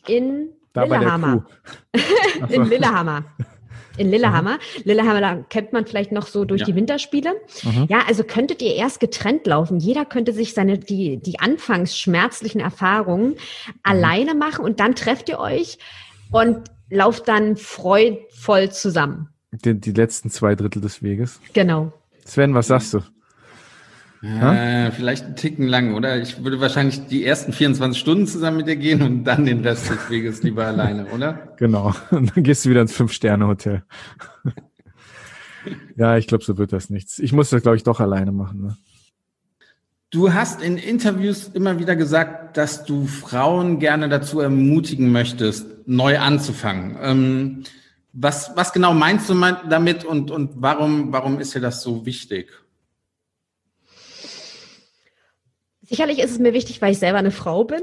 in 0.07 0.49
da 0.72 0.85
Lillehammer. 0.85 1.47
in 2.49 2.64
Lillehammer. 2.64 3.25
In 3.97 4.11
Lillehammer. 4.11 4.55
Mhm. 4.55 4.83
Lillehammer 4.85 5.20
da 5.20 5.37
kennt 5.49 5.72
man 5.72 5.87
vielleicht 5.87 6.11
noch 6.11 6.27
so 6.27 6.45
durch 6.45 6.62
ja. 6.62 6.66
die 6.66 6.75
Winterspiele. 6.75 7.35
Mhm. 7.62 7.87
Ja, 7.89 8.01
also 8.09 8.25
könntet 8.25 8.61
ihr 8.61 8.75
erst 8.75 8.99
getrennt 8.99 9.47
laufen. 9.47 9.79
Jeder 9.79 10.05
könnte 10.05 10.33
sich 10.33 10.53
seine, 10.53 10.79
die, 10.79 11.18
die 11.18 11.39
anfangs 11.39 11.97
schmerzlichen 11.97 12.61
Erfahrungen 12.61 13.31
mhm. 13.31 13.37
alleine 13.85 14.35
machen 14.35 14.64
und 14.64 14.81
dann 14.81 14.97
trefft 14.97 15.29
ihr 15.29 15.39
euch 15.39 15.79
und 16.33 16.64
lauft 16.91 17.29
dann 17.29 17.57
freudvoll 17.57 18.70
zusammen. 18.70 19.29
Die, 19.62 19.80
die 19.80 19.92
letzten 19.92 20.30
zwei 20.30 20.55
Drittel 20.55 20.82
des 20.82 21.02
Weges. 21.02 21.40
Genau. 21.52 21.92
Sven, 22.24 22.55
was 22.55 22.68
sagst 22.68 22.94
du? 22.94 23.02
Äh, 24.24 24.90
vielleicht 24.92 25.24
einen 25.24 25.36
Ticken 25.36 25.68
lang, 25.68 25.94
oder? 25.94 26.16
Ich 26.16 26.42
würde 26.42 26.59
wahrscheinlich 26.59 27.07
die 27.09 27.26
ersten 27.26 27.52
24 27.52 28.00
Stunden 28.00 28.26
zusammen 28.26 28.59
mit 28.59 28.66
dir 28.66 28.76
gehen 28.76 29.02
und 29.02 29.24
dann 29.24 29.44
den 29.44 29.61
Rest 29.61 29.90
des 29.90 30.09
Weges 30.09 30.42
lieber 30.42 30.66
alleine, 30.66 31.07
oder? 31.07 31.55
Genau. 31.59 31.94
Und 32.11 32.34
dann 32.34 32.42
gehst 32.42 32.64
du 32.64 32.70
wieder 32.70 32.80
ins 32.80 32.94
Fünf-Sterne-Hotel. 32.94 33.82
ja, 35.96 36.16
ich 36.16 36.26
glaube, 36.26 36.42
so 36.42 36.57
wird 36.57 36.72
das 36.72 36.88
nichts. 36.88 37.18
Ich 37.18 37.34
muss 37.34 37.50
das, 37.50 37.61
glaube 37.61 37.76
ich, 37.76 37.82
doch 37.82 38.00
alleine 38.00 38.32
machen. 38.32 38.62
Ne? 38.62 38.76
Du 40.11 40.32
hast 40.32 40.62
in 40.62 40.78
Interviews 40.78 41.48
immer 41.52 41.78
wieder 41.78 41.94
gesagt, 41.94 42.57
dass 42.57 42.86
du 42.86 43.07
Frauen 43.07 43.78
gerne 43.78 44.09
dazu 44.09 44.40
ermutigen 44.40 45.12
möchtest, 45.12 45.66
neu 45.86 46.18
anzufangen. 46.18 46.96
Ähm, 47.02 47.64
was, 48.14 48.52
was 48.54 48.72
genau 48.72 48.94
meinst 48.94 49.28
du 49.28 49.34
damit 49.68 50.04
und, 50.04 50.30
und 50.30 50.52
warum, 50.54 51.12
warum 51.12 51.40
ist 51.40 51.54
dir 51.54 51.60
das 51.60 51.82
so 51.82 52.06
wichtig? 52.06 52.48
Sicherlich 55.86 56.20
ist 56.20 56.30
es 56.30 56.38
mir 56.38 56.54
wichtig, 56.54 56.80
weil 56.80 56.92
ich 56.92 56.98
selber 56.98 57.18
eine 57.18 57.30
Frau 57.30 57.64
bin 57.64 57.82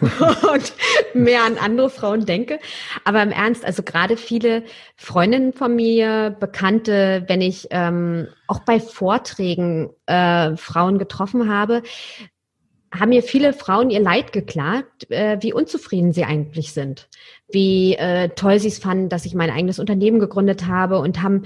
und 0.52 0.72
mehr 1.14 1.44
an 1.44 1.58
andere 1.58 1.88
Frauen 1.88 2.26
denke. 2.26 2.58
Aber 3.04 3.22
im 3.22 3.30
Ernst, 3.30 3.64
also 3.64 3.84
gerade 3.84 4.16
viele 4.16 4.64
Freundinnen 4.96 5.52
von 5.52 5.76
mir, 5.76 6.36
Bekannte, 6.40 7.24
wenn 7.28 7.40
ich 7.40 7.68
ähm, 7.70 8.26
auch 8.48 8.60
bei 8.60 8.80
Vorträgen 8.80 9.90
äh, 10.06 10.56
Frauen 10.56 10.98
getroffen 10.98 11.48
habe, 11.48 11.82
haben 12.92 13.10
mir 13.10 13.22
viele 13.22 13.52
Frauen 13.52 13.90
ihr 13.90 14.00
Leid 14.00 14.32
geklagt, 14.32 15.08
äh, 15.10 15.38
wie 15.40 15.52
unzufrieden 15.52 16.12
sie 16.12 16.24
eigentlich 16.24 16.72
sind, 16.72 17.08
wie 17.52 17.94
äh, 17.94 18.30
toll 18.30 18.58
sie 18.58 18.68
es 18.68 18.78
fanden, 18.78 19.08
dass 19.08 19.26
ich 19.26 19.34
mein 19.34 19.50
eigenes 19.50 19.78
Unternehmen 19.78 20.20
gegründet 20.20 20.66
habe 20.66 20.98
und 20.98 21.22
haben, 21.22 21.44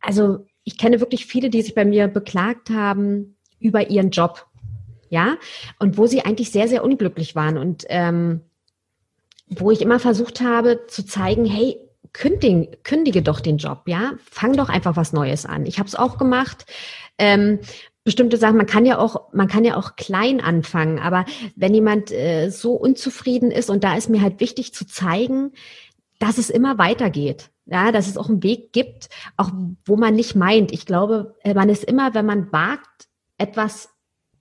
also 0.00 0.46
ich 0.64 0.78
kenne 0.78 1.00
wirklich 1.00 1.26
viele, 1.26 1.50
die 1.50 1.62
sich 1.62 1.74
bei 1.74 1.84
mir 1.84 2.08
beklagt 2.08 2.70
haben 2.70 3.36
über 3.58 3.90
ihren 3.90 4.10
Job 4.10 4.46
ja, 5.12 5.36
und 5.78 5.98
wo 5.98 6.06
sie 6.06 6.22
eigentlich 6.22 6.50
sehr, 6.50 6.68
sehr 6.68 6.82
unglücklich 6.82 7.36
waren 7.36 7.58
und 7.58 7.84
ähm, 7.90 8.40
wo 9.46 9.70
ich 9.70 9.82
immer 9.82 9.98
versucht 9.98 10.40
habe 10.40 10.86
zu 10.86 11.04
zeigen, 11.04 11.44
hey, 11.44 11.76
kündige, 12.14 12.78
kündige 12.82 13.20
doch 13.20 13.40
den 13.40 13.58
Job, 13.58 13.82
ja, 13.84 14.12
fang 14.24 14.54
doch 14.54 14.70
einfach 14.70 14.96
was 14.96 15.12
Neues 15.12 15.44
an. 15.44 15.66
Ich 15.66 15.78
habe 15.78 15.86
es 15.86 15.94
auch 15.94 16.16
gemacht. 16.16 16.64
Ähm, 17.18 17.58
bestimmte 18.04 18.36
Sachen, 18.36 18.56
man 18.56 18.66
kann 18.66 18.84
ja 18.84 18.98
auch, 18.98 19.32
man 19.32 19.48
kann 19.48 19.64
ja 19.64 19.76
auch 19.76 19.96
klein 19.96 20.40
anfangen, 20.40 20.98
aber 20.98 21.24
wenn 21.54 21.74
jemand 21.74 22.10
äh, 22.10 22.50
so 22.50 22.72
unzufrieden 22.72 23.50
ist 23.50 23.70
und 23.70 23.84
da 23.84 23.96
ist 23.96 24.10
mir 24.10 24.22
halt 24.22 24.40
wichtig 24.40 24.74
zu 24.74 24.86
zeigen, 24.86 25.52
dass 26.18 26.38
es 26.38 26.50
immer 26.50 26.78
weitergeht. 26.78 27.50
Ja, 27.66 27.92
dass 27.92 28.08
es 28.08 28.16
auch 28.16 28.28
einen 28.28 28.42
Weg 28.42 28.72
gibt, 28.72 29.08
auch 29.36 29.50
wo 29.84 29.96
man 29.96 30.16
nicht 30.16 30.34
meint. 30.34 30.72
Ich 30.72 30.84
glaube, 30.84 31.36
äh, 31.44 31.54
man 31.54 31.68
ist 31.68 31.84
immer, 31.84 32.12
wenn 32.12 32.26
man 32.26 32.50
wagt, 32.50 33.06
etwas 33.38 33.88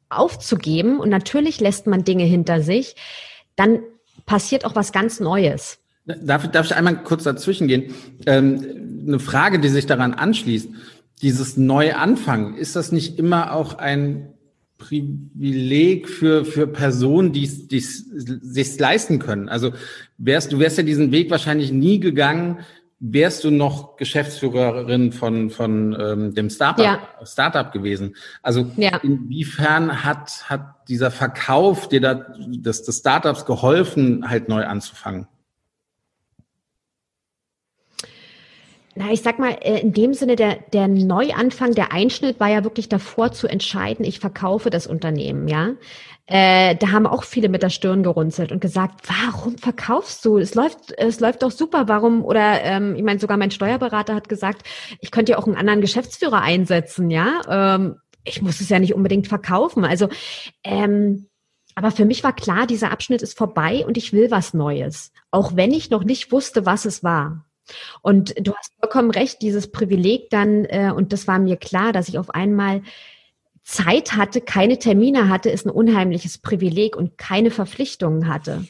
aufzugeben 0.10 1.00
und 1.00 1.10
natürlich 1.10 1.60
lässt 1.60 1.86
man 1.86 2.04
Dinge 2.04 2.24
hinter 2.24 2.62
sich, 2.62 2.96
dann 3.56 3.80
passiert 4.26 4.66
auch 4.66 4.76
was 4.76 4.92
ganz 4.92 5.20
Neues. 5.20 5.80
Darf, 6.06 6.50
darf 6.52 6.66
ich 6.66 6.76
einmal 6.76 7.04
kurz 7.04 7.24
dazwischen 7.24 7.68
gehen? 7.68 7.94
Ähm, 8.26 9.04
eine 9.08 9.20
Frage, 9.20 9.60
die 9.60 9.70
sich 9.70 9.86
daran 9.86 10.14
anschließt. 10.14 10.70
Dieses 11.22 11.58
Neuanfangen, 11.58 12.56
ist 12.56 12.76
das 12.76 12.92
nicht 12.92 13.20
immer 13.20 13.54
auch 13.54 13.78
ein 13.78 14.34
Privileg 14.78 16.10
für, 16.10 16.44
für 16.44 16.66
Personen, 16.66 17.32
die 17.32 17.44
es 17.44 18.06
sich 18.08 18.80
leisten 18.80 19.20
können? 19.20 19.48
Also 19.48 19.74
wärst, 20.18 20.52
du 20.52 20.60
wärst 20.60 20.78
ja 20.78 20.84
diesen 20.84 21.12
Weg 21.12 21.30
wahrscheinlich 21.30 21.72
nie 21.72 22.00
gegangen, 22.00 22.60
wärst 23.02 23.44
du 23.44 23.50
noch 23.50 23.98
Geschäftsführerin 23.98 25.12
von, 25.12 25.50
von 25.50 25.98
ähm, 26.00 26.36
dem 26.36 26.50
Startup, 26.50 26.86
ja. 26.86 27.00
Startup 27.24 27.72
gewesen. 27.72 28.16
Also 28.44 28.72
ja. 28.78 28.98
inwiefern 28.98 30.04
hat, 30.04 30.50
hat 30.50 30.88
dieser 30.88 31.10
Verkauf 31.10 31.90
dir 31.90 32.00
da, 32.00 32.14
des, 32.38 32.84
des 32.84 33.00
Startups 33.00 33.46
geholfen, 33.46 34.30
halt 34.30 34.50
neu 34.50 34.66
anzufangen? 34.66 35.28
Na, 38.94 39.10
ich 39.10 39.22
sag 39.22 39.40
mal, 39.40 39.58
äh, 39.62 39.80
in 39.80 39.94
dem 39.94 40.14
Sinne, 40.14 40.36
der, 40.36 40.58
der 40.74 40.88
Neuanfang, 40.90 41.74
der 41.74 41.94
Einschnitt 41.94 42.42
war 42.42 42.50
ja 42.50 42.64
wirklich 42.66 42.90
davor 42.90 43.32
zu 43.32 43.48
entscheiden, 43.48 44.04
ich 44.06 44.20
verkaufe 44.20 44.70
das 44.70 44.86
Unternehmen, 44.86 45.48
ja. 45.48 45.76
Äh, 46.26 46.76
da 46.76 46.92
haben 46.92 47.08
auch 47.08 47.24
viele 47.24 47.50
mit 47.50 47.64
der 47.64 47.70
Stirn 47.70 48.04
gerunzelt 48.04 48.52
und 48.52 48.62
gesagt, 48.62 49.02
warum 49.08 49.58
verkaufst 49.58 50.24
du? 50.24 50.38
Es 50.38 50.56
läuft, 50.56 50.94
es 50.98 51.20
läuft 51.20 51.44
doch 51.44 51.52
super. 51.52 51.88
Warum? 51.88 52.24
Oder 52.24 52.62
ähm, 52.64 52.96
ich 52.96 53.04
meine, 53.04 53.20
sogar 53.20 53.38
mein 53.38 53.52
Steuerberater 53.52 54.16
hat 54.16 54.30
gesagt, 54.30 54.66
ich 55.00 55.12
könnte 55.12 55.34
ja 55.34 55.38
auch 55.38 55.48
einen 55.48 55.58
anderen 55.58 55.82
Geschäftsführer 55.82 56.42
einsetzen, 56.42 57.10
ja. 57.10 57.42
Ähm, 57.50 57.96
ich 58.24 58.42
muss 58.42 58.62
es 58.62 58.70
ja 58.70 58.80
nicht 58.80 58.94
unbedingt 58.94 59.28
verkaufen. 59.28 59.84
Also, 59.84 60.10
ähm, 60.64 61.28
aber 61.76 61.92
für 61.92 62.06
mich 62.06 62.24
war 62.24 62.34
klar, 62.34 62.68
dieser 62.68 62.92
Abschnitt 62.92 63.22
ist 63.22 63.38
vorbei 63.38 63.86
und 63.86 63.98
ich 63.98 64.14
will 64.14 64.32
was 64.32 64.54
Neues, 64.54 65.12
auch 65.32 65.56
wenn 65.56 65.72
ich 65.72 65.90
noch 65.90 66.04
nicht 66.04 66.32
wusste, 66.32 66.66
was 66.66 66.86
es 66.86 67.04
war. 67.04 67.46
Und 68.02 68.34
du 68.40 68.54
hast 68.56 68.74
vollkommen 68.80 69.12
recht, 69.12 69.42
dieses 69.42 69.72
Privileg 69.72 70.30
dann, 70.30 70.66
äh, 70.66 70.92
und 70.96 71.14
das 71.14 71.28
war 71.28 71.40
mir 71.40 71.58
klar, 71.58 71.92
dass 71.92 72.10
ich 72.10 72.18
auf 72.18 72.30
einmal 72.32 72.82
Zeit 73.64 74.14
hatte, 74.14 74.42
keine 74.42 74.80
Termine 74.80 75.30
hatte, 75.30 75.50
ist 75.50 75.66
ein 75.66 75.72
unheimliches 75.72 76.40
Privileg 76.40 76.96
und 76.96 77.18
keine 77.18 77.52
Verpflichtungen 77.52 78.28
hatte. 78.28 78.66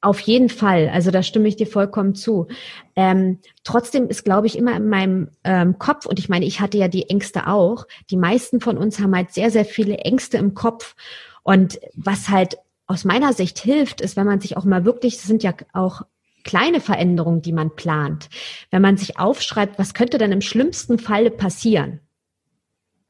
Auf 0.00 0.18
jeden 0.18 0.48
Fall, 0.48 0.90
also 0.92 1.12
da 1.12 1.22
stimme 1.22 1.46
ich 1.46 1.54
dir 1.54 1.66
vollkommen 1.66 2.16
zu. 2.16 2.48
Ähm, 2.96 3.38
trotzdem 3.62 4.08
ist, 4.08 4.24
glaube 4.24 4.48
ich, 4.48 4.58
immer 4.58 4.76
in 4.76 4.88
meinem 4.88 5.28
ähm, 5.44 5.78
Kopf, 5.78 6.06
und 6.06 6.18
ich 6.18 6.28
meine, 6.28 6.44
ich 6.44 6.60
hatte 6.60 6.76
ja 6.76 6.88
die 6.88 7.08
Ängste 7.08 7.46
auch, 7.46 7.86
die 8.10 8.16
meisten 8.16 8.60
von 8.60 8.76
uns 8.76 8.98
haben 8.98 9.14
halt 9.14 9.32
sehr, 9.32 9.50
sehr 9.50 9.64
viele 9.64 9.98
Ängste 9.98 10.38
im 10.38 10.54
Kopf. 10.54 10.96
Und 11.44 11.80
was 11.94 12.28
halt 12.28 12.58
aus 12.88 13.04
meiner 13.04 13.32
Sicht 13.32 13.60
hilft, 13.60 14.00
ist, 14.00 14.16
wenn 14.16 14.26
man 14.26 14.40
sich 14.40 14.56
auch 14.56 14.64
mal 14.64 14.84
wirklich, 14.84 15.16
das 15.16 15.26
sind 15.26 15.44
ja 15.44 15.54
auch 15.72 16.02
kleine 16.44 16.80
Veränderungen, 16.80 17.42
die 17.42 17.52
man 17.52 17.74
plant, 17.74 18.28
wenn 18.70 18.82
man 18.82 18.96
sich 18.96 19.18
aufschreibt, 19.18 19.78
was 19.78 19.94
könnte 19.94 20.18
denn 20.18 20.32
im 20.32 20.40
schlimmsten 20.40 20.98
Falle 20.98 21.30
passieren? 21.30 22.00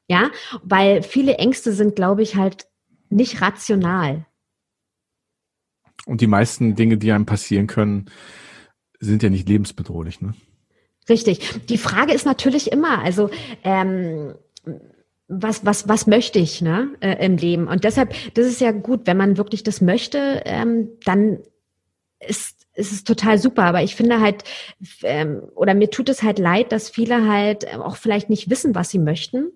Ja, 0.08 0.30
weil 0.62 1.02
viele 1.02 1.36
Ängste 1.36 1.72
sind, 1.72 1.96
glaube 1.96 2.22
ich, 2.22 2.36
halt 2.36 2.66
nicht 3.08 3.40
rational. 3.40 4.26
Und 6.06 6.20
die 6.20 6.26
meisten 6.26 6.74
Dinge, 6.74 6.98
die 6.98 7.12
einem 7.12 7.26
passieren 7.26 7.66
können, 7.66 8.10
sind 8.98 9.22
ja 9.22 9.30
nicht 9.30 9.48
lebensbedrohlich, 9.48 10.20
ne? 10.20 10.34
Richtig. 11.08 11.66
Die 11.68 11.78
Frage 11.78 12.12
ist 12.12 12.26
natürlich 12.26 12.70
immer, 12.70 13.00
also 13.00 13.30
ähm, 13.64 14.34
was, 15.26 15.64
was, 15.64 15.88
was 15.88 16.06
möchte 16.06 16.38
ich 16.38 16.62
ne, 16.62 16.90
äh, 17.00 17.24
im 17.24 17.36
Leben? 17.36 17.66
Und 17.66 17.84
deshalb, 17.84 18.14
das 18.34 18.46
ist 18.46 18.60
ja 18.60 18.70
gut, 18.70 19.06
wenn 19.06 19.16
man 19.16 19.36
wirklich 19.36 19.62
das 19.62 19.80
möchte, 19.80 20.42
ähm, 20.44 20.90
dann 21.04 21.38
ist, 22.20 22.61
ist 22.74 22.92
es 22.92 23.04
total 23.04 23.38
super. 23.38 23.64
Aber 23.64 23.82
ich 23.82 23.94
finde 23.94 24.20
halt, 24.20 24.44
ähm, 25.02 25.42
oder 25.54 25.74
mir 25.74 25.90
tut 25.90 26.08
es 26.08 26.22
halt 26.22 26.38
leid, 26.38 26.72
dass 26.72 26.90
viele 26.90 27.28
halt 27.28 27.66
auch 27.74 27.96
vielleicht 27.96 28.30
nicht 28.30 28.50
wissen, 28.50 28.74
was 28.74 28.90
sie 28.90 28.98
möchten 28.98 29.52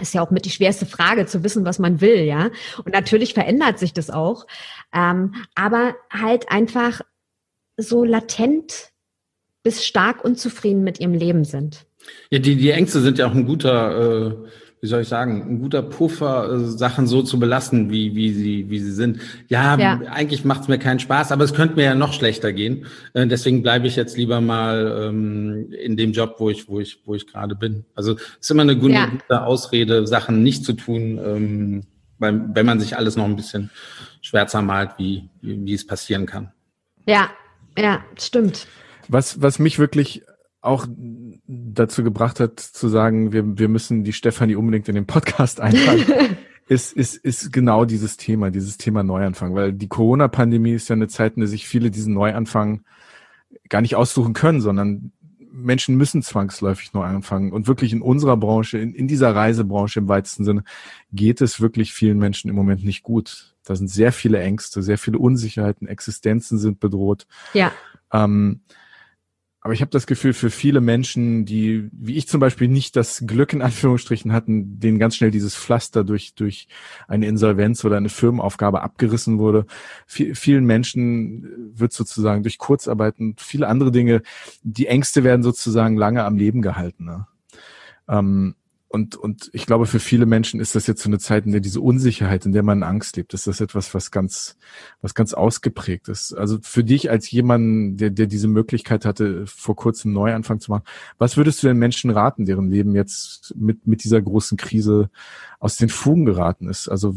ist 0.00 0.14
ja 0.14 0.22
auch 0.22 0.30
mit 0.30 0.44
die 0.44 0.50
schwerste 0.50 0.86
Frage, 0.86 1.26
zu 1.26 1.42
wissen, 1.42 1.64
was 1.64 1.78
man 1.78 2.00
will, 2.00 2.20
ja. 2.20 2.50
Und 2.84 2.92
natürlich 2.92 3.34
verändert 3.34 3.78
sich 3.78 3.92
das 3.92 4.10
auch. 4.10 4.46
Ähm, 4.92 5.34
aber 5.54 5.94
halt 6.10 6.50
einfach 6.50 7.00
so 7.76 8.04
latent 8.04 8.90
bis 9.62 9.84
stark 9.84 10.24
unzufrieden 10.24 10.84
mit 10.84 11.00
ihrem 11.00 11.14
Leben 11.14 11.44
sind. 11.44 11.86
Ja, 12.30 12.38
die, 12.38 12.56
die 12.56 12.70
Ängste 12.70 13.00
sind 13.00 13.18
ja 13.18 13.26
auch 13.26 13.34
ein 13.34 13.46
guter, 13.46 14.28
äh, 14.28 14.48
wie 14.86 14.90
soll 14.90 15.02
ich 15.02 15.08
sagen, 15.08 15.42
ein 15.42 15.58
guter 15.58 15.82
Puffer, 15.82 16.48
äh, 16.48 16.58
Sachen 16.60 17.08
so 17.08 17.20
zu 17.20 17.40
belassen, 17.40 17.90
wie, 17.90 18.14
wie 18.14 18.32
sie, 18.32 18.70
wie 18.70 18.78
sie 18.78 18.92
sind. 18.92 19.18
Ja, 19.48 19.76
ja. 19.76 20.00
eigentlich 20.12 20.44
macht 20.44 20.60
es 20.60 20.68
mir 20.68 20.78
keinen 20.78 21.00
Spaß, 21.00 21.32
aber 21.32 21.42
es 21.42 21.54
könnte 21.54 21.74
mir 21.74 21.82
ja 21.82 21.96
noch 21.96 22.12
schlechter 22.12 22.52
gehen. 22.52 22.86
Äh, 23.12 23.26
deswegen 23.26 23.62
bleibe 23.62 23.88
ich 23.88 23.96
jetzt 23.96 24.16
lieber 24.16 24.40
mal 24.40 25.08
ähm, 25.08 25.72
in 25.72 25.96
dem 25.96 26.12
Job, 26.12 26.36
wo 26.38 26.50
ich, 26.50 26.68
wo 26.68 26.78
ich, 26.78 27.00
wo 27.04 27.16
ich 27.16 27.26
gerade 27.26 27.56
bin. 27.56 27.84
Also 27.96 28.12
es 28.12 28.22
ist 28.42 28.50
immer 28.52 28.62
eine 28.62 28.78
gute, 28.78 28.94
ja. 28.94 29.06
gute 29.06 29.42
Ausrede, 29.42 30.06
Sachen 30.06 30.44
nicht 30.44 30.64
zu 30.64 30.74
tun, 30.74 31.18
ähm, 31.18 31.82
weil, 32.20 32.48
wenn 32.54 32.64
man 32.64 32.78
sich 32.78 32.96
alles 32.96 33.16
noch 33.16 33.24
ein 33.24 33.34
bisschen 33.34 33.70
schwärzer 34.22 34.62
malt, 34.62 34.90
wie, 34.98 35.28
wie, 35.40 35.66
wie 35.66 35.74
es 35.74 35.84
passieren 35.84 36.26
kann. 36.26 36.52
Ja, 37.06 37.30
ja, 37.76 38.04
stimmt. 38.16 38.68
Was, 39.08 39.42
was 39.42 39.58
mich 39.58 39.80
wirklich 39.80 40.22
auch 40.60 40.86
dazu 41.48 42.02
gebracht 42.02 42.40
hat, 42.40 42.58
zu 42.60 42.88
sagen, 42.88 43.32
wir, 43.32 43.58
wir 43.58 43.68
müssen 43.68 44.04
die 44.04 44.12
Stefanie 44.12 44.56
unbedingt 44.56 44.88
in 44.88 44.94
den 44.94 45.06
Podcast 45.06 45.60
einladen, 45.60 46.36
ist, 46.68 46.92
ist, 46.92 47.16
ist 47.16 47.52
genau 47.52 47.84
dieses 47.84 48.16
Thema, 48.16 48.50
dieses 48.50 48.78
Thema 48.78 49.02
Neuanfang. 49.02 49.54
Weil 49.54 49.72
die 49.72 49.88
Corona-Pandemie 49.88 50.72
ist 50.72 50.88
ja 50.88 50.94
eine 50.94 51.08
Zeit, 51.08 51.34
in 51.34 51.40
der 51.40 51.48
sich 51.48 51.68
viele 51.68 51.90
diesen 51.90 52.14
Neuanfang 52.14 52.82
gar 53.68 53.80
nicht 53.80 53.96
aussuchen 53.96 54.32
können, 54.32 54.60
sondern 54.60 55.12
Menschen 55.56 55.96
müssen 55.96 56.22
zwangsläufig 56.22 56.92
neu 56.92 57.04
anfangen. 57.04 57.52
Und 57.52 57.66
wirklich 57.66 57.92
in 57.92 58.02
unserer 58.02 58.36
Branche, 58.36 58.78
in, 58.78 58.94
in 58.94 59.08
dieser 59.08 59.34
Reisebranche 59.34 60.00
im 60.00 60.08
weitesten 60.08 60.44
Sinne, 60.44 60.64
geht 61.12 61.40
es 61.40 61.60
wirklich 61.60 61.92
vielen 61.92 62.18
Menschen 62.18 62.50
im 62.50 62.56
Moment 62.56 62.84
nicht 62.84 63.02
gut. 63.02 63.54
Da 63.64 63.74
sind 63.74 63.88
sehr 63.88 64.12
viele 64.12 64.40
Ängste, 64.40 64.82
sehr 64.82 64.98
viele 64.98 65.18
Unsicherheiten, 65.18 65.88
Existenzen 65.88 66.58
sind 66.58 66.78
bedroht. 66.78 67.26
Ja. 67.54 67.72
Ähm, 68.12 68.60
aber 69.66 69.72
ich 69.72 69.80
habe 69.80 69.90
das 69.90 70.06
Gefühl, 70.06 70.32
für 70.32 70.48
viele 70.48 70.80
Menschen, 70.80 71.44
die, 71.44 71.88
wie 71.90 72.14
ich 72.14 72.28
zum 72.28 72.38
Beispiel, 72.38 72.68
nicht 72.68 72.94
das 72.94 73.24
Glück 73.26 73.52
in 73.52 73.62
Anführungsstrichen 73.62 74.32
hatten, 74.32 74.78
denen 74.78 75.00
ganz 75.00 75.16
schnell 75.16 75.32
dieses 75.32 75.56
Pflaster 75.56 76.04
durch, 76.04 76.36
durch 76.36 76.68
eine 77.08 77.26
Insolvenz 77.26 77.84
oder 77.84 77.96
eine 77.96 78.08
Firmenaufgabe 78.08 78.80
abgerissen 78.80 79.40
wurde, 79.40 79.66
vielen 80.06 80.66
Menschen 80.66 81.72
wird 81.74 81.92
sozusagen 81.92 82.44
durch 82.44 82.58
Kurzarbeit 82.58 83.18
und 83.18 83.40
viele 83.40 83.66
andere 83.66 83.90
Dinge, 83.90 84.22
die 84.62 84.86
Ängste 84.86 85.24
werden 85.24 85.42
sozusagen 85.42 85.96
lange 85.96 86.22
am 86.22 86.36
Leben 86.36 86.62
gehalten. 86.62 87.04
Ne? 87.04 87.26
Ähm, 88.08 88.54
und, 88.88 89.16
und 89.16 89.50
ich 89.52 89.66
glaube, 89.66 89.86
für 89.86 89.98
viele 89.98 90.26
Menschen 90.26 90.60
ist 90.60 90.76
das 90.76 90.86
jetzt 90.86 91.02
so 91.02 91.08
eine 91.08 91.18
Zeit, 91.18 91.44
in 91.44 91.52
der 91.52 91.60
diese 91.60 91.80
Unsicherheit, 91.80 92.46
in 92.46 92.52
der 92.52 92.62
man 92.62 92.84
Angst 92.84 93.16
lebt, 93.16 93.34
ist 93.34 93.48
das 93.48 93.60
etwas, 93.60 93.92
was 93.94 94.12
ganz, 94.12 94.56
was 95.02 95.14
ganz 95.14 95.34
ausgeprägt 95.34 96.08
ist. 96.08 96.32
Also 96.32 96.58
für 96.62 96.84
dich 96.84 97.10
als 97.10 97.28
jemand, 97.30 98.00
der, 98.00 98.10
der 98.10 98.26
diese 98.26 98.46
Möglichkeit 98.46 99.04
hatte, 99.04 99.44
vor 99.46 99.74
kurzem 99.74 100.12
Neuanfang 100.12 100.60
zu 100.60 100.70
machen, 100.70 100.84
was 101.18 101.36
würdest 101.36 101.62
du 101.62 101.66
den 101.66 101.78
Menschen 101.78 102.10
raten, 102.10 102.46
deren 102.46 102.70
Leben 102.70 102.94
jetzt 102.94 103.54
mit, 103.56 103.88
mit 103.88 104.04
dieser 104.04 104.22
großen 104.22 104.56
Krise 104.56 105.10
aus 105.58 105.76
den 105.76 105.88
Fugen 105.88 106.24
geraten 106.24 106.68
ist? 106.68 106.88
Also, 106.88 107.14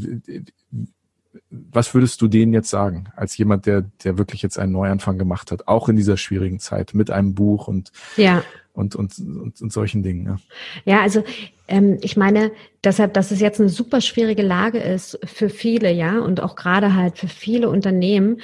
was 1.51 1.93
würdest 1.93 2.20
du 2.22 2.28
denen 2.28 2.53
jetzt 2.53 2.72
sagen, 2.72 3.09
als 3.15 3.38
jemand, 3.38 3.67
der, 3.67 3.82
der 4.03 4.17
wirklich 4.17 4.41
jetzt 4.41 4.57
einen 4.57 4.72
Neuanfang 4.72 5.20
gemacht 5.20 5.51
hat, 5.51 5.67
auch 5.67 5.88
in 5.88 5.95
dieser 5.95 6.17
schwierigen 6.17 6.59
Zeit, 6.59 6.95
mit 6.95 7.11
einem 7.11 7.36
Buch 7.36 7.67
und, 7.67 7.91
ja 8.17 8.43
und, 8.80 8.95
und, 8.95 9.19
und, 9.19 9.61
und 9.61 9.73
solchen 9.73 10.01
Dingen. 10.01 10.25
Ja, 10.25 10.38
ja 10.86 11.01
also 11.01 11.23
ähm, 11.67 11.97
ich 12.01 12.17
meine, 12.17 12.51
deshalb, 12.84 13.13
dass 13.13 13.32
es 13.32 13.39
jetzt 13.39 13.59
eine 13.59 13.69
super 13.69 14.01
schwierige 14.01 14.41
Lage 14.41 14.80
ist 14.80 15.19
für 15.23 15.49
viele, 15.49 15.91
ja, 15.91 16.19
und 16.19 16.41
auch 16.41 16.55
gerade 16.55 16.95
halt 16.95 17.17
für 17.17 17.27
viele 17.27 17.69
Unternehmen, 17.69 18.41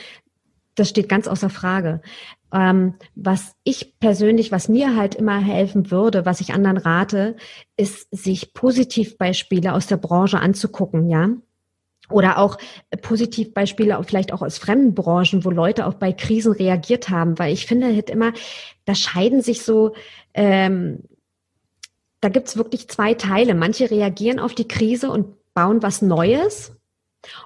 das 0.76 0.90
steht 0.90 1.10
ganz 1.10 1.28
außer 1.28 1.50
Frage. 1.50 2.02
Ähm, 2.54 2.96
was 3.16 3.56
ich 3.64 3.98
persönlich, 4.00 4.52
was 4.52 4.70
mir 4.70 4.96
halt 4.96 5.16
immer 5.16 5.40
helfen 5.40 5.90
würde, 5.90 6.26
was 6.26 6.42
ich 6.42 6.54
anderen 6.54 6.78
rate, 6.78 7.38
ist, 7.78 8.08
sich 8.12 8.54
Positivbeispiele 8.54 9.74
aus 9.74 9.88
der 9.88 9.98
Branche 9.98 10.40
anzugucken, 10.40 11.10
ja. 11.10 11.30
Oder 12.10 12.38
auch 12.38 12.58
Positivbeispiele 13.02 14.02
vielleicht 14.04 14.32
auch 14.32 14.42
aus 14.42 14.58
fremden 14.58 14.94
Branchen, 14.94 15.44
wo 15.44 15.50
Leute 15.50 15.88
auch 15.88 15.96
bei 15.96 16.14
Krisen 16.14 16.52
reagiert 16.52 17.10
haben, 17.10 17.40
weil 17.40 17.54
ich 17.54 17.66
finde 17.66 17.88
halt 17.88 18.10
immer, 18.10 18.34
da 18.86 18.94
scheiden 18.94 19.42
sich 19.42 19.64
so 19.64 19.94
ähm, 20.34 21.00
da 22.26 22.30
gibt's 22.30 22.58
wirklich 22.58 22.88
zwei 22.88 23.14
Teile. 23.14 23.54
Manche 23.54 23.92
reagieren 23.92 24.40
auf 24.40 24.56
die 24.56 24.68
Krise 24.68 25.12
und 25.12 25.54
bauen 25.54 25.84
was 25.84 26.02
Neues 26.02 26.74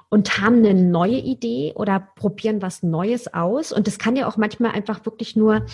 und 0.08 0.38
haben 0.38 0.64
eine 0.64 0.72
neue 0.72 1.18
Idee 1.18 1.74
oder 1.74 2.00
probieren 2.00 2.62
was 2.62 2.82
Neues 2.82 3.32
aus. 3.34 3.72
Und 3.72 3.86
das 3.86 3.98
kann 3.98 4.16
ja 4.16 4.26
auch 4.26 4.38
manchmal 4.38 4.72
einfach 4.72 5.04
wirklich 5.04 5.36
nur, 5.36 5.66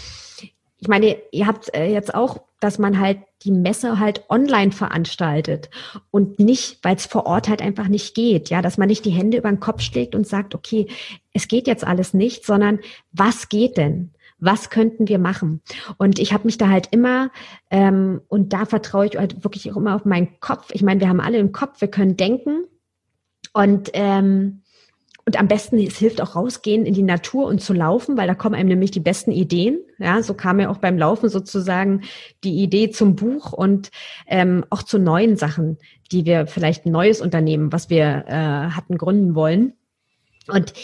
ich 0.78 0.88
meine, 0.88 1.16
ihr 1.32 1.46
habt 1.46 1.74
äh, 1.74 1.86
jetzt 1.86 2.14
auch, 2.14 2.42
dass 2.60 2.78
man 2.78 2.98
halt 2.98 3.18
die 3.42 3.50
Messe 3.50 3.98
halt 3.98 4.24
online 4.30 4.72
veranstaltet 4.72 5.70
und 6.10 6.38
nicht, 6.38 6.78
weil 6.82 6.96
es 6.96 7.06
vor 7.06 7.26
Ort 7.26 7.48
halt 7.48 7.62
einfach 7.62 7.88
nicht 7.88 8.14
geht, 8.14 8.50
ja, 8.50 8.62
dass 8.62 8.78
man 8.78 8.88
nicht 8.88 9.04
die 9.04 9.10
Hände 9.10 9.38
über 9.38 9.48
den 9.48 9.60
Kopf 9.60 9.82
schlägt 9.82 10.14
und 10.14 10.26
sagt, 10.26 10.54
okay, 10.54 10.86
es 11.32 11.48
geht 11.48 11.66
jetzt 11.66 11.86
alles 11.86 12.14
nicht, 12.14 12.44
sondern 12.44 12.80
was 13.12 13.48
geht 13.48 13.76
denn? 13.76 14.12
was 14.38 14.70
könnten 14.70 15.08
wir 15.08 15.18
machen? 15.18 15.62
Und 15.96 16.18
ich 16.18 16.32
habe 16.32 16.44
mich 16.44 16.58
da 16.58 16.68
halt 16.68 16.88
immer, 16.90 17.30
ähm, 17.70 18.20
und 18.28 18.52
da 18.52 18.66
vertraue 18.66 19.06
ich 19.06 19.16
halt 19.16 19.44
wirklich 19.44 19.72
auch 19.72 19.76
immer 19.76 19.94
auf 19.94 20.04
meinen 20.04 20.40
Kopf. 20.40 20.70
Ich 20.72 20.82
meine, 20.82 21.00
wir 21.00 21.08
haben 21.08 21.20
alle 21.20 21.38
im 21.38 21.52
Kopf, 21.52 21.80
wir 21.80 21.88
können 21.88 22.16
denken. 22.16 22.64
Und 23.52 23.90
ähm, 23.94 24.62
und 25.26 25.40
am 25.40 25.48
besten, 25.48 25.78
es 25.80 25.98
hilft 25.98 26.22
auch 26.22 26.36
rausgehen 26.36 26.86
in 26.86 26.94
die 26.94 27.02
Natur 27.02 27.46
und 27.46 27.60
zu 27.60 27.74
laufen, 27.74 28.16
weil 28.16 28.28
da 28.28 28.34
kommen 28.34 28.54
einem 28.54 28.68
nämlich 28.68 28.92
die 28.92 29.00
besten 29.00 29.32
Ideen. 29.32 29.80
Ja, 29.98 30.22
so 30.22 30.34
kam 30.34 30.58
mir 30.58 30.70
auch 30.70 30.78
beim 30.78 30.96
Laufen 30.96 31.28
sozusagen 31.28 32.02
die 32.44 32.62
Idee 32.62 32.90
zum 32.90 33.16
Buch 33.16 33.52
und 33.52 33.90
ähm, 34.28 34.64
auch 34.70 34.84
zu 34.84 35.00
neuen 35.00 35.36
Sachen, 35.36 35.78
die 36.12 36.26
wir 36.26 36.46
vielleicht 36.46 36.86
ein 36.86 36.92
neues 36.92 37.20
Unternehmen, 37.20 37.72
was 37.72 37.90
wir 37.90 38.24
äh, 38.28 38.70
hatten 38.70 38.98
gründen 38.98 39.34
wollen. 39.34 39.72
Und 40.46 40.74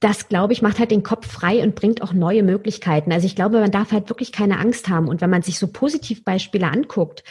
das, 0.00 0.28
glaube 0.28 0.52
ich, 0.52 0.60
macht 0.60 0.80
halt 0.80 0.90
den 0.90 1.04
Kopf 1.04 1.30
frei 1.30 1.62
und 1.62 1.76
bringt 1.76 2.02
auch 2.02 2.12
neue 2.12 2.42
Möglichkeiten. 2.42 3.12
Also 3.12 3.26
ich 3.26 3.36
glaube, 3.36 3.60
man 3.60 3.70
darf 3.70 3.92
halt 3.92 4.08
wirklich 4.08 4.32
keine 4.32 4.58
Angst 4.58 4.88
haben. 4.88 5.06
Und 5.06 5.20
wenn 5.20 5.30
man 5.30 5.42
sich 5.42 5.60
so 5.60 5.68
Positivbeispiele 5.68 6.66
anguckt, 6.66 7.22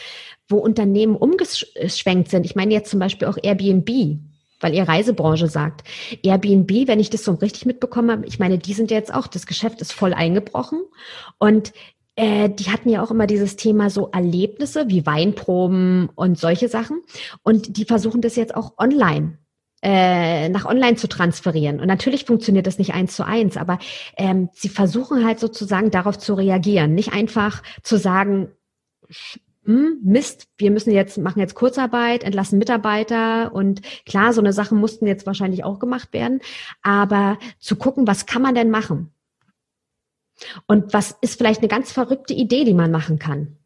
wo 0.48 0.56
Unternehmen 0.56 1.16
umgeschwenkt 1.16 2.30
sind, 2.30 2.46
ich 2.46 2.56
meine 2.56 2.72
jetzt 2.72 2.90
zum 2.90 3.00
Beispiel 3.00 3.28
auch 3.28 3.36
Airbnb, 3.42 4.20
weil 4.60 4.74
ihr 4.74 4.88
Reisebranche 4.88 5.48
sagt. 5.48 5.84
Airbnb, 6.22 6.88
wenn 6.88 7.00
ich 7.00 7.10
das 7.10 7.24
so 7.24 7.32
richtig 7.34 7.66
mitbekommen 7.66 8.10
habe, 8.10 8.26
ich 8.26 8.38
meine, 8.38 8.58
die 8.58 8.74
sind 8.74 8.90
jetzt 8.90 9.12
auch, 9.12 9.26
das 9.26 9.46
Geschäft 9.46 9.80
ist 9.80 9.92
voll 9.92 10.14
eingebrochen 10.14 10.82
und 11.38 11.72
äh, 12.16 12.48
die 12.50 12.70
hatten 12.70 12.88
ja 12.88 13.02
auch 13.02 13.10
immer 13.10 13.26
dieses 13.26 13.56
Thema 13.56 13.90
so 13.90 14.10
Erlebnisse 14.10 14.88
wie 14.88 15.06
Weinproben 15.06 16.08
und 16.14 16.38
solche 16.38 16.68
Sachen 16.68 17.02
und 17.42 17.76
die 17.76 17.84
versuchen 17.84 18.20
das 18.20 18.36
jetzt 18.36 18.54
auch 18.54 18.72
online 18.78 19.38
äh, 19.82 20.48
nach 20.48 20.64
online 20.64 20.96
zu 20.96 21.08
transferieren. 21.08 21.80
Und 21.80 21.86
natürlich 21.86 22.24
funktioniert 22.24 22.66
das 22.66 22.78
nicht 22.78 22.94
eins 22.94 23.14
zu 23.14 23.24
eins, 23.24 23.56
aber 23.56 23.78
ähm, 24.16 24.48
sie 24.52 24.68
versuchen 24.68 25.24
halt 25.24 25.38
sozusagen 25.38 25.90
darauf 25.90 26.18
zu 26.18 26.34
reagieren. 26.34 26.94
Nicht 26.94 27.12
einfach 27.12 27.62
zu 27.82 27.96
sagen, 27.96 28.48
hm, 29.68 29.98
Mist, 30.02 30.48
wir 30.56 30.70
müssen 30.70 30.92
jetzt, 30.92 31.18
machen 31.18 31.40
jetzt 31.40 31.54
Kurzarbeit, 31.54 32.24
entlassen 32.24 32.58
Mitarbeiter 32.58 33.52
und 33.52 33.82
klar, 34.06 34.32
so 34.32 34.40
eine 34.40 34.54
Sachen 34.54 34.78
mussten 34.80 35.06
jetzt 35.06 35.26
wahrscheinlich 35.26 35.62
auch 35.62 35.78
gemacht 35.78 36.14
werden, 36.14 36.40
aber 36.80 37.38
zu 37.58 37.76
gucken, 37.76 38.06
was 38.06 38.24
kann 38.24 38.40
man 38.40 38.54
denn 38.54 38.70
machen? 38.70 39.12
Und 40.66 40.94
was 40.94 41.18
ist 41.20 41.36
vielleicht 41.36 41.60
eine 41.60 41.68
ganz 41.68 41.92
verrückte 41.92 42.32
Idee, 42.32 42.64
die 42.64 42.72
man 42.72 42.90
machen 42.90 43.18
kann? 43.18 43.58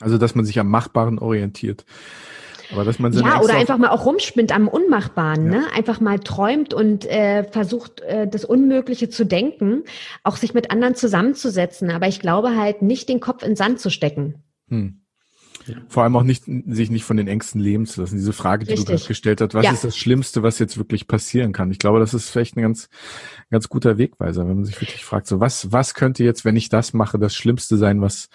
Also, 0.00 0.18
dass 0.18 0.34
man 0.34 0.44
sich 0.44 0.58
am 0.58 0.68
Machbaren 0.68 1.18
orientiert. 1.18 1.86
Aber 2.70 2.84
dass 2.84 2.98
man 2.98 3.14
ja, 3.14 3.40
oder 3.40 3.54
einfach 3.54 3.78
mal 3.78 3.88
auch 3.88 4.04
rumspinnt 4.04 4.52
am 4.54 4.68
Unmachbaren, 4.68 5.50
ja. 5.50 5.60
ne? 5.60 5.66
Einfach 5.74 6.00
mal 6.00 6.18
träumt 6.18 6.74
und 6.74 7.06
äh, 7.06 7.44
versucht, 7.44 8.00
äh, 8.00 8.28
das 8.28 8.44
Unmögliche 8.44 9.08
zu 9.08 9.24
denken, 9.24 9.84
auch 10.24 10.36
sich 10.36 10.52
mit 10.52 10.70
anderen 10.70 10.94
zusammenzusetzen. 10.94 11.90
Aber 11.90 12.06
ich 12.06 12.20
glaube 12.20 12.54
halt 12.54 12.82
nicht 12.82 13.08
den 13.08 13.20
Kopf 13.20 13.44
in 13.44 13.56
Sand 13.56 13.80
zu 13.80 13.88
stecken. 13.88 14.42
Hm. 14.68 15.00
Vor 15.88 16.02
allem 16.02 16.16
auch 16.16 16.22
nicht, 16.22 16.44
sich 16.44 16.90
nicht 16.90 17.04
von 17.04 17.16
den 17.16 17.28
Ängsten 17.28 17.60
leben 17.60 17.86
zu 17.86 18.00
lassen. 18.00 18.16
Diese 18.16 18.32
Frage, 18.32 18.64
die 18.64 18.72
Richtig. 18.72 18.86
du 18.86 18.92
gerade 18.92 19.08
gestellt 19.08 19.40
hast, 19.40 19.54
was 19.54 19.64
ja. 19.64 19.72
ist 19.72 19.84
das 19.84 19.96
Schlimmste, 19.96 20.42
was 20.42 20.58
jetzt 20.58 20.78
wirklich 20.78 21.06
passieren 21.06 21.52
kann? 21.52 21.70
Ich 21.70 21.78
glaube, 21.78 21.98
das 21.98 22.14
ist 22.14 22.30
vielleicht 22.30 22.56
ein 22.56 22.62
ganz, 22.62 22.88
ganz 23.50 23.68
guter 23.68 23.98
Wegweiser, 23.98 24.46
wenn 24.46 24.56
man 24.56 24.64
sich 24.64 24.80
wirklich 24.80 25.04
fragt, 25.04 25.26
so 25.26 25.40
was, 25.40 25.72
was 25.72 25.94
könnte 25.94 26.24
jetzt, 26.24 26.44
wenn 26.44 26.56
ich 26.56 26.68
das 26.68 26.92
mache, 26.92 27.18
das 27.18 27.34
Schlimmste 27.34 27.76
sein, 27.76 28.00
was, 28.00 28.28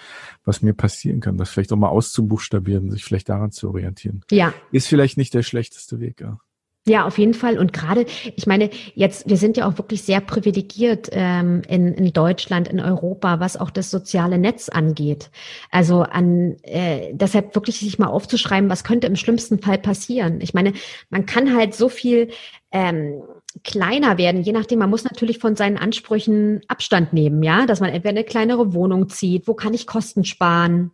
was 0.44 0.62
mir 0.62 0.74
passieren 0.74 1.20
kann? 1.20 1.38
Das 1.38 1.50
vielleicht 1.50 1.72
auch 1.74 1.78
mal 1.78 1.90
auszubuchstabieren, 1.90 2.92
sich 2.92 3.04
vielleicht 3.04 3.30
daran 3.30 3.52
zu 3.52 3.70
orientieren. 3.70 4.24
Ja. 4.32 4.54
Ist 4.72 4.88
vielleicht 4.88 5.18
nicht 5.18 5.34
der 5.34 5.44
schlechteste 5.44 6.00
Weg, 6.00 6.22
ja. 6.22 6.40
Ja, 6.88 7.06
auf 7.06 7.20
jeden 7.20 7.36
Fall. 7.36 7.60
Und 7.60 7.74
gerade, 7.74 8.08
ich 8.36 8.48
meine, 8.48 8.72
jetzt, 8.96 9.30
wir 9.30 9.38
sind 9.38 9.56
ja 9.56 9.68
auch 9.68 9.78
wirklich 9.78 10.02
sehr 10.02 10.20
privilegiert 10.20 11.10
ähm, 11.12 11.62
in, 11.68 11.94
in 11.94 12.12
Deutschland, 12.12 12.68
in 12.68 12.80
Europa, 12.80 13.40
was 13.40 13.56
auch 13.56 13.70
das 13.70 13.92
soziale 13.92 14.40
Netz 14.40 14.68
angeht. 14.68 15.30
Also 15.70 16.02
an 16.02 16.58
äh, 16.64 17.14
deshalb 17.14 17.54
wirklich 17.54 17.80
sich 17.80 18.00
mal 18.00 18.08
aufzuschreiben, 18.08 18.70
was 18.70 18.84
könnte 18.84 19.06
im 19.06 19.16
schlimmsten 19.16 19.60
Fall 19.60 19.78
passieren. 19.78 20.42
Ich 20.42 20.56
meine, 20.56 20.74
man 21.12 21.28
kann 21.28 21.56
halt 21.56 21.76
so 21.76 21.88
viel 21.88 22.32
ähm, 22.72 23.22
kleiner 23.64 24.18
werden, 24.18 24.42
je 24.42 24.54
nachdem, 24.54 24.80
man 24.80 24.90
muss 24.90 25.04
natürlich 25.04 25.38
von 25.38 25.56
seinen 25.56 25.78
Ansprüchen 25.78 26.62
Abstand 26.68 27.14
nehmen, 27.14 27.44
ja, 27.44 27.68
dass 27.68 27.80
man 27.80 27.90
entweder 27.90 28.10
eine 28.10 28.24
kleinere 28.24 28.74
Wohnung 28.74 29.08
zieht, 29.10 29.48
wo 29.48 29.54
kann 29.54 29.76
ich 29.76 29.86
Kosten 29.86 30.24
sparen, 30.24 30.92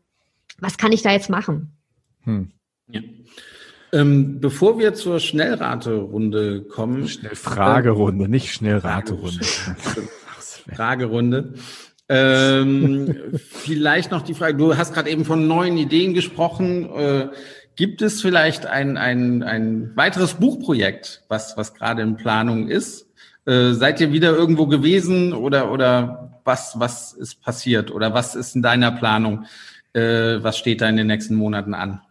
was 0.59 0.77
kann 0.77 0.91
ich 0.91 1.01
da 1.01 1.11
jetzt 1.11 1.29
machen? 1.29 1.77
Hm. 2.23 2.51
Ja. 2.89 3.01
Ähm, 3.93 4.39
bevor 4.39 4.79
wir 4.79 4.93
zur 4.93 5.19
Schnellraterunde 5.19 6.63
kommen. 6.63 7.07
Schnellfragerunde, 7.07 8.25
äh, 8.25 8.27
nicht 8.27 8.51
Schnellraterunde. 8.53 9.45
Fragerunde. 10.75 11.53
Ähm, 12.09 13.15
vielleicht 13.39 14.11
noch 14.11 14.21
die 14.21 14.33
Frage, 14.33 14.57
du 14.57 14.77
hast 14.77 14.93
gerade 14.93 15.09
eben 15.09 15.25
von 15.25 15.47
neuen 15.47 15.77
Ideen 15.77 16.13
gesprochen. 16.13 16.89
Äh, 16.93 17.27
gibt 17.75 18.01
es 18.01 18.21
vielleicht 18.21 18.65
ein, 18.65 18.97
ein, 18.97 19.43
ein 19.43 19.91
weiteres 19.95 20.35
Buchprojekt, 20.35 21.23
was, 21.27 21.57
was 21.57 21.73
gerade 21.73 22.01
in 22.01 22.17
Planung 22.17 22.67
ist? 22.69 23.07
Äh, 23.45 23.73
seid 23.73 24.01
ihr 24.01 24.11
wieder 24.11 24.35
irgendwo 24.35 24.67
gewesen 24.67 25.33
oder, 25.33 25.71
oder 25.71 26.39
was, 26.43 26.79
was 26.79 27.13
ist 27.13 27.41
passiert 27.41 27.91
oder 27.91 28.13
was 28.13 28.35
ist 28.35 28.55
in 28.55 28.61
deiner 28.61 28.91
Planung? 28.91 29.45
Äh, 29.93 30.43
was 30.43 30.57
steht 30.57 30.81
da 30.81 30.89
in 30.89 30.97
den 30.97 31.07
nächsten 31.07 31.35
Monaten 31.35 31.73
an? 31.73 32.01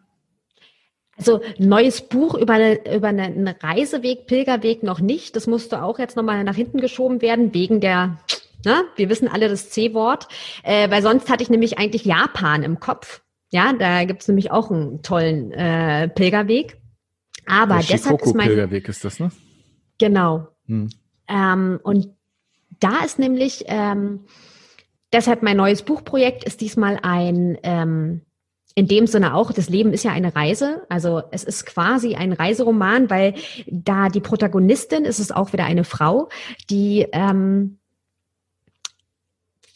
Also 1.19 1.41
neues 1.59 2.03
Buch 2.03 2.35
über, 2.35 2.55
eine, 2.55 2.95
über 2.95 3.09
einen 3.09 3.49
Reiseweg, 3.49 4.27
Pilgerweg 4.27 4.83
noch 4.83 5.01
nicht. 5.01 5.35
Das 5.35 5.47
musste 5.47 5.83
auch 5.83 5.99
jetzt 5.99 6.17
nochmal 6.17 6.45
nach 6.45 6.55
hinten 6.55 6.81
geschoben 6.81 7.23
werden, 7.23 7.55
wegen 7.55 7.81
der, 7.81 8.19
ne, 8.65 8.85
wir 8.97 9.09
wissen 9.09 9.29
alle 9.29 9.49
das 9.49 9.71
C-Wort, 9.71 10.29
äh, 10.63 10.91
weil 10.91 11.03
sonst 11.03 11.31
hatte 11.31 11.43
ich 11.43 11.51
nämlich 11.51 11.79
eigentlich 11.79 12.05
Japan 12.05 12.63
im 12.63 12.81
Kopf. 12.81 13.23
Ja, 13.51 13.73
da 13.73 14.05
gibt's 14.05 14.29
nämlich 14.29 14.51
auch 14.51 14.71
einen 14.71 15.03
tollen 15.03 15.53
äh, 15.53 16.09
Pilgerweg. 16.09 16.79
Aber 17.47 17.77
der 17.77 17.97
deshalb 17.97 18.21
ist 18.21 18.35
mein 18.35 18.49
Pilgerweg 18.49 18.89
ist 18.89 19.05
das, 19.05 19.21
ne? 19.21 19.31
Genau. 19.99 20.49
Hm. 20.67 20.91
Ähm, 21.29 21.81
und 21.83 22.11
da 22.81 23.05
ist 23.05 23.19
nämlich 23.19 23.65
ähm, 23.69 24.25
deshalb 25.13 25.43
mein 25.43 25.57
neues 25.57 25.83
Buchprojekt 25.83 26.45
ist 26.45 26.61
diesmal 26.61 26.99
ein 27.03 27.57
ähm, 27.63 28.26
in 28.77 28.87
dem 28.87 29.07
Sinne 29.07 29.35
auch, 29.35 29.53
das 29.53 29.71
Leben 29.71 29.95
ist 29.95 30.05
ja 30.05 30.13
eine 30.13 30.37
Reise. 30.37 30.83
Also 30.91 31.23
es 31.31 31.45
ist 31.45 31.65
quasi 31.65 32.15
ein 32.15 32.35
Reiseroman, 32.35 33.09
weil 33.09 33.35
da 33.67 34.11
die 34.11 34.21
Protagonistin 34.21 35.07
ist 35.07 35.19
es 35.19 35.33
auch 35.33 35.55
wieder 35.55 35.65
eine 35.65 35.83
Frau, 35.83 36.29
die 36.69 37.07
ähm, 37.13 37.79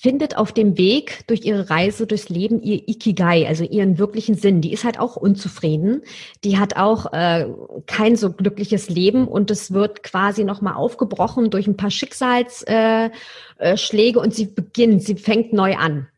findet 0.01 0.39
auf 0.39 0.53
dem 0.53 0.79
Weg 0.79 1.27
durch 1.27 1.45
ihre 1.45 1.69
Reise 1.69 2.07
durchs 2.07 2.31
Leben 2.31 2.63
ihr 2.63 2.89
Ikigai, 2.89 3.47
also 3.47 3.65
ihren 3.65 3.99
wirklichen 3.99 4.35
Sinn. 4.35 4.63
Die 4.63 4.73
ist 4.73 4.85
halt 4.85 4.99
auch 4.99 5.15
unzufrieden. 5.15 6.01
Die 6.43 6.57
hat 6.57 6.77
auch 6.77 7.13
äh, 7.13 7.47
kein 7.85 8.17
so 8.17 8.33
glückliches 8.33 8.89
Leben 8.89 9.29
und 9.29 9.51
es 9.51 9.75
wird 9.75 10.03
quasi 10.03 10.45
nochmal 10.45 10.73
aufgebrochen 10.73 11.51
durch 11.51 11.67
ein 11.67 11.77
paar 11.77 11.91
Schicksalsschläge 11.91 13.13
äh, 13.59 13.61
äh, 13.61 14.17
und 14.17 14.35
sie 14.35 14.47
beginnt, 14.47 15.03
sie 15.03 15.17
fängt 15.17 15.53
neu 15.53 15.77
an. 15.77 16.09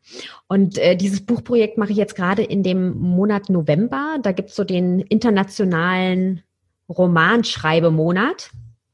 Und 0.47 0.77
äh, 0.77 0.95
dieses 0.95 1.25
Buchprojekt 1.25 1.77
mache 1.77 1.91
ich 1.91 1.97
jetzt 1.97 2.15
gerade 2.15 2.41
in 2.41 2.63
dem 2.63 2.97
Monat 2.97 3.49
November. 3.49 4.15
Da 4.23 4.31
gibt's 4.31 4.55
so 4.55 4.63
den 4.63 5.01
internationalen 5.01 6.41
Romanschreibemonat 6.87 8.49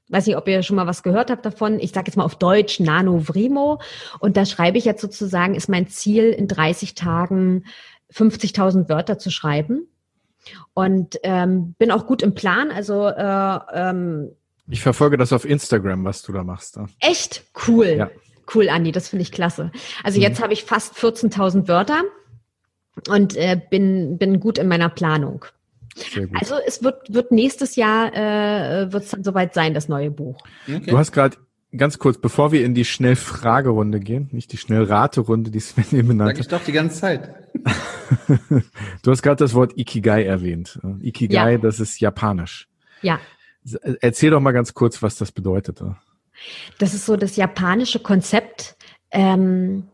weiß 0.10 0.28
nicht, 0.28 0.38
ob 0.38 0.48
ihr 0.48 0.64
schon 0.64 0.76
mal 0.76 0.88
was 0.88 1.04
gehört 1.04 1.32
habt 1.32 1.46
davon. 1.46 1.80
Ich 1.80 1.92
sage 1.92 2.08
jetzt 2.08 2.18
mal 2.18 2.26
auf 2.26 2.36
Deutsch 2.36 2.80
Nano 2.80 3.28
Vrimo. 3.28 3.80
Und 4.20 4.38
da 4.38 4.46
schreibe 4.46 4.78
ich 4.78 4.86
jetzt 4.86 5.02
sozusagen, 5.02 5.56
ist 5.56 5.70
mein 5.70 5.88
Ziel, 5.88 6.32
in 6.32 6.48
30 6.48 6.96
Tagen 6.96 7.66
50.000 8.14 8.90
Wörter 8.90 9.18
zu 9.18 9.30
schreiben. 9.30 9.88
Und 10.74 11.20
ähm, 11.24 11.76
bin 11.78 11.92
auch 11.92 12.08
gut 12.08 12.22
im 12.22 12.34
Plan. 12.34 12.72
Also 12.72 13.08
äh, 13.08 13.60
ähm, 13.74 14.32
ich 14.68 14.82
verfolge 14.82 15.18
das 15.18 15.34
auf 15.34 15.46
Instagram, 15.46 16.06
was 16.06 16.22
du 16.22 16.32
da 16.32 16.44
machst. 16.44 16.78
Da. 16.78 16.86
Echt 17.00 17.44
cool. 17.68 17.88
Ja. 17.88 18.10
Cool, 18.54 18.70
Andi, 18.70 18.92
das 18.92 19.10
finde 19.10 19.24
ich 19.24 19.32
klasse. 19.32 19.72
Also 20.04 20.18
mhm. 20.18 20.24
jetzt 20.24 20.42
habe 20.42 20.54
ich 20.54 20.64
fast 20.64 20.96
14.000 20.96 21.68
Wörter 21.68 22.04
und 23.08 23.36
äh, 23.36 23.60
bin, 23.70 24.18
bin 24.18 24.40
gut 24.40 24.58
in 24.58 24.68
meiner 24.68 24.90
Planung. 24.90 25.46
Also 26.34 26.56
es 26.66 26.84
wird, 26.84 27.14
wird 27.14 27.32
nächstes 27.32 27.76
Jahr 27.76 28.14
äh, 28.14 28.92
wird 28.92 29.04
es 29.04 29.12
dann 29.12 29.24
soweit 29.24 29.54
sein, 29.54 29.74
das 29.74 29.88
neue 29.88 30.12
Buch. 30.12 30.38
Okay. 30.68 30.90
Du 30.92 30.98
hast 30.98 31.12
gerade 31.12 31.38
ganz 31.76 32.00
kurz, 32.00 32.18
bevor 32.18 32.52
wir 32.52 32.66
in 32.66 32.74
die 32.74 32.86
Schnellfragerunde 32.86 34.00
gehen, 34.00 34.30
nicht 34.32 34.52
die 34.52 34.58
Schnellraterunde, 34.58 35.52
die 35.52 35.60
Sven 35.60 35.86
eben 35.92 36.08
benannt 36.10 36.32
Sag 36.32 36.40
ich 36.40 36.48
doch 36.48 36.64
die 36.64 36.72
ganze 36.72 37.00
Zeit. 37.00 37.34
du 39.04 39.12
hast 39.12 39.22
gerade 39.22 39.38
das 39.38 39.54
Wort 39.54 39.78
Ikigai 39.78 40.24
erwähnt. 40.24 40.80
Ikigai, 41.02 41.54
ja. 41.54 41.58
das 41.58 41.80
ist 41.80 42.00
japanisch. 42.00 42.68
Ja. 43.02 43.20
Erzähl 44.02 44.32
doch 44.32 44.40
mal 44.40 44.52
ganz 44.52 44.74
kurz, 44.74 45.02
was 45.02 45.16
das 45.18 45.32
bedeutet. 45.32 45.82
Das 46.78 46.94
ist 46.94 47.06
so 47.06 47.18
das 47.18 47.36
japanische 47.36 48.00
Konzept 48.00 48.78
ähm, 49.12 49.90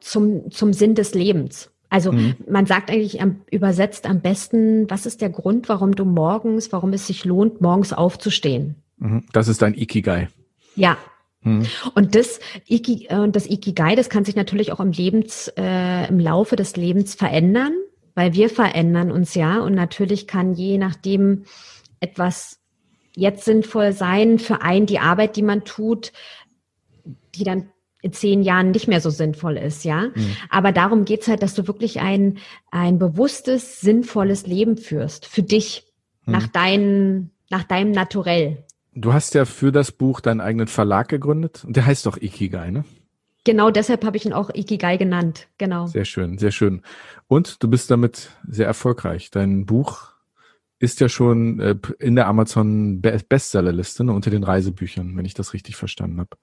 zum, 0.00 0.50
zum 0.50 0.72
Sinn 0.72 0.94
des 0.94 1.14
Lebens. 1.14 1.71
Also 1.92 2.10
mhm. 2.10 2.36
man 2.48 2.64
sagt 2.64 2.90
eigentlich 2.90 3.20
am, 3.20 3.42
übersetzt 3.50 4.06
am 4.06 4.22
besten, 4.22 4.88
was 4.88 5.04
ist 5.04 5.20
der 5.20 5.28
Grund, 5.28 5.68
warum 5.68 5.94
du 5.94 6.06
morgens, 6.06 6.72
warum 6.72 6.94
es 6.94 7.06
sich 7.06 7.26
lohnt, 7.26 7.60
morgens 7.60 7.92
aufzustehen? 7.92 8.76
Mhm. 8.96 9.24
Das 9.34 9.46
ist 9.46 9.60
dein 9.60 9.74
Ikigai. 9.74 10.30
Ja. 10.74 10.96
Mhm. 11.42 11.66
Und 11.94 12.14
das, 12.14 12.40
Iki, 12.66 13.08
äh, 13.10 13.28
das 13.28 13.46
Ikigai, 13.46 13.94
das 13.94 14.08
kann 14.08 14.24
sich 14.24 14.36
natürlich 14.36 14.72
auch 14.72 14.80
im 14.80 14.92
Lebens, 14.92 15.52
äh, 15.58 16.08
im 16.08 16.18
Laufe 16.18 16.56
des 16.56 16.76
Lebens 16.76 17.14
verändern, 17.14 17.74
weil 18.14 18.32
wir 18.32 18.48
verändern 18.48 19.12
uns 19.12 19.34
ja 19.34 19.60
und 19.60 19.74
natürlich 19.74 20.26
kann 20.26 20.54
je 20.54 20.78
nachdem 20.78 21.44
etwas 22.00 22.58
jetzt 23.14 23.44
sinnvoll 23.44 23.92
sein 23.92 24.38
für 24.38 24.62
einen 24.62 24.86
die 24.86 24.98
Arbeit, 24.98 25.36
die 25.36 25.42
man 25.42 25.64
tut, 25.64 26.12
die 27.34 27.44
dann 27.44 27.68
in 28.02 28.12
zehn 28.12 28.42
Jahren 28.42 28.72
nicht 28.72 28.88
mehr 28.88 29.00
so 29.00 29.10
sinnvoll 29.10 29.56
ist, 29.56 29.84
ja. 29.84 30.08
Mhm. 30.14 30.36
Aber 30.50 30.72
darum 30.72 31.04
geht's 31.04 31.28
halt, 31.28 31.42
dass 31.42 31.54
du 31.54 31.66
wirklich 31.66 32.00
ein, 32.00 32.38
ein 32.70 32.98
bewusstes, 32.98 33.80
sinnvolles 33.80 34.46
Leben 34.46 34.76
führst. 34.76 35.26
Für 35.26 35.42
dich. 35.42 35.86
Mhm. 36.26 36.32
Nach 36.32 36.46
dein, 36.48 37.30
nach 37.48 37.62
deinem 37.62 37.92
Naturell. 37.92 38.64
Du 38.94 39.12
hast 39.12 39.34
ja 39.34 39.44
für 39.44 39.72
das 39.72 39.92
Buch 39.92 40.20
deinen 40.20 40.40
eigenen 40.40 40.66
Verlag 40.66 41.08
gegründet. 41.08 41.64
Und 41.64 41.76
der 41.76 41.86
heißt 41.86 42.04
doch 42.04 42.20
Ikigai, 42.20 42.70
ne? 42.70 42.84
Genau, 43.44 43.70
deshalb 43.70 44.04
habe 44.04 44.16
ich 44.16 44.26
ihn 44.26 44.32
auch 44.32 44.50
Ikigai 44.54 44.96
genannt. 44.96 45.48
Genau. 45.58 45.86
Sehr 45.86 46.04
schön, 46.04 46.38
sehr 46.38 46.52
schön. 46.52 46.82
Und 47.26 47.62
du 47.62 47.68
bist 47.68 47.90
damit 47.90 48.30
sehr 48.46 48.66
erfolgreich. 48.66 49.30
Dein 49.30 49.66
Buch 49.66 50.12
ist 50.78 51.00
ja 51.00 51.08
schon 51.08 51.60
äh, 51.60 51.76
in 51.98 52.16
der 52.16 52.26
Amazon 52.26 53.00
Bestsellerliste 53.00 54.04
ne, 54.04 54.12
unter 54.12 54.30
den 54.30 54.44
Reisebüchern, 54.44 55.16
wenn 55.16 55.24
ich 55.24 55.34
das 55.34 55.54
richtig 55.54 55.76
verstanden 55.76 56.20
habe. 56.20 56.36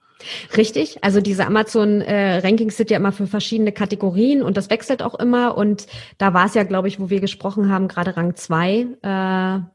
Richtig, 0.57 1.03
also 1.03 1.21
diese 1.21 1.45
Amazon-Rankings 1.45 2.73
äh, 2.73 2.77
sind 2.77 2.91
ja 2.91 2.97
immer 2.97 3.11
für 3.11 3.27
verschiedene 3.27 3.71
Kategorien 3.71 4.41
und 4.41 4.57
das 4.57 4.69
wechselt 4.69 5.01
auch 5.01 5.15
immer. 5.15 5.57
Und 5.57 5.87
da 6.17 6.33
war 6.33 6.45
es 6.45 6.53
ja, 6.53 6.63
glaube 6.63 6.87
ich, 6.87 6.99
wo 6.99 7.09
wir 7.09 7.21
gesprochen 7.21 7.71
haben, 7.71 7.87
gerade 7.87 8.17
Rang 8.17 8.35
2 8.35 8.69
äh, 8.77 8.85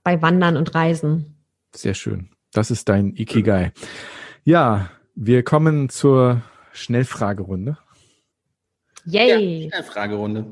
bei 0.03 0.23
Wandern 0.23 0.57
und 0.57 0.75
Reisen. 0.75 1.37
Sehr 1.75 1.95
schön. 1.95 2.29
Das 2.53 2.71
ist 2.71 2.89
dein 2.89 3.15
Ikigai. 3.16 3.73
Ja, 4.45 4.91
wir 5.15 5.43
kommen 5.43 5.89
zur 5.89 6.43
Schnellfragerunde. 6.73 7.79
Yay! 9.07 9.65
Ja, 9.65 9.71
Schnellfragerunde. 9.71 10.47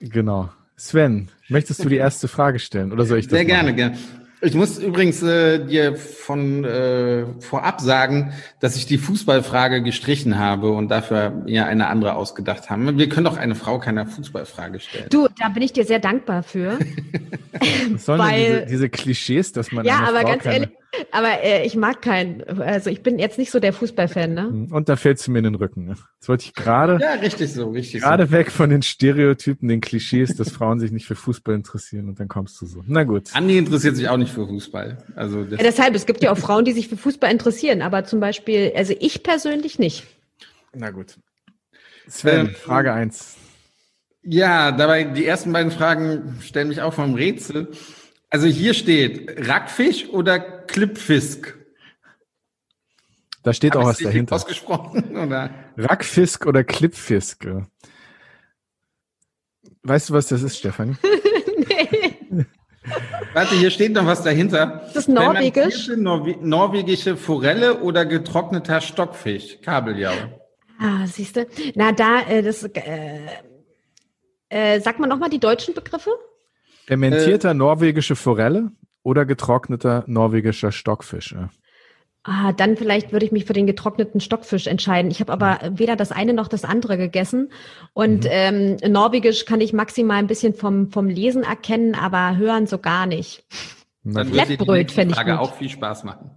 Genau. 0.00 0.50
Sven, 0.76 1.28
möchtest 1.48 1.84
du 1.84 1.88
die 1.88 1.96
erste 1.96 2.28
Frage 2.28 2.58
stellen 2.58 2.92
oder 2.92 3.04
soll 3.04 3.18
ich 3.18 3.26
das? 3.26 3.38
Sehr 3.38 3.46
machen? 3.46 3.74
gerne, 3.74 3.74
gerne. 3.74 3.98
Ich 4.40 4.54
muss 4.54 4.78
übrigens 4.78 5.22
äh, 5.22 5.64
dir 5.64 5.96
von 5.96 6.64
äh, 6.64 7.24
vorab 7.40 7.80
sagen, 7.80 8.32
dass 8.60 8.76
ich 8.76 8.86
die 8.86 8.98
Fußballfrage 8.98 9.82
gestrichen 9.82 10.38
habe 10.38 10.70
und 10.70 10.90
dafür 10.90 11.42
ja 11.46 11.66
eine 11.66 11.88
andere 11.88 12.14
ausgedacht 12.14 12.70
haben. 12.70 12.98
Wir 12.98 13.08
können 13.08 13.24
doch 13.24 13.36
eine 13.36 13.56
Frau 13.56 13.80
keine 13.80 14.06
Fußballfrage 14.06 14.78
stellen. 14.78 15.06
Du, 15.10 15.26
da 15.38 15.48
bin 15.48 15.62
ich 15.62 15.72
dir 15.72 15.84
sehr 15.84 15.98
dankbar 15.98 16.44
für. 16.44 16.78
Was 17.92 18.04
sollen 18.04 18.20
weil, 18.20 18.42
denn 18.42 18.52
diese, 18.52 18.66
diese 18.66 18.88
Klischees, 18.90 19.52
dass 19.52 19.72
man 19.72 19.84
ja, 19.84 20.00
aber 20.00 20.20
Frau 20.20 20.28
ganz 20.28 20.42
keine... 20.44 20.54
ehrlich, 20.54 20.70
aber 21.10 21.42
äh, 21.42 21.66
ich 21.66 21.76
mag 21.76 22.00
keinen, 22.02 22.42
also 22.60 22.88
ich 22.90 23.02
bin 23.02 23.18
jetzt 23.18 23.38
nicht 23.38 23.50
so 23.50 23.60
der 23.60 23.72
Fußballfan, 23.72 24.34
ne? 24.34 24.66
Und 24.70 24.88
da 24.88 24.96
fällst 24.96 25.26
du 25.26 25.30
mir 25.30 25.38
in 25.38 25.44
den 25.44 25.54
Rücken. 25.54 25.84
Ne? 25.84 25.96
Jetzt 26.14 26.28
wollte 26.28 26.44
ich 26.46 26.54
gerade. 26.54 26.98
Ja, 27.00 27.12
richtig 27.14 27.52
so, 27.52 27.70
richtig 27.70 28.02
Gerade 28.02 28.26
so. 28.26 28.32
weg 28.32 28.50
von 28.50 28.70
den 28.70 28.82
Stereotypen, 28.82 29.68
den 29.68 29.80
Klischees, 29.80 30.34
dass 30.36 30.50
Frauen 30.50 30.80
sich 30.80 30.90
nicht 30.90 31.06
für 31.06 31.14
Fußball 31.14 31.54
interessieren 31.54 32.08
und 32.08 32.18
dann 32.20 32.28
kommst 32.28 32.60
du 32.60 32.66
so. 32.66 32.82
Na 32.86 33.04
gut. 33.04 33.30
Andi 33.34 33.58
interessiert 33.58 33.96
sich 33.96 34.08
auch 34.08 34.16
nicht 34.16 34.32
für 34.32 34.46
Fußball. 34.46 34.98
Also 35.14 35.42
ja, 35.42 35.58
deshalb, 35.58 35.94
es 35.94 36.06
gibt 36.06 36.22
ja 36.22 36.32
auch 36.32 36.38
Frauen, 36.38 36.64
die 36.64 36.72
sich 36.72 36.88
für 36.88 36.96
Fußball 36.96 37.30
interessieren, 37.30 37.82
aber 37.82 38.04
zum 38.04 38.20
Beispiel, 38.20 38.72
also 38.74 38.94
ich 38.98 39.22
persönlich 39.22 39.78
nicht. 39.78 40.06
Na 40.74 40.90
gut. 40.90 41.16
Sven, 42.08 42.48
ähm, 42.48 42.54
Frage 42.54 42.92
eins. 42.92 43.36
Ja, 44.22 44.72
dabei 44.72 45.04
die 45.04 45.26
ersten 45.26 45.52
beiden 45.52 45.70
Fragen 45.70 46.38
stellen 46.42 46.68
mich 46.68 46.82
auch 46.82 46.94
vom 46.94 47.14
Rätsel. 47.14 47.68
Also 48.30 48.46
hier 48.46 48.74
steht 48.74 49.48
Rackfisch 49.48 50.08
oder 50.08 50.38
Klippfisk? 50.38 51.56
Da 53.42 53.52
steht 53.52 53.74
Hab 53.74 53.82
auch 53.82 53.86
was 53.86 53.98
dahinter. 53.98 54.34
Ausgesprochen, 54.34 55.16
oder? 55.16 55.50
Rackfisk 55.76 56.46
oder 56.46 56.64
Klippfisk. 56.64 57.46
Weißt 59.82 60.10
du, 60.10 60.14
was 60.14 60.28
das 60.28 60.42
ist, 60.42 60.58
Stefan? 60.58 60.98
nee. 61.56 62.44
Warte, 63.32 63.54
hier 63.54 63.70
steht 63.70 63.92
noch 63.92 64.04
was 64.06 64.22
dahinter. 64.22 64.82
Ist 64.86 64.96
das 64.96 65.08
norwegisch? 65.08 65.88
Norwe 65.96 66.36
norwegische 66.40 67.16
Forelle 67.16 67.80
oder 67.80 68.04
getrockneter 68.04 68.80
Stockfisch? 68.80 69.58
Kabeljau. 69.62 70.12
Ah, 70.78 71.06
siehst 71.06 71.36
du. 71.36 71.46
Na, 71.74 71.92
da, 71.92 72.20
äh, 72.28 72.42
das, 72.42 72.64
äh, 72.64 73.20
äh, 74.48 74.80
sag 74.80 74.98
mal 74.98 75.06
nochmal 75.06 75.30
die 75.30 75.40
deutschen 75.40 75.74
Begriffe. 75.74 76.10
Fermentierter 76.88 77.50
äh, 77.50 77.54
norwegische 77.54 78.16
Forelle 78.16 78.72
oder 79.02 79.26
getrockneter 79.26 80.04
norwegischer 80.06 80.72
Stockfisch? 80.72 81.34
Ah, 82.24 82.52
dann 82.52 82.78
vielleicht 82.78 83.12
würde 83.12 83.26
ich 83.26 83.32
mich 83.32 83.44
für 83.44 83.52
den 83.52 83.66
getrockneten 83.66 84.20
Stockfisch 84.20 84.66
entscheiden. 84.66 85.10
Ich 85.10 85.20
habe 85.20 85.32
aber 85.32 85.58
mhm. 85.62 85.78
weder 85.78 85.96
das 85.96 86.12
eine 86.12 86.32
noch 86.32 86.48
das 86.48 86.64
andere 86.64 86.96
gegessen. 86.96 87.52
Und 87.92 88.24
mhm. 88.24 88.30
ähm, 88.30 88.76
Norwegisch 88.88 89.44
kann 89.44 89.60
ich 89.60 89.74
maximal 89.74 90.16
ein 90.16 90.26
bisschen 90.26 90.54
vom, 90.54 90.90
vom 90.90 91.08
Lesen 91.08 91.42
erkennen, 91.42 91.94
aber 91.94 92.38
hören 92.38 92.66
so 92.66 92.78
gar 92.78 93.04
nicht. 93.04 93.44
Dann 94.14 94.28
Flettbröt 94.28 94.90
fände 94.90 95.14
ich 95.14 95.24
gut. 95.24 95.38
auch 95.38 95.54
viel 95.56 95.68
Spaß 95.68 96.04
machen. 96.04 96.30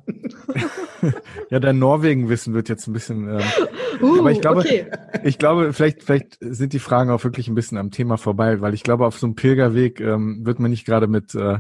ja, 1.50 1.60
dein 1.60 1.80
Norwegen-Wissen 1.80 2.54
wird 2.54 2.70
jetzt 2.70 2.88
ein 2.88 2.94
bisschen. 2.94 3.30
Ähm, 3.30 3.42
uh, 4.02 4.20
aber 4.20 4.32
ich 4.32 4.42
glaube, 4.42 4.62
okay. 4.62 4.88
ich 5.24 5.38
glaube, 5.38 5.74
vielleicht, 5.74 6.04
vielleicht 6.04 6.38
sind 6.40 6.74
die 6.74 6.80
Fragen 6.80 7.10
auch 7.10 7.24
wirklich 7.24 7.48
ein 7.48 7.56
bisschen 7.56 7.78
am 7.78 7.92
Thema 7.92 8.18
vorbei, 8.18 8.62
weil 8.62 8.74
ich 8.74 8.84
glaube, 8.84 9.06
auf 9.06 9.18
so 9.18 9.28
einem 9.28 9.36
Pilgerweg 9.36 10.00
ähm, 10.00 10.46
wird 10.46 10.60
man 10.60 10.72
nicht 10.72 10.86
gerade 10.86 11.08
mit 11.08 11.36
äh, 11.36 11.60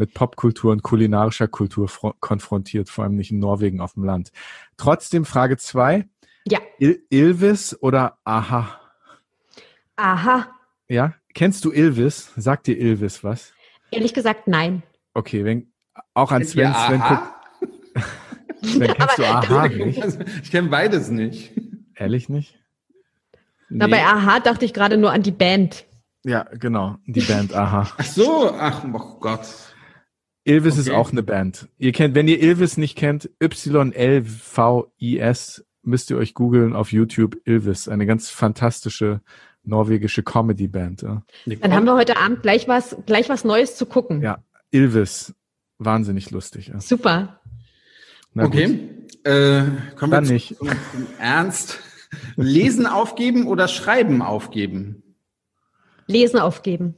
mit 0.00 0.14
Popkultur 0.14 0.72
und 0.72 0.82
kulinarischer 0.82 1.46
Kultur 1.46 1.88
konfrontiert, 2.20 2.88
vor 2.88 3.04
allem 3.04 3.16
nicht 3.16 3.30
in 3.30 3.38
Norwegen 3.38 3.80
auf 3.80 3.92
dem 3.92 4.04
Land. 4.04 4.32
Trotzdem 4.78 5.26
Frage 5.26 5.58
zwei. 5.58 6.06
Ja. 6.48 6.58
Il 6.78 7.02
Ilvis 7.10 7.76
oder 7.80 8.16
Aha? 8.24 8.80
Aha. 9.96 10.48
Ja. 10.88 11.14
Kennst 11.34 11.64
du 11.66 11.70
Ilvis? 11.70 12.32
Sagt 12.36 12.66
dir 12.66 12.78
Ilvis 12.78 13.22
was? 13.22 13.52
Ehrlich 13.90 14.14
gesagt, 14.14 14.48
nein. 14.48 14.82
Okay, 15.14 15.44
wenn, 15.44 15.72
auch 16.14 16.32
an 16.32 16.44
Sven, 16.44 16.72
Sven 16.74 17.00
guckt. 17.00 17.22
Sven, 18.62 18.94
kennst 18.94 19.18
du 19.18 19.24
Aha 19.24 19.68
nicht? 19.68 20.18
Ich 20.42 20.50
kenne 20.50 20.68
beides 20.68 21.10
nicht. 21.10 21.52
Ehrlich 21.94 22.28
nicht? 22.28 22.58
Na, 23.68 23.86
nee. 23.86 23.92
bei 23.92 24.04
Aha 24.04 24.40
dachte 24.40 24.64
ich 24.64 24.74
gerade 24.74 24.96
nur 24.96 25.12
an 25.12 25.22
die 25.22 25.30
Band. 25.30 25.84
Ja, 26.24 26.46
genau, 26.58 26.96
die 27.06 27.20
Band 27.22 27.54
Aha. 27.54 27.88
Ach 27.96 28.04
so, 28.04 28.50
ach 28.52 28.84
oh 28.84 29.18
Gott. 29.20 29.46
Ilvis 30.44 30.74
okay. 30.74 30.82
ist 30.82 30.90
auch 30.90 31.12
eine 31.12 31.22
Band. 31.22 31.68
Ihr 31.78 31.92
kennt, 31.92 32.14
wenn 32.14 32.28
ihr 32.28 32.42
Ilvis 32.42 32.76
nicht 32.76 32.96
kennt, 32.96 33.30
Y-L-V-I-S 33.42 33.94
müsst 35.82 36.10
ihr 36.10 36.18
euch 36.18 36.34
googeln 36.34 36.74
auf 36.74 36.92
YouTube 36.92 37.36
Ilvis, 37.44 37.88
eine 37.88 38.04
ganz 38.06 38.28
fantastische 38.28 39.22
norwegische 39.62 40.22
Comedy-Band. 40.22 41.02
Ja. 41.02 41.22
Dann 41.46 41.74
haben 41.74 41.84
wir 41.84 41.94
heute 41.94 42.16
Abend 42.16 42.42
gleich 42.42 42.68
was, 42.68 42.96
gleich 43.06 43.28
was 43.28 43.44
Neues 43.44 43.76
zu 43.76 43.86
gucken. 43.86 44.22
Ja, 44.22 44.38
Ilvis, 44.70 45.34
wahnsinnig 45.78 46.30
lustig. 46.30 46.68
Ja. 46.68 46.80
Super. 46.80 47.40
Na 48.34 48.44
okay, 48.44 48.88
äh, 49.24 49.62
kommen 49.96 50.12
Dann 50.12 50.24
wir 50.24 50.32
nicht. 50.32 50.56
Zum, 50.56 50.68
zum 50.68 51.06
Ernst. 51.18 51.80
Lesen 52.36 52.86
aufgeben 52.86 53.46
oder 53.46 53.68
Schreiben 53.68 54.22
aufgeben? 54.22 55.02
Lesen 56.06 56.40
aufgeben. 56.40 56.96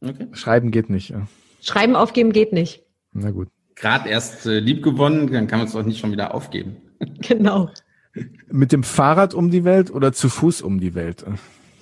Okay. 0.00 0.28
Schreiben 0.32 0.70
geht 0.70 0.90
nicht. 0.90 1.10
Ja. 1.10 1.26
Schreiben 1.60 1.96
aufgeben 1.96 2.32
geht 2.32 2.52
nicht. 2.52 2.84
Na 3.12 3.30
gut. 3.30 3.48
Gerade 3.74 4.08
erst 4.08 4.46
äh, 4.46 4.58
lieb 4.58 4.82
gewonnen, 4.82 5.32
dann 5.32 5.46
kann 5.46 5.58
man 5.58 5.68
es 5.68 5.74
doch 5.74 5.82
nicht 5.82 5.98
schon 5.98 6.12
wieder 6.12 6.34
aufgeben. 6.34 6.76
Genau. 7.20 7.70
Mit 8.50 8.72
dem 8.72 8.82
Fahrrad 8.82 9.34
um 9.34 9.50
die 9.50 9.64
Welt 9.64 9.90
oder 9.90 10.12
zu 10.12 10.30
Fuß 10.30 10.62
um 10.62 10.80
die 10.80 10.94
Welt? 10.94 11.26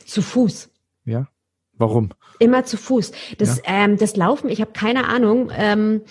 Zu 0.04 0.20
Fuß. 0.20 0.68
Ja. 1.04 1.28
Warum? 1.76 2.10
Immer 2.38 2.64
zu 2.64 2.76
Fuß. 2.76 3.12
Das, 3.38 3.58
ja. 3.58 3.62
ähm, 3.66 3.96
das 3.96 4.16
Laufen, 4.16 4.48
ich 4.48 4.60
habe 4.60 4.72
keine 4.72 5.08
Ahnung. 5.08 5.50
Ähm, 5.56 6.02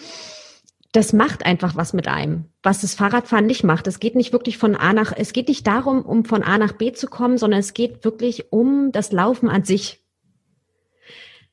das 0.91 1.11
macht 1.11 1.45
einfach 1.45 1.76
was 1.76 1.94
mit 1.94 2.07
einem, 2.07 2.45
was 2.61 2.81
das 2.81 2.94
Fahrradfahren 2.94 3.48
nicht 3.48 3.64
macht. 3.64 3.88
Es 3.88 3.99
geht 3.99 4.15
nicht 4.15 4.31
wirklich 4.31 4.60
von 4.60 4.76
A 4.76 4.94
nach, 4.94 5.11
es 5.15 5.34
geht 5.34 5.48
nicht 5.48 5.65
darum, 5.65 6.03
um 6.03 6.23
von 6.23 6.44
A 6.44 6.57
nach 6.60 6.73
B 6.73 6.91
zu 6.91 7.07
kommen, 7.07 7.38
sondern 7.38 7.60
es 7.60 7.73
geht 7.73 8.06
wirklich 8.06 8.52
um 8.52 8.91
das 8.91 9.11
Laufen 9.11 9.49
an 9.49 9.64
sich. 9.64 10.03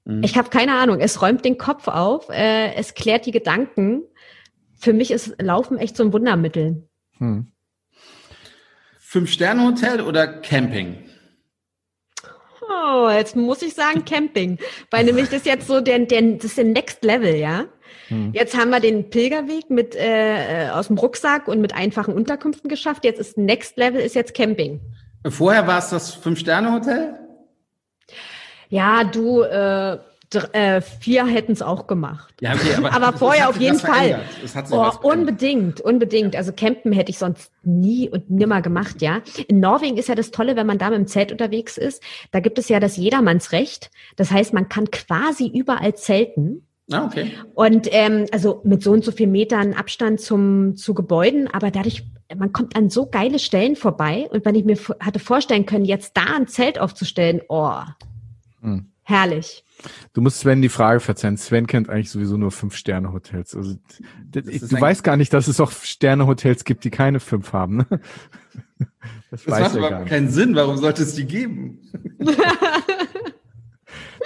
Mhm. 0.04 0.22
Ich 0.22 0.36
habe 0.36 0.50
keine 0.50 0.74
Ahnung. 0.74 1.00
Es 1.00 1.22
räumt 1.22 1.44
den 1.44 1.56
Kopf 1.56 1.88
auf, 1.88 2.28
äh, 2.28 2.74
es 2.74 2.94
klärt 2.94 3.24
die 3.24 3.32
Gedanken. 3.32 4.02
Für 4.76 4.92
mich 4.92 5.10
ist 5.10 5.40
Laufen 5.40 5.78
echt 5.78 5.96
so 5.96 6.04
ein 6.04 6.12
Wundermittel. 6.12 6.88
Hm. 7.18 7.52
Fünf-Sterne-Hotel 8.98 10.00
oder 10.02 10.26
Camping? 10.26 11.09
Oh, 12.82 13.08
jetzt 13.10 13.36
muss 13.36 13.62
ich 13.62 13.74
sagen 13.74 14.04
Camping, 14.04 14.58
weil 14.90 15.04
nämlich 15.04 15.28
das 15.28 15.44
jetzt 15.44 15.66
so 15.66 15.80
der, 15.80 15.98
der 16.00 16.22
das 16.22 16.44
ist 16.46 16.58
der 16.58 16.64
Next 16.64 17.04
Level, 17.04 17.34
ja. 17.34 17.66
Hm. 18.08 18.32
Jetzt 18.32 18.56
haben 18.56 18.70
wir 18.70 18.80
den 18.80 19.10
Pilgerweg 19.10 19.70
mit 19.70 19.94
äh, 19.94 20.68
aus 20.72 20.86
dem 20.86 20.98
Rucksack 20.98 21.48
und 21.48 21.60
mit 21.60 21.74
einfachen 21.74 22.14
Unterkünften 22.14 22.68
geschafft. 22.68 23.04
Jetzt 23.04 23.20
ist 23.20 23.36
Next 23.36 23.76
Level 23.76 24.00
ist 24.00 24.14
jetzt 24.14 24.34
Camping. 24.34 24.80
Vorher 25.28 25.66
war 25.66 25.78
es 25.78 25.90
das 25.90 26.14
Fünf-Sterne-Hotel? 26.14 27.14
Ja, 28.68 29.04
du, 29.04 29.42
äh, 29.42 29.98
äh, 30.34 30.80
vier 30.80 31.26
hätten 31.26 31.52
es 31.52 31.62
auch 31.62 31.86
gemacht. 31.86 32.34
Ja, 32.40 32.54
okay, 32.54 32.74
aber, 32.76 32.92
aber 32.92 33.18
vorher 33.18 33.48
auf 33.48 33.60
jeden 33.60 33.78
Fall. 33.78 34.20
Oh, 34.70 34.90
unbedingt, 35.02 35.80
unbedingt. 35.80 36.36
Also 36.36 36.52
campen 36.52 36.92
hätte 36.92 37.10
ich 37.10 37.18
sonst 37.18 37.50
nie 37.62 38.08
und 38.08 38.30
nimmer 38.30 38.62
gemacht, 38.62 39.02
ja. 39.02 39.20
In 39.48 39.60
Norwegen 39.60 39.96
ist 39.96 40.08
ja 40.08 40.14
das 40.14 40.30
Tolle, 40.30 40.56
wenn 40.56 40.66
man 40.66 40.78
da 40.78 40.90
mit 40.90 40.98
dem 40.98 41.06
Zelt 41.06 41.32
unterwegs 41.32 41.76
ist. 41.76 42.02
Da 42.30 42.40
gibt 42.40 42.58
es 42.58 42.68
ja 42.68 42.80
das 42.80 42.96
Jedermannsrecht. 42.96 43.90
Das 44.16 44.30
heißt, 44.30 44.52
man 44.52 44.68
kann 44.68 44.90
quasi 44.90 45.48
überall 45.48 45.94
zelten. 45.94 46.66
Ah, 46.92 47.04
okay. 47.04 47.32
Und 47.54 47.88
ähm, 47.92 48.26
also 48.32 48.60
mit 48.64 48.82
so 48.82 48.92
und 48.92 49.04
so 49.04 49.12
viel 49.12 49.28
Metern 49.28 49.74
Abstand 49.74 50.20
zum 50.20 50.76
zu 50.76 50.92
Gebäuden, 50.94 51.48
aber 51.48 51.70
dadurch 51.70 52.04
man 52.36 52.52
kommt 52.52 52.76
an 52.76 52.90
so 52.90 53.06
geile 53.06 53.38
Stellen 53.38 53.76
vorbei 53.76 54.28
und 54.30 54.44
wenn 54.44 54.54
ich 54.54 54.64
mir 54.64 54.76
hatte 55.00 55.18
vorstellen 55.18 55.66
können, 55.66 55.84
jetzt 55.84 56.16
da 56.16 56.36
ein 56.36 56.46
Zelt 56.46 56.78
aufzustellen, 56.78 57.42
oh, 57.48 57.80
hm. 58.60 58.90
herrlich. 59.02 59.64
Du 60.12 60.20
musst 60.20 60.40
Sven 60.40 60.62
die 60.62 60.68
Frage 60.68 61.00
verzeihen. 61.00 61.36
Sven 61.36 61.66
kennt 61.66 61.88
eigentlich 61.88 62.10
sowieso 62.10 62.36
nur 62.36 62.50
Fünf-Sterne-Hotels. 62.50 63.54
Also 63.54 63.76
du 64.30 64.80
weißt 64.80 65.04
gar 65.04 65.16
nicht, 65.16 65.32
dass 65.32 65.48
es 65.48 65.60
auch 65.60 65.70
Sterne-Hotels 65.70 66.64
gibt, 66.64 66.84
die 66.84 66.90
keine 66.90 67.20
fünf 67.20 67.52
haben. 67.52 67.76
Ne? 67.78 67.86
Das, 69.30 69.44
das 69.44 69.60
macht 69.60 69.76
überhaupt 69.76 70.08
keinen 70.08 70.28
Sinn. 70.28 70.56
Warum 70.56 70.76
sollte 70.78 71.02
es 71.02 71.14
die 71.14 71.24
geben? 71.24 71.78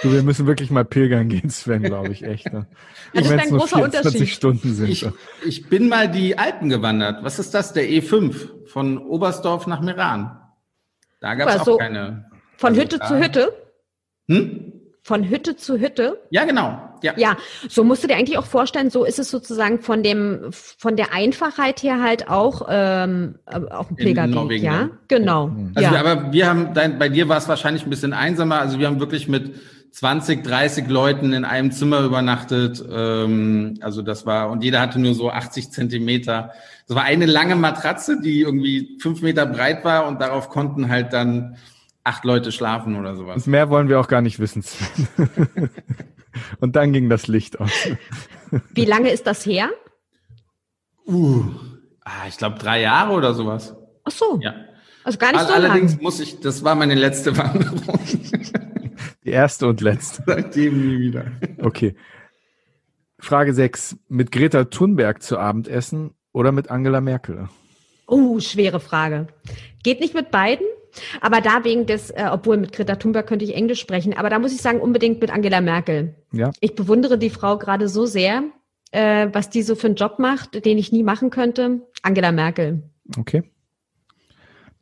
Du, 0.01 0.11
wir 0.11 0.23
müssen 0.23 0.45
wirklich 0.45 0.71
mal 0.71 0.85
pilgern 0.85 1.29
gehen, 1.29 1.49
Sven, 1.49 1.81
glaube 1.81 2.11
ich, 2.11 2.23
echt. 2.23 2.51
Ne? 2.51 2.67
Das 3.13 3.29
wenn 3.29 3.39
es 3.39 3.49
nur 3.49 3.67
24 3.67 4.33
Stunden 4.33 4.73
sind. 4.73 4.89
Ich, 4.89 5.07
ich, 5.45 5.69
bin 5.69 5.87
mal 5.87 6.09
die 6.09 6.37
Alpen 6.37 6.69
gewandert. 6.69 7.23
Was 7.23 7.39
ist 7.39 7.53
das? 7.53 7.73
Der 7.73 7.85
E5 7.85 8.67
von 8.67 8.97
Oberstdorf 8.97 9.67
nach 9.67 9.81
Meran. 9.81 10.37
Da 11.21 11.35
gab 11.35 11.49
es 11.49 11.61
auch 11.61 11.65
so 11.65 11.77
keine. 11.77 12.29
Von 12.57 12.69
also 12.69 12.81
Hütte 12.81 12.99
zu 12.99 13.17
Hütte? 13.17 13.53
Hm? 14.27 14.73
Von 15.07 15.29
Hütte 15.29 15.55
zu 15.55 15.77
Hütte? 15.77 16.19
Ja, 16.31 16.45
genau. 16.45 16.79
Ja. 17.03 17.13
ja, 17.15 17.37
so 17.69 17.83
musst 17.83 18.03
du 18.03 18.07
dir 18.07 18.15
eigentlich 18.15 18.39
auch 18.39 18.45
vorstellen, 18.47 18.89
so 18.89 19.03
ist 19.05 19.19
es 19.19 19.29
sozusagen 19.29 19.79
von 19.79 20.01
dem, 20.01 20.47
von 20.51 20.95
der 20.95 21.13
Einfachheit 21.13 21.83
her 21.83 22.01
halt 22.01 22.27
auch 22.27 22.65
ähm, 22.67 23.35
auf 23.45 23.89
dem 23.89 23.97
Pilgerweg, 23.97 24.63
ja? 24.63 24.85
Ne? 24.85 24.91
Genau. 25.07 25.51
Also, 25.75 25.93
ja. 25.93 25.99
aber 25.99 26.33
wir 26.33 26.49
haben, 26.49 26.73
dein, 26.73 26.97
bei 26.97 27.09
dir 27.09 27.29
war 27.29 27.37
es 27.37 27.47
wahrscheinlich 27.47 27.85
ein 27.85 27.91
bisschen 27.91 28.13
einsamer. 28.13 28.59
Also 28.59 28.79
wir 28.79 28.87
haben 28.87 28.99
wirklich 28.99 29.27
mit 29.27 29.53
20, 29.91 30.43
30 30.43 30.87
Leuten 30.87 31.33
in 31.33 31.45
einem 31.45 31.69
Zimmer 31.69 32.01
übernachtet. 32.01 32.83
Ähm, 32.91 33.77
also 33.81 34.01
das 34.01 34.25
war, 34.25 34.49
und 34.49 34.63
jeder 34.63 34.81
hatte 34.81 34.99
nur 34.99 35.13
so 35.13 35.29
80 35.29 35.69
Zentimeter. 35.69 36.49
Das 36.87 36.97
war 36.97 37.03
eine 37.03 37.27
lange 37.27 37.55
Matratze, 37.55 38.19
die 38.19 38.41
irgendwie 38.41 38.97
fünf 38.99 39.21
Meter 39.21 39.45
breit 39.45 39.85
war 39.85 40.07
und 40.07 40.19
darauf 40.19 40.49
konnten 40.49 40.89
halt 40.89 41.13
dann 41.13 41.57
acht 42.05 42.23
Leute 42.23 42.51
schlafen 42.51 42.95
oder 42.95 43.15
sowas. 43.15 43.45
Und 43.45 43.51
mehr 43.51 43.69
wollen 43.69 43.89
wir 43.89 43.99
auch 43.99 44.07
gar 44.07 44.21
nicht 44.21 44.39
wissen. 44.39 44.63
und 46.59 46.75
dann 46.75 46.93
ging 46.93 47.09
das 47.09 47.27
Licht 47.27 47.59
aus. 47.59 47.71
Wie 48.73 48.85
lange 48.85 49.09
ist 49.09 49.27
das 49.27 49.45
her? 49.45 49.69
Uh, 51.07 51.43
ah, 52.01 52.27
ich 52.27 52.37
glaube 52.37 52.57
drei 52.59 52.81
Jahre 52.81 53.13
oder 53.13 53.33
sowas. 53.33 53.75
Ach 54.03 54.11
so. 54.11 54.39
Ja. 54.41 54.53
Also 55.03 55.17
gar 55.17 55.31
nicht 55.31 55.41
All, 55.41 55.47
so 55.47 55.53
Allerdings 55.53 55.93
lang. 55.93 56.03
muss 56.03 56.19
ich, 56.19 56.39
das 56.39 56.63
war 56.63 56.75
meine 56.75 56.95
letzte 56.95 57.35
Wanderung. 57.37 57.99
Die 59.23 59.31
erste 59.31 59.67
und 59.67 59.81
letzte. 59.81 60.23
Seitdem 60.27 60.87
nie 60.87 60.99
wieder. 60.99 61.25
Okay. 61.61 61.95
Frage 63.19 63.53
6. 63.53 63.97
Mit 64.07 64.31
Greta 64.31 64.65
Thunberg 64.65 65.23
zu 65.23 65.39
Abend 65.39 65.67
essen 65.67 66.11
oder 66.31 66.51
mit 66.51 66.69
Angela 66.69 67.01
Merkel? 67.01 67.49
Oh, 68.07 68.39
schwere 68.39 68.79
Frage. 68.79 69.27
Geht 69.83 69.99
nicht 69.99 70.13
mit 70.13 70.29
beiden, 70.29 70.65
aber 71.21 71.41
da 71.41 71.63
wegen 71.63 71.85
des, 71.85 72.09
äh, 72.11 72.29
obwohl 72.31 72.57
mit 72.57 72.71
Greta 72.71 72.95
Thunberg 72.95 73.27
könnte 73.27 73.45
ich 73.45 73.55
Englisch 73.55 73.79
sprechen, 73.79 74.15
aber 74.17 74.29
da 74.29 74.39
muss 74.39 74.53
ich 74.53 74.61
sagen, 74.61 74.79
unbedingt 74.79 75.21
mit 75.21 75.31
Angela 75.31 75.61
Merkel. 75.61 76.15
Ja. 76.31 76.51
Ich 76.59 76.75
bewundere 76.75 77.17
die 77.17 77.29
Frau 77.29 77.57
gerade 77.57 77.87
so 77.87 78.05
sehr, 78.05 78.43
äh, 78.91 79.27
was 79.31 79.49
die 79.49 79.61
so 79.61 79.75
für 79.75 79.87
einen 79.87 79.95
Job 79.95 80.19
macht, 80.19 80.65
den 80.65 80.77
ich 80.77 80.91
nie 80.91 81.03
machen 81.03 81.29
könnte. 81.29 81.81
Angela 82.01 82.31
Merkel. 82.31 82.83
Okay. 83.17 83.43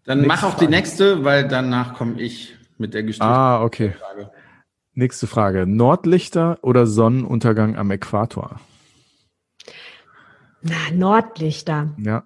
Dann 0.06 0.20
nächste 0.20 0.28
mach 0.28 0.44
auch 0.44 0.58
Frage. 0.58 0.66
die 0.66 0.72
nächste, 0.72 1.24
weil 1.24 1.48
danach 1.48 1.94
komme 1.96 2.22
ich 2.22 2.56
mit 2.78 2.94
der 2.94 3.04
Geschichte. 3.04 3.26
Ah, 3.26 3.64
okay. 3.64 3.94
Frage. 3.98 4.32
Nächste 4.94 5.28
Frage. 5.28 5.66
Nordlichter 5.66 6.60
oder 6.62 6.86
Sonnenuntergang 6.86 7.78
am 7.78 7.90
Äquator? 7.90 8.60
Na, 10.62 10.76
Nordlichter. 10.94 11.94
Ja. 11.98 12.26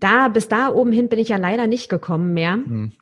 Da, 0.00 0.28
bis 0.28 0.48
da 0.48 0.70
oben 0.70 0.92
hin 0.92 1.08
bin 1.08 1.18
ich 1.18 1.28
ja 1.28 1.36
leider 1.36 1.66
nicht 1.66 1.88
gekommen 1.88 2.32
mehr. 2.32 2.54
Hm. 2.54 2.92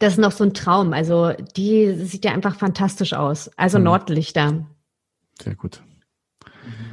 Das 0.00 0.14
ist 0.14 0.18
noch 0.18 0.32
so 0.32 0.42
ein 0.44 0.54
Traum. 0.54 0.94
Also, 0.94 1.34
die 1.56 1.92
sieht 1.92 2.24
ja 2.24 2.32
einfach 2.32 2.56
fantastisch 2.56 3.12
aus. 3.12 3.50
Also 3.56 3.76
hm. 3.76 3.84
Nordlichter. 3.84 4.66
Sehr 5.40 5.54
gut. 5.54 5.82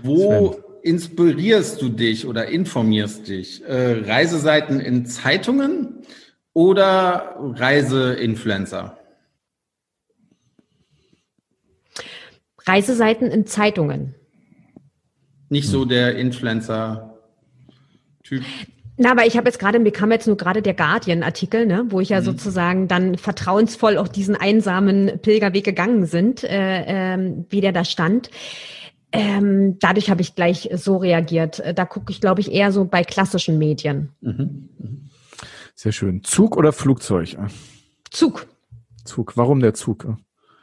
Wo 0.03 0.51
Sven. 0.51 0.63
inspirierst 0.84 1.81
du 1.81 1.89
dich 1.89 2.27
oder 2.27 2.47
informierst 2.47 3.29
dich? 3.29 3.63
Äh, 3.63 4.03
Reiseseiten 4.05 4.81
in 4.81 5.05
Zeitungen 5.05 6.01
oder 6.53 7.38
Reiseinfluencer? 7.39 8.97
Reiseseiten 12.65 13.31
in 13.31 13.45
Zeitungen. 13.45 14.15
Nicht 15.47 15.69
so 15.69 15.85
der 15.85 16.17
Influencer-Typ. 16.17 18.43
Na, 18.98 19.11
aber 19.11 19.28
ich 19.28 19.38
habe 19.38 19.48
jetzt 19.48 19.60
gerade, 19.60 19.80
mir 19.80 19.91
kam 19.91 20.11
jetzt 20.11 20.26
nur 20.26 20.38
gerade 20.38 20.64
der 20.64 20.74
Guardian-Artikel, 20.74 21.68
ne, 21.68 21.86
wo 21.90 21.99
ich 21.99 22.10
ja 22.10 22.19
mhm. 22.19 22.26
sozusagen 22.26 22.88
dann 22.88 23.18
vertrauensvoll 23.18 23.98
auf 23.98 24.10
diesen 24.10 24.36
einsamen 24.36 25.19
Pilgerweg 25.22 25.64
gegangen 25.64 26.07
sind, 26.07 26.44
äh, 26.44 27.14
ähm, 27.14 27.45
wie 27.49 27.61
der 27.61 27.72
da 27.72 27.86
stand. 27.86 28.32
Ähm, 29.11 29.78
dadurch 29.80 30.10
habe 30.10 30.22
ich 30.22 30.36
gleich 30.36 30.69
so 30.74 30.98
reagiert. 30.98 31.64
Da 31.76 31.86
gucke 31.86 32.11
ich, 32.11 32.19
glaube 32.19 32.41
ich, 32.41 32.52
eher 32.52 32.72
so 32.72 32.86
bei 32.86 33.03
klassischen 33.03 33.57
Medien. 33.57 34.10
Mhm. 34.22 34.69
Mhm. 34.80 35.10
Sehr 35.76 35.91
schön. 35.91 36.24
Zug 36.24 36.57
oder 36.57 36.74
Flugzeug? 36.74 37.38
Zug. 38.10 38.48
Zug. 39.06 39.38
Warum 39.38 39.60
der 39.60 39.76
Zug? 39.76 40.07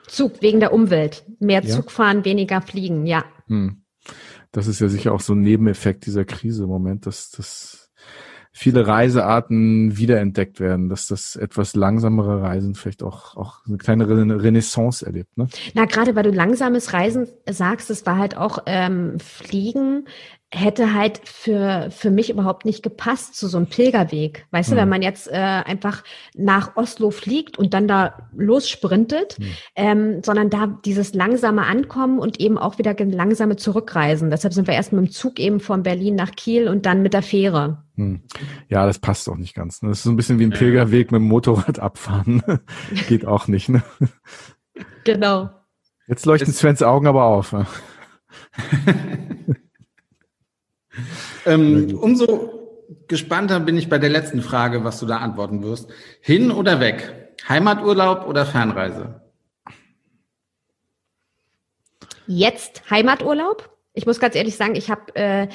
Zug 0.09 0.43
wegen 0.43 0.61
der 0.61 0.73
Umwelt. 0.73 1.25
Mehr 1.39 1.63
ja? 1.63 1.69
Zug 1.69 1.91
fahren, 1.93 2.25
weniger 2.25 2.61
fliegen, 2.61 3.07
ja. 3.07 3.25
Hm. 3.47 3.85
Das 4.53 4.67
ist 4.67 4.81
ja 4.81 4.89
sicher 4.89 5.13
auch 5.13 5.21
so 5.21 5.35
ein 5.35 5.41
Nebeneffekt 5.41 6.07
dieser 6.07 6.25
Krise 6.25 6.65
im 6.65 6.69
Moment, 6.69 7.07
dass, 7.07 7.31
dass 7.31 7.84
viele 8.57 8.87
Reisearten 8.87 9.99
wiederentdeckt 9.99 10.61
werden, 10.61 10.89
dass 10.89 11.09
das 11.09 11.35
etwas 11.35 11.75
langsamere 11.75 12.41
Reisen 12.41 12.77
vielleicht 12.77 13.03
auch, 13.03 13.37
auch 13.37 13.67
eine 13.67 13.79
kleine 13.79 14.09
Renaissance 14.09 15.05
erlebt. 15.05 15.37
Ne? 15.37 15.49
Na, 15.75 15.87
gerade 15.87 16.15
weil 16.15 16.23
du 16.23 16.31
langsames 16.31 16.93
Reisen 16.93 17.27
sagst, 17.51 17.91
es 17.91 18.07
war 18.07 18.17
halt 18.17 18.37
auch 18.37 18.61
ähm, 18.67 19.19
Fliegen 19.19 20.07
hätte 20.55 20.95
halt 20.95 21.21
für, 21.25 21.89
für 21.91 22.11
mich 22.11 22.31
überhaupt 22.31 22.65
nicht 22.65 22.83
gepasst 22.83 23.35
zu 23.35 23.49
so 23.49 23.57
einem 23.57 23.67
Pilgerweg. 23.67 24.47
Weißt 24.51 24.71
mhm. 24.71 24.75
du, 24.75 24.77
wenn 24.77 24.85
hm. 24.85 24.91
man 24.91 25.03
jetzt 25.03 25.29
äh, 25.29 25.35
einfach 25.35 26.05
nach 26.35 26.77
Oslo 26.77 27.11
fliegt 27.11 27.59
und 27.59 27.75
dann 27.75 27.89
da 27.89 28.29
lossprintet, 28.37 29.39
mhm. 29.39 29.45
ähm, 29.75 30.23
sondern 30.23 30.51
da 30.51 30.79
dieses 30.85 31.15
langsame 31.15 31.67
Ankommen 31.67 32.19
und 32.19 32.41
eben 32.41 32.57
auch 32.57 32.79
wieder 32.79 32.95
langsame 32.99 33.57
Zurückreisen. 33.57 34.31
Deshalb 34.31 34.55
sind 34.55 34.69
wir 34.69 34.75
erst 34.75 34.93
mit 34.93 35.05
dem 35.05 35.11
Zug 35.11 35.41
eben 35.41 35.61
von 35.61 35.83
Berlin 35.83 36.15
nach 36.15 36.33
Kiel 36.33 36.69
und 36.69 36.87
dann 36.87 37.03
mit 37.03 37.15
der 37.15 37.23
Fähre. 37.23 37.85
Hm. 37.97 38.23
Ja, 38.69 38.87
das 38.87 38.99
passt 38.99 39.29
auch 39.29 39.37
nicht 39.37 39.55
ganz. 39.55 39.83
Ne? 39.83 39.89
Das 39.89 39.99
ist 39.99 40.05
so 40.05 40.11
ein 40.11 40.17
bisschen 40.17 40.39
wie 40.39 40.45
ein 40.45 40.51
Pilgerweg 40.51 41.11
mit 41.11 41.21
dem 41.21 41.29
Motorrad 41.29 41.79
abfahren. 41.79 42.43
Geht 43.09 43.27
auch 43.27 43.49
nicht. 43.49 43.69
Ne? 43.69 43.83
Genau. 45.05 45.51
Jetzt 46.07 46.27
leuchten 46.27 46.53
Svens 46.53 46.83
Augen 46.83 47.07
aber 47.07 47.25
auf. 47.25 47.53
Ne? 47.53 47.67
ähm, 51.47 51.99
umso 52.01 52.65
gespannter 53.09 53.61
bin 53.61 53.77
ich 53.77 53.89
bei 53.89 53.99
der 53.99 54.11
letzten 54.11 54.43
Frage, 54.43 54.85
was 54.85 55.01
du 55.01 55.07
da 55.07 55.19
antworten 55.19 55.63
wirst. 55.63 55.91
Hin 56.21 56.51
oder 56.51 56.81
weg? 56.81 57.35
Heimaturlaub 57.49 58.27
oder 58.27 58.47
Fernreise? 58.47 59.21
Jetzt 62.27 62.89
Heimaturlaub? 62.91 63.74
Ich 63.97 64.07
muss 64.07 64.19
ganz 64.19 64.35
ehrlich 64.35 64.57
sagen, 64.57 64.75
ich 64.75 64.91
habe 64.91 65.15
äh, 65.15 65.47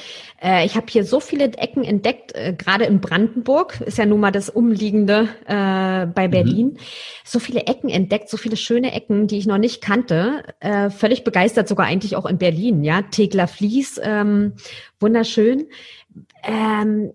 äh, 0.41 0.65
ich 0.65 0.75
habe 0.75 0.85
hier 0.89 1.03
so 1.03 1.19
viele 1.19 1.45
Ecken 1.57 1.83
entdeckt, 1.83 2.33
äh, 2.35 2.53
gerade 2.57 2.85
in 2.85 3.01
Brandenburg 3.01 3.81
ist 3.81 3.97
ja 3.97 4.05
nun 4.05 4.21
mal 4.21 4.31
das 4.31 4.49
umliegende 4.49 5.27
äh, 5.45 6.05
bei 6.07 6.27
mhm. 6.27 6.31
Berlin. 6.31 6.67
Mhm. 6.67 6.77
So 7.25 7.39
viele 7.39 7.67
Ecken 7.67 7.89
entdeckt, 7.89 8.29
so 8.29 8.37
viele 8.37 8.55
schöne 8.55 8.93
Ecken, 8.93 9.27
die 9.27 9.37
ich 9.37 9.45
noch 9.45 9.57
nicht 9.57 9.81
kannte. 9.81 10.43
Äh, 10.61 10.89
völlig 10.89 11.25
begeistert, 11.25 11.67
sogar 11.67 11.85
eigentlich 11.85 12.15
auch 12.15 12.25
in 12.25 12.37
Berlin. 12.37 12.85
Ja, 12.85 13.01
Tegler 13.01 13.49
Fließ, 13.49 13.99
ähm, 14.03 14.53
wunderschön. 15.01 15.67
Ähm, 16.43 17.11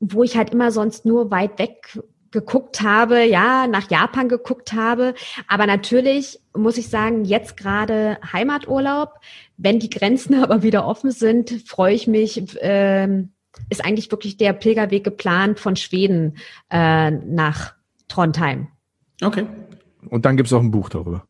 wo 0.00 0.22
ich 0.22 0.36
halt 0.36 0.50
immer 0.50 0.70
sonst 0.70 1.04
nur 1.04 1.32
weit 1.32 1.58
weg 1.58 1.98
geguckt 2.30 2.82
habe, 2.82 3.24
ja, 3.24 3.66
nach 3.66 3.90
Japan 3.90 4.28
geguckt 4.28 4.72
habe. 4.72 5.14
Aber 5.46 5.66
natürlich 5.66 6.40
muss 6.54 6.78
ich 6.78 6.88
sagen, 6.88 7.24
jetzt 7.24 7.56
gerade 7.56 8.18
Heimaturlaub. 8.32 9.14
Wenn 9.56 9.78
die 9.78 9.90
Grenzen 9.90 10.34
aber 10.42 10.62
wieder 10.62 10.86
offen 10.86 11.10
sind, 11.10 11.50
freue 11.66 11.94
ich 11.94 12.06
mich. 12.06 12.56
Ähm, 12.60 13.32
ist 13.70 13.84
eigentlich 13.84 14.10
wirklich 14.10 14.36
der 14.36 14.52
Pilgerweg 14.52 15.04
geplant 15.04 15.58
von 15.58 15.76
Schweden 15.76 16.38
äh, 16.70 17.10
nach 17.10 17.74
Trondheim. 18.08 18.68
Okay. 19.22 19.46
Und 20.08 20.24
dann 20.24 20.36
gibt 20.36 20.46
es 20.46 20.52
auch 20.52 20.60
ein 20.62 20.70
Buch 20.70 20.88
darüber. 20.88 21.26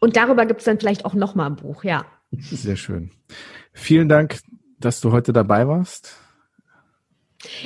Und 0.00 0.16
darüber 0.16 0.46
gibt 0.46 0.60
es 0.60 0.64
dann 0.64 0.78
vielleicht 0.78 1.04
auch 1.04 1.14
nochmal 1.14 1.50
ein 1.50 1.56
Buch, 1.56 1.84
ja. 1.84 2.04
Sehr 2.32 2.76
schön. 2.76 3.10
Vielen 3.72 4.08
Dank, 4.08 4.40
dass 4.78 5.00
du 5.00 5.12
heute 5.12 5.32
dabei 5.32 5.66
warst. 5.66 6.16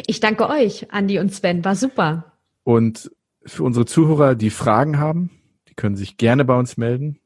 Ich 0.07 0.21
danke 0.21 0.49
euch, 0.49 0.93
Andi 0.93 1.19
und 1.19 1.33
Sven. 1.33 1.65
War 1.65 1.77
super. 1.77 2.33
Und 2.65 3.11
für 3.45 3.65
unsere 3.65 3.87
Zuhörer, 3.87 4.35
die 4.35 4.51
Fragen 4.51 4.99
haben, 4.99 5.31
die 5.69 5.75
können 5.75 5.97
sich 5.97 6.17
gerne 6.17 6.45
bei 6.45 6.59
uns 6.59 6.77
melden. 6.77 7.19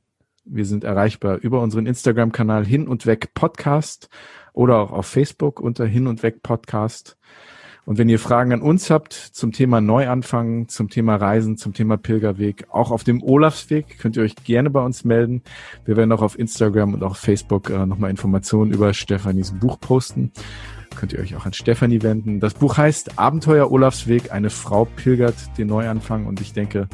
Wir 0.44 0.66
sind 0.66 0.84
erreichbar 0.84 1.38
über 1.38 1.60
unseren 1.60 1.86
Instagram-Kanal 1.86 2.66
Hin 2.66 2.86
und 2.86 3.06
Weg 3.06 3.34
Podcast 3.34 4.08
oder 4.52 4.78
auch 4.78 4.92
auf 4.92 5.06
Facebook 5.06 5.60
unter 5.60 5.86
Hin 5.86 6.06
und 6.06 6.22
Weg 6.22 6.42
Podcast. 6.42 7.16
Und 7.86 7.98
wenn 7.98 8.08
ihr 8.08 8.18
Fragen 8.18 8.52
an 8.52 8.62
uns 8.62 8.88
habt 8.90 9.12
zum 9.12 9.52
Thema 9.52 9.80
Neuanfang, 9.80 10.68
zum 10.68 10.88
Thema 10.88 11.16
Reisen, 11.16 11.58
zum 11.58 11.74
Thema 11.74 11.98
Pilgerweg, 11.98 12.66
auch 12.70 12.90
auf 12.90 13.04
dem 13.04 13.22
Olafsweg, 13.22 13.98
könnt 13.98 14.16
ihr 14.16 14.22
euch 14.22 14.36
gerne 14.36 14.70
bei 14.70 14.82
uns 14.82 15.04
melden. 15.04 15.42
Wir 15.84 15.96
werden 15.96 16.12
auch 16.12 16.22
auf 16.22 16.38
Instagram 16.38 16.94
und 16.94 17.02
auch 17.02 17.16
Facebook 17.16 17.68
äh, 17.68 17.84
nochmal 17.84 18.10
Informationen 18.10 18.72
über 18.72 18.94
Stefanis 18.94 19.52
Buch 19.52 19.78
posten 19.80 20.32
könnt 20.96 21.12
ihr 21.12 21.20
euch 21.20 21.34
auch 21.36 21.46
an 21.46 21.52
Stefanie 21.52 22.02
wenden. 22.02 22.40
Das 22.40 22.54
Buch 22.54 22.76
heißt 22.76 23.18
Abenteuer 23.18 23.70
Olafsweg, 23.70 24.32
eine 24.32 24.50
Frau 24.50 24.84
pilgert 24.84 25.34
den 25.58 25.68
Neuanfang 25.68 26.26
und 26.26 26.40
ich 26.40 26.52
denke, 26.52 26.88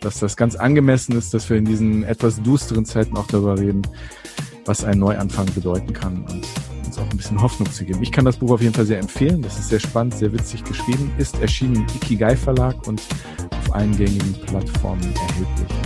dass 0.00 0.18
das 0.18 0.36
ganz 0.36 0.56
angemessen 0.56 1.16
ist, 1.16 1.34
dass 1.34 1.48
wir 1.50 1.56
in 1.56 1.64
diesen 1.64 2.04
etwas 2.04 2.42
dusteren 2.42 2.84
Zeiten 2.84 3.16
auch 3.16 3.26
darüber 3.26 3.58
reden, 3.58 3.82
was 4.64 4.84
ein 4.84 4.98
Neuanfang 4.98 5.46
bedeuten 5.54 5.92
kann 5.92 6.24
und 6.24 6.46
uns 6.86 6.98
auch 6.98 7.10
ein 7.10 7.16
bisschen 7.16 7.40
Hoffnung 7.40 7.70
zu 7.70 7.84
geben. 7.84 8.02
Ich 8.02 8.10
kann 8.10 8.24
das 8.24 8.36
Buch 8.36 8.52
auf 8.52 8.62
jeden 8.62 8.74
Fall 8.74 8.86
sehr 8.86 8.98
empfehlen. 8.98 9.42
Das 9.42 9.58
ist 9.58 9.68
sehr 9.68 9.80
spannend, 9.80 10.14
sehr 10.14 10.32
witzig 10.32 10.64
geschrieben, 10.64 11.12
ist 11.18 11.40
erschienen 11.40 11.76
im 11.76 11.86
Ikigai 11.96 12.36
Verlag 12.36 12.86
und 12.86 13.02
auf 13.50 13.74
allen 13.74 13.96
gängigen 13.96 14.34
Plattformen 14.46 15.02
erhältlich. 15.02 15.78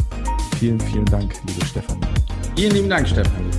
Vielen, 0.59 0.81
vielen 0.81 1.05
Dank, 1.07 1.35
liebe 1.47 1.65
Stefanie. 1.67 2.07
Vielen 2.57 2.73
lieben 2.73 2.89
Dank, 2.89 3.09
Stefanie. 3.09 3.51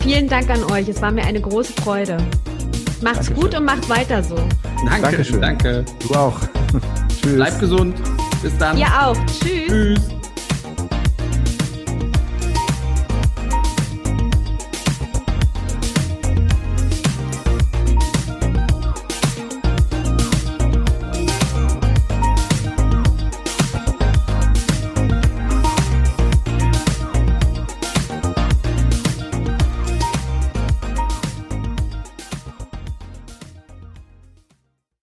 Vielen 0.00 0.28
Dank 0.28 0.50
an 0.50 0.62
euch. 0.64 0.88
Es 0.88 1.00
war 1.00 1.12
mir 1.12 1.24
eine 1.24 1.40
große 1.40 1.72
Freude. 1.72 2.18
Macht's 3.04 3.26
Dankeschön. 3.26 3.36
gut 3.36 3.54
und 3.54 3.64
macht 3.66 3.88
weiter 3.88 4.22
so. 4.22 4.34
Danke, 4.86 5.00
Dankeschön. 5.02 5.40
danke. 5.40 5.84
Du 6.00 6.14
auch. 6.14 6.40
Tschüss. 7.20 7.34
Bleib 7.36 7.60
gesund. 7.60 7.96
Bis 8.42 8.56
dann. 8.58 8.78
Ihr 8.78 8.86
auch. 8.86 9.16
Tschüss. 9.26 9.66
Tschüss. 9.68 10.00